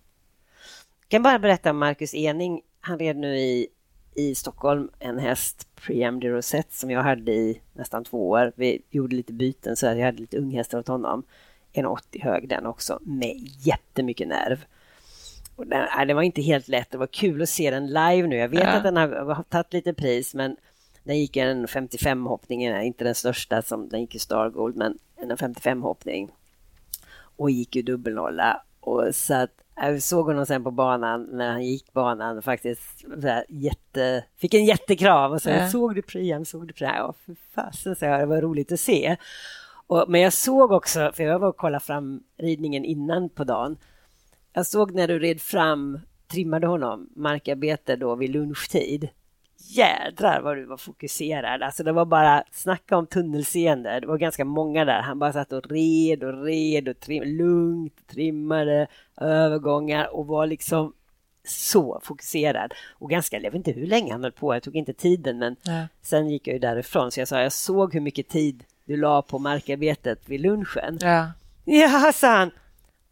Jag 1.00 1.08
kan 1.08 1.22
bara 1.22 1.38
berätta 1.38 1.70
om 1.70 1.78
Marcus 1.78 2.14
Ening. 2.14 2.62
Han 2.80 2.98
red 2.98 3.16
nu 3.16 3.38
i, 3.38 3.68
i 4.14 4.34
Stockholm 4.34 4.90
en 4.98 5.18
häst, 5.18 5.68
Preamdy 5.74 6.28
Rosette, 6.28 6.74
som 6.74 6.90
jag 6.90 7.02
hade 7.02 7.32
i 7.32 7.60
nästan 7.72 8.04
två 8.04 8.28
år. 8.28 8.52
Vi 8.56 8.82
gjorde 8.90 9.16
lite 9.16 9.32
byten 9.32 9.76
så 9.76 9.86
jag 9.86 10.00
hade 10.00 10.20
lite 10.20 10.38
unghästar 10.38 10.78
åt 10.78 10.88
honom. 10.88 11.22
1,80 11.76 12.22
hög 12.24 12.48
den 12.48 12.66
också, 12.66 12.98
med 13.02 13.34
jättemycket 13.60 14.28
nerv. 14.28 14.64
Och 15.56 15.66
den, 15.66 15.86
nej, 15.96 16.06
det 16.06 16.14
var 16.14 16.22
inte 16.22 16.42
helt 16.42 16.68
lätt. 16.68 16.90
Det 16.90 16.98
var 16.98 17.06
kul 17.06 17.42
att 17.42 17.48
se 17.48 17.70
den 17.70 17.86
live 17.86 18.26
nu. 18.28 18.36
Jag 18.36 18.48
vet 18.48 18.60
Ja. 18.62 18.68
att 18.72 18.82
den 18.82 18.96
har, 18.96 19.08
har 19.08 19.42
tagit 19.42 19.72
lite 19.72 19.94
pris, 19.94 20.34
men 20.34 20.56
den 21.04 21.18
gick 21.18 21.36
en 21.36 21.66
55-hoppningen, 21.66 22.82
inte 22.82 23.04
den 23.04 23.14
största 23.14 23.62
som 23.62 23.88
den 23.88 24.00
gick 24.00 24.14
i 24.14 24.18
Stargold, 24.18 24.76
men 24.76 24.98
en 25.16 25.36
55-hoppning. 25.36 26.28
Och 27.36 27.50
gick 27.50 27.76
ju 27.76 27.82
dubbelnolla. 27.82 28.62
Och 28.80 29.08
så 29.14 29.34
att, 29.34 29.50
jag 29.76 30.02
såg 30.02 30.26
honom 30.26 30.46
sen 30.46 30.64
på 30.64 30.70
banan 30.70 31.22
när 31.32 31.50
han 31.50 31.64
gick 31.64 31.92
banan 31.92 32.42
faktiskt 32.42 32.82
här, 33.22 33.44
jätte, 33.48 34.24
fick 34.36 34.54
en 34.54 34.64
jättekrav 34.64 35.32
och 35.32 35.42
så 35.42 35.50
Ja. 35.50 35.68
såg 35.68 35.94
du 35.94 36.02
Priam, 36.02 36.44
såg 36.44 36.66
du 36.68 36.72
Priam? 36.74 36.94
Ja, 36.96 37.14
för 37.26 37.36
fasen, 37.54 37.96
så 37.96 38.04
det 38.04 38.26
var 38.26 38.40
roligt 38.40 38.72
att 38.72 38.80
se. 38.80 39.16
Och, 39.86 40.04
men 40.08 40.20
jag 40.20 40.32
såg 40.32 40.72
också, 40.72 41.12
för 41.14 41.24
jag 41.24 41.38
var 41.38 41.48
och 41.48 41.56
kollade 41.56 41.84
fram 41.84 42.22
ridningen 42.36 42.84
innan 42.84 43.28
på 43.28 43.44
dagen. 43.44 43.76
Jag 44.52 44.66
såg 44.66 44.94
när 44.94 45.08
du 45.08 45.18
red 45.18 45.40
fram, 45.40 46.00
trimmade 46.26 46.66
honom, 46.66 47.08
markarbete 47.16 47.96
då 47.96 48.14
vid 48.14 48.30
lunchtid. 48.30 49.08
Jädrar 49.58 50.40
vad 50.40 50.56
du 50.56 50.64
var 50.64 50.76
fokuserad. 50.76 51.62
Alltså 51.62 51.84
det 51.84 51.92
var 51.92 52.04
bara, 52.04 52.44
snacka 52.52 52.96
om 52.96 53.06
tunnelseende. 53.06 54.00
Det 54.00 54.06
var 54.06 54.18
ganska 54.18 54.44
många 54.44 54.84
där. 54.84 55.00
Han 55.00 55.18
bara 55.18 55.32
satt 55.32 55.52
och 55.52 55.70
red 55.70 56.24
och 56.24 56.44
red 56.44 56.88
och 56.88 57.00
trim, 57.00 57.22
lugnt 57.22 58.06
trimmade 58.08 58.86
övergångar 59.20 60.14
och 60.16 60.26
var 60.26 60.46
liksom 60.46 60.92
så 61.44 62.00
fokuserad. 62.02 62.74
Och 62.98 63.10
ganska, 63.10 63.36
jag 63.36 63.50
vet 63.50 63.54
inte 63.54 63.72
hur 63.80 63.86
länge 63.86 64.12
han 64.12 64.22
höll 64.22 64.32
på, 64.32 64.54
jag 64.54 64.62
tog 64.62 64.76
inte 64.76 64.92
tiden 64.92 65.38
men 65.38 65.56
Ja. 65.62 65.86
sen 66.02 66.28
gick 66.30 66.46
jag 66.48 66.54
ju 66.54 66.58
därifrån 66.58 67.10
så 67.10 67.20
jag 67.20 67.28
sa 67.28 67.40
jag 67.42 67.52
såg 67.52 67.94
hur 67.94 68.00
mycket 68.00 68.28
tid 68.28 68.64
du 68.86 68.96
la 68.96 69.22
på 69.22 69.38
markarbetet 69.38 70.20
vid 70.26 70.40
lunchen. 70.40 70.98
Ja. 71.00 71.26
Ja, 71.64 72.12
sa 72.14 72.36
han. 72.36 72.50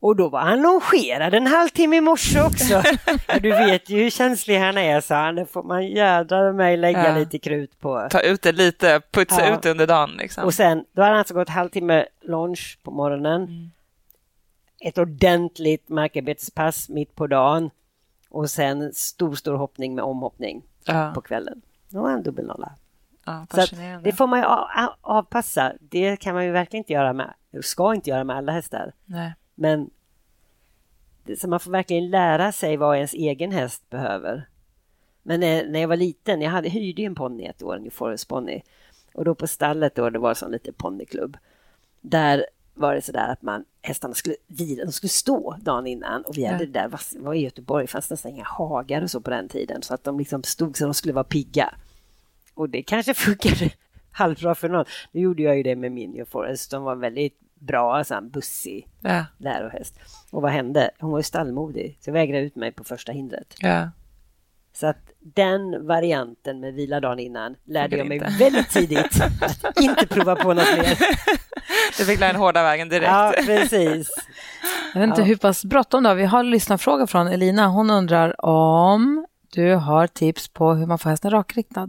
Och 0.01 0.17
då 0.17 0.29
var 0.29 0.41
han 0.41 0.63
longerad 0.63 1.35
en 1.35 1.47
halvtimme 1.47 1.97
i 1.97 2.01
morse 2.01 2.43
också. 2.43 2.83
du 3.41 3.49
vet 3.49 3.91
ju 3.91 4.03
hur 4.03 4.11
känslig 4.11 4.59
han 4.59 4.79
är, 4.79 5.01
sa 5.01 5.15
han. 5.15 5.35
Det 5.35 5.47
får 5.47 5.63
man 5.63 5.87
jädrar 5.87 6.53
mig 6.53 6.77
lägga 6.77 7.09
Ja. 7.09 7.19
lite 7.19 7.39
krut 7.39 7.81
på. 7.81 8.09
Ta 8.11 8.21
ut 8.21 8.43
det 8.43 8.53
lite, 8.53 9.01
putsa 9.13 9.47
Ja. 9.47 9.55
ut 9.57 9.63
det 9.63 9.71
under 9.71 9.87
dagen. 9.87 10.11
Liksom. 10.19 10.45
Och 10.45 10.55
sen, 10.55 10.85
då 10.93 11.03
hade 11.03 11.13
han 11.13 11.19
alltså 11.19 11.35
gått 11.35 11.49
halvtimme 11.49 12.07
lunch 12.23 12.79
på 12.83 12.91
morgonen. 12.91 13.43
Mm. 13.43 13.71
Ett 14.81 14.99
ordentligt 14.99 15.89
markarbetespass 15.89 16.89
mitt 16.89 17.15
på 17.15 17.27
dagen. 17.27 17.71
Och 18.31 18.51
sen 18.51 18.93
stor, 18.95 19.35
stor 19.35 19.55
hoppning 19.55 19.95
med 19.95 20.05
omhoppning 20.05 20.63
ja. 20.85 21.13
på 21.15 21.21
kvällen. 21.21 21.63
Då 21.89 22.03
var 22.03 22.11
han 22.11 22.23
dubbelnolla. 22.23 22.73
Ja, 23.27 23.47
det 24.05 24.13
får 24.13 24.27
man 24.27 24.39
ju 24.39 24.47
avpassa. 25.01 25.73
Det 25.81 26.17
kan 26.17 26.35
man 26.35 26.45
ju 26.45 26.51
verkligen 26.51 26.81
inte 26.81 26.93
göra 26.93 27.13
med, 27.13 27.35
ska 27.63 27.95
inte 27.95 28.11
göra 28.11 28.25
med 28.25 28.37
alla 28.37 28.53
hästar. 28.53 28.93
Nej. 29.05 29.35
Men 29.55 29.91
så 31.39 31.49
man 31.49 31.61
får 31.61 31.71
verkligen 31.71 32.11
lära 32.11 32.53
sig 32.53 32.77
vad 32.77 32.97
ens 32.97 33.15
egen 33.15 33.53
häst 33.53 33.91
behöver. 33.91 34.49
Men 35.23 35.41
när, 35.41 35.67
när 35.67 35.81
jag 35.81 35.89
var 35.89 35.97
liten, 35.97 36.41
jag 36.43 36.51
hade, 36.51 36.69
hyrde 36.69 37.03
en 37.03 37.15
ponny 37.15 37.45
ett 37.45 37.63
år, 37.63 37.77
en 37.77 37.91
Forest 37.91 38.29
ponny. 38.29 38.63
Och 39.15 39.25
då 39.25 39.35
på 39.35 39.47
stallet 39.47 39.95
då, 39.95 40.11
det 40.11 40.19
var 40.19 40.35
som 40.35 40.51
lite 40.51 40.73
ponnyklubb. 40.73 41.37
Där 42.01 42.47
var 42.75 42.95
det 42.95 43.03
sådär 43.03 43.29
att 43.29 43.43
man, 43.43 43.65
hästarna 43.83 44.15
skulle 44.15 44.37
vila, 44.47 44.85
de 44.85 44.93
skulle 44.93 45.11
stå 45.11 45.57
dagen 45.61 45.87
innan. 45.87 46.23
Och 46.23 46.39
vi 46.39 46.45
hade 46.45 46.65
Ja. 46.65 46.67
det 46.67 46.73
där, 46.81 47.21
var 47.21 47.35
i 47.35 47.41
Göteborg, 47.41 47.87
fanns 47.87 48.11
nästan 48.11 48.33
inga 48.33 48.45
hagar 48.45 49.03
och 49.03 49.11
så 49.11 49.21
på 49.21 49.31
den 49.31 49.49
tiden. 49.49 49.83
Så 49.83 49.95
att 49.95 50.05
de 50.05 50.19
liksom 50.19 50.43
stod 50.43 50.77
så 50.77 50.85
de 50.85 50.95
skulle 50.95 51.15
vara 51.15 51.25
pigga. 51.25 51.75
Och 52.55 52.69
det 52.69 52.83
kanske 52.83 53.15
funkade 53.15 53.71
halvbra 54.13 54.55
för 54.55 54.69
någon. 54.69 54.85
Nu 55.13 55.21
gjorde 55.21 55.43
jag 55.43 55.57
ju 55.57 55.63
det 55.63 55.77
med 55.77 55.93
min 55.93 56.11
New 56.11 56.25
Forest. 56.25 56.71
De 56.71 56.83
var 56.83 56.97
väldigt 56.97 57.41
bra, 57.55 58.05
så 58.05 58.15
här, 58.15 58.21
bussig 58.21 58.89
Ja. 59.01 59.25
lärohäst. 59.39 59.99
Och 60.31 60.43
vad 60.43 60.51
hände? 60.53 60.91
Hon 60.99 61.11
var 61.11 61.19
ju 61.19 61.23
stallmodig, 61.23 61.99
så 62.01 62.09
jag 62.11 62.13
vägrade 62.15 62.45
ut 62.45 62.57
mig 62.57 62.73
på 62.73 62.85
första 62.85 63.13
hindret. 63.13 63.55
Ja. 63.59 63.91
Så 64.73 64.87
att 64.87 65.11
den 65.21 65.87
varianten 65.87 66.61
med 66.61 66.75
vila 66.75 67.01
dagen 67.01 67.19
innan 67.19 67.57
lärde 67.65 67.97
jag 67.97 68.07
mig 68.07 68.17
inte. 68.17 68.31
väldigt 68.39 68.69
tidigt 68.71 69.21
att 69.65 69.81
inte 69.81 70.07
prova 70.07 70.37
på 70.37 70.49
något 70.55 70.77
mer. 70.79 70.99
Du 71.99 72.05
fick 72.05 72.21
lära 72.21 72.33
den 72.33 72.41
hårda 72.41 72.63
vägen 72.63 72.89
direkt. 72.89 73.07
Ja, 73.11 73.35
precis. 73.47 74.09
Jag 74.95 75.01
vet 75.01 75.09
inte 75.09 75.21
Ja. 75.21 75.27
hur 75.27 75.37
pass 75.37 75.65
bråttom 75.65 76.03
du 76.03 76.09
har. 76.09 76.17
Vi 76.17 76.25
har 76.25 76.41
en 76.41 76.51
lyssnarfråga 76.51 77.07
från 77.07 77.27
Elina. 77.27 77.67
Hon 77.67 77.91
undrar 77.91 78.45
om 78.47 79.27
du 79.55 79.75
har 79.75 80.07
tips 80.07 80.49
på 80.49 80.75
hur 80.75 80.87
man 80.87 80.99
får 80.99 81.11
hästen 81.11 81.31
rakriktad. 81.31 81.89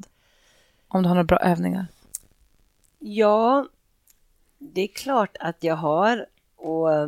Om 0.95 1.03
du 1.03 1.07
har 1.07 1.15
några 1.15 1.23
bra 1.23 1.37
övningar. 1.37 1.87
Ja, 2.99 3.67
det 4.57 4.81
är 4.81 4.87
klart 4.87 5.37
att 5.39 5.63
jag 5.63 5.75
har. 5.75 6.25
Och 6.55 6.93
eh, 6.93 7.07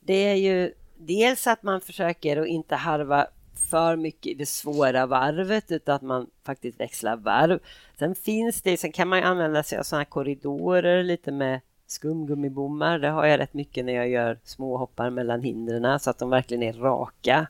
det 0.00 0.14
är 0.14 0.34
ju 0.34 0.74
dels 0.98 1.46
att 1.46 1.62
man 1.62 1.80
försöker 1.80 2.36
att 2.36 2.46
inte 2.46 2.76
harva 2.76 3.26
för 3.70 3.96
mycket 3.96 4.26
i 4.26 4.34
det 4.34 4.46
svåra 4.46 5.06
varvet 5.06 5.72
utan 5.72 5.94
att 5.94 6.02
man 6.02 6.26
faktiskt 6.44 6.80
växlar 6.80 7.16
varv. 7.16 7.60
Sen 7.98 8.14
finns 8.14 8.62
det, 8.62 8.76
sen 8.76 8.92
kan 8.92 9.08
man 9.08 9.22
använda 9.22 9.62
sig 9.62 9.78
av 9.78 9.82
sådana 9.82 10.00
här 10.00 10.10
korridorer 10.10 11.02
lite 11.02 11.32
med 11.32 11.60
skumgummibommar. 11.86 12.98
Det 12.98 13.08
har 13.08 13.26
jag 13.26 13.40
rätt 13.40 13.54
mycket 13.54 13.84
när 13.84 13.92
jag 13.92 14.08
gör 14.08 14.38
små 14.44 14.76
hoppar 14.76 15.10
mellan 15.10 15.42
hindren 15.42 16.00
så 16.00 16.10
att 16.10 16.18
de 16.18 16.30
verkligen 16.30 16.62
är 16.62 16.72
raka 16.72 17.46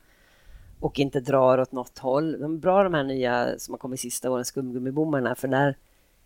och 0.81 0.99
inte 0.99 1.21
drar 1.21 1.59
åt 1.59 1.73
något 1.73 1.99
håll. 1.99 2.41
De 2.41 2.55
är 2.55 2.59
bra 2.59 2.83
de 2.85 2.95
här 2.95 3.05
nya 3.05 3.59
som 3.59 3.75
har 3.75 3.79
kommit 3.79 4.01
sista 4.01 4.31
åren, 4.31 4.45
skumgummibommarna, 4.45 5.35
för 5.35 5.49
där 5.49 5.77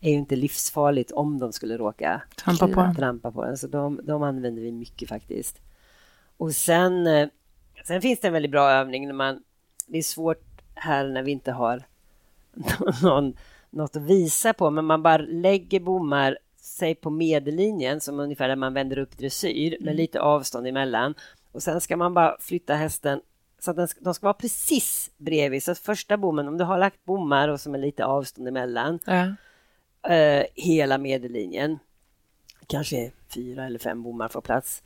är 0.00 0.10
ju 0.10 0.16
inte 0.16 0.36
livsfarligt 0.36 1.12
om 1.12 1.38
de 1.38 1.52
skulle 1.52 1.76
råka 1.78 2.22
Trampa 2.36 2.68
på 2.68 2.80
den. 2.80 2.94
trampa 2.94 3.30
på 3.32 3.44
den. 3.44 3.58
Så 3.58 3.66
de, 3.66 4.00
de 4.04 4.22
använder 4.22 4.62
vi 4.62 4.72
mycket 4.72 5.08
faktiskt. 5.08 5.60
Och 6.36 6.52
sen, 6.54 7.06
eh, 7.06 7.28
sen 7.84 8.00
finns 8.00 8.20
det 8.20 8.26
en 8.26 8.32
väldigt 8.32 8.50
bra 8.50 8.70
övning 8.70 9.06
när 9.06 9.14
man... 9.14 9.42
Det 9.86 9.98
är 9.98 10.02
svårt 10.02 10.42
här 10.74 11.08
när 11.08 11.22
vi 11.22 11.30
inte 11.32 11.52
har 11.52 11.82
någon, 13.02 13.36
något 13.70 13.96
att 13.96 14.02
visa 14.02 14.52
på, 14.52 14.70
men 14.70 14.84
man 14.84 15.02
bara 15.02 15.16
lägger 15.22 15.80
bommar 15.80 16.38
säg 16.56 16.94
på 16.94 17.10
medellinjen 17.10 18.00
som 18.00 18.20
ungefär 18.20 18.48
där 18.48 18.56
man 18.56 18.74
vänder 18.74 18.98
upp 18.98 19.18
dressyr 19.18 19.70
med 19.70 19.80
Mm. 19.82 19.96
lite 19.96 20.20
avstånd 20.20 20.66
emellan. 20.66 21.14
Och 21.52 21.62
sen 21.62 21.80
ska 21.80 21.96
man 21.96 22.14
bara 22.14 22.36
flytta 22.40 22.74
hästen 22.74 23.20
så 23.64 23.70
att 23.80 23.90
ska, 23.90 24.00
de 24.00 24.14
ska 24.14 24.26
vara 24.26 24.34
precis 24.34 25.10
bredvid. 25.16 25.62
Så 25.64 25.74
första 25.74 26.16
bommen, 26.16 26.48
om 26.48 26.58
du 26.58 26.64
har 26.64 26.78
lagt 26.78 27.04
bommar 27.04 27.48
och 27.48 27.60
som 27.60 27.74
är 27.74 27.78
lite 27.78 28.04
avstånd 28.04 28.48
emellan, 28.48 28.98
Ja. 29.06 29.34
eh, 30.14 30.44
hela 30.54 30.98
medellinjen, 30.98 31.78
kanske 32.66 33.10
fyra 33.34 33.66
eller 33.66 33.78
fem 33.78 34.02
bommar 34.02 34.28
får 34.28 34.40
plats. 34.40 34.82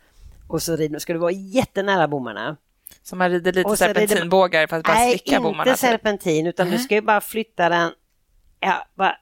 Och 0.48 0.62
så 0.62 0.76
rider, 0.76 0.98
ska 0.98 1.12
du 1.12 1.18
vara 1.18 1.30
jättenära 1.32 2.08
bommarna. 2.08 2.56
Så 3.02 3.16
man 3.16 3.30
rider 3.30 3.52
lite 3.52 3.68
Och 3.68 3.78
serpentinbågar 3.78 4.66
för 4.66 4.76
att 4.76 4.84
bara 4.84 4.94
Nej, 4.94 5.18
slicka 5.18 5.40
bommarna. 5.40 5.62
inte 5.70 5.70
typ. 5.72 5.90
serpentin, 5.90 6.46
utan 6.46 6.70
du 6.70 6.78
ska 6.78 6.94
ju 6.94 7.00
bara 7.02 7.20
flytta 7.20 7.68
den, 7.68 7.92
ja, 8.60 8.86
bara 8.94 9.16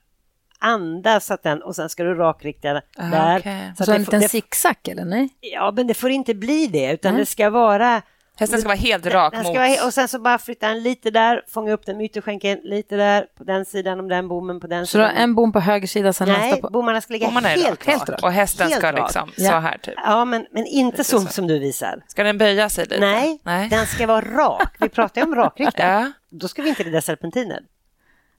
andas 0.59 1.31
att 1.31 1.43
den 1.43 1.63
och 1.63 1.77
sen 1.77 1.89
ska 1.89 2.05
du 2.05 2.15
rakrikta 2.15 2.73
den 2.73 2.83
Ah, 2.97 3.11
där. 3.11 3.39
okej. 3.39 3.73
Så 3.79 3.85
Så 3.85 3.91
att 3.91 3.97
en 3.97 4.03
liten 4.03 4.29
zigzag 4.29 4.77
eller 4.89 5.05
nej? 5.05 5.29
ja, 5.41 5.73
men 5.77 5.87
det 5.87 5.95
får 5.95 6.11
inte 6.11 6.35
bli 6.35 6.67
det, 6.67 6.93
utan 6.93 7.09
Mm. 7.09 7.21
det 7.21 7.27
ska 7.27 7.51
vara 7.51 8.03
Hästen 8.39 8.59
ska 8.61 8.69
vara 8.69 8.79
helt 8.79 9.07
rak 9.07 9.33
den 9.33 9.41
ska 9.43 9.49
mot... 9.53 9.59
vara, 9.59 9.87
och 9.87 9.95
sen 9.95 10.09
så 10.09 10.19
bara 10.19 10.39
flytta 10.39 10.69
den 10.69 10.83
lite 10.83 11.11
där, 11.11 11.43
fånga 11.49 11.73
upp 11.73 11.87
den 11.87 11.97
med 11.97 12.05
ytterskänken 12.07 12.59
lite 12.63 12.97
där, 12.97 13.27
på 13.39 13.45
den 13.45 13.65
sidan 13.65 14.01
om 14.01 14.09
den 14.09 14.29
bommen, 14.29 14.61
på 14.61 14.67
den 14.67 14.87
Så 14.87 14.99
du 14.99 15.03
har 15.05 15.11
sidan. 15.11 15.23
en 15.23 15.35
bom 15.35 15.53
på 15.53 15.61
höger 15.61 15.87
sida, 15.87 16.13
sen 16.13 16.29
Nej, 16.29 16.51
nästa 16.51 16.61
på... 16.67 16.71
bommarna 16.73 17.01
ska 17.01 17.13
ligga 17.13 17.27
Bommarna 17.27 17.49
helt, 17.49 17.69
rak. 17.69 17.87
Helt 17.87 18.09
rak. 18.09 18.23
Och 18.23 18.33
hästen 18.33 18.69
Helt 18.69 18.79
ska 18.81 18.93
rak. 18.93 18.99
liksom 19.01 19.31
Ja. 19.37 19.51
så 19.51 19.57
här 19.59 19.79
typ. 19.79 19.95
Ja, 19.97 20.25
men, 20.25 20.47
men 20.51 20.67
inte 20.67 21.05
så 21.05 21.21
som 21.21 21.47
du 21.47 21.59
visar. 21.59 22.05
Ska 22.09 22.23
den 22.25 22.39
böja 22.39 22.69
sig 22.69 22.85
lite? 22.85 23.01
Nej, 23.01 23.41
Nej. 23.43 23.69
den 23.69 23.87
ska 23.87 24.07
vara 24.07 24.21
rak. 24.21 24.69
Vi 24.81 24.89
pratar 24.89 25.21
ju 25.21 25.27
om 25.27 25.35
rakriktad. 25.35 25.83
Ja. 25.87 26.13
Då 26.31 26.49
ska 26.49 26.63
vi 26.63 26.69
inte 26.69 26.83
rida 26.83 27.01
serpentiner. 27.01 27.61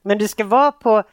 Men 0.03 0.17
du 0.17 0.27
ska 0.27 0.43
vara 0.45 0.71
på 0.71 1.03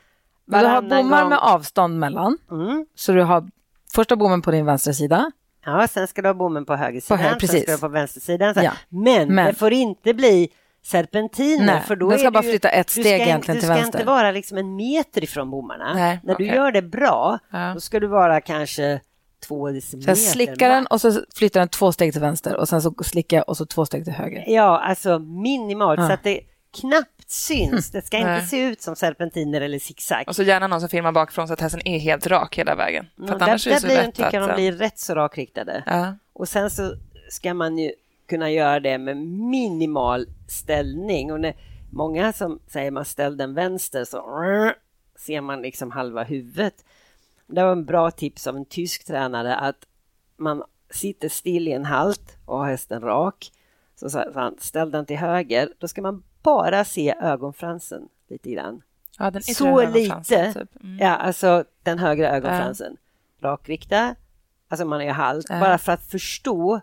Men 0.46 0.60
du 0.60 0.66
har 0.66 0.74
varannan 0.74 1.02
bommar 1.02 1.20
gång. 1.20 1.28
med 1.30 1.38
avstånd 1.38 1.98
mellan. 1.98 2.38
Mm. 2.50 2.86
Så 2.94 3.12
du 3.12 3.22
har 3.22 3.48
första 3.94 4.16
bommen 4.16 4.42
på 4.42 4.50
din 4.50 4.66
vänstra 4.66 4.92
sida. 4.92 5.30
Ja, 5.66 5.86
sen 5.88 6.06
ska 6.06 6.22
du 6.22 6.28
ha 6.28 6.34
bommen 6.34 6.64
på 6.66 6.76
höger 6.76 7.00
sida, 7.00 7.16
höger, 7.16 7.46
sen 7.46 7.48
ska 7.48 7.66
du 7.66 7.72
ha 7.72 7.78
på 7.78 7.88
vänster 7.88 8.20
sida. 8.20 8.54
Så 8.54 8.60
här. 8.60 8.66
Ja. 8.66 8.72
Men, 8.88 9.34
Men- 9.34 9.46
det 9.46 9.54
får 9.54 9.72
inte 9.72 10.14
bli 10.14 10.48
serpentiner. 10.84 11.66
Nej, 11.66 11.80
för 11.80 11.96
då 11.96 12.10
den 12.10 12.18
ska 12.18 12.30
bara 12.30 12.42
du 12.42 12.48
flytta 12.50 12.68
ett 12.68 12.86
du 12.86 12.92
steg 12.92 13.04
ska, 13.20 13.24
egentligen 13.28 13.56
Du 13.56 13.60
till 13.60 13.68
ska 13.68 13.74
vänster. 13.74 13.98
inte 13.98 14.06
vara 14.06 14.30
liksom 14.30 14.58
en 14.58 14.76
meter 14.76 15.24
ifrån 15.24 15.50
bommarna. 15.50 15.94
Nej, 15.94 16.20
När 16.22 16.34
du 16.34 16.44
okej. 16.44 16.56
gör 16.56 16.72
det 16.72 16.82
bra, 16.82 17.38
Ja. 17.52 17.70
då 17.74 17.80
ska 17.80 18.00
du 18.00 18.06
vara 18.06 18.40
kanske 18.40 19.00
två 19.48 19.66
Så 19.68 19.72
decimeter. 19.72 20.08
jag 20.08 20.18
slickar 20.18 20.68
den 20.68 20.86
och 20.86 21.00
så 21.00 21.20
flyttar 21.36 21.60
den 21.60 21.68
två 21.68 21.92
steg 21.92 22.12
till 22.12 22.20
vänster 22.20 22.56
och 22.56 22.68
sen 22.68 22.82
så 22.82 22.94
slickar 23.04 23.36
jag 23.36 23.48
och 23.48 23.56
så 23.56 23.66
två 23.66 23.86
steg 23.86 24.04
till 24.04 24.12
höger. 24.12 24.44
Ja, 24.46 24.80
alltså 24.80 25.18
minimalt 25.18 26.00
Ja. 26.00 26.06
så 26.06 26.12
att 26.12 26.22
det 26.22 26.40
knappt 26.74 27.30
syns. 27.30 27.90
Det 27.90 28.02
ska 28.02 28.16
inte 28.18 28.40
se 28.40 28.62
ut 28.62 28.82
som 28.82 28.96
serpentiner 28.96 29.60
eller 29.60 29.78
zigzag. 29.78 30.24
Och 30.26 30.36
så 30.36 30.42
gärna 30.42 30.66
någon 30.66 30.80
som 30.80 30.88
filmar 30.88 31.12
bakifrån 31.12 31.46
så 31.48 31.52
att 31.52 31.60
hästen 31.60 31.88
är 31.88 31.98
helt 31.98 32.26
rak 32.26 32.58
hela 32.58 32.74
vägen. 32.74 33.06
För 33.16 33.42
annars 33.42 33.64
där, 33.64 33.72
där 33.72 33.80
blir 33.80 34.12
tycker 34.12 34.40
att... 34.40 34.48
de 34.48 34.54
blir 34.54 34.72
rätt 34.72 34.98
så 34.98 35.14
rakriktade. 35.14 35.82
Ja. 35.86 36.14
Och 36.32 36.48
sen 36.48 36.70
så 36.70 36.94
ska 37.30 37.54
man 37.54 37.78
ju 37.78 37.92
kunna 38.28 38.50
göra 38.50 38.80
det 38.80 38.98
med 38.98 39.16
minimal 39.26 40.26
ställning. 40.48 41.32
Och 41.32 41.40
när 41.40 41.56
många 41.90 42.32
som 42.32 42.60
säger 42.66 42.90
man 42.90 43.04
ställ 43.04 43.36
den 43.36 43.54
vänster 43.54 44.04
så 44.04 44.72
ser 45.18 45.40
man 45.40 45.62
liksom 45.62 45.90
halva 45.90 46.22
huvudet. 46.22 46.84
Det 47.46 47.62
var 47.62 47.72
en 47.72 47.84
bra 47.84 48.10
tips 48.10 48.46
av 48.46 48.56
en 48.56 48.64
tysk 48.64 49.04
tränare 49.04 49.56
att 49.56 49.86
man 50.36 50.62
sitter 50.90 51.28
still 51.28 51.68
i 51.68 51.72
en 51.72 51.84
halt 51.84 52.36
och 52.44 52.58
har 52.58 52.66
hästen 52.66 53.00
rak. 53.00 53.52
Så 53.96 54.10
sa 54.10 54.24
han, 54.34 54.56
ställ 54.58 54.90
den 54.90 55.06
till 55.06 55.16
höger, 55.16 55.68
då 55.78 55.88
ska 55.88 56.02
man 56.02 56.22
bara 56.44 56.84
se 56.84 57.14
ögonfransen 57.20 58.08
lite 58.28 58.50
grann. 58.50 58.82
ja, 59.18 59.30
den 59.30 59.42
Så 59.42 59.86
lite. 59.86 60.52
Typ. 60.52 60.82
Mm. 60.82 60.98
Ja, 61.00 61.16
alltså 61.16 61.64
den 61.82 61.98
högra 61.98 62.28
ögonfransen. 62.36 62.96
Rakrikta, 63.40 64.14
alltså 64.68 64.84
man 64.86 65.00
är 65.00 65.12
halt, 65.12 65.46
Ja. 65.48 65.60
bara 65.60 65.78
för 65.78 65.92
att 65.92 66.04
förstå 66.06 66.80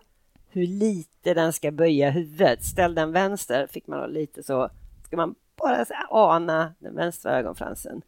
hur 0.50 0.66
lite 0.66 1.34
den 1.34 1.52
ska 1.52 1.70
böja 1.70 2.10
huvudet. 2.10 2.64
Ställ 2.64 2.94
den 2.94 3.12
vänster, 3.12 3.66
fick 3.66 3.86
man 3.86 3.98
då 4.00 4.06
lite 4.06 4.42
så, 4.42 4.68
ska 5.06 5.16
man 5.16 5.34
bara 5.56 5.84
så 5.84 5.94
ana 6.10 6.74
den 6.78 6.94
vänstra 6.96 7.38
ögonfransen. 7.38 8.02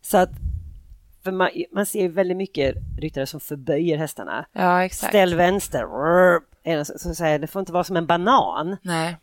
Så 0.00 0.18
att, 0.18 0.30
man, 1.24 1.48
man 1.72 1.86
ser 1.86 2.00
ju 2.00 2.08
väldigt 2.08 2.36
mycket 2.36 2.76
ryttare 2.98 3.26
som 3.26 3.40
förböjer 3.40 3.96
hästarna. 3.96 4.46
Ja, 4.52 4.84
exakt. 4.84 5.10
Ställ 5.10 5.34
vänster, 5.34 5.86
så, 6.84 7.14
så 7.14 7.24
jag, 7.24 7.40
det 7.40 7.46
får 7.46 7.60
inte 7.60 7.72
vara 7.72 7.84
som 7.84 7.96
en 7.96 8.06
banan, 8.06 8.76
Nej. 8.82 9.16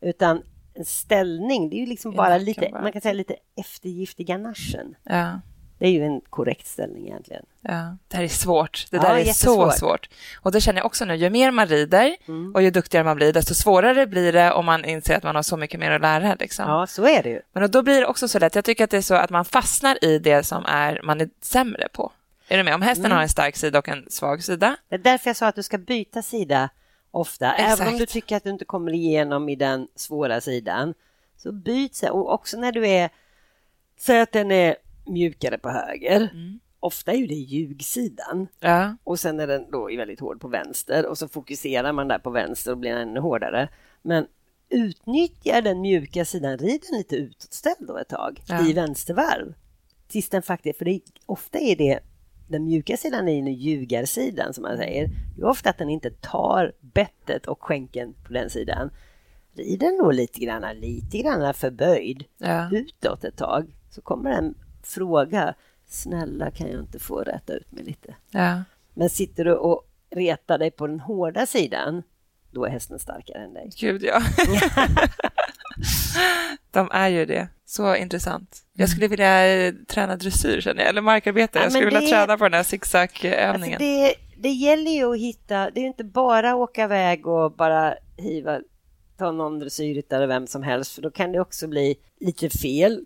utan 0.00 0.42
en 0.74 0.84
ställning, 0.84 1.70
det 1.70 1.76
är 1.76 1.80
ju 1.80 1.86
liksom 1.86 2.12
bara 2.14 2.28
nacken 2.28 2.44
lite, 2.44 2.68
bara. 2.72 2.82
man 2.82 2.92
kan 2.92 3.00
säga 3.00 3.12
lite 3.14 3.36
eftergift 3.56 4.20
i 4.20 4.24
ganachen. 4.24 4.94
Ja. 5.02 5.40
Det 5.78 5.86
är 5.86 5.90
ju 5.90 6.04
en 6.04 6.20
korrekt 6.20 6.66
ställning 6.66 7.06
egentligen. 7.06 7.42
Ja, 7.60 7.96
det 8.08 8.16
här 8.16 8.24
är 8.24 8.28
svårt. 8.28 8.86
Det 8.90 8.96
Ja, 8.96 9.02
där 9.02 9.16
är 9.16 9.24
så 9.32 9.70
svårt. 9.70 10.08
Och 10.40 10.52
det 10.52 10.60
känner 10.60 10.78
jag 10.80 10.86
också 10.86 11.04
nu, 11.04 11.14
ju 11.16 11.30
mer 11.30 11.50
man 11.50 11.66
rider 11.66 12.16
Mm. 12.28 12.54
och 12.54 12.62
ju 12.62 12.70
duktigare 12.70 13.04
man 13.04 13.16
blir, 13.16 13.32
desto 13.32 13.54
svårare 13.54 14.06
blir 14.06 14.32
det 14.32 14.52
om 14.52 14.64
man 14.66 14.84
inser 14.84 15.16
att 15.16 15.22
man 15.22 15.34
har 15.36 15.42
så 15.42 15.56
mycket 15.56 15.80
mer 15.80 15.90
att 15.90 16.00
lära. 16.00 16.34
Liksom. 16.34 16.64
Ja, 16.68 16.86
så 16.86 17.06
är 17.08 17.22
det 17.22 17.28
ju. 17.28 17.40
Men 17.52 17.70
då 17.70 17.82
blir 17.82 18.00
det 18.00 18.06
också 18.06 18.28
så 18.28 18.38
lätt, 18.38 18.54
jag 18.54 18.64
tycker 18.64 18.84
att 18.84 18.90
det 18.90 18.96
är 18.96 19.00
så 19.02 19.14
att 19.14 19.30
man 19.30 19.44
fastnar 19.44 20.04
i 20.04 20.18
det 20.18 20.42
som 20.42 20.64
är, 20.66 21.00
man 21.04 21.20
är 21.20 21.28
sämre 21.40 21.88
på. 21.92 22.12
Är 22.48 22.56
du 22.58 22.62
med? 22.62 22.74
Om 22.74 22.82
hästen 22.82 23.04
Mm. 23.06 23.16
har 23.16 23.22
en 23.22 23.28
stark 23.28 23.56
sida 23.56 23.78
och 23.78 23.88
en 23.88 24.04
svag 24.10 24.44
sida, 24.44 24.76
Det 24.88 24.94
är 24.94 24.98
därför 24.98 25.28
jag 25.30 25.36
sa 25.36 25.46
att 25.46 25.54
du 25.54 25.62
ska 25.62 25.78
byta 25.78 26.22
sida 26.22 26.68
ofta. 27.14 27.52
Även 27.54 27.88
om 27.88 27.94
Exakt. 27.94 27.98
du 27.98 28.06
tycker 28.06 28.36
att 28.36 28.44
du 28.44 28.50
inte 28.50 28.64
kommer 28.64 28.92
igenom 28.92 29.48
i 29.48 29.56
den 29.56 29.88
svåra 29.94 30.40
sidan. 30.40 30.94
Så 31.36 31.52
byt 31.52 31.94
sig. 31.94 32.10
Och 32.10 32.32
också 32.32 32.56
när 32.60 32.72
du 32.72 32.86
är, 32.88 33.10
säg 33.98 34.20
att 34.20 34.32
den 34.32 34.50
är 34.50 34.76
mjukare 35.06 35.58
på 35.58 35.68
höger. 35.70 36.16
Mm. 36.32 36.60
Ofta 36.80 37.12
är 37.12 37.16
ju 37.16 37.26
det 37.26 37.34
ljugsidan. 37.34 38.46
ja, 38.60 38.96
Och 39.04 39.20
sen 39.20 39.40
är 39.40 39.46
den 39.46 39.70
då 39.70 39.86
väldigt 39.96 40.20
hård 40.20 40.40
på 40.40 40.48
vänster 40.48 41.06
och 41.06 41.18
så 41.18 41.28
fokuserar 41.28 41.92
man 41.92 42.08
där 42.08 42.18
på 42.18 42.30
vänster 42.30 42.70
och 42.72 42.78
blir 42.78 42.90
ännu 42.96 43.20
hårdare. 43.20 43.68
Men 44.02 44.26
utnyttja 44.68 45.60
den 45.60 45.80
mjuka 45.80 46.24
sidan, 46.24 46.58
rid 46.58 46.80
den 46.90 46.98
lite 46.98 47.16
utåtställd 47.16 47.76
då 47.88 47.96
ett 47.98 48.08
tag 48.08 48.40
Ja. 48.48 48.66
i 48.68 48.72
vänstervarv. 48.72 49.54
Tills 50.08 50.28
den 50.28 50.42
faktiskt, 50.42 50.78
för 50.78 50.84
det, 50.84 51.00
ofta 51.26 51.58
är 51.58 51.76
det 51.76 52.00
den 52.54 52.64
mjuka 52.64 52.96
sidan 52.96 53.28
är 53.28 53.32
ju 53.32 53.50
ljugarsidan 53.50 54.54
som 54.54 54.62
man 54.62 54.76
säger. 54.76 55.10
Det 55.36 55.42
är 55.42 55.46
ofta 55.46 55.70
att 55.70 55.78
den 55.78 55.90
inte 55.90 56.10
tar 56.10 56.72
bettet 56.80 57.46
och 57.46 57.62
skänken 57.62 58.14
på 58.26 58.32
den 58.32 58.50
sidan. 58.50 58.90
Rid 59.54 59.80
den 59.80 59.98
då 59.98 60.10
lite 60.10 60.40
grann, 60.40 60.76
lite 60.76 61.18
grann 61.18 61.54
förböjd 61.54 62.24
ja. 62.38 62.70
utåt 62.72 63.24
ett 63.24 63.36
tag 63.36 63.76
så 63.90 64.02
kommer 64.02 64.30
den 64.30 64.54
fråga 64.82 65.54
Snälla 65.86 66.50
kan 66.50 66.70
jag 66.70 66.80
inte 66.80 66.98
få 66.98 67.20
rätta 67.20 67.52
ut 67.52 67.72
mig 67.72 67.84
lite? 67.84 68.14
ja. 68.30 68.62
Men 68.94 69.10
sitter 69.10 69.44
du 69.44 69.54
och 69.54 69.88
retar 70.10 70.58
dig 70.58 70.70
på 70.70 70.86
den 70.86 71.00
hårda 71.00 71.46
sidan, 71.46 72.02
då 72.54 72.64
är 72.64 72.70
hästen 72.70 72.98
starkare 72.98 73.44
än 73.44 73.54
dig. 73.54 73.70
Gud, 73.80 74.02
ja. 74.02 74.22
De 76.70 76.88
är 76.92 77.08
ju 77.08 77.26
det. 77.26 77.48
Så 77.64 77.96
intressant. 77.96 78.62
Jag 78.72 78.88
skulle 78.88 79.08
vilja 79.08 79.66
eh, 79.66 79.74
träna 79.88 80.16
dressyr, 80.16 80.60
känner 80.60 80.80
jag, 80.80 80.88
eller 80.88 81.00
markarbete. 81.00 81.58
Ja, 81.58 81.62
jag 81.62 81.72
skulle 81.72 81.84
vilja 81.84 82.00
det- 82.00 82.06
träna 82.08 82.38
på 82.38 82.44
den 82.44 82.52
här 82.52 82.58
Alltså 82.58 82.70
zigzag-övningen. 82.70 83.78
det, 83.78 84.14
det 84.36 84.48
gäller 84.50 84.90
ju 84.90 85.12
att 85.14 85.20
hitta, 85.20 85.70
det 85.70 85.80
är 85.80 85.82
ju 85.82 85.88
inte 85.88 86.04
bara 86.04 86.54
åka 86.56 86.84
iväg 86.84 87.26
och 87.26 87.52
bara 87.56 87.94
hiva, 88.16 88.60
ta 89.18 89.32
någon 89.32 89.58
dressyrryttare, 89.58 90.26
vem 90.26 90.46
som 90.46 90.62
helst, 90.62 90.94
för 90.94 91.02
då 91.02 91.10
kan 91.10 91.32
det 91.32 91.40
också 91.40 91.68
bli 91.68 91.96
lite 92.20 92.50
fel. 92.50 93.04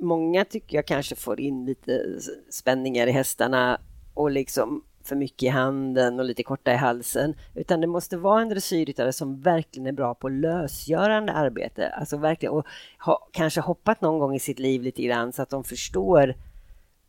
Många 0.00 0.44
tycker 0.44 0.76
jag 0.76 0.86
kanske 0.86 1.16
får 1.16 1.40
in 1.40 1.64
lite 1.66 2.02
spänningar 2.50 3.06
i 3.06 3.10
hästarna 3.12 3.80
och 4.14 4.30
liksom 4.30 4.84
för 5.08 5.16
mycket 5.16 5.42
i 5.42 5.48
handen 5.48 6.18
och 6.18 6.24
lite 6.24 6.42
korta 6.42 6.72
i 6.72 6.76
halsen. 6.76 7.34
Utan 7.54 7.80
det 7.80 7.86
måste 7.86 8.16
vara 8.16 8.42
en 8.42 8.48
dressyrryttare 8.48 9.12
som 9.12 9.40
verkligen 9.40 9.86
är 9.86 9.92
bra 9.92 10.14
på 10.14 10.28
lösgörande 10.28 11.32
arbete. 11.32 11.88
Alltså 11.88 12.16
verkligen, 12.16 12.52
och 12.52 12.66
ha, 12.98 13.28
kanske 13.32 13.60
hoppat 13.60 14.00
någon 14.00 14.18
gång 14.18 14.34
i 14.34 14.40
sitt 14.40 14.58
liv 14.58 14.82
lite 14.82 15.02
grann 15.02 15.32
så 15.32 15.42
att 15.42 15.50
de 15.50 15.64
förstår 15.64 16.34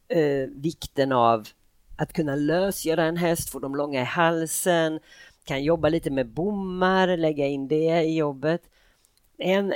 eh, 0.08 0.50
vikten 0.56 1.12
av 1.12 1.48
att 1.98 2.14
kunna 2.14 2.36
lösgöra 2.36 3.04
en 3.04 3.18
häst, 3.18 3.50
få 3.50 3.60
dem 3.60 3.76
långa 3.76 4.02
i 4.02 4.06
halsen, 4.06 5.00
kan 5.44 5.64
jobba 5.64 5.90
lite 5.90 6.12
med 6.12 6.28
bommar, 6.28 7.18
lägga 7.18 7.48
in 7.48 7.68
det 7.68 8.02
i 8.02 8.18
jobbet. 8.18 8.62
en, 9.38 9.74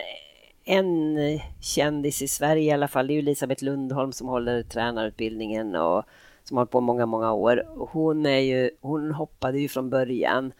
en 0.65 1.17
kändis 1.61 2.21
i 2.21 2.27
Sverige 2.27 2.63
i 2.63 2.71
alla 2.71 2.87
fall, 2.87 3.07
det 3.07 3.13
är 3.13 3.15
ju 3.15 3.19
Elisabeth 3.19 3.63
Lundholm 3.63 4.11
som 4.11 4.27
håller 4.27 4.63
tränarutbildningen 4.63 5.75
och 5.75 6.03
som 6.43 6.57
har 6.57 6.61
hållit 6.61 6.71
på 6.71 6.81
många, 6.81 7.05
många 7.05 7.31
år. 7.31 7.63
Hon, 7.91 8.25
är 8.25 8.39
ju, 8.39 8.69
hon 8.81 9.11
hoppade 9.11 9.59
ju 9.59 9.67
från 9.67 9.89
början 9.89 10.53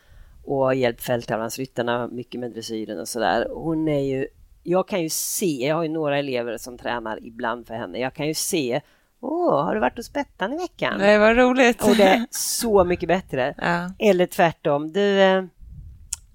och 0.45 0.57
har 0.57 0.73
hjälpt 0.73 1.01
fälttävlansryttarna 1.01 2.07
mycket 2.07 2.39
med 2.39 2.51
dressyren 2.51 2.99
och 2.99 3.07
sådär. 3.07 3.47
Hon 3.53 3.88
är 3.88 3.99
ju, 3.99 4.27
jag 4.63 4.88
kan 4.88 5.01
ju 5.01 5.09
se, 5.09 5.67
jag 5.67 5.75
har 5.75 5.84
ju 5.84 5.89
några 5.89 6.17
elever 6.17 6.57
som 6.57 6.77
tränar 6.77 7.25
ibland 7.25 7.67
för 7.67 7.73
henne, 7.73 7.99
jag 7.99 8.13
kan 8.13 8.27
ju 8.27 8.34
se 8.34 8.81
Åh, 9.25 9.63
har 9.65 9.73
du 9.73 9.79
varit 9.79 9.97
hos 9.97 10.13
Bettan 10.13 10.53
i 10.53 10.57
veckan? 10.57 10.97
Nej, 10.97 11.19
vad 11.19 11.38
roligt. 11.38 11.84
Och 11.84 11.95
det 11.95 12.03
är 12.03 12.25
så 12.31 12.84
mycket 12.84 13.07
bättre. 13.07 13.55
Ja. 13.57 13.89
Eller 13.99 14.25
tvärtom. 14.25 14.91
Du, 14.91 15.21
eh, 15.21 15.43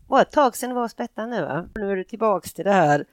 var 0.07 0.23
ett 0.23 0.31
tag 0.31 0.57
sedan 0.57 0.69
du 0.69 0.75
var 0.75 0.83
hos 0.83 0.97
Bettan 0.97 1.31
nu 1.31 1.43
va? 1.43 1.69
Nu 1.75 1.91
är 1.91 1.97
du 1.97 2.05
tillbaks 2.05 2.55
till 2.55 2.65
det 2.65 2.73
här 2.73 3.05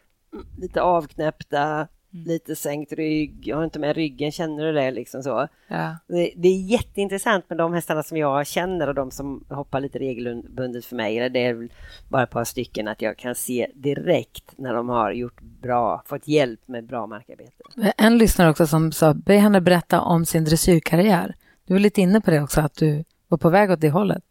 lite 0.57 0.81
avknäppta, 0.81 1.88
lite 2.16 2.55
sänkt 2.55 2.93
rygg. 2.93 3.47
Jag 3.47 3.57
har 3.57 3.63
inte 3.63 3.80
med 3.80 3.95
ryggen, 3.95 4.32
känner 4.32 4.66
du 4.66 4.72
det 4.72 4.91
liksom 4.91 5.24
så? 5.24 5.47
Ja. 5.68 5.97
Det, 6.07 6.34
det 6.36 6.47
är 6.47 6.61
jätteintressant 6.61 7.49
med 7.49 7.57
de 7.57 7.74
hästarna 7.74 8.03
som 8.03 8.18
jag 8.18 8.47
känner 8.47 8.88
och 8.88 8.95
de 8.95 9.11
som 9.11 9.45
hoppar 9.49 9.80
lite 9.82 9.99
regelbundet 9.99 10.86
för 10.86 10.95
mig. 10.95 11.30
Det 11.30 11.45
är 11.45 11.70
bara 12.09 12.24
ett 12.24 12.30
par 12.30 12.43
stycken 12.43 12.88
att 12.88 13.01
jag 13.01 13.18
kan 13.18 13.36
se 13.36 13.68
direkt 13.74 14.53
när 14.57 14.74
de 14.74 14.89
har 14.89 15.11
gjort 15.11 15.41
bra, 15.41 16.03
fått 16.05 16.28
hjälp 16.28 16.68
med 16.68 16.86
bra 16.86 17.07
markarbete. 17.07 17.93
En 17.97 18.18
lyssnare 18.18 18.49
också 18.49 18.68
som 18.68 18.91
sa, 18.91 19.13
be 19.13 19.34
henne 19.34 19.61
berätta 19.61 20.01
om 20.01 20.26
sin 20.26 20.45
dressyrkarriär. 20.45 21.36
Du 21.66 21.74
var 21.74 21.80
lite 21.80 22.01
inne 22.01 22.22
på 22.22 22.32
det 22.32 22.41
också, 22.41 22.61
att 22.61 22.76
du 22.76 23.03
var 23.28 23.38
på 23.38 23.49
väg 23.49 23.72
åt 23.72 23.82
det 23.82 23.89
hållet. 23.89 24.24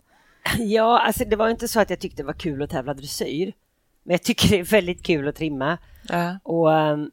Ja, 0.58 0.98
alltså 0.98 1.24
det 1.24 1.36
var 1.36 1.48
inte 1.48 1.68
så 1.68 1.80
att 1.80 1.90
jag 1.90 2.00
tyckte 2.00 2.22
det 2.22 2.26
var 2.26 2.32
kul 2.32 2.62
att 2.62 2.70
tävla 2.70 2.94
dressyr. 2.94 3.52
Men 4.02 4.14
jag 4.14 4.22
tycker 4.22 4.48
det 4.48 4.58
är 4.58 4.64
väldigt 4.64 5.02
kul 5.02 5.28
att 5.28 5.36
trimma. 5.36 5.78
Ja. 6.08 6.38
Och 6.42 6.68
um, 6.68 7.10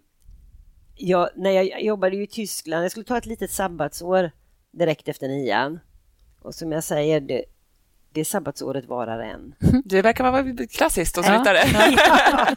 jag, 1.01 1.29
när 1.35 1.51
jag 1.51 1.83
jobbade 1.83 2.15
i 2.15 2.27
Tyskland, 2.27 2.83
jag 2.83 2.91
skulle 2.91 3.03
ta 3.05 3.17
ett 3.17 3.25
litet 3.25 3.51
sabbatsår 3.51 4.31
direkt 4.71 5.07
efter 5.07 5.27
nian. 5.27 5.79
Och 6.41 6.55
som 6.55 6.71
jag 6.71 6.83
säger, 6.83 7.19
det, 7.21 7.43
det 8.13 8.25
sabbatsåret 8.25 8.85
varar 8.85 9.19
än. 9.19 9.55
Det 9.85 10.01
verkar 10.01 10.31
vara 10.31 10.67
klassiskt 10.67 11.15
hos 11.17 11.27
Ja. 11.27 11.39
ryttare. 11.39 11.57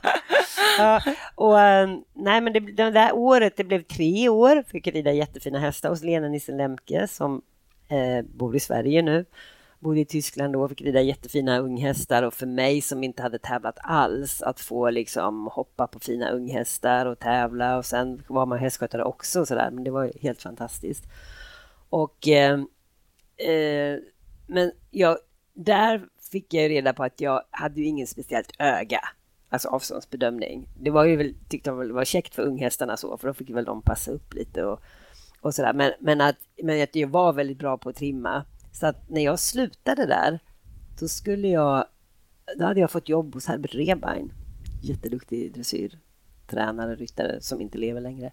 ja, 0.78 1.02
och, 1.34 1.54
um, 1.56 2.04
nej, 2.14 2.40
men 2.40 2.52
det, 2.52 2.60
det 2.60 2.90
där 2.90 3.12
året, 3.14 3.56
det 3.56 3.64
blev 3.64 3.82
tre 3.82 4.28
år, 4.28 4.64
fick 4.68 4.86
rida 4.86 5.12
jättefina 5.12 5.58
hästar 5.58 5.88
hos 5.90 6.02
Lena 6.02 6.28
Nissen 6.28 6.56
Lemke 6.56 7.08
som 7.08 7.42
eh, 7.88 8.24
bor 8.34 8.56
i 8.56 8.60
Sverige 8.60 9.02
nu. 9.02 9.24
Bodde 9.84 10.00
i 10.00 10.04
Tyskland 10.04 10.52
då, 10.52 10.62
och 10.62 10.70
fick 10.70 10.82
rida 10.82 11.00
jättefina 11.00 11.58
unghästar 11.58 12.22
och 12.22 12.34
för 12.34 12.46
mig 12.46 12.80
som 12.80 13.04
inte 13.04 13.22
hade 13.22 13.38
tävlat 13.38 13.78
alls 13.82 14.42
att 14.42 14.60
få 14.60 14.90
liksom 14.90 15.46
hoppa 15.52 15.86
på 15.86 16.00
fina 16.00 16.30
unghästar 16.30 17.06
och 17.06 17.18
tävla 17.18 17.76
och 17.76 17.86
sen 17.86 18.22
var 18.28 18.46
man 18.46 18.58
hästskötare 18.58 19.04
också 19.04 19.40
och 19.40 19.48
sådär, 19.48 19.70
men 19.70 19.84
det 19.84 19.90
var 19.90 20.12
helt 20.20 20.42
fantastiskt. 20.42 21.04
Och 21.88 22.28
eh, 22.28 22.52
eh, 23.36 23.98
men 24.46 24.72
jag, 24.90 25.18
där 25.54 26.08
fick 26.32 26.54
jag 26.54 26.70
reda 26.70 26.92
på 26.92 27.04
att 27.04 27.20
jag 27.20 27.42
hade 27.50 27.80
ju 27.80 27.86
ingen 27.86 28.06
speciellt 28.06 28.52
öga, 28.58 29.00
alltså 29.48 29.68
avståndsbedömning. 29.68 30.68
Det 30.80 30.90
var 30.90 31.04
ju 31.04 31.16
väl, 31.16 31.34
tyckte 31.48 31.70
jag 31.70 31.76
väl 31.76 31.92
var 31.92 32.04
käckt 32.04 32.34
för 32.34 32.42
unghästarna 32.42 32.96
så, 32.96 33.16
för 33.16 33.28
då 33.28 33.34
fick 33.34 33.50
väl 33.50 33.64
de 33.64 33.82
passa 33.82 34.10
upp 34.10 34.34
lite 34.34 34.64
och, 34.64 34.80
och 35.40 35.54
sådär. 35.54 35.72
Men, 35.72 35.92
men, 36.00 36.20
att, 36.20 36.36
men 36.62 36.82
att 36.82 36.94
jag 36.94 37.08
var 37.08 37.32
väldigt 37.32 37.58
bra 37.58 37.78
på 37.78 37.88
att 37.88 37.96
trimma. 37.96 38.44
Så 38.74 38.86
att 38.86 39.10
när 39.10 39.20
jag 39.20 39.38
slutade 39.38 40.06
där, 40.06 40.38
då 41.00 41.08
skulle 41.08 41.48
jag, 41.48 41.84
då 42.58 42.64
hade 42.64 42.80
jag 42.80 42.90
fått 42.90 43.08
jobb 43.08 43.34
hos 43.34 43.46
Herbert 43.46 43.74
Rehbein, 43.74 44.32
jätteduktig 44.82 45.52
dressyrtränare, 45.54 46.94
ryttare 46.94 47.40
som 47.40 47.60
inte 47.60 47.78
lever 47.78 48.00
längre. 48.00 48.30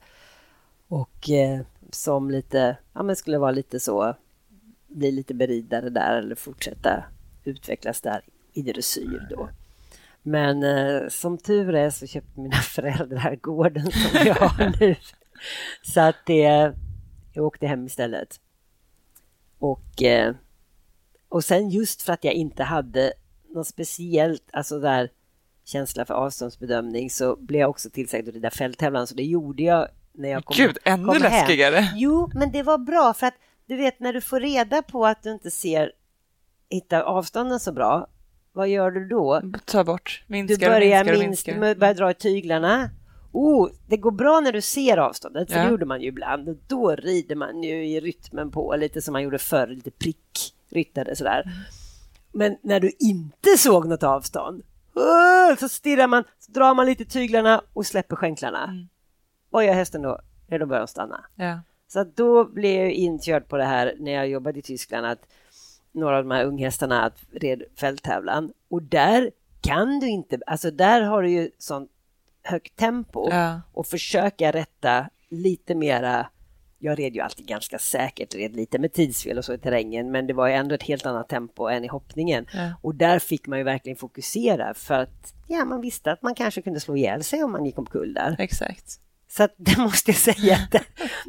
Och 0.88 1.30
eh, 1.30 1.62
som 1.92 2.32
lite, 2.32 2.78
ja 2.94 3.04
men 3.04 3.16
skulle 3.16 3.38
vara 3.38 3.52
lite 3.52 3.80
så, 3.80 4.16
bli 4.88 5.12
lite 5.12 5.34
beridare 5.34 5.90
där 5.90 6.16
eller 6.16 6.36
fortsätta 6.36 7.04
utvecklas 7.44 8.02
där 8.02 8.22
i 8.54 8.62
dressyr 8.62 9.28
då. 9.30 9.50
Men 10.24 10.64
eh, 10.64 11.08
som 11.10 11.38
tur 11.38 11.76
är 11.76 11.90
så 11.90 12.08
köpte 12.08 12.40
mina 12.40 12.56
föräldrar 12.76 13.36
gården 13.36 13.92
som 13.92 14.20
jag 14.26 14.36
har 14.36 14.80
nu. 14.80 14.96
Så 15.82 16.02
att 16.02 16.26
det, 16.26 16.74
jag 17.34 17.46
åkte 17.46 17.68
hem 17.68 17.86
istället. 17.86 18.40
Och, 19.62 20.04
eh, 20.04 20.36
och 21.30 21.44
sen 21.44 21.70
just 21.70 22.02
för 22.02 22.14
att 22.14 22.24
jag 22.24 22.34
inte 22.34 22.64
hade 22.64 23.14
något 23.54 23.68
speciellt, 23.68 24.50
alltså 24.54 24.80
där 24.80 25.10
känsla 25.66 26.06
för 26.06 26.14
avståndsbedömning 26.14 27.10
så 27.10 27.36
blev 27.36 27.62
jag 27.62 27.70
också 27.70 27.90
tillsagd 27.90 28.28
att 28.30 28.34
rida 28.34 28.52
fälttävlan 28.52 29.08
så 29.08 29.16
det 29.16 29.24
gjorde 29.24 29.64
jag 29.64 29.88
när 30.14 30.30
jag 30.30 30.46
kom, 30.46 30.56
Gud, 30.58 30.78
ännu 30.86 31.06
kom 31.06 31.14
hem. 31.14 31.22
läskigare. 31.22 31.88
Jo, 31.96 32.32
men 32.34 32.52
det 32.52 32.64
var 32.64 32.78
bra 32.78 33.14
för 33.14 33.28
att 33.28 33.34
du 33.66 33.78
vet 33.78 34.00
när 34.00 34.14
du 34.14 34.22
får 34.22 34.40
reda 34.40 34.82
på 34.82 35.06
att 35.06 35.24
du 35.24 35.32
inte 35.32 35.52
ser 35.52 35.92
hitta 36.70 37.04
avstånden 37.04 37.60
så 37.60 37.72
bra, 37.72 38.08
vad 38.54 38.70
gör 38.70 38.92
du 38.92 39.08
då? 39.08 39.42
Ta 39.66 39.84
bort, 39.84 40.24
Du 40.28 40.32
minskar 40.34 40.68
och 40.68 40.74
börjar, 40.74 41.04
minskar 41.04 41.14
och 41.14 41.60
minskar. 41.60 41.76
börjar 41.76 41.94
dra 41.94 42.12
i 42.12 42.14
tyglarna. 42.14 42.90
Oh, 43.32 43.70
det 43.88 43.98
går 43.98 44.12
bra 44.12 44.40
när 44.40 44.52
du 44.52 44.62
ser 44.62 44.98
avståndet, 44.98 45.52
för 45.52 45.58
Ja. 45.58 45.64
det 45.64 45.70
gjorde 45.72 45.86
man 45.86 46.02
ju 46.02 46.08
ibland. 46.08 46.58
Då 46.68 46.96
rider 46.96 47.36
man 47.36 47.64
ju 47.64 47.86
i 47.88 48.00
rytmen 48.00 48.52
på, 48.52 48.76
lite 48.76 49.02
som 49.02 49.12
man 49.14 49.24
gjorde 49.24 49.40
förr, 49.40 49.68
lite 49.68 49.92
prickryttare 49.92 51.16
sådär. 51.16 51.44
Men 52.32 52.58
när 52.62 52.80
du 52.80 52.92
inte 53.00 53.58
såg 53.58 53.88
något 53.88 54.04
avstånd, 54.04 54.64
åh, 54.96 55.56
så 55.60 55.70
stirrar 55.70 56.08
man, 56.08 56.24
så 56.40 56.52
drar 56.52 56.76
man 56.76 56.86
lite 56.86 57.06
tyglarna 57.06 57.62
och 57.74 57.86
släpper 57.86 58.16
skänklarna. 58.16 58.64
Mm. 58.64 58.88
Vad 59.50 59.66
gör 59.66 59.74
hästen 59.74 60.02
då? 60.02 60.20
Ja, 60.48 60.58
då 60.58 60.66
börjar 60.66 60.82
de 60.82 60.88
stanna. 60.88 61.26
Ja. 61.36 61.60
Så 61.88 62.04
då 62.16 62.46
blev 62.46 62.82
jag 62.82 62.92
inkörd 62.92 63.48
på 63.48 63.58
det 63.58 63.64
här 63.64 63.96
när 64.00 64.12
jag 64.12 64.28
jobbade 64.28 64.60
i 64.60 64.62
Tyskland 64.62 65.06
att 65.06 65.28
några 65.92 66.18
av 66.18 66.24
de 66.24 66.32
här 66.32 66.46
unghästarna 66.46 67.04
att 67.06 67.18
red 67.32 67.64
fälttävlan 67.76 68.54
och 68.70 68.84
där 68.84 69.32
kan 69.62 70.00
du 70.00 70.08
inte, 70.10 70.40
alltså 70.48 70.72
där 70.72 71.02
har 71.02 71.24
du 71.24 71.30
ju 71.30 71.50
sånt 71.58 71.91
högt 72.44 72.76
tempo 72.76 73.28
Ja. 73.32 73.62
och 73.74 73.88
försöka 73.88 74.52
rätta 74.52 75.10
lite 75.30 75.76
mera 75.76 76.28
jag 76.84 77.00
red 77.00 77.16
ju 77.16 77.22
alltid 77.22 77.46
ganska 77.48 77.80
säkert, 77.80 78.36
red 78.36 78.56
lite 78.56 78.80
med 78.80 78.94
tidsfel 78.94 79.38
och 79.38 79.46
så 79.46 79.54
i 79.54 79.58
terrängen, 79.58 80.12
men 80.12 80.28
det 80.28 80.34
var 80.34 80.48
ju 80.48 80.54
ändå 80.54 80.76
ett 80.76 80.84
helt 80.84 81.06
annat 81.06 81.30
tempo 81.30 81.68
än 81.68 81.84
i 81.86 81.88
hoppningen. 81.88 82.46
Ja. 82.54 82.74
Och 82.82 82.96
där 82.96 83.20
fick 83.20 83.48
man 83.48 83.58
ju 83.58 83.64
verkligen 83.64 83.96
fokusera 83.98 84.74
för 84.74 84.94
att 84.94 85.34
ja, 85.48 85.66
man 85.66 85.82
visste 85.82 86.12
att 86.12 86.22
man 86.22 86.36
kanske 86.36 86.62
kunde 86.62 86.80
slå 86.80 86.96
ihjäl 86.98 87.24
sig 87.24 87.44
om 87.44 87.52
man 87.52 87.66
gick 87.66 87.78
omkull 87.78 88.14
där. 88.14 88.36
Exakt. 88.40 88.86
Så 89.30 89.44
att 89.44 89.54
det 89.58 89.78
måste 89.82 90.12
jag 90.12 90.18
säga, 90.18 90.56
att 90.56 90.72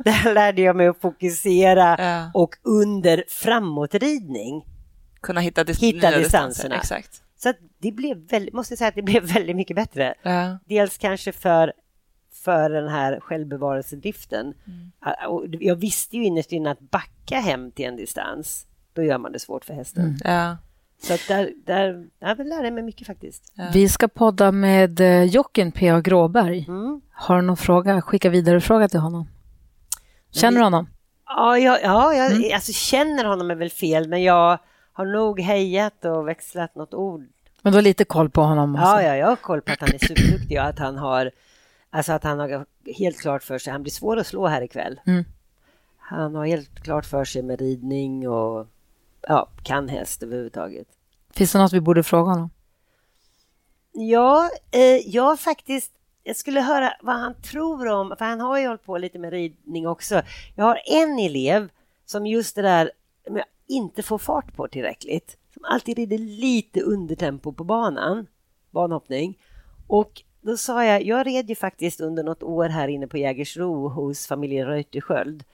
där, 0.05 0.35
lärde 0.35 0.63
jag 0.63 0.77
mig 0.77 0.87
att 0.87 1.01
fokusera 1.01 1.97
Ja. 1.99 2.31
och 2.35 2.55
under 2.63 3.25
framåtridning. 3.29 4.65
Kunna 5.21 5.41
hitta, 5.41 5.65
dis- 5.65 5.81
Hitta 5.81 6.19
distanserna. 6.19 6.77
Exakt. 6.77 7.23
Så 7.37 7.49
att 7.49 7.57
det 7.83 7.93
blev 7.93 8.17
väldigt, 8.17 8.55
måste 8.55 8.73
jag 8.73 8.79
säga 8.79 8.89
att 8.89 8.95
det 8.95 9.03
blev 9.13 9.23
väldigt 9.23 9.57
mycket 9.57 9.77
bättre. 9.77 10.15
Ja. 10.23 10.59
Dels 10.65 10.99
kanske 10.99 11.33
för, 11.33 11.73
för 12.45 12.71
den 12.71 12.89
här 12.89 13.21
självbevarelsedriften. 13.21 14.55
Och 15.29 15.45
jag 15.61 15.77
visste 15.77 16.17
ju 16.17 16.25
innerst 16.25 16.53
inne 16.53 16.71
att 16.71 16.81
backa 16.81 17.41
hem 17.41 17.71
till 17.71 17.85
en 17.85 17.97
distans, 17.97 18.67
då 18.93 19.03
gör 19.03 19.19
man 19.19 19.33
det 19.33 19.39
svårt 19.39 19.65
för 19.65 19.75
hästen. 19.75 20.19
Ja. 20.25 20.57
Så 21.03 21.17
där, 21.29 21.53
där 21.67 22.07
ja, 22.19 22.35
jag 22.39 22.47
lärde 22.47 22.71
mig 22.71 22.83
mycket 22.83 23.07
faktiskt. 23.07 23.53
Vi 23.73 23.89
ska 23.89 24.09
podda 24.09 24.53
med 24.53 25.01
eh, 25.01 25.25
jocken 25.25 25.73
P.A. 25.73 26.01
Gråberg. 26.01 26.65
Mm. 26.69 27.01
Har 27.11 27.37
du 27.37 27.43
någon 27.43 27.57
fråga? 27.57 28.03
Skicka 28.03 28.31
vidare 28.31 28.61
fråga 28.61 28.89
till 28.89 29.01
honom. 29.01 29.29
Känner 30.31 30.59
du 30.59 30.65
honom? 30.65 30.89
Ja, 31.27 31.59
jag, 31.59 31.83
ja 31.83 32.15
jag 32.15 32.53
alltså, 32.53 32.73
känner 32.73 33.25
honom 33.25 33.51
är 33.51 33.55
väl 33.55 33.71
fel, 33.71 34.09
men 34.09 34.23
jag 34.23 34.59
har 34.93 35.07
nog 35.07 35.41
hejat 35.41 36.05
och 36.05 36.29
växlat 36.29 36.75
något 36.75 36.95
ord 36.95 37.27
Men 37.63 37.73
du 37.73 37.77
har 37.77 37.83
lite 37.83 38.05
koll 38.05 38.31
på 38.31 38.43
honom 38.43 38.75
också? 38.75 38.87
Ja, 38.87 39.03
ja, 39.03 39.17
jag 39.17 39.27
har 39.27 39.37
koll 39.37 39.61
på 39.61 39.73
att 39.73 39.81
han 39.81 39.95
är 39.95 39.99
superduktig 39.99 40.59
och 40.59 40.65
att 40.65 40.79
han 40.79 40.99
har, 40.99 41.31
alltså 41.91 42.13
att 42.13 42.25
han 42.25 42.39
har 42.39 42.67
helt 42.99 43.21
klart 43.21 43.43
för 43.43 43.59
sig, 43.59 43.73
han 43.73 43.83
blir 43.83 43.93
svår 43.93 44.17
att 44.17 44.27
slå 44.27 44.47
här 44.47 44.63
ikväll. 44.63 45.01
Mm. 45.07 45.25
Han 45.99 46.35
har 46.35 46.47
helt 46.47 46.83
klart 46.83 47.07
för 47.07 47.25
sig 47.25 47.43
med 47.43 47.61
ridning 47.61 48.29
och 48.29 48.67
ja, 49.21 49.49
kan 49.63 49.89
häst 49.89 50.23
överhuvudtaget. 50.23 50.87
Finns 51.31 51.53
det 51.53 51.59
något 51.59 51.73
vi 51.73 51.81
borde 51.81 52.03
fråga 52.03 52.31
honom? 52.31 52.51
Ja, 53.93 54.51
eh, 54.71 55.09
jag 55.09 55.41
faktiskt, 55.41 55.93
jag 56.23 56.37
skulle 56.37 56.61
höra 56.61 56.93
vad 57.03 57.17
han 57.17 57.35
tror 57.35 57.89
om, 57.89 58.15
för 58.19 58.25
han 58.25 58.41
har 58.41 58.59
ju 58.59 58.67
hållit 58.67 58.85
på 58.85 58.99
lite 58.99 59.19
med 59.19 59.31
ridning 59.33 59.89
också. 59.89 60.23
Jag 60.55 60.65
har 60.65 60.81
en 60.87 61.19
elev 61.19 61.69
som 62.07 62.27
just 62.27 62.55
det 62.55 62.63
där, 62.63 62.91
jag 63.25 63.45
inte 63.69 64.03
får 64.03 64.19
fart 64.19 64.57
på 64.57 64.69
tillräckligt, 64.69 65.37
alltid 65.65 65.97
rider 65.97 66.19
lite 66.19 66.81
undertempo 66.81 67.53
på 67.53 67.65
banan, 67.65 68.27
banhoppning. 68.71 69.39
Och 69.87 70.23
då 70.41 70.57
sa 70.57 70.85
jag, 70.85 71.03
jag 71.03 71.27
red 71.27 71.49
ju 71.49 71.55
faktiskt 71.55 72.01
under 72.01 72.23
något 72.23 72.43
år 72.43 72.69
här 72.69 72.89
inne 72.89 73.07
på 73.07 73.19
Jägersro 73.19 73.89
hos 73.89 74.27
familjen 74.27 74.67
Reuterskiöld. 74.67 75.45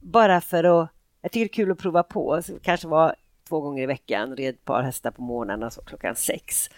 Bara 0.00 0.40
för 0.40 0.64
att, 0.64 0.88
jag 1.22 1.32
tycker 1.32 1.44
det 1.44 1.50
är 1.50 1.54
kul 1.54 1.70
att 1.72 1.78
prova 1.78 2.02
på, 2.02 2.42
så 2.42 2.52
det 2.52 2.58
kanske 2.62 2.88
var 2.88 3.14
två 3.48 3.60
gånger 3.60 3.82
i 3.82 3.86
veckan, 3.86 4.36
red 4.36 4.54
ett 4.54 4.64
par 4.64 4.82
hästar 4.82 5.10
på 5.10 5.22
morgnarna 5.22 5.70
så 5.70 5.82
klockan 5.82 6.16
sex. 6.16 6.70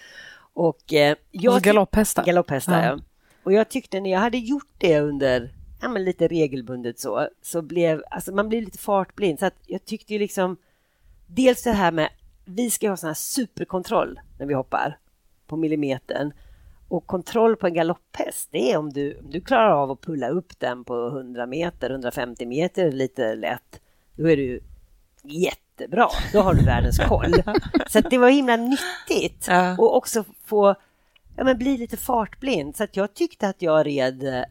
Och 0.52 0.92
eh, 0.92 1.16
jag 1.30 1.56
Och 1.56 1.62
galopphästar. 1.62 2.24
Galopphästar, 2.24 2.82
Ja. 2.82 2.86
ja. 2.86 2.98
Och 3.42 3.52
jag 3.52 3.68
tyckte 3.68 4.00
när 4.00 4.10
jag 4.10 4.20
hade 4.20 4.38
gjort 4.38 4.72
det 4.78 5.00
under 5.00 5.50
ja, 5.82 5.88
men 5.88 6.04
lite 6.04 6.28
regelbundet 6.28 6.98
så, 6.98 7.28
så 7.42 7.62
blev, 7.62 8.02
alltså 8.10 8.32
man 8.34 8.48
blir 8.48 8.60
lite 8.60 8.78
fartblind. 8.78 9.38
Så 9.38 9.46
att 9.46 9.54
jag 9.66 9.84
tyckte 9.84 10.12
ju 10.12 10.18
liksom, 10.18 10.56
dels 11.26 11.62
det 11.62 11.72
här 11.72 11.92
med, 11.92 12.08
vi 12.44 12.70
ska 12.70 12.88
ha 12.90 12.96
sån 12.96 13.06
här 13.06 13.14
superkontroll 13.14 14.20
när 14.38 14.46
vi 14.46 14.54
hoppar 14.54 14.98
på 15.46 15.56
millimetern. 15.56 16.32
Och 16.88 17.06
kontroll 17.06 17.56
på 17.56 17.66
en 17.66 17.74
galopphäst, 17.74 18.48
det 18.52 18.72
är 18.72 18.76
om 18.78 18.92
du, 18.92 19.18
om 19.18 19.30
du 19.30 19.40
klarar 19.40 19.70
av 19.70 19.90
att 19.90 20.00
pulla 20.00 20.28
upp 20.28 20.60
den 20.60 20.84
på 20.84 21.06
100 21.08 21.46
meter, 21.46 21.90
150 21.90 22.46
meter 22.46 22.92
lite 22.92 23.34
lätt, 23.34 23.80
då 24.16 24.30
är 24.30 24.36
du 24.36 24.60
jättebra. 25.22 26.08
Då 26.32 26.40
har 26.40 26.54
du 26.54 26.64
världens 26.64 26.98
koll. 26.98 27.32
Så 27.88 28.00
det 28.00 28.18
var 28.18 28.30
himla 28.30 28.56
nyttigt. 28.56 29.46
Ja. 29.48 29.76
Och 29.78 29.96
också 29.96 30.24
få 30.44 30.74
ja, 31.36 31.44
men 31.44 31.58
bli 31.58 31.78
lite 31.78 31.96
fartblind. 31.96 32.76
Så 32.76 32.84
att 32.84 32.96
jag 32.96 33.14
tyckte 33.14 33.48
att 33.48 33.62
jag 33.62 33.86
red... 33.86 34.22
eh, 34.28 34.42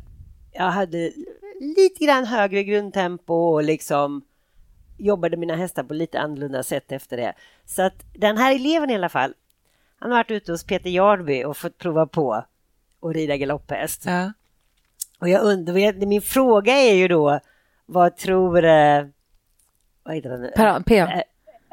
Jag 0.51 0.71
hade 0.71 1.11
lite 1.59 2.05
grann 2.05 2.25
högre 2.25 2.63
grundtempo 2.63 3.33
och 3.33 3.63
liksom 3.63 4.21
jobbade 4.97 5.37
mina 5.37 5.55
hästar 5.55 5.83
på 5.83 5.93
lite 5.93 6.19
annorlunda 6.19 6.63
sätt 6.63 6.91
efter 6.91 7.17
det. 7.17 7.33
Så 7.65 7.81
att 7.81 7.93
den 8.13 8.37
här 8.37 8.55
eleven 8.55 8.89
i 8.89 8.95
alla 8.95 9.09
fall, 9.09 9.33
han 9.99 10.11
har 10.11 10.17
varit 10.19 10.31
ute 10.31 10.51
hos 10.51 10.63
Peter 10.63 10.89
Jarby 10.89 11.43
och 11.43 11.57
fått 11.57 11.77
prova 11.77 12.05
på 12.07 12.33
att 13.01 13.13
rida 13.15 13.37
galopphäst. 13.37 14.05
Ja. 14.05 14.33
Och 15.19 15.29
jag 15.29 15.41
undrar, 15.43 16.05
min 16.05 16.21
fråga 16.21 16.73
är 16.73 16.93
ju 16.93 17.07
då, 17.07 17.39
vad 17.85 18.17
tror... 18.17 18.63
eh, 18.65 19.05
Vad 20.03 20.15
heter 20.15 20.29
han? 20.29 20.49
Per, 20.55 20.79
P. 20.79 20.97
Eh, 20.97 21.21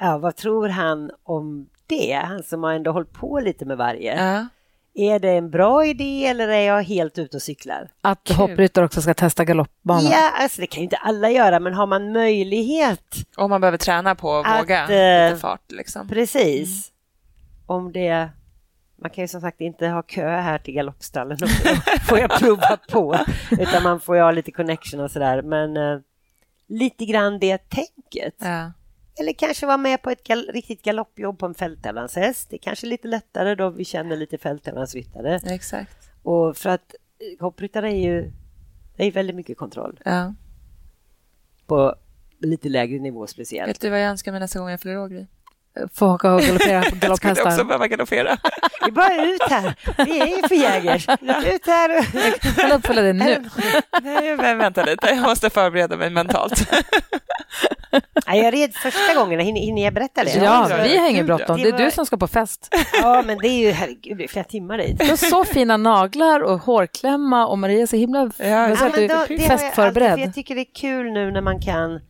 Ja, 0.03 0.19
vad 0.19 0.37
tror 0.37 0.69
han 0.69 1.11
om 1.23 1.69
det? 1.87 2.13
Han 2.25 2.43
som 2.43 2.63
har 2.63 2.73
ändå 2.73 2.93
hållit 2.93 3.13
på 3.13 3.41
lite 3.41 3.65
med 3.65 3.77
varje. 3.77 4.25
Ja. 4.33 4.47
Är 4.95 5.19
det 5.19 5.31
en 5.31 5.51
bra 5.51 5.87
idé 5.87 6.27
eller 6.27 6.49
är 6.49 6.67
jag 6.67 6.83
helt 6.83 7.19
ute 7.19 7.37
och 7.37 7.43
cyklar? 7.43 7.91
Att 8.01 8.25
Kul. 8.25 8.37
hoppryttare 8.37 8.85
också 8.85 9.03
ska 9.03 9.15
testa 9.15 9.45
galoppbanan. 9.45 10.11
Ja, 10.13 10.31
alltså 10.41 10.61
det 10.61 10.67
kan 10.67 10.81
ju 10.81 10.85
inte 10.85 10.97
alla 10.97 11.31
göra, 11.31 11.61
men 11.61 11.75
har 11.75 11.87
man 11.87 12.13
möjlighet, 12.13 13.17
Om 13.37 13.51
man 13.51 13.61
behöver 13.61 13.79
träna 13.79 14.15
på 14.15 14.37
att, 14.37 14.47
Att, 14.47 14.63
våga 14.63 14.83
eh, 14.83 15.31
lite 15.31 15.41
fart. 15.41 15.73
Liksom. 15.73 16.09
precis. 16.09 16.93
Om 17.67 17.93
det... 17.93 18.29
Man 19.03 19.11
kan 19.11 19.25
ju 19.25 19.29
som 19.29 19.41
sagt 19.41 19.61
inte 19.61 19.89
ha 19.89 20.03
kö 20.03 20.29
här 20.29 20.59
till 20.59 20.75
galoppstallen 20.75 21.39
och 21.43 21.49
får 22.09 22.19
jag 22.19 22.31
prova 22.39 22.79
på. 22.91 23.19
Utan 23.51 23.83
man 23.83 24.01
får 24.01 24.17
ju 24.17 24.23
ha 24.23 24.31
lite 24.31 24.53
connection 24.53 25.01
och 25.01 25.11
sådär. 25.11 25.43
Men 25.43 25.77
eh, 25.77 26.01
lite 26.69 27.05
grann 27.05 27.39
det 27.39 27.59
tänket. 27.59 28.35
Ja. 28.39 28.73
Eller 29.21 29.33
kanske 29.33 29.67
vara 29.67 29.77
med 29.77 30.03
på 30.03 30.11
ett 30.11 30.25
gal- 30.25 30.51
riktigt 30.53 30.83
galoppjobb 30.83 31.39
på 31.39 31.47
en 31.47 31.55
fälttävlanshäst. 31.55 32.51
Det 32.51 32.57
är 32.57 32.59
kanske 32.59 32.87
lite 32.87 33.09
lättare 33.09 33.55
då 33.55 33.71
vi 33.71 33.85
känner 33.85 34.17
lite 34.17 34.39
fälttävlansryttare. 34.39 35.41
Exakt. 35.47 35.97
Och 36.23 36.57
för 36.57 36.71
att 36.71 36.95
eh, 37.19 37.43
hoppryttare 37.45 37.93
är 37.93 37.97
ju 38.13 38.33
det 38.97 39.05
är 39.05 39.13
väldigt 39.13 39.37
mycket 39.37 39.59
kontroll 39.59 40.01
Ja. 40.05 40.35
på 41.67 41.95
lite 42.39 42.69
lägre 42.69 42.99
nivå 42.99 43.27
speciellt. 43.27 43.69
Vet 43.71 43.81
du 43.81 43.91
vad 43.91 44.01
jag 44.03 44.11
önskar 44.11 44.33
mig 44.33 44.41
nästa 44.41 44.59
gång 44.59 44.71
jag 44.71 44.81
fyller 44.81 44.99
år? 44.99 45.27
Få 45.95 46.15
åka 46.15 46.35
och 46.35 46.41
galoppera 46.41 46.83
på 46.83 46.87
Jag 47.01 47.01
skulle 47.01 47.13
också 47.13 47.27
galopphästar. 47.43 47.65
behöva 47.65 47.87
galoppera. 47.89 48.37
Det 48.81 48.87
är 48.87 48.91
bara 48.91 49.25
ut 49.27 49.43
här! 49.51 49.75
Vi 50.05 50.21
är 50.21 50.27
ju 50.37 50.49
för 50.49 50.55
jägers. 50.55 51.09
Ut 51.47 51.67
här! 51.67 52.61
Kan 52.61 52.73
uppfylla 52.73 53.03
det 53.03 53.13
nu. 53.13 53.45
Nej, 54.03 54.37
men 54.37 54.59
vänta 54.59 54.85
lite. 54.85 55.07
Jag 55.09 55.23
måste 55.23 55.51
förbereda 55.51 55.97
mig 55.97 56.11
mentalt. 56.11 56.73
Nej, 58.27 58.41
jag 58.45 58.55
red 58.55 58.75
första 58.75 59.15
gången. 59.15 59.41
Hinner, 59.41 59.85
jag 59.85 59.95
berätta 59.95 60.25
det? 60.25 60.31
Ja, 60.37 60.67
Ja, 60.71 60.77
vi 60.83 60.97
har 60.99 61.11
ja. 61.11 61.23
bråttom. 61.23 61.57
Det 61.63 61.69
är 61.69 61.79
du 61.79 61.91
som 61.91 62.07
ska 62.07 62.17
på 62.17 62.27
fest. 62.29 62.75
Ja, 63.03 63.23
men 63.27 63.39
det 63.39 63.49
är 63.49 63.59
ju 63.67 63.71
herregud, 63.71 64.19
det 64.19 64.25
är 64.25 64.29
flera 64.29 64.45
timmar 64.45 64.79
dit. 64.79 64.99
Du 64.99 65.09
har 65.09 65.17
så 65.17 65.45
fina 65.45 65.77
naglar 65.77 66.41
och 66.41 66.59
hårklämma 66.61 67.47
och 67.47 67.59
Maria 67.59 67.83
är 67.83 67.87
så 67.87 67.97
himla 67.97 68.19
Ja, 68.19 68.45
jag 68.69 68.79
ser 68.79 68.85
Ja, 68.87 68.91
då- 68.93 68.97
har 68.97 69.01
jag 69.09 69.13
alltid, 69.21 69.43
festförberedd. 69.43 70.19
Jag 70.19 70.35
tycker 70.35 70.55
det 70.55 70.61
är 70.61 70.75
kul 70.75 71.13
nu 71.13 71.31
när 71.31 71.41
man 71.41 71.61
kan... 71.61 72.01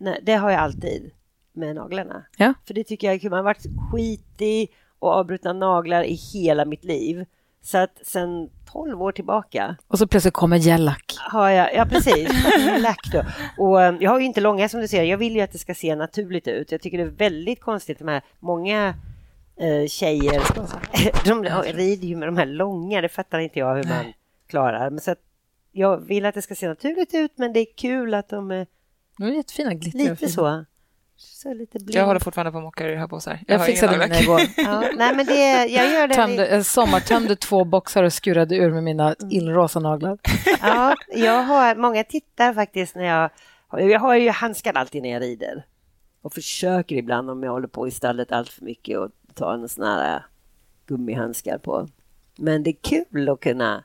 Nej, 0.00 0.20
det 0.22 0.34
har 0.34 0.50
jag 0.50 0.60
alltid 0.60 1.10
med 1.54 1.74
naglarna. 1.74 2.24
Ja. 2.36 2.54
För 2.66 2.74
det 2.74 2.84
tycker 2.84 3.06
jag 3.06 3.14
är 3.14 3.18
kul. 3.18 3.30
Man 3.30 3.36
har 3.36 3.44
varit 3.44 3.66
skitig 3.92 4.72
och 4.98 5.10
avbrutna 5.10 5.52
naglar 5.52 6.02
i 6.04 6.14
hela 6.14 6.64
mitt 6.64 6.84
liv. 6.84 7.24
Så 7.62 7.78
att 7.78 8.00
sen 8.02 8.50
12 8.72 9.02
år 9.02 9.12
tillbaka 9.12 9.76
Och 9.88 9.98
så 9.98 10.06
plötsligt 10.06 10.34
kommer 10.34 10.56
gällack. 10.56 11.14
har 11.18 11.50
jag, 11.50 11.74
ja 11.74 11.86
precis, 11.86 12.28
lack 12.78 13.12
då. 13.12 13.22
Och 13.58 13.82
eh, 13.82 13.94
jag 14.00 14.10
har 14.10 14.18
ju 14.20 14.26
inte 14.26 14.40
långa 14.40 14.68
som 14.68 14.80
du 14.80 14.88
ser, 14.88 15.02
jag 15.02 15.18
vill 15.18 15.34
ju 15.36 15.40
att 15.40 15.52
det 15.52 15.58
ska 15.58 15.74
se 15.74 15.94
naturligt 15.96 16.48
ut. 16.48 16.72
Jag 16.72 16.80
tycker 16.80 16.98
det 16.98 17.04
är 17.04 17.08
väldigt 17.08 17.60
konstigt 17.60 17.98
de 17.98 18.08
här, 18.08 18.22
många 18.40 18.94
eh, 19.56 19.86
tjejer, 19.88 20.42
de 21.24 21.44
rider 21.72 22.06
ju 22.06 22.16
med 22.16 22.28
de 22.28 22.36
här 22.36 22.46
långa, 22.46 23.00
det 23.00 23.08
fattar 23.08 23.38
inte 23.38 23.58
jag 23.58 23.74
hur 23.74 23.84
man 23.84 24.12
klarar. 24.46 24.90
Men 24.90 25.00
så 25.00 25.10
att 25.10 25.20
jag 25.72 25.96
vill 25.96 26.24
att 26.26 26.34
det 26.34 26.42
ska 26.42 26.54
se 26.54 26.68
naturligt 26.68 27.14
ut, 27.14 27.32
men 27.34 27.52
det 27.52 27.60
är 27.60 27.66
kul 27.76 28.14
att 28.14 28.28
de 28.28 28.50
är 28.50 28.66
De 29.18 29.24
är 29.24 29.30
jättefina, 29.32 29.74
glittriga 29.74 30.10
lite 30.10 30.28
så. 30.28 30.64
Så 31.24 31.54
lite 31.54 31.78
blind. 31.78 31.94
Jag 31.94 32.06
håller 32.06 32.20
fortfarande 32.20 32.52
på 32.52 32.58
att 32.58 32.64
mocka 32.64 32.86
ur 32.86 32.96
höpåsar. 32.96 33.40
Jag 33.46 33.58
har 33.58 33.66
fixade 33.66 33.98
mina 33.98 34.20
igår. 34.20 34.40
Ja, 34.56 34.80
nej 34.96 35.16
men 35.16 35.26
det, 35.26 35.66
jag 35.66 35.92
gör 35.92 36.08
det. 36.08 36.14
Tömde, 36.14 36.46
eh, 36.46 36.62
sommartömde 36.62 37.36
två 37.36 37.64
boxar 37.64 38.04
och 38.04 38.12
skurade 38.12 38.56
ur 38.56 38.70
med 38.70 38.82
mina 38.82 39.14
illrosa 39.30 39.80
naglar. 39.80 40.18
Ja, 40.60 40.96
jag 41.14 41.42
har, 41.42 41.74
många 41.74 42.04
tittar 42.04 42.54
faktiskt 42.54 42.94
när 42.94 43.04
jag... 43.04 43.30
Jag 43.70 44.00
har 44.00 44.14
ju 44.14 44.30
handskar 44.30 44.72
alltid 44.72 45.02
när 45.02 45.10
jag 45.10 45.22
rider. 45.22 45.66
Och 46.22 46.32
försöker 46.34 46.96
ibland 46.96 47.30
om 47.30 47.42
jag 47.42 47.52
håller 47.52 47.68
på 47.68 47.88
i 47.88 47.90
stallet 47.90 48.32
allt 48.32 48.48
för 48.48 48.64
mycket 48.64 48.98
och 48.98 49.10
ta 49.34 49.54
en 49.54 49.68
sån 49.68 49.84
här 49.84 50.16
äh, 50.16 50.22
gummihandskar 50.86 51.58
på. 51.58 51.88
Men 52.38 52.62
det 52.62 52.70
är 52.70 52.76
kul 52.82 53.28
att 53.28 53.40
kunna 53.40 53.84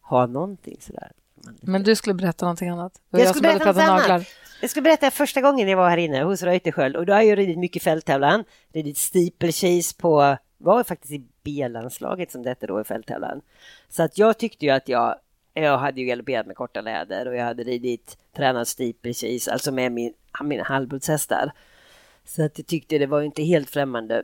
ha 0.00 0.26
någonting 0.26 0.76
sådär. 0.80 1.12
Men 1.60 1.82
du 1.82 1.96
skulle 1.96 2.14
berätta 2.14 2.44
någonting 2.46 2.68
annat. 2.68 2.92
Det 2.94 3.18
Jag 3.18 3.26
jag, 3.26 3.36
skulle 3.36 3.48
berätta 3.48 3.64
något 3.64 3.76
annat. 3.76 4.00
naglar. 4.00 4.26
Jag 4.60 4.70
ska 4.70 4.80
berätta 4.80 5.10
första 5.10 5.40
gången 5.40 5.68
jag 5.68 5.76
var 5.76 5.90
här 5.90 5.96
inne 5.96 6.22
hos 6.22 6.42
Reuterskiöld 6.42 6.96
och 6.96 7.06
då 7.06 7.12
har 7.12 7.22
jag 7.22 7.38
ridit 7.38 7.58
mycket 7.58 7.82
fälttävlan, 7.82 8.44
ridit 8.72 8.98
steeplechase 8.98 9.96
på, 9.96 10.36
var 10.58 10.84
faktiskt 10.84 11.12
i 11.12 11.24
B-landslaget 11.44 12.30
som 12.30 12.42
detta 12.42 12.66
då 12.66 12.80
i 12.80 12.84
fälttävlan. 12.84 13.40
Så 13.88 14.02
att 14.02 14.18
jag 14.18 14.38
tyckte 14.38 14.64
ju 14.64 14.70
att 14.70 14.88
jag, 14.88 15.14
jag 15.54 15.78
hade 15.78 16.00
ju 16.00 16.06
galopperat 16.06 16.46
med 16.46 16.56
korta 16.56 16.80
läder 16.80 17.28
och 17.28 17.36
jag 17.36 17.44
hade 17.44 17.62
ridit, 17.62 18.18
tränat 18.36 18.68
steeplechase, 18.68 19.52
alltså 19.52 19.72
med 19.72 19.92
min, 19.92 20.12
mina 20.42 20.62
halvblodshästar. 20.62 21.52
Så 22.24 22.44
att 22.44 22.58
jag 22.58 22.66
tyckte 22.66 22.98
det 22.98 23.06
var 23.06 23.20
ju 23.20 23.26
inte 23.26 23.42
helt 23.42 23.70
främmande. 23.70 24.22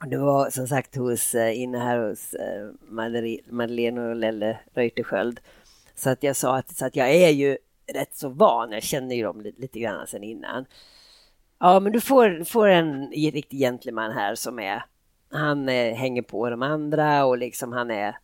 Och 0.00 0.08
det 0.08 0.18
var 0.18 0.50
som 0.50 0.68
sagt 0.68 0.96
hos, 0.96 1.34
eh, 1.34 1.60
inne 1.60 1.78
här 1.78 2.08
hos 2.08 2.34
eh, 2.34 2.68
Madeleine 3.50 4.00
och 4.00 4.16
Lelle 4.16 4.58
Reuterskiöld. 4.74 5.40
Så 5.94 6.10
att 6.10 6.22
jag 6.22 6.36
sa 6.36 6.56
att, 6.56 6.76
så 6.76 6.86
att 6.86 6.96
jag 6.96 7.10
är 7.10 7.30
ju 7.30 7.58
rätt 7.92 8.16
så 8.16 8.28
van, 8.28 8.72
jag 8.72 8.82
känner 8.82 9.14
ju 9.14 9.22
dem 9.22 9.40
lite, 9.40 9.60
lite 9.60 9.80
grann 9.80 10.06
sen 10.06 10.22
innan. 10.22 10.66
Ja, 11.58 11.80
men 11.80 11.92
du 11.92 12.00
får, 12.00 12.44
får 12.44 12.68
en 12.68 13.10
riktig 13.10 13.58
gentleman 13.58 14.12
här 14.12 14.34
som 14.34 14.58
är, 14.58 14.84
han 15.30 15.68
eh, 15.68 15.94
hänger 15.94 16.22
på 16.22 16.50
de 16.50 16.62
andra 16.62 17.24
och 17.24 17.38
liksom 17.38 17.72
han 17.72 17.90
är 17.90 18.18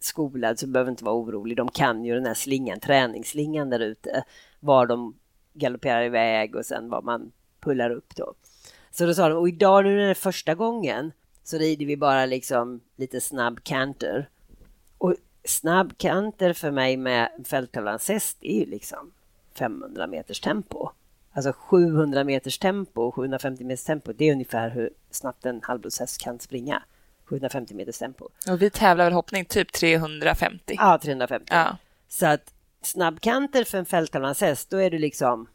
skolad 0.00 0.58
så 0.58 0.66
du 0.66 0.72
behöver 0.72 0.90
inte 0.90 1.04
vara 1.04 1.14
orolig. 1.14 1.56
De 1.56 1.68
kan 1.68 2.04
ju 2.04 2.14
den 2.14 2.26
här 2.26 2.34
slingan, 2.34 2.80
träningsslingan 2.80 3.70
där 3.70 3.80
ute, 3.80 4.24
var 4.60 4.86
de 4.86 5.18
galopperar 5.54 6.02
iväg 6.02 6.56
och 6.56 6.66
sen 6.66 6.88
var 6.90 7.02
man 7.02 7.32
pullar 7.60 7.90
upp 7.90 8.16
då. 8.16 8.34
Så 8.90 9.06
då 9.06 9.14
sa 9.14 9.28
de, 9.28 9.38
och 9.38 9.48
idag 9.48 9.84
nu 9.84 9.90
när 9.96 10.04
det 10.04 10.10
är 10.10 10.14
första 10.14 10.54
gången 10.54 11.12
så 11.42 11.58
rider 11.58 11.86
vi 11.86 11.96
bara 11.96 12.26
liksom 12.26 12.80
lite 12.96 13.20
snabb 13.20 13.64
canter. 13.64 14.28
Och 15.48 15.52
snabb 15.52 15.98
canter 15.98 16.52
för 16.52 16.70
mig 16.70 16.96
med 16.96 17.28
fälttävlanshäst 17.44 18.36
är 18.40 18.58
ju 18.58 18.66
liksom 18.66 19.12
500 19.58 20.06
meters 20.06 20.40
tempo. 20.40 20.90
Alltså 21.32 21.52
700 21.52 22.24
meters 22.24 22.58
tempo, 22.58 23.12
750 23.12 23.64
meters 23.64 23.84
tempo, 23.84 24.12
det 24.12 24.24
är 24.28 24.32
ungefär 24.32 24.70
hur 24.70 24.90
snabbt 25.10 25.46
en 25.46 25.60
halvblodshäst 25.62 26.20
kan 26.20 26.38
springa. 26.38 26.82
750 27.24 27.74
meters 27.74 27.98
tempo. 27.98 28.28
Och 28.50 28.62
vi 28.62 28.70
tävlar 28.70 29.04
väl 29.04 29.12
hoppning 29.12 29.44
typ 29.44 29.72
350. 29.72 30.74
Ja, 30.78 30.98
350. 31.02 31.46
Ja. 31.50 31.76
Så 32.08 32.26
att 32.26 32.54
snabbkanter 32.82 33.64
för 33.64 33.78
en 33.78 33.86
fälttävlanshäst, 33.86 34.70
då 34.70 34.76
är 34.76 34.90
du 34.90 34.98
liksom 34.98 35.48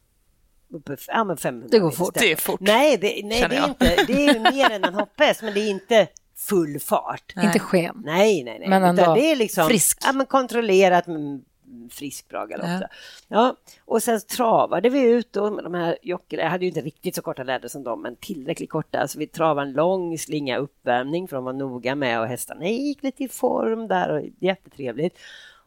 uppe 0.69 0.97
ja, 1.07 1.23
men 1.23 1.37
500 1.37 1.67
Det 1.71 1.79
går 1.79 1.91
fort. 1.91 2.13
tempo. 2.13 2.19
Det 2.25 2.31
är 2.31 2.35
fort. 2.35 2.59
Nej, 2.59 2.97
det, 2.97 3.21
nej, 3.23 3.45
det 3.49 3.55
är 3.55 3.59
jag. 3.59 3.69
inte. 3.69 4.03
Det 4.07 4.25
är 4.25 4.51
mer 4.51 4.69
än 4.69 4.83
en 4.83 4.93
hopphäst, 4.93 5.41
men 5.41 5.53
det 5.53 5.59
är 5.59 5.69
inte 5.69 6.07
full 6.35 6.79
fart. 6.79 7.33
Inte 7.43 7.59
sken. 7.59 8.01
Nej, 8.05 8.43
nej, 8.43 8.59
nej. 8.59 8.69
Men 8.69 8.83
ändå 8.83 9.01
Utan 9.01 9.17
det 9.17 9.31
är 9.31 9.35
liksom 9.35 9.67
frisk. 9.67 9.99
Ja, 10.03 10.13
men 10.13 10.25
kontrollerat, 10.25 11.07
men 11.07 11.45
frisk 11.89 12.29
bra 12.29 12.45
galopp. 12.45 12.67
Ja. 12.67 12.87
Ja. 13.27 13.55
och 13.85 14.03
sen 14.03 14.21
travade 14.21 14.89
vi 14.89 15.01
ut 15.01 15.33
då 15.33 15.51
med 15.51 15.63
de 15.63 15.73
här 15.73 15.97
jockel. 16.01 16.39
Jag 16.39 16.49
hade 16.49 16.65
ju 16.65 16.69
inte 16.69 16.81
riktigt 16.81 17.15
så 17.15 17.21
korta 17.21 17.43
läder 17.43 17.67
som 17.67 17.83
dem, 17.83 18.01
men 18.01 18.15
tillräckligt 18.15 18.69
korta. 18.69 19.07
Så 19.07 19.19
vi 19.19 19.27
travade 19.27 19.69
en 19.69 19.73
lång 19.73 20.17
slinga 20.17 20.57
uppvärmning 20.57 21.27
för 21.27 21.35
de 21.35 21.45
var 21.45 21.53
noga 21.53 21.95
med 21.95 22.19
och 22.19 22.27
hästarna 22.27 22.67
gick 22.67 23.03
lite 23.03 23.23
i 23.23 23.27
form 23.27 23.87
där 23.87 24.09
och 24.09 24.21
jättetrevligt. 24.39 25.17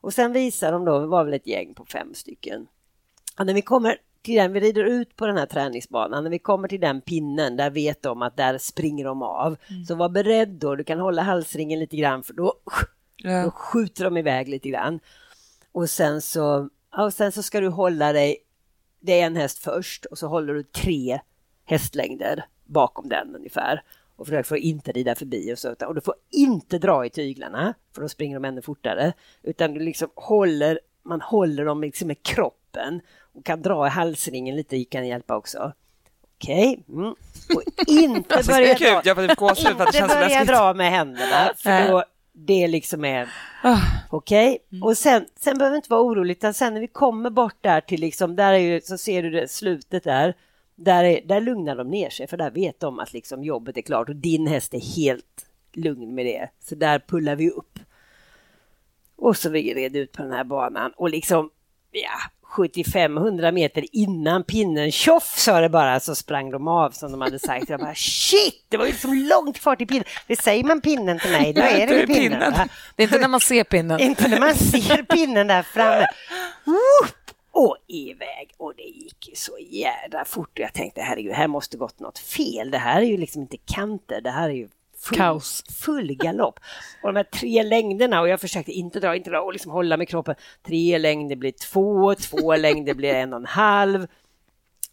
Och 0.00 0.14
sen 0.14 0.32
visade 0.32 0.72
de 0.72 0.84
då, 0.84 1.00
det 1.00 1.06
var 1.06 1.24
väl 1.24 1.34
ett 1.34 1.46
gäng 1.46 1.74
på 1.74 1.84
fem 1.84 2.14
stycken. 2.14 2.66
Och 3.38 3.46
när 3.46 3.54
vi 3.54 3.62
kommer 3.62 3.98
den, 4.34 4.52
vi 4.52 4.60
rider 4.60 4.84
ut 4.84 5.16
på 5.16 5.26
den 5.26 5.36
här 5.36 5.46
träningsbanan, 5.46 6.24
när 6.24 6.30
vi 6.30 6.38
kommer 6.38 6.68
till 6.68 6.80
den 6.80 7.00
pinnen, 7.00 7.56
där 7.56 7.70
vet 7.70 8.02
de 8.02 8.22
att 8.22 8.36
där 8.36 8.58
springer 8.58 9.04
de 9.04 9.22
av. 9.22 9.56
Så 9.88 9.94
var 9.94 10.08
beredd 10.08 10.48
då, 10.48 10.74
du 10.76 10.84
kan 10.84 11.00
hålla 11.00 11.22
halsringen 11.22 11.78
lite 11.78 11.96
grann 11.96 12.22
för 12.22 12.34
då, 12.34 12.42
då 13.24 13.30
Ja. 13.30 13.50
skjuter 13.50 14.04
de 14.04 14.16
iväg 14.16 14.48
lite 14.48 14.68
grann. 14.68 15.00
Och 15.72 15.90
sen 15.90 16.22
så, 16.22 16.68
och 16.96 17.12
sen 17.12 17.32
så 17.32 17.42
ska 17.42 17.60
du 17.60 17.68
hålla 17.68 18.12
dig, 18.12 18.36
det 19.00 19.20
är 19.20 19.26
en 19.26 19.36
häst 19.36 19.58
först 19.58 20.04
och 20.04 20.18
så 20.18 20.26
håller 20.26 20.54
du 20.54 20.62
tre 20.62 21.20
hästlängder 21.64 22.44
bakom 22.64 23.08
den 23.08 23.36
ungefär. 23.36 23.82
Och 24.16 24.26
försöker 24.26 24.42
få 24.48 24.56
inte 24.56 24.92
rida 24.92 25.14
förbi 25.14 25.52
och 25.54 25.58
så. 25.58 25.74
Och 25.86 25.94
du 25.94 26.00
får 26.00 26.14
inte 26.30 26.78
dra 26.78 27.06
i 27.06 27.10
tyglarna, 27.10 27.74
för 27.94 28.02
då 28.02 28.08
springer 28.08 28.36
de 28.36 28.44
ännu 28.44 28.62
fortare. 28.62 29.12
Utan 29.42 29.74
du 29.74 29.80
liksom 29.80 30.08
håller, 30.14 30.80
man 31.02 31.20
håller 31.20 31.64
dem 31.64 31.80
liksom 31.80 32.08
med 32.08 32.22
kroppen 32.22 33.00
och 33.36 33.44
kan 33.44 33.62
dra 33.62 33.86
i 33.86 33.90
halsringen 33.90 34.56
lite, 34.56 34.84
kan 34.84 35.06
hjälpa 35.06 35.36
också. 35.36 35.72
Okej, 36.36 36.84
mm. 36.88 37.14
och 37.54 37.62
inte 37.86 38.34
Alltså, 38.34 38.52
börja 38.52 38.74
dra, 38.74 38.98
inte 38.98 40.14
börja 40.14 40.74
med 40.74 40.90
händerna, 40.90 41.52
för 41.56 41.88
då 41.88 42.04
det 42.32 42.68
liksom 42.68 43.04
är 43.04 43.28
Ah. 43.62 43.78
Okej, 44.10 44.58
Mm. 44.72 44.82
och 44.82 44.98
sen, 44.98 45.26
sen 45.36 45.58
behöver 45.58 45.76
inte 45.76 45.90
vara 45.90 46.02
orolig, 46.02 46.36
utan 46.36 46.54
sen 46.54 46.74
när 46.74 46.80
vi 46.80 46.86
kommer 46.88 47.30
bort 47.30 47.56
där 47.60 47.80
till 47.80 48.00
liksom, 48.00 48.36
där 48.36 48.52
är 48.52 48.58
ju, 48.58 48.80
så 48.80 48.98
ser 48.98 49.22
du 49.22 49.30
det, 49.30 49.48
slutet 49.48 50.04
där, 50.04 50.34
där, 50.74 51.04
är, 51.04 51.20
där 51.24 51.40
lugnar 51.40 51.76
de 51.76 51.90
ner 51.90 52.10
sig, 52.10 52.26
för 52.26 52.36
där 52.36 52.50
vet 52.50 52.80
de 52.80 52.98
att 52.98 53.12
liksom 53.12 53.44
jobbet 53.44 53.76
är 53.76 53.82
klart 53.82 54.08
och 54.08 54.16
din 54.16 54.46
häst 54.46 54.74
är 54.74 54.96
helt 54.96 55.46
lugn 55.72 56.14
med 56.14 56.26
det. 56.26 56.48
Så 56.60 56.74
där 56.74 56.98
pullar 56.98 57.36
vi 57.36 57.50
upp. 57.50 57.78
Och 59.16 59.36
så 59.36 59.50
vi 59.50 59.74
red 59.74 59.96
ut 59.96 60.12
på 60.12 60.22
den 60.22 60.32
här 60.32 60.44
banan 60.44 60.92
och 60.96 61.10
liksom, 61.10 61.50
ja, 61.90 62.18
75-100 62.50 63.52
meter 63.52 63.84
innan 63.92 64.44
pinnen, 64.44 64.92
tjoff 64.92 65.38
sa 65.38 65.60
det 65.60 65.68
bara, 65.68 66.00
så 66.00 66.14
sprang 66.14 66.50
de 66.50 66.68
av 66.68 66.90
som 66.90 67.12
de 67.12 67.20
hade 67.20 67.38
sagt. 67.38 67.68
Jag 67.68 67.80
bara 67.80 67.94
shit, 67.94 68.64
det 68.68 68.76
var 68.76 68.84
ju 68.86 68.90
liksom 68.92 69.14
långt 69.14 69.58
kvar 69.58 69.76
till 69.76 69.86
pinnen. 69.86 70.04
Det 70.26 70.36
säger 70.36 70.64
man 70.64 70.80
pinnen 70.80 71.18
till 71.18 71.30
mig, 71.30 71.52
då 71.52 71.62
är 71.62 71.86
det 71.86 72.06
pinnen. 72.14 72.52
va? 72.52 72.68
Det 72.96 73.02
är 73.02 73.06
inte 73.06 73.18
när 73.18 73.28
man 73.28 73.40
ser 73.40 73.64
pinnen. 73.64 74.00
Inte 74.06 74.28
när 74.28 74.40
man 74.40 74.54
ser 74.54 75.02
pinnen 75.02 75.46
där 75.46 75.62
framme. 75.62 76.06
Whoop! 76.64 77.14
Och 77.50 77.76
iväg. 77.86 78.54
Och 78.56 78.72
det 78.76 78.82
gick 78.82 79.28
ju 79.28 79.34
så 79.34 79.58
jädra 79.70 80.24
fort. 80.24 80.58
Jag 80.58 80.72
tänkte 80.72 81.00
herregud, 81.00 81.32
här 81.32 81.46
måste 81.46 81.76
gått 81.76 82.00
något 82.00 82.18
fel. 82.18 82.70
Det 82.70 82.78
här 82.78 83.02
är 83.02 83.06
ju 83.06 83.16
liksom 83.16 83.42
inte 83.42 83.56
kanter, 83.56 84.20
det 84.20 84.30
här 84.30 84.48
är 84.48 84.54
ju 84.54 84.68
full, 85.08 85.18
Kaos. 85.18 85.64
full 85.68 86.14
galopp. 86.14 86.60
Och 87.02 87.12
de 87.12 87.16
här 87.16 87.24
tre 87.24 87.62
längderna, 87.62 88.20
och 88.20 88.28
jag 88.28 88.40
försökte 88.40 88.72
inte 88.72 89.00
dra, 89.00 89.16
inte 89.16 89.30
dra 89.30 89.40
och 89.40 89.52
liksom 89.52 89.72
hålla 89.72 89.96
med 89.96 90.08
kroppen. 90.08 90.34
Tre 90.62 90.98
längder 90.98 91.36
blir 91.36 91.52
två, 91.52 92.14
två 92.14 92.56
längder 92.56 92.94
blir 92.94 93.14
en 93.14 93.32
och 93.32 93.40
en 93.40 93.46
halv. 93.46 94.06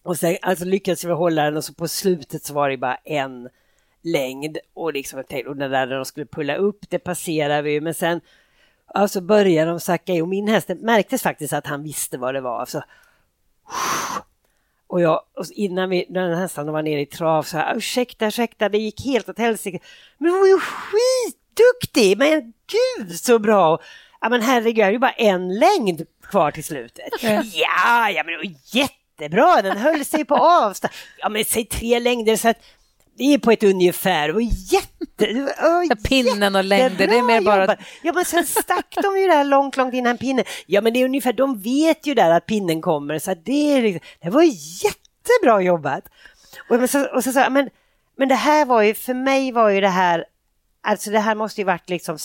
Och 0.03 0.18
sen 0.18 0.38
alltså 0.41 0.65
lyckades 0.65 1.03
vi 1.03 1.11
hålla 1.11 1.44
den 1.44 1.57
och 1.57 1.64
så 1.64 1.73
på 1.73 1.88
slutet 1.88 2.44
så 2.44 2.53
var 2.53 2.69
det 2.69 2.77
bara 2.77 2.95
en 2.95 3.49
längd 4.03 4.57
och 4.73 4.94
liksom 4.94 5.23
och 5.48 5.57
det 5.57 5.68
där 5.68 5.88
de 5.88 6.06
skulle 6.06 6.26
pulla 6.26 6.56
upp, 6.56 6.80
det 6.90 6.99
passerar 6.99 7.61
vi 7.61 7.81
men 7.81 7.94
sen 7.94 8.22
alltså 8.85 9.22
började 9.22 9.72
de 9.72 9.80
sacka 9.80 10.14
i 10.14 10.22
och 10.22 10.27
min 10.27 10.48
häst 10.48 10.69
märktes 10.80 11.23
faktiskt 11.23 11.53
att 11.53 11.68
han 11.68 11.84
visste 11.84 12.18
vad 12.18 12.34
det 12.34 12.41
var. 12.41 12.65
Så, 12.65 12.84
och 14.94 15.02
jag, 15.02 15.22
och 15.36 15.45
innan 15.52 15.90
vi, 15.90 16.06
när 16.10 16.36
hästen 16.36 16.72
var 16.72 16.82
nere 16.82 17.02
i 17.02 17.06
trav 17.06 17.44
så 17.44 17.57
här, 17.57 17.76
ursäkta, 17.76 18.28
ursäkta, 18.28 18.70
det 18.70 18.78
gick 18.78 19.06
helt 19.06 19.30
åt 19.30 19.38
helsike. 19.38 19.80
Men 20.18 20.32
du 20.32 20.40
var 20.40 20.48
ju 20.48 20.60
skitduktig, 20.60 22.18
men 22.18 22.53
gud 22.68 23.15
så 23.15 23.40
bra. 23.40 23.80
Ja 24.22 24.30
men 24.30 24.41
herregud, 24.41 24.76
det 24.76 24.84
är 24.84 24.91
ju 24.91 24.99
bara 24.99 25.11
en 25.11 25.60
längd 25.60 26.06
kvar 26.30 26.52
till 26.52 26.64
slutet. 26.64 27.10
Ja, 27.22 28.10
ja 28.10 28.24
men 28.24 28.34
det 28.34 28.38
var 28.38 28.56
jättebra, 28.74 29.61
den 29.61 29.78
höll 29.78 30.06
sig 30.06 30.26
på 30.26 30.36
avstånd. 30.36 30.94
Ja 31.18 31.30
men 31.30 31.45
säg 31.45 31.65
tre 31.65 31.99
längder 31.99 32.36
så 32.36 32.49
att 32.49 32.57
det 33.18 33.34
är 33.34 33.38
på 33.38 33.52
ett 33.52 33.64
ungefär. 33.64 34.27
Det 34.27 34.34
var 34.34 34.41
jätte... 34.41 34.90
det 35.18 35.41
var- 35.41 35.53
åh, 35.64 35.84
Ja, 35.90 35.95
pinnen 36.03 36.56
och 36.56 36.64
längder, 36.64 37.07
det 37.07 37.18
är 37.18 37.23
mer 37.23 37.41
bara- 37.41 37.61
jobbat. 37.61 37.80
Ja, 38.03 38.14
men 38.14 38.26
sen 38.26 38.45
stack 38.45 38.95
de 39.03 39.19
ju 39.19 39.27
där 39.27 39.44
långt, 39.44 39.77
långt 39.77 39.94
innan 39.94 40.18
pinnen. 40.18 40.45
Ja, 40.65 40.81
men 40.81 40.94
det 40.94 41.02
är 41.02 41.06
ungefär, 41.06 41.34
de 41.34 41.61
vet 41.61 42.07
ju 42.07 42.14
där 42.14 42.31
att 42.31 42.45
pinnen 42.45 42.81
kommer, 42.81 43.19
så 43.19 43.34
det 43.45 43.77
är 43.77 43.81
liksom, 43.81 43.99
det 44.22 44.30
var 44.30 44.44
jättebra 44.84 45.61
jobbat. 45.61 46.03
Och, 46.69 46.80
men 46.80 46.88
så, 46.88 47.06
och 47.15 47.23
så 47.23 47.45
men, 47.49 47.69
men 48.18 48.27
det 48.27 48.35
här 48.35 48.65
var 48.65 48.81
ju, 48.81 48.94
för 48.94 49.14
mig 49.14 49.52
var 49.52 49.69
ju 49.69 49.81
det 49.81 49.88
här 49.90 50.26
Alltså 50.85 51.11
det 51.11 51.19
här 51.19 51.35
måste 51.35 51.61
ju 51.61 51.65
varit 51.65 51.89
liksom, 51.89 52.18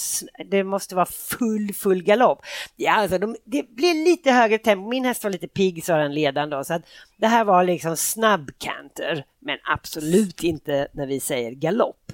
det 0.47 0.65
måste 0.65 0.95
vara 0.95 1.07
full, 1.07 1.75
full 1.75 2.03
galopp. 2.03 2.43
Ja, 2.77 2.93
alltså 2.93 3.19
de, 3.19 3.37
det 3.45 3.71
blir 3.71 4.05
lite 4.05 4.31
högre 4.33 4.59
tempo. 4.59 4.89
Min 4.89 5.05
häst 5.05 5.25
var 5.25 5.31
lite 5.31 5.49
pigg, 5.49 5.85
sa 5.85 5.97
den 5.97 6.15
ledaren 6.15 6.51
då, 6.51 6.65
så 6.65 6.75
att 6.75 6.83
det 7.17 7.27
här 7.27 7.45
var 7.45 7.65
liksom 7.65 7.97
snabbkanter, 7.97 9.25
men 9.39 9.59
absolut 9.65 10.43
inte 10.43 10.89
när 10.93 11.07
vi 11.07 11.21
säger 11.21 11.51
galopp. 11.51 12.13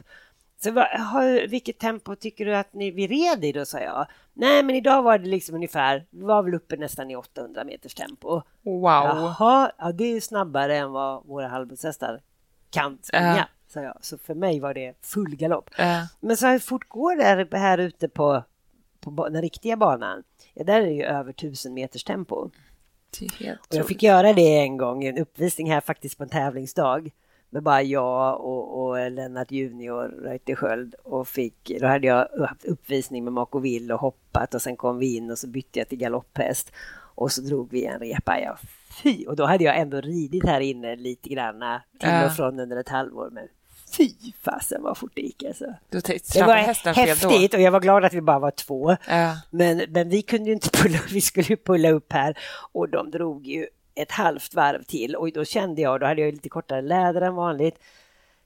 Så 0.63 0.71
vad, 0.71 0.87
har, 0.87 1.49
vilket 1.49 1.79
tempo 1.79 2.17
tycker 2.17 2.47
du 2.47 2.57
att 2.57 2.73
ni, 2.73 2.91
vi 2.91 3.07
red 3.07 3.45
i 3.45 3.53
då, 3.53 3.65
sa 3.65 3.81
jag. 3.81 4.07
Nej, 4.33 4.63
men 4.63 4.77
idag 4.77 5.03
var 5.03 5.19
det 5.19 5.29
liksom 5.29 5.55
ungefär, 5.55 6.07
vi 6.11 6.23
var 6.23 6.43
väl 6.43 6.55
uppe 6.55 6.77
nästan 6.77 7.11
i 7.11 7.17
800 7.17 7.65
meters 7.65 7.95
tempo. 7.95 8.43
Wow. 8.63 8.85
Jaha, 8.85 9.71
ja, 9.79 9.93
det 9.93 10.05
är 10.05 10.13
ju 10.13 10.21
snabbare 10.21 10.77
än 10.77 10.93
vad 10.93 11.27
våra 11.27 11.49
halvblodshästar 11.49 12.21
kan 12.71 12.99
springa, 13.03 13.37
Ja. 13.37 13.45
Sa 13.75 13.83
jag. 13.83 13.99
Så 14.01 14.19
för 14.19 14.35
mig 14.35 14.61
var 14.61 14.75
det 14.75 14.95
full 15.01 15.37
galopp. 15.37 15.71
Ja. 15.79 16.09
Men 16.21 16.37
så 16.37 16.47
hur 16.47 16.59
fort 16.59 16.89
går 16.89 17.17
det 17.17 17.25
här, 17.25 17.49
här 17.53 17.79
ute 17.79 18.09
på, 18.09 18.45
på 19.01 19.29
den 19.29 19.43
riktiga 19.43 19.77
banan? 19.77 20.23
Ja, 20.55 20.65
där 20.65 20.81
är 20.81 20.87
det 20.87 20.93
ju 20.93 21.05
över 21.05 21.31
1000 21.31 21.75
meters 21.75 22.05
tempo. 22.05 22.51
Och 23.69 23.75
jag 23.77 23.87
fick 23.87 24.03
göra 24.03 24.33
det 24.33 24.59
en 24.59 24.77
gång, 24.77 25.05
en 25.05 25.19
uppvisning 25.19 25.71
här 25.71 25.81
faktiskt 25.81 26.19
på 26.19 26.23
en 26.23 26.29
tävlingsdag. 26.29 27.11
Med 27.51 27.63
bara 27.63 27.83
jag 27.83 28.41
och, 28.41 28.83
och 28.83 29.11
Lennart 29.11 29.51
Junior, 29.51 30.09
Reuterskiöld. 30.09 30.95
Och 31.03 31.29
fick, 31.29 31.73
då 31.81 31.87
hade 31.87 32.07
jag 32.07 32.29
haft 32.49 32.65
uppvisning 32.65 33.25
med 33.25 33.33
Mako 33.33 33.59
Vill 33.59 33.93
och 33.93 34.01
hoppat 34.01 34.55
och 34.55 34.63
sen 34.63 34.77
kom 34.77 34.99
vi 34.99 35.17
in 35.17 35.31
och 35.31 35.39
så 35.39 35.47
bytte 35.47 35.79
jag 35.79 35.89
till 35.89 35.99
galopphäst. 35.99 36.73
Och 37.15 37.33
så 37.33 37.43
drog 37.43 37.71
vi 37.71 37.85
en 37.85 38.01
repa. 38.01 38.41
Ja, 38.41 38.57
fy! 39.03 39.27
Och 39.27 39.37
då 39.37 39.45
hade 39.45 39.65
jag 39.65 39.79
ändå 39.79 40.01
ridit 40.01 40.47
här 40.47 40.61
inne 40.61 40.97
lite 40.97 41.29
grann 41.29 41.81
till 42.01 42.27
och 42.27 42.33
från 42.33 42.61
under 42.61 42.77
ett 42.77 42.89
halvår. 42.89 43.31
Men 43.33 43.49
fy 43.97 44.33
fasen 44.43 44.83
vad 44.83 44.99
fort 44.99 45.13
det 45.15 45.21
gick 45.21 45.43
alltså. 45.45 45.65
Du 45.91 46.01
Det 46.01 46.41
var 46.43 46.57
då. 46.85 46.91
häftigt 46.93 47.55
och 47.55 47.61
jag 47.61 47.71
var 47.71 47.81
glad 47.81 48.05
att 48.05 48.15
vi 48.15 48.21
bara 48.21 48.39
var 48.39 48.51
två. 48.51 48.97
Ja. 49.09 49.37
Men, 49.51 49.83
men 49.89 50.09
vi 50.09 50.23
kunde 50.23 50.47
ju 50.47 50.53
inte 50.55 50.71
pulla, 50.71 50.99
vi 51.13 51.21
skulle 51.21 51.47
ju 51.47 51.57
pulla 51.57 51.91
upp 51.91 52.13
här 52.13 52.39
och 52.73 52.89
de 52.89 53.11
drog 53.11 53.47
ju 53.47 53.67
ett 53.95 54.11
halvt 54.13 54.55
varv 54.55 54.83
till 54.83 55.17
och 55.17 55.33
då 55.33 55.45
kände 55.45 55.83
jag, 55.83 56.01
då 56.01 56.07
hade 56.07 56.21
jag 56.23 56.33
lite 56.33 56.49
kortare 56.49 56.83
läder 56.83 57.21
än 57.21 57.35
vanligt, 57.35 57.79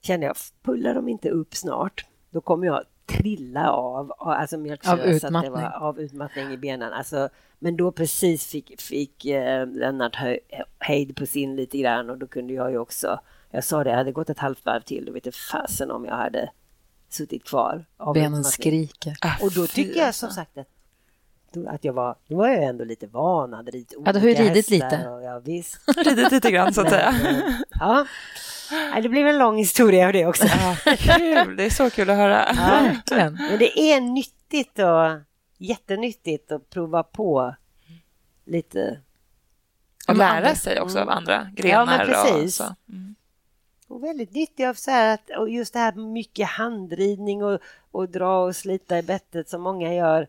kände 0.01 0.25
jag, 0.25 0.35
pullar 0.63 0.93
de 0.93 1.09
inte 1.09 1.29
upp 1.29 1.55
snart, 1.55 2.05
då 2.29 2.41
kommer 2.41 2.67
jag 2.67 2.83
trilla 3.05 3.71
av, 3.71 4.11
alltså 4.17 4.57
mjölksyra, 4.57 4.93
Av 4.93 4.99
utmattning. 4.99 5.51
var 5.51 5.71
av 5.81 5.99
utmattning 5.99 6.51
i 6.51 6.57
benen. 6.57 6.93
Alltså, 6.93 7.29
men 7.59 7.77
då 7.77 7.91
precis 7.91 8.47
fick, 8.47 8.81
fick 8.81 9.25
eh, 9.25 9.67
Lennart 9.67 10.15
höj, 10.15 10.39
hejd 10.79 11.15
på 11.15 11.25
sin 11.25 11.55
lite 11.55 11.77
grann 11.77 12.09
och 12.09 12.17
då 12.17 12.27
kunde 12.27 12.53
jag 12.53 12.71
ju 12.71 12.77
också, 12.77 13.19
jag 13.51 13.63
sa 13.63 13.83
det, 13.83 13.89
jag 13.89 13.97
hade 13.97 14.11
gått 14.11 14.29
ett 14.29 14.39
halvt 14.39 14.65
varv 14.65 14.81
till, 14.81 15.05
då 15.05 15.11
vet 15.11 15.25
jag 15.25 15.35
fasen 15.35 15.91
om 15.91 16.05
jag 16.05 16.15
hade 16.15 16.49
suttit 17.09 17.43
kvar. 17.43 17.85
av 17.97 18.13
Benen 18.13 18.43
skriker. 18.43 19.17
Ah, 19.21 19.33
Och 19.41 19.51
då 19.51 19.67
tycker 19.67 19.99
jag 19.99 20.07
alltså. 20.07 20.25
som 20.25 20.35
sagt 20.35 20.57
att, 20.57 20.67
att 21.67 21.83
jag 21.83 21.93
var, 21.93 22.15
då 22.27 22.35
var 22.35 22.47
jag 22.47 22.63
ändå 22.63 22.83
lite 22.83 23.07
van, 23.07 23.53
hade 23.53 23.71
ridit 23.71 23.93
Ja, 24.05 24.13
du 24.13 24.19
har 24.19 24.27
ju 24.27 24.33
olika 24.33 24.43
ridit 24.43 24.69
lite. 24.69 25.09
Och, 25.09 25.23
ja, 25.23 25.39
visst. 25.39 25.79
Ridit 26.05 26.31
lite 26.31 26.51
grann 26.51 26.73
så 26.73 26.81
att 26.81 26.89
säga. 26.89 27.15
Men, 27.23 27.63
ja. 27.79 28.05
Nej, 28.71 29.01
det 29.01 29.09
blev 29.09 29.27
en 29.27 29.37
lång 29.37 29.57
historia 29.57 30.07
av 30.07 30.13
det 30.13 30.25
också. 30.25 30.47
Ja, 30.47 30.75
kul, 30.97 31.55
det 31.55 31.65
är 31.65 31.69
så 31.69 31.89
kul 31.89 32.09
att 32.09 32.17
höra. 32.17 32.53
Verkligen. 32.53 33.33
Men 33.33 33.59
det 33.59 33.79
är 33.79 34.01
nyttigt 34.01 34.79
och 34.79 35.21
jättenyttigt 35.57 36.51
att 36.51 36.69
prova 36.69 37.03
på 37.03 37.55
lite. 38.45 38.99
Och 40.07 40.17
lära 40.17 40.55
sig 40.55 40.81
också 40.81 40.99
av 40.99 41.09
andra 41.09 41.47
grenar. 41.55 42.01
Och 42.01 42.07
precis. 42.07 42.55
så. 42.55 42.75
Mm. 42.89 43.15
Och 43.89 44.03
väldigt 44.03 44.31
nyttigt 44.33 44.67
av 44.67 44.73
så 44.73 44.91
att, 44.91 45.29
och 45.37 45.49
just 45.49 45.73
det 45.73 45.79
här 45.79 45.93
mycket 45.95 46.47
handridning 46.47 47.43
och, 47.43 47.59
och 47.91 48.09
dra 48.09 48.43
och 48.43 48.55
slita 48.55 48.97
i 48.99 49.03
bettet 49.03 49.49
som 49.49 49.61
många 49.61 49.93
gör. 49.93 50.27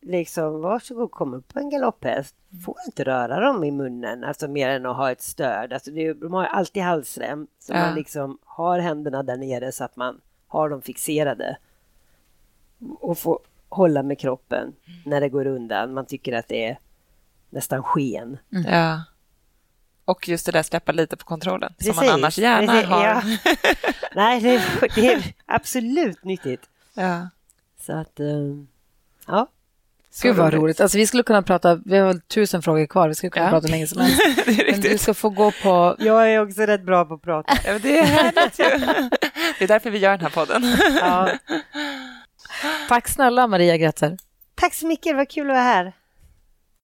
Liksom, 0.00 0.60
varsågod, 0.60 1.10
kom 1.10 1.34
upp 1.34 1.48
på 1.52 1.58
en 1.58 1.70
galopphäst. 1.70 2.34
Får 2.64 2.76
inte 2.86 3.04
röra 3.04 3.40
dem 3.40 3.64
i 3.64 3.70
munnen, 3.70 4.24
alltså 4.24 4.48
mer 4.48 4.68
än 4.68 4.86
att 4.86 4.96
ha 4.96 5.10
ett 5.10 5.22
stöd. 5.22 5.72
Alltså 5.72 5.90
det, 5.90 6.12
de 6.12 6.32
har 6.32 6.44
alltid 6.44 6.82
halsrem, 6.82 7.46
så 7.58 7.72
Ja. 7.72 7.80
man 7.80 7.94
liksom 7.94 8.38
har 8.44 8.78
händerna 8.78 9.22
där 9.22 9.36
nere 9.36 9.72
så 9.72 9.84
att 9.84 9.96
man 9.96 10.20
har 10.46 10.68
dem 10.68 10.82
fixerade. 10.82 11.58
Och 13.00 13.18
får 13.18 13.38
hålla 13.68 14.02
med 14.02 14.18
kroppen 14.18 14.72
när 15.06 15.20
det 15.20 15.28
går 15.28 15.46
undan. 15.46 15.94
Man 15.94 16.06
tycker 16.06 16.32
att 16.32 16.48
det 16.48 16.64
är 16.64 16.78
nästan 17.50 17.82
sken. 17.82 18.38
Ja. 18.48 19.02
Och 20.08 20.28
just 20.28 20.46
det 20.46 20.52
där 20.52 20.62
släppa 20.62 20.92
lite 20.92 21.16
på 21.16 21.24
kontrollen 21.24 21.72
som 21.78 21.86
man 21.88 21.94
Precis, 21.96 22.10
annars 22.12 22.38
gärna 22.38 22.72
precis, 22.72 22.88
har. 22.88 23.04
ja. 23.06 23.22
Nej, 24.14 24.40
det 24.40 24.50
är, 24.54 24.62
det 24.94 25.12
är 25.12 25.22
absolut 25.46 26.24
nyttigt. 26.24 26.62
Ja. 26.94 27.28
Så 27.86 27.92
att, 27.92 28.20
eh, 28.20 28.26
ja. 29.26 29.46
Gud 30.22 30.36
vad 30.36 30.54
roligt. 30.54 30.80
Alltså, 30.80 30.98
vi 30.98 31.06
skulle 31.06 31.22
kunna 31.22 31.42
prata, 31.42 31.74
vi 31.84 31.96
har 31.98 32.06
väl 32.06 32.20
tusen 32.20 32.62
frågor 32.62 32.86
kvar, 32.86 33.08
vi 33.08 33.14
skulle 33.14 33.30
kunna 33.30 33.44
Ja. 33.44 33.50
prata 33.50 33.68
länge 33.68 33.86
som 33.86 34.00
helst. 34.00 34.20
Men 34.70 34.80
du 34.80 34.98
ska 34.98 35.14
få 35.14 35.28
gå 35.30 35.52
på, 35.62 35.96
Jag 35.98 36.32
är 36.32 36.42
också 36.42 36.60
rätt 36.62 36.82
bra 36.82 37.04
på 37.04 37.14
att 37.14 37.22
prata. 37.22 37.52
Ja, 37.64 37.72
men 37.72 37.80
det 37.82 37.98
är 37.98 38.04
härligt 38.04 38.58
ju. 38.58 38.64
Det 39.58 39.64
är 39.64 39.68
därför 39.68 39.90
vi 39.90 39.98
gör 39.98 40.10
den 40.10 40.20
här 40.20 40.30
podden. 40.30 40.62
Ja. 41.00 41.28
tack 42.88 43.08
snälla 43.08 43.46
Maria 43.46 43.76
Gretzer. 43.76 44.16
Tack 44.54 44.74
så 44.74 44.86
mycket, 44.86 45.04
det 45.12 45.14
var 45.16 45.24
kul 45.24 45.50
att 45.50 45.54
vara 45.54 45.62
här. 45.62 45.92